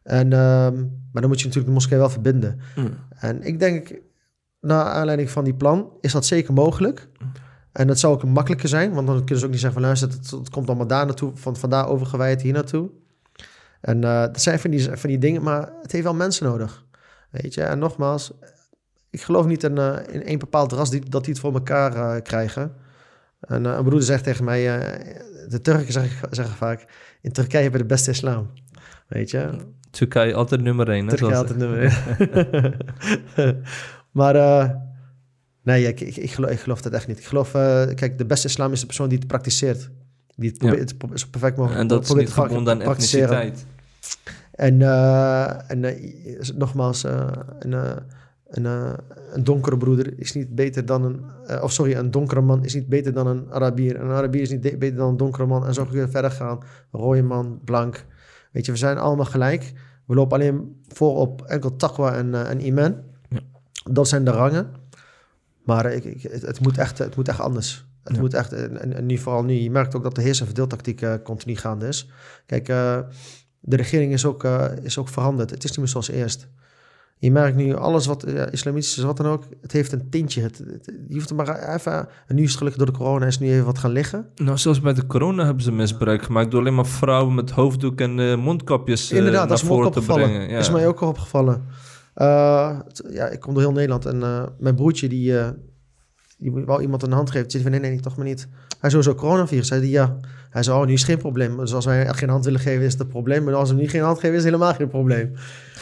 En, 0.04 0.26
uh, 0.26 0.32
maar 1.12 1.22
dan 1.22 1.28
moet 1.28 1.40
je 1.40 1.46
natuurlijk 1.46 1.66
de 1.66 1.72
moskee 1.72 1.98
wel 1.98 2.10
verbinden. 2.10 2.60
Mm. 2.76 2.94
En 3.10 3.44
ik 3.44 3.60
denk, 3.60 4.02
naar 4.60 4.86
aanleiding 4.86 5.30
van 5.30 5.44
die 5.44 5.56
plan, 5.56 5.90
is 6.02 6.12
dat 6.12 6.26
zeker 6.26 6.54
mogelijk. 6.54 7.10
En 7.72 7.88
dat 7.88 8.00
zou 8.00 8.14
ook 8.14 8.24
makkelijker 8.24 8.70
zijn, 8.70 8.94
want 8.94 9.08
dan 9.08 9.18
kunnen 9.18 9.38
ze 9.38 9.46
ook 9.46 9.52
niet 9.52 9.60
zeggen 9.60 9.80
van 9.80 9.88
luister, 9.88 10.10
het, 10.10 10.32
het 10.32 10.50
komt 10.50 10.68
allemaal 10.68 10.88
daar 10.88 11.06
naartoe, 11.06 11.32
van 11.34 11.56
vandaar 11.56 11.88
overgewijd 11.88 12.42
hier 12.42 12.54
naartoe. 12.54 12.90
En 13.86 14.02
uh, 14.02 14.22
dat 14.22 14.42
zijn 14.42 14.60
van 14.60 14.72
die, 14.72 14.90
van 14.92 15.10
die 15.10 15.18
dingen, 15.18 15.44
maar 15.44 15.70
het 15.82 15.92
heeft 15.92 16.04
wel 16.04 16.14
mensen 16.14 16.46
nodig. 16.46 16.86
Weet 17.32 17.54
je, 17.54 17.62
en 17.62 17.80
nogmaals, 17.80 18.32
ik 19.10 19.22
geloof 19.22 19.46
niet 19.46 19.64
in, 19.64 19.78
uh, 19.78 19.98
in 20.12 20.24
één 20.24 20.40
bepaald 20.40 20.72
ras 20.72 20.90
die, 20.90 21.10
dat 21.10 21.24
die 21.24 21.34
het 21.34 21.42
voor 21.42 21.54
elkaar 21.54 21.96
uh, 21.96 22.22
krijgen. 22.22 22.74
En 23.40 23.66
een 23.66 23.84
broeder 23.84 24.04
zegt 24.04 24.24
tegen 24.24 24.46
mij, 24.46 24.64
de 25.50 25.62
Turken 25.62 25.92
zeggen, 25.92 26.28
zeggen 26.32 26.56
vaak, 26.56 26.86
in 27.22 27.32
Turkije 27.32 27.62
hebben 27.62 27.82
we 27.82 27.88
de 27.88 27.94
beste 27.94 28.12
islam. 28.12 28.50
Weet 29.08 29.32
je, 29.32 29.50
Turkije 29.90 30.34
altijd 30.34 30.62
nummer 30.62 30.90
één. 30.90 31.08
Turkije 31.08 31.36
altijd 31.36 31.58
nummer 31.58 31.80
één. 31.80 32.78
maar 34.20 34.36
nee, 35.64 35.88
ik, 35.88 36.00
ik, 36.00 36.16
ik, 36.16 36.32
geloof, 36.32 36.52
ik 36.52 36.60
geloof 36.60 36.82
dat 36.82 36.94
echt 36.94 37.08
niet. 37.08 37.20
Ik 37.20 37.26
geloof, 37.26 37.52
kijk, 37.96 38.18
de 38.18 38.26
beste 38.26 38.48
islam 38.48 38.72
is 38.72 38.80
de 38.80 38.86
persoon 38.86 39.10
die 39.10 39.18
het 39.18 39.28
praktiseert. 39.28 39.90
Die 40.36 40.50
het 40.50 40.58
probeert, 40.58 40.94
ja. 41.00 41.18
zo 41.18 41.26
perfect 41.32 41.58
mogelijk 41.58 41.82
En 41.82 41.88
dat 41.88 42.04
is 42.04 42.14
niet 42.14 42.30
gebonden 42.30 42.74
aan 42.74 42.82
etniciteit. 42.82 43.66
En, 44.52 44.80
uh, 44.80 45.72
en 45.72 45.98
nogmaals, 46.56 47.04
een, 47.04 47.74
een, 48.48 48.66
een, 49.34 49.44
donkere 49.44 49.78
broeder 49.78 50.20
is 50.20 50.34
niet 50.34 50.56
beter 50.56 50.86
dan 50.86 51.04
een... 51.04 51.22
of 51.62 51.72
sorry, 51.72 51.94
een 51.94 52.12
donkere 52.12 52.42
man 52.42 52.64
is 52.64 52.74
niet 52.74 52.88
beter 52.88 53.14
dan 53.14 53.28
een 53.28 53.52
Arabier. 53.52 54.00
Een 54.00 54.10
Arabier 54.10 54.42
is 54.42 54.50
niet 54.50 54.62
beter 54.62 54.96
dan 54.96 55.10
een 55.10 55.18
donkere 55.18 55.46
man. 55.46 55.66
En 55.66 55.74
zo 55.74 55.86
kun 55.86 56.00
je 56.00 56.08
verder 56.08 56.32
gaan. 56.32 56.60
Rode 56.92 57.24
man, 57.24 57.60
blank. 57.64 58.06
Weet 58.52 58.66
je, 58.66 58.72
we 58.72 58.78
zijn 58.78 58.98
allemaal 58.98 59.26
gelijk. 59.26 59.74
We 60.06 60.16
lopen 60.16 60.38
alleen 60.38 60.82
voor 60.88 61.16
op 61.16 61.42
enkel 61.42 61.76
taqwa 61.76 62.14
en, 62.14 62.28
uh, 62.28 62.50
en 62.50 62.66
iman. 62.66 62.96
Ja. 63.30 63.40
Dat 63.92 64.08
zijn 64.08 64.24
de 64.26 64.32
rangen. 64.32 64.68
Maar 65.64 65.86
ik, 65.86 66.04
ik, 66.04 66.22
het, 66.22 66.42
het, 66.42 66.60
moet 66.60 66.78
echt, 66.78 66.98
het 66.98 67.16
moet 67.16 67.28
echt 67.28 67.40
anders. 67.40 67.86
Het 68.04 68.16
ja. 68.16 68.22
moet 68.22 68.34
echt, 68.34 68.54
en, 68.54 68.94
en, 68.94 69.06
nu 69.06 69.18
vooral 69.18 69.44
nu, 69.44 69.54
je 69.54 69.72
merkt 69.72 69.96
ook 69.96 70.04
dat 70.04 70.16
de 70.16 70.22
heers- 70.22 70.40
en 70.40 70.46
verdeeltactiek 70.46 71.02
uh, 71.02 71.14
continu 71.24 71.56
gaande 71.56 71.88
is. 71.88 72.10
Kijk, 72.46 72.70
uh, 72.70 73.00
de 73.66 73.76
regering 73.76 74.14
is 74.14 74.26
ook, 74.26 74.44
uh, 74.44 74.66
is 74.82 74.98
ook 74.98 75.10
veranderd. 75.10 75.50
Het 75.50 75.64
is 75.64 75.70
niet 75.70 75.80
meer 75.80 75.88
zoals 75.88 76.10
eerst. 76.10 76.48
Je 77.18 77.32
merkt 77.32 77.58
nu 77.58 77.76
alles 77.76 78.06
wat 78.06 78.24
ja, 78.28 78.50
islamitisch 78.52 78.98
is, 78.98 79.04
wat 79.04 79.18
dan 79.18 79.26
ook, 79.26 79.44
het 79.62 79.72
heeft 79.72 79.92
een 79.92 80.10
tintje. 80.10 80.42
Het, 80.42 80.58
het, 80.58 80.94
je 81.08 81.14
hoeft 81.14 81.30
er 81.30 81.36
maar 81.36 81.74
even, 81.74 82.08
en 82.28 82.36
nu 82.36 82.44
is 82.44 82.48
het 82.48 82.58
gelukkig 82.58 82.84
door 82.84 82.92
de 82.92 82.98
corona 82.98 83.26
is 83.26 83.40
nu 83.40 83.52
even 83.52 83.66
wat 83.66 83.78
gaan 83.78 83.92
liggen. 83.92 84.28
Nou, 84.36 84.58
zelfs 84.58 84.82
bij 84.82 84.94
de 84.94 85.08
corona 85.08 85.46
hebben 85.46 85.64
ze 85.64 85.72
misbruik 85.72 86.24
gemaakt 86.24 86.52
door 86.52 86.60
alleen 86.60 86.76
maar 86.76 86.86
vrouwen 86.86 87.36
met 87.36 87.50
hoofddoek 87.50 88.02
en 88.02 88.18
uh, 88.18 88.36
mondkapjes 88.36 89.12
uh, 89.12 89.18
Inderdaad, 89.18 89.50
dat 89.50 89.58
is 89.58 89.64
me 89.64 89.72
ook 89.72 89.86
opgevallen. 89.86 90.30
Brengen. 90.30 90.50
Ja. 90.50 90.58
is 90.58 90.72
mij 90.72 90.88
ook 90.88 91.02
opgevallen. 91.02 91.64
Uh, 92.16 92.80
ja, 93.10 93.28
ik 93.28 93.40
kom 93.40 93.54
door 93.54 93.64
heel 93.64 93.72
Nederland 93.72 94.06
en 94.06 94.20
mijn 94.60 94.76
broertje 94.76 95.08
die, 95.08 95.34
die 96.38 96.52
wou 96.52 96.82
iemand 96.82 97.04
een 97.04 97.12
hand 97.12 97.32
geven. 97.32 97.52
Zei 97.52 97.64
van 97.64 97.72
nee, 97.72 97.80
nee, 97.80 98.00
toch 98.00 98.18
maar 98.18 98.26
niet. 98.26 98.48
Hij 98.80 98.90
sowieso 98.90 99.16
coronavirus. 99.16 99.68
Zei 99.68 99.82
die 99.82 99.90
ja. 99.90 100.20
Hij 100.50 100.64
zei, 100.64 100.80
oh, 100.80 100.86
nu 100.86 100.94
is 100.94 101.04
geen 101.04 101.18
probleem. 101.18 101.58
Dus 101.58 101.74
als 101.74 101.86
wij 101.86 102.06
echt 102.06 102.18
geen 102.18 102.30
hand 102.30 102.46
willen 102.46 102.60
geven, 102.60 102.86
is 102.86 102.92
het 102.92 103.02
een 103.02 103.08
probleem. 103.08 103.44
Maar 103.44 103.54
als 103.54 103.70
we 103.70 103.76
nu 103.76 103.88
geen 103.88 104.02
hand 104.02 104.20
geven, 104.20 104.36
is 104.36 104.44
het 104.44 104.54
helemaal 104.54 104.74
geen 104.74 104.88
probleem. 104.88 105.34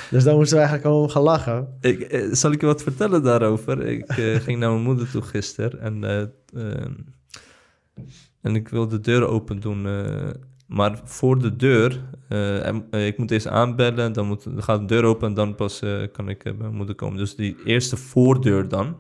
Dus 0.10 0.24
daar 0.24 0.36
moesten 0.36 0.58
we 0.58 0.64
eigenlijk 0.64 0.96
om 0.96 1.10
gaan 1.10 1.24
lachen. 1.24 1.68
Ik, 1.82 2.00
eh, 2.00 2.32
zal 2.32 2.52
ik 2.52 2.62
je 2.62 2.66
wat 2.66 2.84
vertellen 2.84 3.24
daarover? 3.24 3.86
Ik 3.88 4.08
eh, 4.08 4.36
ging 4.46 4.60
naar 4.60 4.70
mijn 4.72 4.84
moeder 4.84 5.12
toe 5.12 5.22
gisteren 5.22 5.80
en, 5.80 6.04
uh, 6.54 6.86
en 8.42 8.56
ik 8.56 8.68
wil 8.70 8.88
de 8.88 9.00
deur 9.00 9.28
open 9.28 9.60
doen. 9.60 9.88
eh, 9.88 10.30
maar 10.68 11.02
voor 11.04 11.40
de 11.40 11.56
deur, 11.56 12.02
en, 12.28 12.92
ik 12.92 13.18
moet 13.18 13.32
eerst 13.32 13.48
aanbellen, 13.48 14.14
dan, 14.14 14.28
moet, 14.28 14.44
dan 14.44 14.64
gaat 14.64 14.80
de 14.80 14.86
deur 14.86 15.04
open 15.04 15.28
en 15.28 15.34
dan 15.34 15.56
pas 15.56 15.82
kan 16.12 16.30
ik 16.30 16.44
bij 16.44 16.54
mijn 16.54 16.76
moeder 16.76 16.96
komen. 16.96 17.18
Dus 17.18 17.36
die 17.36 17.56
eerste 17.66 17.98
voordeur 17.98 18.68
dan, 18.68 18.96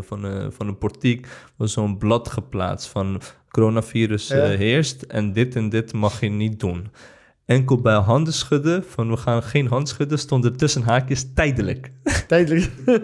van, 0.00 0.52
van 0.52 0.68
een 0.68 0.78
portiek, 0.78 1.26
was 1.56 1.72
zo'n 1.72 1.98
blad 1.98 2.28
geplaatst 2.28 2.88
van 2.88 3.20
coronavirus 3.50 4.28
ja. 4.28 4.44
heerst 4.44 5.02
en 5.02 5.32
dit 5.32 5.56
en 5.56 5.68
dit 5.68 5.92
mag 5.92 6.20
je 6.20 6.28
niet 6.28 6.60
doen 6.60 6.88
enkel 7.48 7.80
bij 7.80 7.94
handen 7.94 8.32
schudden, 8.32 8.84
van 8.84 9.10
we 9.10 9.16
gaan 9.16 9.42
geen 9.42 9.66
hand 9.66 9.88
schudden, 9.88 10.18
stond 10.18 10.44
er 10.44 10.56
tussen 10.56 10.82
haakjes 10.82 11.32
tijdelijk. 11.34 11.92
Tijdelijk. 12.26 12.70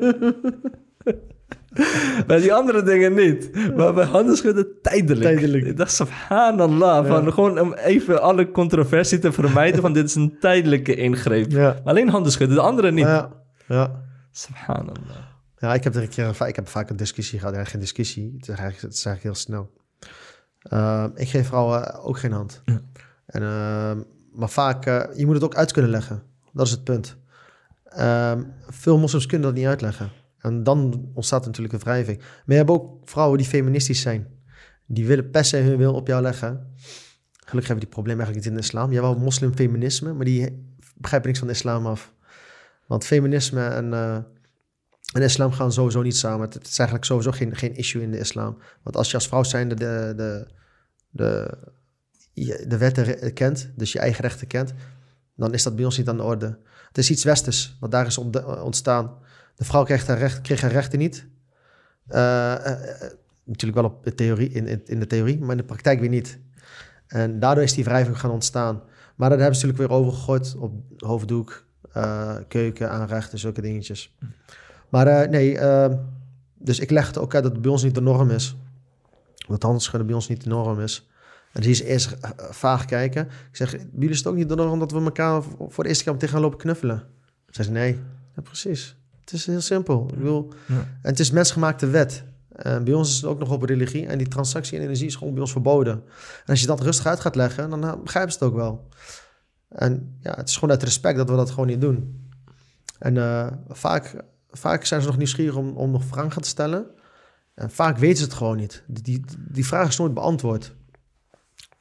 bij 2.26 2.40
die 2.40 2.54
andere 2.54 2.82
dingen 2.82 3.14
niet. 3.14 3.50
Maar 3.76 3.94
bij 3.94 4.04
handen 4.04 4.36
schudden 4.36 4.66
tijdelijk. 4.82 5.22
Tijdelijk. 5.22 5.66
Ik 5.66 5.76
dacht, 5.76 5.92
subhanallah, 5.92 7.06
ja. 7.06 7.10
van 7.10 7.32
gewoon 7.32 7.60
om 7.60 7.72
even 7.72 8.22
alle 8.22 8.50
controversie 8.50 9.18
te 9.18 9.32
vermijden 9.32 9.80
van 9.80 9.92
dit 9.92 10.04
is 10.04 10.14
een 10.14 10.36
tijdelijke 10.40 10.94
ingreep. 10.94 11.50
Ja. 11.50 11.76
Alleen 11.84 12.08
handen 12.08 12.32
schudden, 12.32 12.56
de 12.56 12.62
andere 12.62 12.92
niet. 12.92 13.04
Ja. 13.04 13.30
ja. 13.68 14.02
Subhanallah. 14.30 15.33
Ja, 15.64 15.74
ik 15.74 15.84
heb 15.84 15.94
er 15.94 16.02
een 16.02 16.08
keer, 16.08 16.46
ik 16.46 16.56
heb 16.56 16.68
vaak 16.68 16.90
een 16.90 16.96
discussie 16.96 17.38
gehad. 17.38 17.54
Ja, 17.54 17.64
geen 17.64 17.80
discussie, 17.80 18.32
het 18.32 18.42
is 18.42 18.48
eigenlijk, 18.48 18.80
het 18.80 18.94
is 18.94 19.04
eigenlijk 19.04 19.22
heel 19.22 19.44
snel. 19.44 19.72
Uh, 20.72 21.06
ik 21.14 21.28
geef 21.28 21.46
vrouwen 21.46 22.02
ook 22.02 22.18
geen 22.18 22.32
hand. 22.32 22.62
Ja. 22.64 22.82
En, 23.26 23.42
uh, 23.42 23.92
maar 24.32 24.48
vaak, 24.48 24.86
uh, 24.86 25.04
je 25.14 25.26
moet 25.26 25.34
het 25.34 25.44
ook 25.44 25.54
uit 25.54 25.72
kunnen 25.72 25.90
leggen. 25.90 26.22
Dat 26.52 26.66
is 26.66 26.72
het 26.72 26.84
punt. 26.84 27.16
Um, 27.98 28.52
veel 28.68 28.98
moslims 28.98 29.26
kunnen 29.26 29.46
dat 29.46 29.56
niet 29.56 29.66
uitleggen. 29.66 30.10
En 30.38 30.62
dan 30.62 31.10
ontstaat 31.14 31.46
natuurlijk 31.46 31.74
een 31.74 31.80
wrijving. 31.80 32.18
Maar 32.18 32.28
je 32.46 32.54
hebt 32.54 32.70
ook 32.70 33.08
vrouwen 33.08 33.38
die 33.38 33.46
feministisch 33.46 34.00
zijn. 34.00 34.26
Die 34.86 35.06
willen 35.06 35.30
per 35.30 35.44
se 35.44 35.56
hun 35.56 35.76
wil 35.76 35.94
op 35.94 36.06
jou 36.06 36.22
leggen. 36.22 36.74
Gelukkig 37.30 37.68
hebben 37.68 37.74
we 37.74 37.80
die 37.80 37.88
probleem 37.88 38.18
eigenlijk 38.18 38.36
niet 38.36 38.54
in 38.54 38.60
de 38.60 38.66
islam. 38.66 38.92
Je 38.92 39.00
hebt 39.00 39.06
wel 39.12 39.24
moslimfeminisme, 39.24 40.12
maar 40.12 40.24
die 40.24 40.74
begrijpen 40.94 41.28
niks 41.28 41.38
van 41.38 41.48
de 41.48 41.54
islam 41.54 41.86
af. 41.86 42.12
Want 42.86 43.04
feminisme 43.04 43.66
en, 43.66 43.92
uh, 43.92 44.18
en 45.14 45.22
islam 45.22 45.52
gaan 45.52 45.72
sowieso 45.72 46.02
niet 46.02 46.16
samen. 46.16 46.48
Het 46.48 46.66
is 46.68 46.78
eigenlijk 46.78 47.08
sowieso 47.08 47.30
geen, 47.30 47.56
geen 47.56 47.76
issue 47.76 48.02
in 48.02 48.10
de 48.10 48.18
islam. 48.18 48.58
Want 48.82 48.96
als 48.96 49.10
je 49.10 49.16
als 49.16 49.28
vrouw 49.28 49.42
zijnde 49.42 49.74
de, 49.74 50.12
de, 50.16 50.46
de, 51.10 52.64
de, 52.68 52.78
wetten 52.78 53.32
kent, 53.32 53.70
dus 53.76 53.92
je 53.92 53.98
eigen 53.98 54.22
rechten 54.22 54.46
kent, 54.46 54.74
dan 55.36 55.54
is 55.54 55.62
dat 55.62 55.76
bij 55.76 55.84
ons 55.84 55.98
niet 55.98 56.08
aan 56.08 56.16
de 56.16 56.22
orde. 56.22 56.58
Het 56.88 56.98
is 56.98 57.10
iets 57.10 57.24
westers, 57.24 57.76
wat 57.80 57.90
daar 57.90 58.06
is 58.06 58.18
ontstaan. 58.18 59.18
De 59.56 59.64
vrouw 59.64 59.84
kreeg 59.84 60.06
haar, 60.06 60.18
recht, 60.18 60.60
haar 60.60 60.72
rechten 60.72 60.98
niet. 60.98 61.26
Uh, 62.08 62.16
uh, 62.16 62.72
natuurlijk 63.44 63.80
wel 63.80 63.90
op 63.90 64.04
de 64.04 64.14
theorie, 64.14 64.48
in, 64.48 64.86
in, 64.86 65.00
de 65.00 65.06
theorie, 65.06 65.40
maar 65.40 65.50
in 65.50 65.56
de 65.56 65.64
praktijk 65.64 66.00
weer 66.00 66.08
niet. 66.08 66.38
En 67.06 67.38
daardoor 67.38 67.64
is 67.64 67.74
die 67.74 67.84
wrijving 67.84 68.20
gaan 68.20 68.30
ontstaan. 68.30 68.82
Maar 69.16 69.28
daar 69.28 69.38
hebben 69.38 69.56
ze 69.56 69.66
natuurlijk 69.66 69.90
weer 69.90 70.00
overgegooid 70.00 70.56
op 70.56 70.72
hoofddoek, 70.96 71.64
Eh, 71.94 72.36
keuken, 72.48 72.90
aanrechten, 72.90 73.38
zulke 73.38 73.60
dingetjes. 73.60 74.16
Maar 74.94 75.06
eh, 75.06 75.28
nee, 75.28 75.58
eh, 75.58 75.94
dus 76.58 76.78
ik 76.78 76.90
legde 76.90 77.20
ook 77.20 77.34
uit 77.34 77.42
dat 77.42 77.52
het 77.52 77.62
bij 77.62 77.70
ons 77.70 77.82
niet 77.82 77.94
de 77.94 78.00
norm 78.00 78.30
is. 78.30 78.56
Dat 79.48 79.62
handschudden 79.62 80.06
bij 80.06 80.14
ons 80.14 80.28
niet 80.28 80.42
de 80.42 80.48
norm 80.48 80.80
is. 80.80 81.08
En 81.52 81.62
zie 81.62 81.70
je 81.72 81.76
ze 81.76 81.86
eerst 81.86 82.12
eh, 82.12 82.30
vaag 82.50 82.84
kijken. 82.84 83.24
Ik 83.24 83.56
zeg, 83.56 83.70
bij 83.70 83.86
jullie 83.92 84.10
is 84.10 84.18
het 84.18 84.26
ook 84.26 84.34
niet 84.34 84.48
de 84.48 84.54
norm 84.54 84.78
dat 84.78 84.92
we 84.92 85.00
elkaar 85.00 85.42
voor 85.68 85.82
de 85.82 85.88
eerste 85.88 86.04
keer 86.04 86.12
tegen 86.12 86.28
gaan 86.28 86.40
lopen 86.40 86.58
knuffelen? 86.58 87.02
Ze, 87.50 87.70
nee. 87.70 87.98
Ja, 88.36 88.42
precies. 88.42 88.96
Het 89.20 89.32
is 89.32 89.46
heel 89.46 89.60
simpel. 89.60 90.08
Ik 90.10 90.18
bedoel, 90.18 90.52
Ja. 90.66 90.74
en 90.74 91.10
het 91.10 91.18
is 91.20 91.30
mensgemaakte 91.30 91.86
wet. 91.86 92.24
En 92.52 92.84
bij 92.84 92.94
ons 92.94 93.08
is 93.08 93.16
het 93.16 93.24
ook 93.24 93.38
nog 93.38 93.50
op 93.50 93.62
religie. 93.62 94.06
En 94.06 94.18
die 94.18 94.28
transactie 94.28 94.76
in 94.76 94.82
energie 94.82 95.06
is 95.06 95.16
gewoon 95.16 95.32
bij 95.32 95.42
ons 95.42 95.52
verboden. 95.52 95.92
En 95.94 96.46
als 96.46 96.60
je 96.60 96.66
dat 96.66 96.80
rustig 96.80 97.06
uit 97.06 97.20
gaat 97.20 97.36
leggen, 97.36 97.70
dan 97.70 97.84
eh, 97.84 97.92
begrijpen 98.02 98.32
ze 98.32 98.38
het 98.38 98.48
ook 98.48 98.56
wel. 98.56 98.88
En 99.68 100.16
ja, 100.20 100.34
het 100.34 100.48
is 100.48 100.54
gewoon 100.54 100.70
uit 100.70 100.82
respect 100.82 101.16
dat 101.16 101.30
we 101.30 101.36
dat 101.36 101.50
gewoon 101.50 101.66
niet 101.66 101.80
doen. 101.80 102.28
En 102.98 103.16
eh, 103.16 103.46
vaak, 103.68 104.16
vaak 104.56 104.84
zijn 104.84 105.00
ze 105.00 105.06
nog 105.06 105.16
nieuwsgierig 105.16 105.56
om, 105.56 105.76
om 105.76 105.90
nog 105.90 106.04
vragen 106.04 106.42
te 106.42 106.48
stellen. 106.48 106.86
En 107.54 107.70
vaak 107.70 107.98
weten 107.98 108.16
ze 108.16 108.24
het 108.24 108.34
gewoon 108.34 108.56
niet. 108.56 108.84
Die, 108.86 109.02
die, 109.02 109.24
die 109.48 109.66
vraag 109.66 109.88
is 109.88 109.98
nooit 109.98 110.14
beantwoord. 110.14 110.74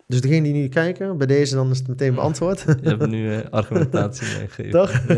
Dus 0.08 0.22
degene 0.22 0.44
die 0.44 0.54
nu 0.54 0.68
kijken, 0.68 1.18
bij 1.18 1.28
deze 1.28 1.56
dan 1.56 1.70
is 1.70 1.78
het 1.78 1.88
meteen 1.88 2.16
beantwoord. 2.16 2.60
Je 2.82 2.90
hebt 2.90 3.08
nu 3.08 3.34
eh, 3.34 3.50
argumentatie 3.50 4.28
meegegeven. 4.38 4.72
Toch? 4.72 5.02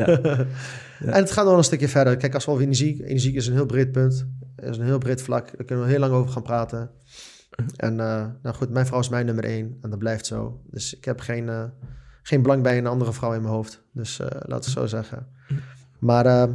Ja. 0.99 1.13
En 1.13 1.21
het 1.21 1.31
gaat 1.31 1.45
nog 1.45 1.57
een 1.57 1.63
stukje 1.63 1.87
verder. 1.87 2.17
Kijk, 2.17 2.33
als 2.33 2.45
we 2.45 2.51
over 2.51 2.63
energie... 2.63 3.05
Energie 3.05 3.33
is 3.33 3.47
een 3.47 3.53
heel 3.53 3.65
breed 3.65 3.91
punt. 3.91 4.27
is 4.55 4.77
een 4.77 4.85
heel 4.85 4.97
breed 4.97 5.21
vlak. 5.21 5.57
Daar 5.57 5.65
kunnen 5.65 5.85
we 5.85 5.91
heel 5.91 5.99
lang 5.99 6.13
over 6.13 6.31
gaan 6.31 6.43
praten. 6.43 6.91
En 7.75 7.99
eh, 7.99 8.25
nou 8.41 8.55
goed, 8.55 8.69
mijn 8.69 8.85
vrouw 8.85 8.99
is 8.99 9.09
mijn 9.09 9.25
nummer 9.25 9.43
één. 9.43 9.77
En 9.81 9.89
dat 9.89 9.99
blijft 9.99 10.25
zo. 10.25 10.61
Dus 10.69 10.95
ik 10.95 11.05
heb 11.05 11.19
geen, 11.19 11.49
eh, 11.49 11.63
geen 12.23 12.41
belang 12.41 12.63
bij 12.63 12.77
een 12.77 12.87
andere 12.87 13.13
vrouw 13.13 13.33
in 13.33 13.41
mijn 13.41 13.53
hoofd. 13.53 13.83
Dus 13.91 14.19
eh 14.19 14.27
laten 14.27 14.47
we 14.47 14.53
het 14.53 14.65
zo 14.65 14.85
zeggen. 14.85 15.27
Maar 15.99 16.49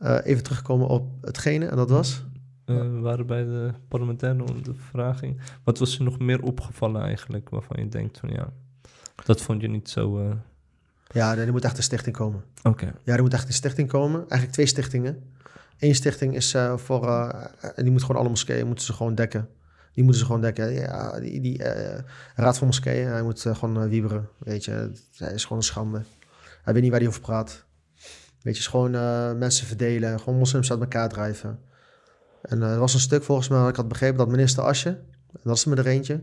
eh, 0.00 0.18
even 0.22 0.42
terugkomen 0.42 0.86
op 0.86 1.08
hetgene. 1.20 1.66
En 1.66 1.76
dat 1.76 1.90
was... 1.90 2.24
Eh, 2.64 2.76
we 2.76 2.98
waren 3.00 3.26
bij 3.26 3.44
de 3.44 3.70
parlementaire 3.88 4.44
ondervraging. 4.44 5.40
Wat 5.64 5.78
was 5.78 5.96
je 5.96 6.02
nog 6.02 6.18
meer 6.18 6.42
opgevallen 6.42 7.02
eigenlijk, 7.02 7.48
waarvan 7.48 7.76
je 7.82 7.88
denkt 7.88 8.18
van 8.18 8.28
ja, 8.28 8.52
dat 9.24 9.40
vond 9.40 9.60
je 9.60 9.68
niet 9.68 9.88
zo... 9.90 10.18
eh, 10.18 10.34
Ja, 11.12 11.36
er 11.36 11.52
moet 11.52 11.64
echt 11.64 11.76
een 11.76 11.82
stichting 11.82 12.16
komen. 12.16 12.42
Oké, 12.62 12.92
Ja, 13.04 13.14
er 13.14 13.22
moet 13.22 13.32
echt 13.32 13.46
een 13.48 13.52
stichting 13.54 13.88
komen. 13.88 14.18
Eigenlijk 14.18 14.52
twee 14.52 14.66
stichtingen. 14.66 15.32
Eén 15.78 15.94
stichting 15.94 16.34
is 16.34 16.56
voor... 16.76 17.08
en 17.74 17.82
die 17.82 17.92
moet 17.92 18.02
gewoon 18.02 18.20
alle 18.20 18.28
moskeeën 18.28 18.66
moeten 18.66 18.84
ze 18.84 18.92
gewoon 18.92 19.14
dekken. 19.14 19.48
Die 19.92 20.02
moeten 20.04 20.20
ze 20.20 20.26
gewoon 20.26 20.40
dekken. 20.40 20.72
Ja, 20.72 21.20
die, 21.20 21.40
die 21.40 21.62
Raad 22.34 22.58
van 22.58 22.66
Moskeeën, 22.66 23.06
hij 23.08 23.22
moet 23.22 23.40
gewoon 23.40 23.88
wieberen. 23.88 24.28
Weet 24.38 24.64
je, 24.64 24.92
hij 25.16 25.32
is 25.32 25.42
gewoon 25.42 25.58
een 25.58 25.64
schande. 25.64 26.02
Hij 26.62 26.72
weet 26.72 26.82
niet 26.82 26.90
waar 26.90 27.00
hij 27.00 27.08
over 27.08 27.20
praat. 27.20 27.64
Weet 28.42 28.56
je, 28.56 28.62
gewoon 28.62 28.94
eh, 28.94 29.32
mensen 29.32 29.66
verdelen. 29.66 30.20
Gewoon 30.20 30.38
moslims 30.38 30.70
uit 30.70 30.80
elkaar 30.80 31.08
drijven. 31.08 31.58
En 32.42 32.62
eh, 32.62 32.72
er 32.72 32.78
was 32.78 32.94
een 32.94 33.00
stuk 33.00 33.22
volgens 33.22 33.48
mij, 33.48 33.68
ik 33.68 33.76
had 33.76 33.88
begrepen, 33.88 34.18
dat 34.18 34.28
minister 34.28 34.62
Asje... 34.62 35.00
dat 35.42 35.56
is 35.56 35.64
maar 35.64 35.78
er 35.78 35.86
eentje... 35.86 36.22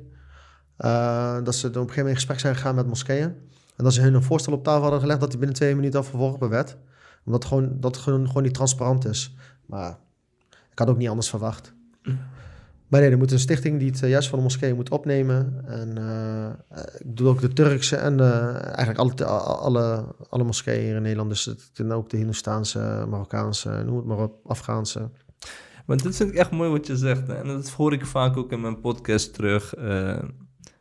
eh, 0.78 1.44
dat 1.44 1.56
ze 1.56 1.68
op 1.68 1.76
een 1.76 1.82
gegeven 1.82 1.96
moment 1.96 2.08
in 2.08 2.16
gesprek 2.16 2.40
zijn 2.40 2.56
gegaan 2.56 2.76
met 2.76 2.88
moskeeën... 2.88 3.36
En 3.78 3.84
dat 3.84 3.94
ze 3.94 4.02
hun 4.02 4.14
een 4.14 4.24
voorstel 4.24 4.54
op 4.54 4.64
tafel 4.64 4.82
hadden 4.82 5.00
gelegd 5.00 5.20
dat 5.20 5.30
die 5.30 5.40
binnen 5.40 5.58
twee 5.58 5.76
minuten 5.76 6.00
al 6.00 6.06
verworpen 6.06 6.50
werd. 6.50 6.78
Omdat 7.26 7.46
gewoon, 7.46 7.80
dat 7.80 7.98
gewoon, 7.98 8.28
gewoon 8.28 8.44
niet 8.44 8.54
transparant 8.54 9.06
is. 9.06 9.36
Maar 9.66 9.98
ik 10.72 10.80
had 10.80 10.90
ook 10.90 10.98
niet 10.98 11.10
anders 11.10 11.30
verwacht. 11.30 11.74
Maar 12.88 13.02
nee, 13.02 13.12
er 13.12 13.18
moet 13.18 13.32
een 13.32 13.40
stichting 13.40 13.80
die 13.80 13.90
het 13.90 14.04
eh, 14.04 14.10
juist 14.10 14.30
van 14.30 14.38
de 14.38 14.44
moskee 14.44 14.74
moet 14.74 14.90
opnemen. 14.90 15.64
En 15.66 15.98
eh, 15.98 16.46
eh, 16.46 16.54
ik 17.00 17.18
doe 17.18 17.28
ook 17.28 17.42
de 17.42 17.54
Turkse 17.54 17.96
en 17.96 18.20
eigenlijk 18.76 18.98
alle, 18.98 19.26
alle, 19.26 20.16
alle 20.30 20.44
moskeeën 20.44 20.84
hier 20.84 20.96
in 20.96 21.02
Nederland. 21.02 21.30
Dus 21.30 21.46
het, 21.46 21.72
en 21.74 21.92
ook 21.92 22.10
de 22.10 22.18
Hindoestaanse, 22.18 23.06
Marokkaanse, 23.10 23.84
noem 23.86 23.96
het 23.96 24.06
maar 24.06 24.18
op, 24.18 24.40
Afghaanse. 24.46 25.10
maar 25.86 25.98
dit 25.98 26.16
vind 26.16 26.30
ik 26.30 26.36
echt 26.36 26.52
mooi 26.52 26.70
wat 26.70 26.88
je 26.88 26.98
zegt. 26.98 27.28
hè. 27.28 27.34
En 27.34 27.48
dat 27.48 27.70
hoor 27.70 27.94
ik 27.94 28.06
vaak 28.06 28.38
ook 28.38 28.52
in 28.52 28.62
mijn 28.62 28.80
podcast 28.80 29.34
terug. 29.34 29.74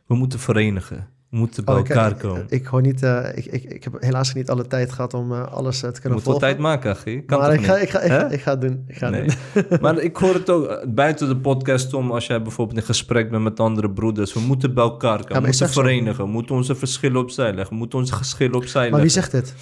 we 0.05 0.15
moeten 0.15 0.39
verenigen. 0.39 1.16
We 1.29 1.37
moeten 1.37 1.65
bij 1.65 1.73
Oh, 1.73 1.79
ik- 1.79 1.89
elkaar 1.89 2.11
ik, 2.11 2.17
komen. 2.17 2.45
Ik, 2.49 2.65
hoor 2.65 2.81
niet, 2.81 3.03
eh, 3.03 3.29
ik, 3.37 3.45
ik, 3.45 3.63
ik 3.63 3.83
heb 3.83 3.95
helaas 4.01 4.33
niet 4.33 4.49
alle 4.49 4.67
tijd 4.67 4.91
gehad 4.91 5.13
om 5.13 5.31
eh, 5.33 5.51
alles 5.53 5.83
eh, 5.83 5.89
te 5.89 5.99
kunnen 6.01 6.11
moet 6.17 6.23
volgen. 6.27 6.41
tijd 6.41 6.57
maken, 6.57 6.91
Achie. 6.91 7.21
Kan 7.25 7.39
maar 7.39 7.53
ik 7.53 7.61
ga, 7.65 7.77
ik, 7.77 7.89
ga, 7.89 7.99
ik, 7.99 8.31
ik 8.31 8.41
ga 8.41 8.51
het 8.51 8.61
doen. 8.61 8.83
Ik 8.87 8.97
ga 8.97 9.09
Nee. 9.09 9.27
doen. 9.53 9.65
maar 9.81 9.97
ik 9.99 10.17
hoor 10.17 10.33
het 10.33 10.49
ook 10.49 10.93
buiten 10.93 11.27
de 11.27 11.37
podcast 11.37 11.93
om, 11.93 12.11
als 12.11 12.27
jij 12.27 12.41
bijvoorbeeld 12.41 12.77
in 12.79 12.85
gesprek 12.85 13.29
bent 13.31 13.43
met 13.43 13.59
andere 13.59 13.91
broeders. 13.91 14.33
We 14.33 14.39
moeten 14.39 14.73
bij 14.73 14.83
elkaar 14.83 15.17
komen, 15.25 15.41
we 15.41 15.47
moeten 15.47 15.69
verenigen, 15.69 16.25
we 16.25 16.31
moeten 16.31 16.55
onze 16.55 16.75
verschillen 16.75 17.21
opzij 17.21 17.53
leggen, 17.53 17.69
we 17.73 17.79
moeten 17.79 17.99
onze 17.99 18.13
geschillen 18.13 18.55
opzij 18.55 18.89
Maar 18.89 19.01
wie 19.01 19.11
leggen. 19.13 19.31
zegt 19.31 19.45
dit? 19.45 19.55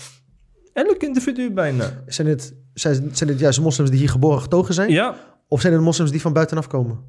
Elk 0.73 1.01
individu 1.03 1.51
bijna. 1.51 2.03
Zijn 2.07 2.27
dit, 2.27 2.55
zijn, 2.73 3.09
zijn 3.11 3.29
dit 3.29 3.39
juist 3.39 3.61
moslims 3.61 3.89
die 3.89 3.99
hier 3.99 4.09
geboren 4.09 4.41
getogen 4.41 4.73
zijn? 4.73 4.89
Ja, 4.91 5.15
Of 5.47 5.61
zijn 5.61 5.73
het 5.73 5.81
moslims 5.81 6.11
die 6.11 6.21
van 6.21 6.33
buitenaf 6.33 6.67
komen? 6.67 6.99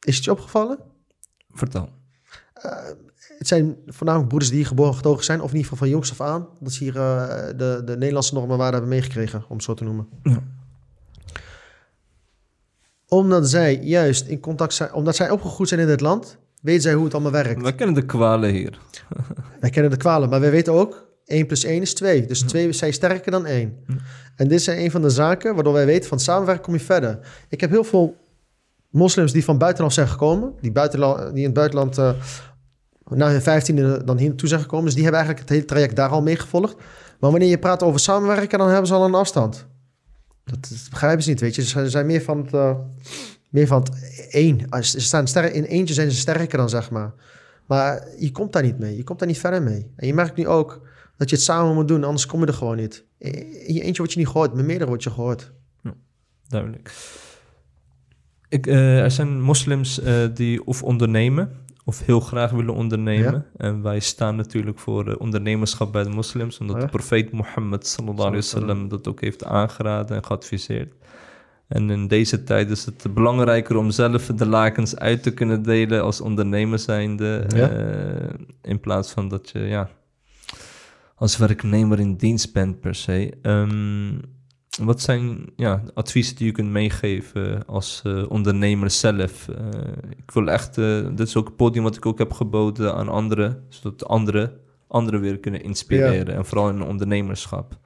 Is 0.00 0.16
het 0.16 0.24
je 0.24 0.30
opgevallen? 0.30 0.78
vertel. 1.54 1.88
Het 3.38 3.48
zijn 3.48 3.76
voornamelijk 3.86 4.28
broeders 4.28 4.50
die 4.50 4.60
hier 4.60 4.68
geboren 4.68 4.94
getogen 4.94 5.24
zijn, 5.24 5.40
of 5.40 5.50
in 5.50 5.56
ieder 5.56 5.70
geval 5.70 5.78
van 5.78 5.88
jongs 5.88 6.10
af 6.10 6.20
aan, 6.20 6.48
dat 6.60 6.72
ze 6.72 6.84
hier 6.84 6.96
eh, 6.96 7.46
de, 7.56 7.82
de 7.84 7.96
Nederlandse 7.96 8.34
normen 8.34 8.56
waarden 8.56 8.80
hebben 8.80 8.98
meegekregen, 8.98 9.44
om 9.48 9.56
het 9.56 9.64
zo 9.64 9.74
te 9.74 9.84
noemen. 9.84 10.08
Ja. 10.22 10.42
Omdat 13.08 13.48
zij 13.48 13.78
juist 13.82 14.26
in 14.26 14.40
contact 14.40 14.74
zijn, 14.74 14.92
omdat 14.92 15.16
zij 15.16 15.30
opgegroeid 15.30 15.68
zijn 15.68 15.80
in 15.80 15.86
dit 15.86 16.00
land, 16.00 16.38
weten 16.62 16.82
zij 16.82 16.94
hoe 16.94 17.04
het 17.04 17.14
allemaal 17.14 17.32
werkt. 17.32 17.62
Wij 17.62 17.74
kennen 17.74 17.94
de 17.94 18.06
kwalen 18.06 18.50
hier. 18.50 18.78
Wij 19.60 19.70
kennen 19.70 19.90
de 19.90 19.96
kwalen, 19.96 20.28
maar 20.28 20.40
wij 20.40 20.50
weten 20.50 20.72
ook, 20.72 21.08
1 21.24 21.46
plus 21.46 21.64
1 21.64 21.82
is 21.82 21.94
2. 21.94 22.26
Dus 22.26 22.40
2 22.40 22.72
zijn 22.72 22.92
sterker 22.92 23.30
dan 23.30 23.46
1. 23.46 23.84
En 24.36 24.48
dit 24.48 24.62
zijn 24.62 24.78
een 24.78 24.90
van 24.90 25.02
de 25.02 25.10
zaken 25.10 25.54
waardoor 25.54 25.72
wij 25.72 25.86
weten, 25.86 26.08
van 26.08 26.20
samenwerken 26.20 26.64
kom 26.64 26.74
je 26.74 26.80
verder. 26.80 27.18
Ik 27.48 27.60
heb 27.60 27.70
heel 27.70 27.84
veel 27.84 28.16
moslims 28.90 29.32
die 29.32 29.44
van 29.44 29.58
buitenaf 29.58 29.92
zijn 29.92 30.08
gekomen, 30.08 30.52
die, 30.60 30.72
die 30.72 31.32
in 31.34 31.44
het 31.44 31.52
buitenland 31.52 31.98
eh, 31.98 32.10
na 33.04 33.30
hun 33.30 33.42
vijftiende 33.42 34.04
dan 34.04 34.18
hier 34.18 34.28
naartoe 34.28 34.48
zijn 34.48 34.60
gekomen. 34.60 34.84
Dus 34.84 34.94
die 34.94 35.02
hebben 35.02 35.20
eigenlijk 35.20 35.48
het 35.48 35.58
hele 35.58 35.68
traject 35.68 35.96
daar 35.96 36.08
al 36.08 36.22
mee 36.22 36.36
gevolgd. 36.36 36.76
Maar 37.20 37.30
wanneer 37.30 37.48
je 37.48 37.58
praat 37.58 37.82
over 37.82 38.00
samenwerken, 38.00 38.58
dan 38.58 38.68
hebben 38.68 38.86
ze 38.86 38.94
al 38.94 39.04
een 39.04 39.14
afstand. 39.14 39.66
Dat, 40.44 40.88
begrijpen 40.90 41.22
ze 41.22 41.28
niet, 41.28 41.40
weet 41.40 41.54
je. 41.54 41.62
Ze 41.64 41.90
zijn 41.90 42.06
meer 42.06 42.22
van 42.22 42.38
het, 42.38 42.54
eh, 42.54 42.74
meer 43.48 43.66
van 43.66 43.80
het 43.82 43.90
één. 44.30 44.84
Ze 44.84 45.00
staan 45.00 45.44
in 45.44 45.64
eentje 45.64 45.94
zijn 45.94 46.10
ze 46.10 46.16
sterker 46.16 46.58
dan, 46.58 46.68
zeg 46.68 46.90
maar. 46.90 47.12
Maar 47.66 48.08
je 48.18 48.30
komt 48.30 48.52
daar 48.52 48.62
niet 48.62 48.78
mee. 48.78 48.96
Je 48.96 49.04
komt 49.04 49.18
daar 49.18 49.28
niet 49.28 49.38
verder 49.38 49.62
mee. 49.62 49.92
En 49.96 50.06
je 50.06 50.14
merkt 50.14 50.36
nu 50.36 50.46
ook 50.46 50.80
dat 51.16 51.30
je 51.30 51.36
het 51.36 51.44
samen 51.44 51.74
moet 51.74 51.88
doen, 51.88 52.04
anders 52.04 52.26
kom 52.26 52.40
je 52.40 52.46
er 52.46 52.54
gewoon 52.54 52.76
niet. 52.76 53.04
In 53.18 53.74
je 53.74 53.82
eentje 53.82 54.02
word 54.02 54.12
je 54.12 54.18
niet 54.18 54.28
gehoord, 54.28 54.54
met 54.54 54.66
meerdere 54.66 54.88
word 54.88 55.02
je 55.02 55.10
gehoord. 55.10 55.52
Duidelijk. 56.48 56.92
Ik, 58.50 58.66
eh, 58.66 58.98
er 59.02 59.10
zijn 59.10 59.40
moslims 59.40 60.00
eh, 60.00 60.14
die 60.34 60.64
of 60.66 60.82
ondernemen 60.82 61.50
of 61.84 62.04
heel 62.06 62.20
graag 62.20 62.50
willen 62.50 62.74
ondernemen. 62.74 63.32
Ja. 63.32 63.44
En 63.66 63.82
wij 63.82 64.00
staan 64.00 64.36
natuurlijk 64.36 64.78
voor 64.78 65.08
eh, 65.08 65.14
ondernemerschap 65.18 65.92
bij 65.92 66.02
de 66.02 66.08
moslims, 66.10 66.58
omdat 66.58 66.76
Ja. 66.76 66.82
de 66.82 66.88
profeet 66.88 67.32
Mohammed 67.32 67.86
sallallahu 67.86 68.20
alaihi 68.28 68.36
wasallam 68.36 68.88
dat 68.88 69.08
ook 69.08 69.20
heeft 69.20 69.44
aangeraden 69.44 70.16
en 70.16 70.24
geadviseerd. 70.24 70.94
En 71.68 71.90
in 71.90 72.08
deze 72.08 72.44
tijd 72.44 72.70
is 72.70 72.84
het 72.84 73.06
belangrijker 73.14 73.76
om 73.76 73.90
zelf 73.90 74.26
de 74.26 74.46
lakens 74.46 74.96
uit 74.96 75.22
te 75.22 75.34
kunnen 75.34 75.62
delen 75.62 76.02
als 76.02 76.20
ondernemer 76.20 76.78
zijnde, 76.78 77.44
Ja. 77.54 77.70
in 78.62 78.80
plaats 78.80 79.12
van 79.12 79.28
dat 79.28 79.50
je 79.50 79.58
ja, 79.58 79.90
als 81.14 81.36
werknemer 81.36 82.00
in 82.00 82.14
dienst 82.16 82.52
bent 82.52 82.80
per 82.80 82.94
se. 82.94 83.32
Ehm, 83.42 84.12
wat 84.78 85.00
zijn 85.00 85.52
ja, 85.56 85.82
adviezen 85.94 86.36
die 86.36 86.46
je 86.46 86.52
kunt 86.52 86.70
meegeven 86.70 87.66
als 87.66 88.00
eh, 88.04 88.30
ondernemer 88.30 88.90
zelf? 88.90 89.48
Eh, 89.48 89.66
ik 90.16 90.30
wil 90.30 90.48
echt, 90.48 90.78
eh, 90.78 91.06
dit 91.14 91.26
is 91.28 91.36
ook 91.36 91.46
een 91.48 91.54
podium 91.54 91.84
wat 91.84 91.96
ik 91.96 92.06
ook 92.06 92.18
heb 92.18 92.32
geboden 92.32 92.94
aan 92.94 93.08
anderen, 93.08 93.64
zodat 93.68 94.06
anderen 94.06 94.52
anderen 94.86 95.20
weer 95.20 95.38
kunnen 95.38 95.62
inspireren. 95.62 96.34
En 96.34 96.44
vooral 96.46 96.68
in 96.68 96.82
ondernemerschap. 96.82 97.78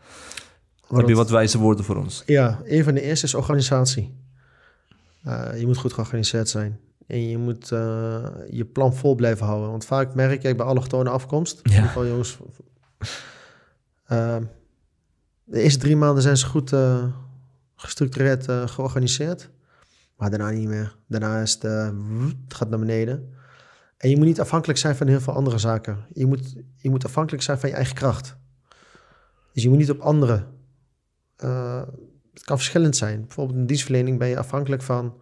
Heb 0.89 1.09
je 1.09 1.15
wat 1.15 1.31
wijze 1.31 1.59
woorden 1.59 1.85
voor 1.85 1.97
ons? 1.97 2.23
Ja, 2.27 2.61
een 2.65 2.85
van 2.85 2.95
de 2.95 3.01
eerste 3.01 3.27
is 3.27 3.35
organisatie. 3.35 4.15
Je 5.57 5.63
moet 5.65 5.77
goed 5.77 5.93
georganiseerd 5.93 6.49
zijn. 6.49 6.81
En 7.07 7.29
je 7.29 7.39
moet 7.39 7.69
je 8.51 8.69
plan 8.73 8.95
vol 8.95 9.15
blijven 9.15 9.47
houden. 9.47 9.71
Want 9.71 9.85
vaak 9.85 10.15
merk 10.15 10.43
ik 10.43 10.57
bij 10.57 10.67
allochtone 10.67 11.11
afkomst... 11.11 11.61
in 11.63 11.71
Ja. 11.71 11.77
ieder 11.77 11.87
geval 11.89 12.07
jongens... 12.07 12.39
de 15.45 15.61
eerste 15.61 15.79
drie 15.79 15.97
maanden 15.97 16.23
zijn 16.23 16.37
ze 16.37 16.47
goed 16.47 16.73
eh, 16.73 17.05
gestructureerd 17.75 18.49
eh, 18.49 18.69
georganiseerd. 18.69 19.51
Maar 20.17 20.31
daarna 20.31 20.51
niet 20.51 20.69
meer. 20.69 20.97
Daarna 21.07 21.41
is 21.41 21.53
het, 21.53 21.65
eh, 21.65 21.91
het 22.45 22.55
gaat 22.55 22.69
naar 22.69 22.79
beneden. 22.79 23.35
En 23.97 24.11
je 24.11 24.17
moet 24.17 24.27
niet 24.27 24.41
afhankelijk 24.41 24.79
zijn 24.79 24.97
van 24.97 25.07
heel 25.07 25.21
veel 25.21 25.33
andere 25.33 25.59
zaken. 25.59 26.07
Je 26.13 26.27
moet, 26.27 26.55
je 26.77 26.91
moet 26.91 27.05
afhankelijk 27.05 27.43
zijn 27.43 27.59
van 27.59 27.69
je 27.69 27.75
eigen 27.75 27.95
kracht. 27.95 28.37
Dus 29.53 29.63
je 29.63 29.69
moet 29.69 29.79
niet 29.79 29.91
op 29.91 30.01
anderen 30.01 30.53
het 32.33 32.45
kan 32.45 32.57
verschillend 32.57 32.97
zijn. 32.97 33.21
Bijvoorbeeld 33.21 33.59
in 33.59 33.67
dienstverlening 33.67 34.19
ben 34.19 34.29
je 34.29 34.39
afhankelijk 34.39 34.83
van 34.83 35.21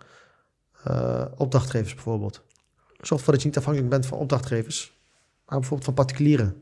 opdrachtgevers 1.36 1.94
bijvoorbeeld. 1.94 2.42
Zorg 3.00 3.18
ervoor 3.20 3.32
dat 3.32 3.42
je 3.42 3.48
niet 3.48 3.56
afhankelijk 3.56 3.90
bent 3.90 4.06
van 4.06 4.18
opdrachtgevers, 4.18 4.98
maar 5.46 5.58
bijvoorbeeld 5.58 5.84
van 5.84 5.94
particulieren. 5.94 6.56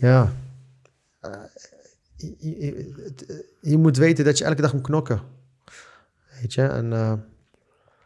Ja. 0.00 0.32
Eh, 1.20 1.30
je, 2.16 2.36
je- 2.38 2.94
het- 3.04 3.44
je 3.60 3.76
moet 3.78 3.96
weten 3.96 4.24
dat 4.24 4.38
je 4.38 4.44
elke 4.44 4.62
dag 4.62 4.72
moet 4.72 4.82
knokken. 4.82 5.20
Weet 6.40 6.52
je, 6.54 6.62
en 6.62 6.92
eh, 6.92 7.12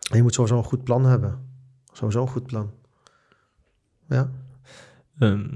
je 0.01 0.23
moet 0.23 0.35
sowieso 0.35 0.57
een 0.59 0.65
goed 0.65 0.85
plan 0.85 1.05
hebben. 1.07 1.39
Sowieso 1.93 2.21
een 2.23 2.29
goed 2.29 2.47
plan. 2.47 2.71
Ja, 4.09 4.31
Ehm, 5.19 5.49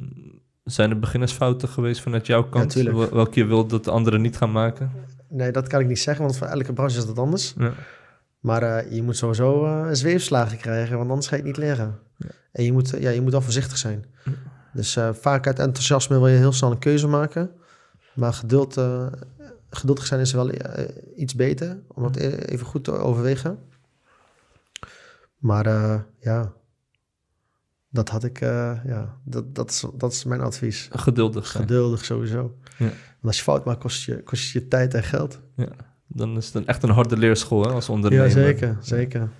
zijn 0.64 0.90
er 0.90 0.98
beginnersfouten 0.98 1.68
geweest 1.68 2.00
vanuit 2.00 2.26
jouw 2.26 2.48
kant? 2.48 2.72
welke 2.74 3.38
je 3.40 3.44
wilt 3.46 3.70
dat 3.70 3.84
de 3.84 3.90
anderen 3.90 4.20
niet 4.20 4.36
gaan 4.36 4.52
maken? 4.52 4.92
nee, 5.28 5.52
dat 5.52 5.66
kan 5.68 5.80
ik 5.80 5.86
niet 5.86 5.98
zeggen, 5.98 6.24
want 6.24 6.36
voor 6.36 6.46
elke 6.46 6.72
branche 6.72 6.98
is 6.98 7.06
dat 7.06 7.18
anders. 7.18 7.54
Ja. 7.58 7.72
Maar 8.40 8.62
eh, 8.62 8.92
je 8.92 9.02
moet 9.02 9.16
sowieso 9.16 9.64
eh, 9.64 9.88
een 9.88 9.96
zweefslagen 9.96 10.58
krijgen, 10.58 10.96
want 10.98 11.08
anders 11.10 11.28
ga 11.28 11.36
je 11.36 11.42
het 11.42 11.50
niet 11.50 11.60
leren. 11.66 11.98
En 12.52 12.64
je 12.64 12.72
moet, 12.72 12.90
ja, 13.00 13.10
je 13.10 13.20
moet 13.20 13.32
wel 13.32 13.40
voorzichtig 13.42 13.76
zijn. 13.78 14.04
Dus 14.74 14.96
eh, 14.96 15.12
vaak 15.12 15.46
uit 15.46 15.58
enthousiasme 15.58 16.18
wil 16.18 16.28
je 16.28 16.36
heel 16.36 16.52
snel 16.52 16.70
een 16.70 16.78
keuze 16.78 17.06
maken. 17.06 17.50
Maar 18.14 18.32
geduld, 18.32 18.76
eh, 18.76 19.06
geduldig 19.70 20.06
zijn 20.06 20.20
is 20.20 20.32
wel 20.32 20.50
eh, 20.50 20.84
iets 21.16 21.34
beter, 21.34 21.82
om 21.88 22.02
dat 22.02 22.16
e- 22.16 22.28
even 22.28 22.66
goed 22.66 22.84
te 22.84 22.92
overwegen. 22.92 23.58
Maar 25.38 25.66
ja, 26.20 26.52
dat 27.90 28.08
had 28.08 28.24
ik, 28.24 28.40
ja, 28.84 29.18
dat, 29.24 29.54
dat, 29.54 29.70
is, 29.70 29.84
dat 29.94 30.12
is 30.12 30.24
mijn 30.24 30.40
advies. 30.40 30.88
Geduldig 30.92 31.46
zijn. 31.46 31.62
Geduldig 31.62 32.04
sowieso. 32.04 32.58
Ja. 32.78 32.84
Want 32.84 33.26
als 33.26 33.36
je 33.36 33.42
fout 33.42 33.64
maakt, 33.64 33.80
kost 33.80 34.04
je, 34.04 34.22
kost 34.22 34.52
je 34.52 34.58
je 34.58 34.68
tijd 34.68 34.94
en 34.94 35.02
geld. 35.02 35.40
Ja. 35.56 35.68
Dan 36.06 36.36
is 36.36 36.46
het 36.46 36.54
een, 36.54 36.66
echt 36.66 36.82
een 36.82 36.90
harde 36.90 37.16
leerschool 37.16 37.62
hè, 37.62 37.70
als 37.70 37.88
ondernemer. 37.88 38.26
Ja, 38.26 38.32
zeker, 38.32 38.76
zeker. 38.80 39.30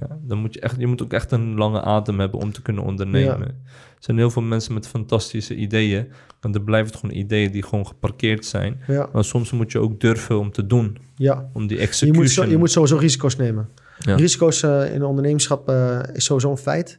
Ja, 0.00 0.18
dan 0.20 0.38
moet 0.38 0.54
je, 0.54 0.60
echt, 0.60 0.76
je 0.78 0.86
moet 0.86 1.02
ook 1.02 1.12
echt 1.12 1.30
een 1.32 1.54
lange 1.56 1.82
adem 1.82 2.20
hebben 2.20 2.40
om 2.40 2.52
te 2.52 2.62
kunnen 2.62 2.84
ondernemen. 2.84 3.40
Er 3.48 3.54
zijn 3.98 4.16
heel 4.16 4.30
veel 4.30 4.42
mensen 4.42 4.74
met 4.74 4.86
fantastische 4.88 5.54
ideeën, 5.54 6.06
maar 6.40 6.52
er 6.52 6.62
blijven 6.62 6.94
gewoon 6.98 7.16
ideeën 7.16 7.50
die 7.52 7.62
gewoon 7.62 7.86
geparkeerd 7.86 8.44
zijn. 8.46 8.80
Ja, 8.86 9.08
Maar 9.12 9.24
soms 9.24 9.50
moet 9.52 9.72
je 9.72 9.78
ook 9.78 10.00
durven 10.00 10.38
om 10.38 10.50
te 10.52 10.66
doen, 10.66 10.96
ja. 11.16 11.50
om 11.52 11.66
die 11.66 11.76
Je 11.76 11.82
execution... 11.82 12.22
moet, 12.22 12.30
zo- 12.30 12.44
je 12.44 12.56
moet 12.58 12.70
sowieso 12.70 12.96
risico's 12.96 13.36
nemen. 13.36 13.68
Ja. 13.98 14.14
Risico's 14.16 14.62
eh, 14.62 14.94
in 14.94 15.04
ondernemerschap 15.04 15.68
eh, 15.68 15.98
is 16.12 16.24
sowieso 16.24 16.50
een 16.50 16.56
feit. 16.56 16.98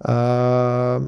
Uh, 0.00 1.00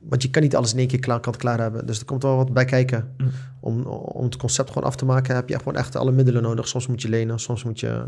want 0.00 0.22
je 0.22 0.30
kan 0.30 0.42
niet 0.42 0.56
alles 0.56 0.72
in 0.72 0.78
één 0.78 0.88
keer 0.88 0.98
klaar, 0.98 1.20
kan 1.20 1.36
klaar 1.36 1.60
hebben. 1.60 1.86
Dus 1.86 1.98
er 1.98 2.04
komt 2.04 2.22
wel 2.22 2.36
wat 2.36 2.52
bij 2.52 2.64
kijken. 2.64 3.14
Mm. 3.16 3.30
Om, 3.60 3.82
om 3.86 4.24
het 4.24 4.36
concept 4.36 4.68
gewoon 4.68 4.88
af 4.88 4.96
te 4.96 5.04
maken 5.04 5.34
heb 5.34 5.48
je 5.48 5.58
gewoon 5.58 5.76
echt 5.76 5.96
alle 5.96 6.12
middelen 6.12 6.42
nodig. 6.42 6.68
Soms 6.68 6.86
moet 6.86 7.02
je 7.02 7.08
lenen, 7.08 7.38
soms 7.38 7.64
moet 7.64 7.80
je 7.80 8.06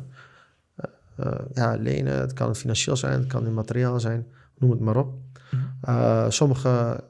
eh, 1.16 1.32
ja, 1.54 1.76
lenen. 1.76 2.20
Het 2.20 2.32
kan 2.32 2.56
financieel 2.56 2.96
zijn, 2.96 3.20
het 3.20 3.28
kan 3.28 3.46
in 3.46 3.54
materiaal 3.54 4.00
zijn. 4.00 4.26
Noem 4.58 4.70
het 4.70 4.80
maar 4.80 4.96
op. 4.96 5.14
Eh, 5.80 6.26
sommige 6.28 7.04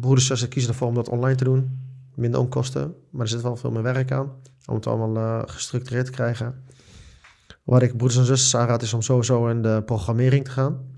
broeders 0.00 0.22
en 0.22 0.26
zussen 0.26 0.48
kiezen 0.48 0.70
ervoor 0.70 0.88
om 0.88 0.94
dat 0.94 1.08
online 1.08 1.36
te 1.36 1.44
doen. 1.44 1.78
Minder 2.14 2.40
onkosten, 2.40 2.94
maar 3.10 3.22
er 3.22 3.28
zit 3.28 3.42
wel 3.42 3.56
veel 3.56 3.70
meer 3.70 3.82
werk 3.82 4.12
aan. 4.12 4.32
Om 4.66 4.74
het 4.74 4.86
allemaal 4.86 5.16
eh, 5.16 5.42
gestructureerd 5.46 6.06
te 6.06 6.12
krijgen. 6.12 6.62
Waar 7.62 7.82
ik 7.82 7.96
broeders 7.96 8.18
en 8.18 8.24
zusters 8.24 8.56
aanraad 8.56 8.82
is 8.82 8.94
om 8.94 9.02
sowieso 9.02 9.48
in 9.48 9.62
de 9.62 9.82
programmering 9.86 10.44
te 10.44 10.50
gaan. 10.50 10.92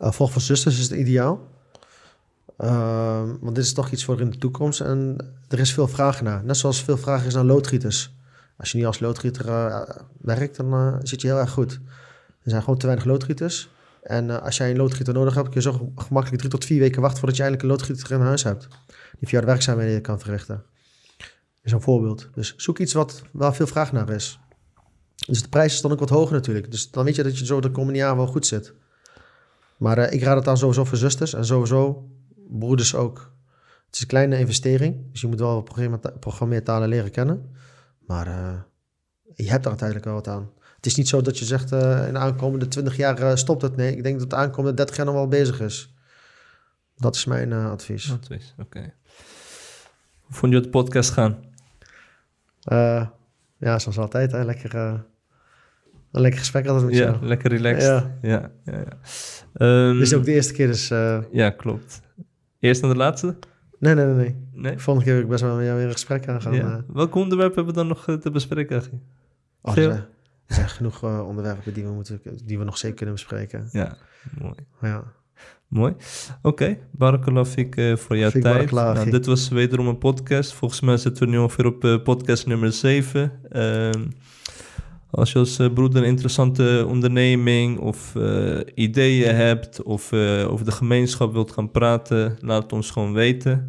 Uh, 0.00 0.10
volg 0.10 0.32
van 0.32 0.40
zusters 0.40 0.78
is 0.78 0.82
het 0.82 0.98
ideaal. 0.98 1.48
Uh, 2.58 3.22
want 3.40 3.54
dit 3.54 3.64
is 3.64 3.72
toch 3.72 3.90
iets 3.90 4.04
voor 4.04 4.20
in 4.20 4.30
de 4.30 4.38
toekomst. 4.38 4.80
En 4.80 5.16
er 5.48 5.58
is 5.58 5.72
veel 5.72 5.88
vraag 5.88 6.22
naar. 6.22 6.44
Net 6.44 6.56
zoals 6.56 6.82
veel 6.82 6.96
vraag 6.96 7.24
is 7.24 7.34
naar 7.34 7.44
loodgieters. 7.44 8.14
Als 8.56 8.72
je 8.72 8.76
niet 8.76 8.86
als 8.86 9.00
loodgieter 9.00 9.46
uh, 9.46 9.82
werkt, 10.20 10.56
dan 10.56 10.74
uh, 10.74 10.96
zit 11.02 11.20
je 11.20 11.26
heel 11.26 11.38
erg 11.38 11.50
goed. 11.50 11.72
Er 12.42 12.50
zijn 12.50 12.62
gewoon 12.62 12.78
te 12.78 12.86
weinig 12.86 13.06
loodgieters. 13.06 13.68
En 14.02 14.28
uh, 14.28 14.42
als 14.42 14.56
jij 14.56 14.70
een 14.70 14.76
loodgieter 14.76 15.14
nodig 15.14 15.34
hebt, 15.34 15.48
kun 15.48 15.60
je 15.60 15.70
zo 15.70 15.92
gemakkelijk 15.96 16.38
drie 16.38 16.50
tot 16.50 16.64
vier 16.64 16.78
weken 16.78 17.00
wachten 17.00 17.18
voordat 17.18 17.36
je 17.36 17.42
eindelijk 17.42 17.70
een 17.70 17.76
loodgieter 17.76 18.12
in 18.12 18.26
huis 18.26 18.42
hebt. 18.42 18.68
Die 19.18 19.28
jou 19.28 19.44
de 19.44 19.50
werkzaamheden 19.50 20.02
kan 20.02 20.20
verrichten. 20.20 20.64
Is 21.62 21.72
een 21.72 21.80
voorbeeld. 21.80 22.28
Dus 22.34 22.54
zoek 22.56 22.78
iets 22.78 22.92
wat 22.92 23.22
waar 23.32 23.54
veel 23.54 23.66
vraag 23.66 23.92
naar 23.92 24.10
is. 24.10 24.38
Dus 25.26 25.42
de 25.42 25.48
prijs 25.48 25.74
is 25.74 25.80
dan 25.80 25.92
ook 25.92 25.98
wat 25.98 26.10
hoger 26.10 26.34
natuurlijk. 26.34 26.70
Dus 26.70 26.90
dan 26.90 27.04
weet 27.04 27.16
je 27.16 27.22
dat 27.22 27.38
je 27.38 27.46
zo 27.46 27.60
de 27.60 27.70
komende 27.70 27.98
jaren 27.98 28.16
wel 28.16 28.26
goed 28.26 28.46
zit. 28.46 28.74
Maar 29.76 30.12
ik 30.12 30.22
raad 30.22 30.36
het 30.36 30.48
aan 30.48 30.56
sowieso 30.56 30.84
voor 30.84 30.98
zusters 30.98 31.34
en 31.34 31.44
sowieso 31.44 32.08
broeders 32.48 32.94
ook. 32.94 33.32
Het 33.86 33.94
is 33.94 34.00
een 34.00 34.06
kleine 34.06 34.38
investering, 34.38 35.10
dus 35.12 35.20
je 35.20 35.26
moet 35.26 35.38
wel 35.38 35.62
programmeertalen 36.20 36.88
leren 36.88 37.10
kennen. 37.10 37.52
Maar 38.06 38.26
uh, 38.26 38.60
je 39.34 39.50
hebt 39.50 39.64
er 39.64 39.70
uiteindelijk 39.70 40.04
wel 40.04 40.14
wat 40.14 40.28
aan. 40.28 40.50
Het 40.76 40.86
is 40.86 40.94
niet 40.94 41.08
zo 41.08 41.22
dat 41.22 41.38
je 41.38 41.44
zegt 41.44 41.72
uh, 41.72 42.06
in 42.06 42.12
de 42.12 42.18
aankomende 42.18 42.68
20 42.68 42.96
jaar 42.96 43.20
uh, 43.20 43.34
stopt 43.34 43.62
het. 43.62 43.76
Nee, 43.76 43.96
ik 43.96 44.02
denk 44.02 44.18
dat 44.18 44.30
de 44.30 44.36
aankomende 44.36 44.76
30 44.76 44.96
jaar 44.96 45.06
nog 45.06 45.14
wel 45.14 45.28
bezig 45.28 45.60
is. 45.60 45.94
Dat 46.96 47.14
is 47.14 47.24
mijn 47.24 47.52
advies. 47.52 48.12
Advies, 48.12 48.54
oké. 48.58 48.78
Okay. 48.78 48.94
Hoe 50.20 50.36
vond 50.36 50.52
je 50.52 50.58
het 50.58 50.70
podcast 50.70 51.10
gaan? 51.10 51.38
Ja, 53.58 53.78
zoals 53.78 53.98
altijd. 53.98 54.32
Hè? 54.32 54.44
Lekker, 54.44 54.74
een 54.74 55.00
lekker 56.10 56.40
gesprek 56.40 56.66
altijd 56.66 56.84
met 56.84 56.94
ja, 56.94 57.04
jou. 57.04 57.26
lekker 57.26 57.50
relaxed. 57.50 57.82
Ja, 57.82 58.18
ja, 58.22 58.50
ja. 58.64 58.72
ja. 58.72 59.88
Um, 59.88 59.92
Dit 59.92 60.02
is 60.02 60.14
ook 60.14 60.24
de 60.24 60.32
eerste 60.32 60.52
keer, 60.52 60.66
dus... 60.66 60.88
Ja, 61.32 61.50
klopt. 61.50 62.00
Eerst 62.58 62.82
en 62.82 62.88
de 62.88 62.96
laatste? 62.96 63.36
Nee, 63.78 63.94
nee, 63.94 64.04
nee. 64.04 64.14
nee. 64.14 64.36
nee? 64.52 64.78
Volgende 64.78 65.04
keer 65.08 65.14
wil 65.14 65.24
ik 65.24 65.30
best 65.30 65.42
wel 65.42 65.56
met 65.56 65.64
jou 65.64 65.76
weer 65.76 65.86
een 65.86 65.92
gesprek 65.92 66.28
aangaan. 66.28 66.54
Ja. 66.54 66.76
Uh... 66.76 66.76
Welk 66.94 67.14
onderwerp 67.14 67.54
hebben 67.54 67.74
we 67.74 67.80
dan 67.80 67.88
nog 67.88 68.04
te 68.20 68.30
bespreken, 68.30 68.76
Achie? 68.76 69.00
Oh, 69.62 69.76
er, 69.76 69.82
zijn, 69.82 69.96
er 70.46 70.54
zijn 70.54 70.68
genoeg 70.68 71.04
uh, 71.04 71.26
onderwerpen 71.26 71.74
die 71.74 71.84
we, 71.84 71.90
moeten, 71.90 72.20
die 72.44 72.58
we 72.58 72.64
nog 72.64 72.78
zeker 72.78 72.96
kunnen 72.96 73.14
bespreken. 73.14 73.68
Ja, 73.72 73.96
mooi. 74.40 74.54
Ja. 74.80 75.04
Mooi. 75.68 75.94
Oké, 76.42 76.78
okay. 76.98 77.18
Uh, 77.76 77.96
voor 77.96 78.16
jouw 78.16 78.30
Fik 78.30 78.42
tijd. 78.42 78.70
Nou, 78.70 79.10
dit 79.10 79.26
was 79.26 79.48
wederom 79.48 79.86
een 79.86 79.98
podcast. 79.98 80.52
Volgens 80.52 80.80
mij 80.80 80.96
zitten 80.96 81.24
we 81.24 81.30
nu 81.30 81.38
ongeveer 81.38 81.66
op 81.66 81.84
uh, 81.84 82.02
podcast 82.02 82.46
nummer 82.46 82.72
7. 82.72 83.32
Uh, 83.52 83.90
als 85.14 85.32
je 85.32 85.38
als 85.38 85.58
uh, 85.58 85.72
broeder 85.72 86.02
een 86.02 86.08
interessante 86.08 86.84
onderneming 86.88 87.78
of 87.78 88.14
uh, 88.14 88.60
ideeën 88.74 89.34
hebt 89.34 89.82
of 89.82 90.12
uh, 90.12 90.52
over 90.52 90.64
de 90.64 90.72
gemeenschap 90.72 91.32
wilt 91.32 91.50
gaan 91.50 91.70
praten, 91.70 92.36
laat 92.40 92.62
het 92.62 92.72
ons 92.72 92.90
gewoon 92.90 93.12
weten. 93.12 93.68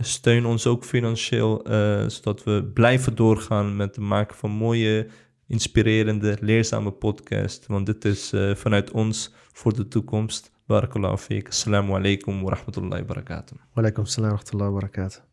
Steun 0.00 0.46
ons 0.46 0.66
ook 0.66 0.84
financieel, 0.84 1.64
zodat 2.06 2.44
we 2.44 2.70
blijven 2.74 3.14
doorgaan 3.14 3.76
met 3.76 3.96
het 3.96 4.04
maken 4.04 4.36
van 4.36 4.50
mooie, 4.50 5.06
inspirerende, 5.46 6.36
leerzame 6.40 6.90
podcast. 6.90 7.66
Want 7.66 7.86
dit 7.86 8.04
is 8.04 8.32
vanuit 8.54 8.90
ons 8.90 9.34
voor 9.52 9.74
de 9.74 9.88
toekomst. 9.88 10.50
Barakallahu 10.66 11.16
fiik. 11.16 11.48
Assalamu 11.48 11.92
alaikum 11.92 12.42
wa 12.42 12.50
rahmatullahi 12.50 13.02
wa 13.02 13.14
barakatuh. 13.14 13.56
Wa 13.72 13.82
alaikum 13.82 14.06
salam 14.06 14.38
wa 14.52 14.58
wa 14.58 14.70
barakatuh. 14.70 15.29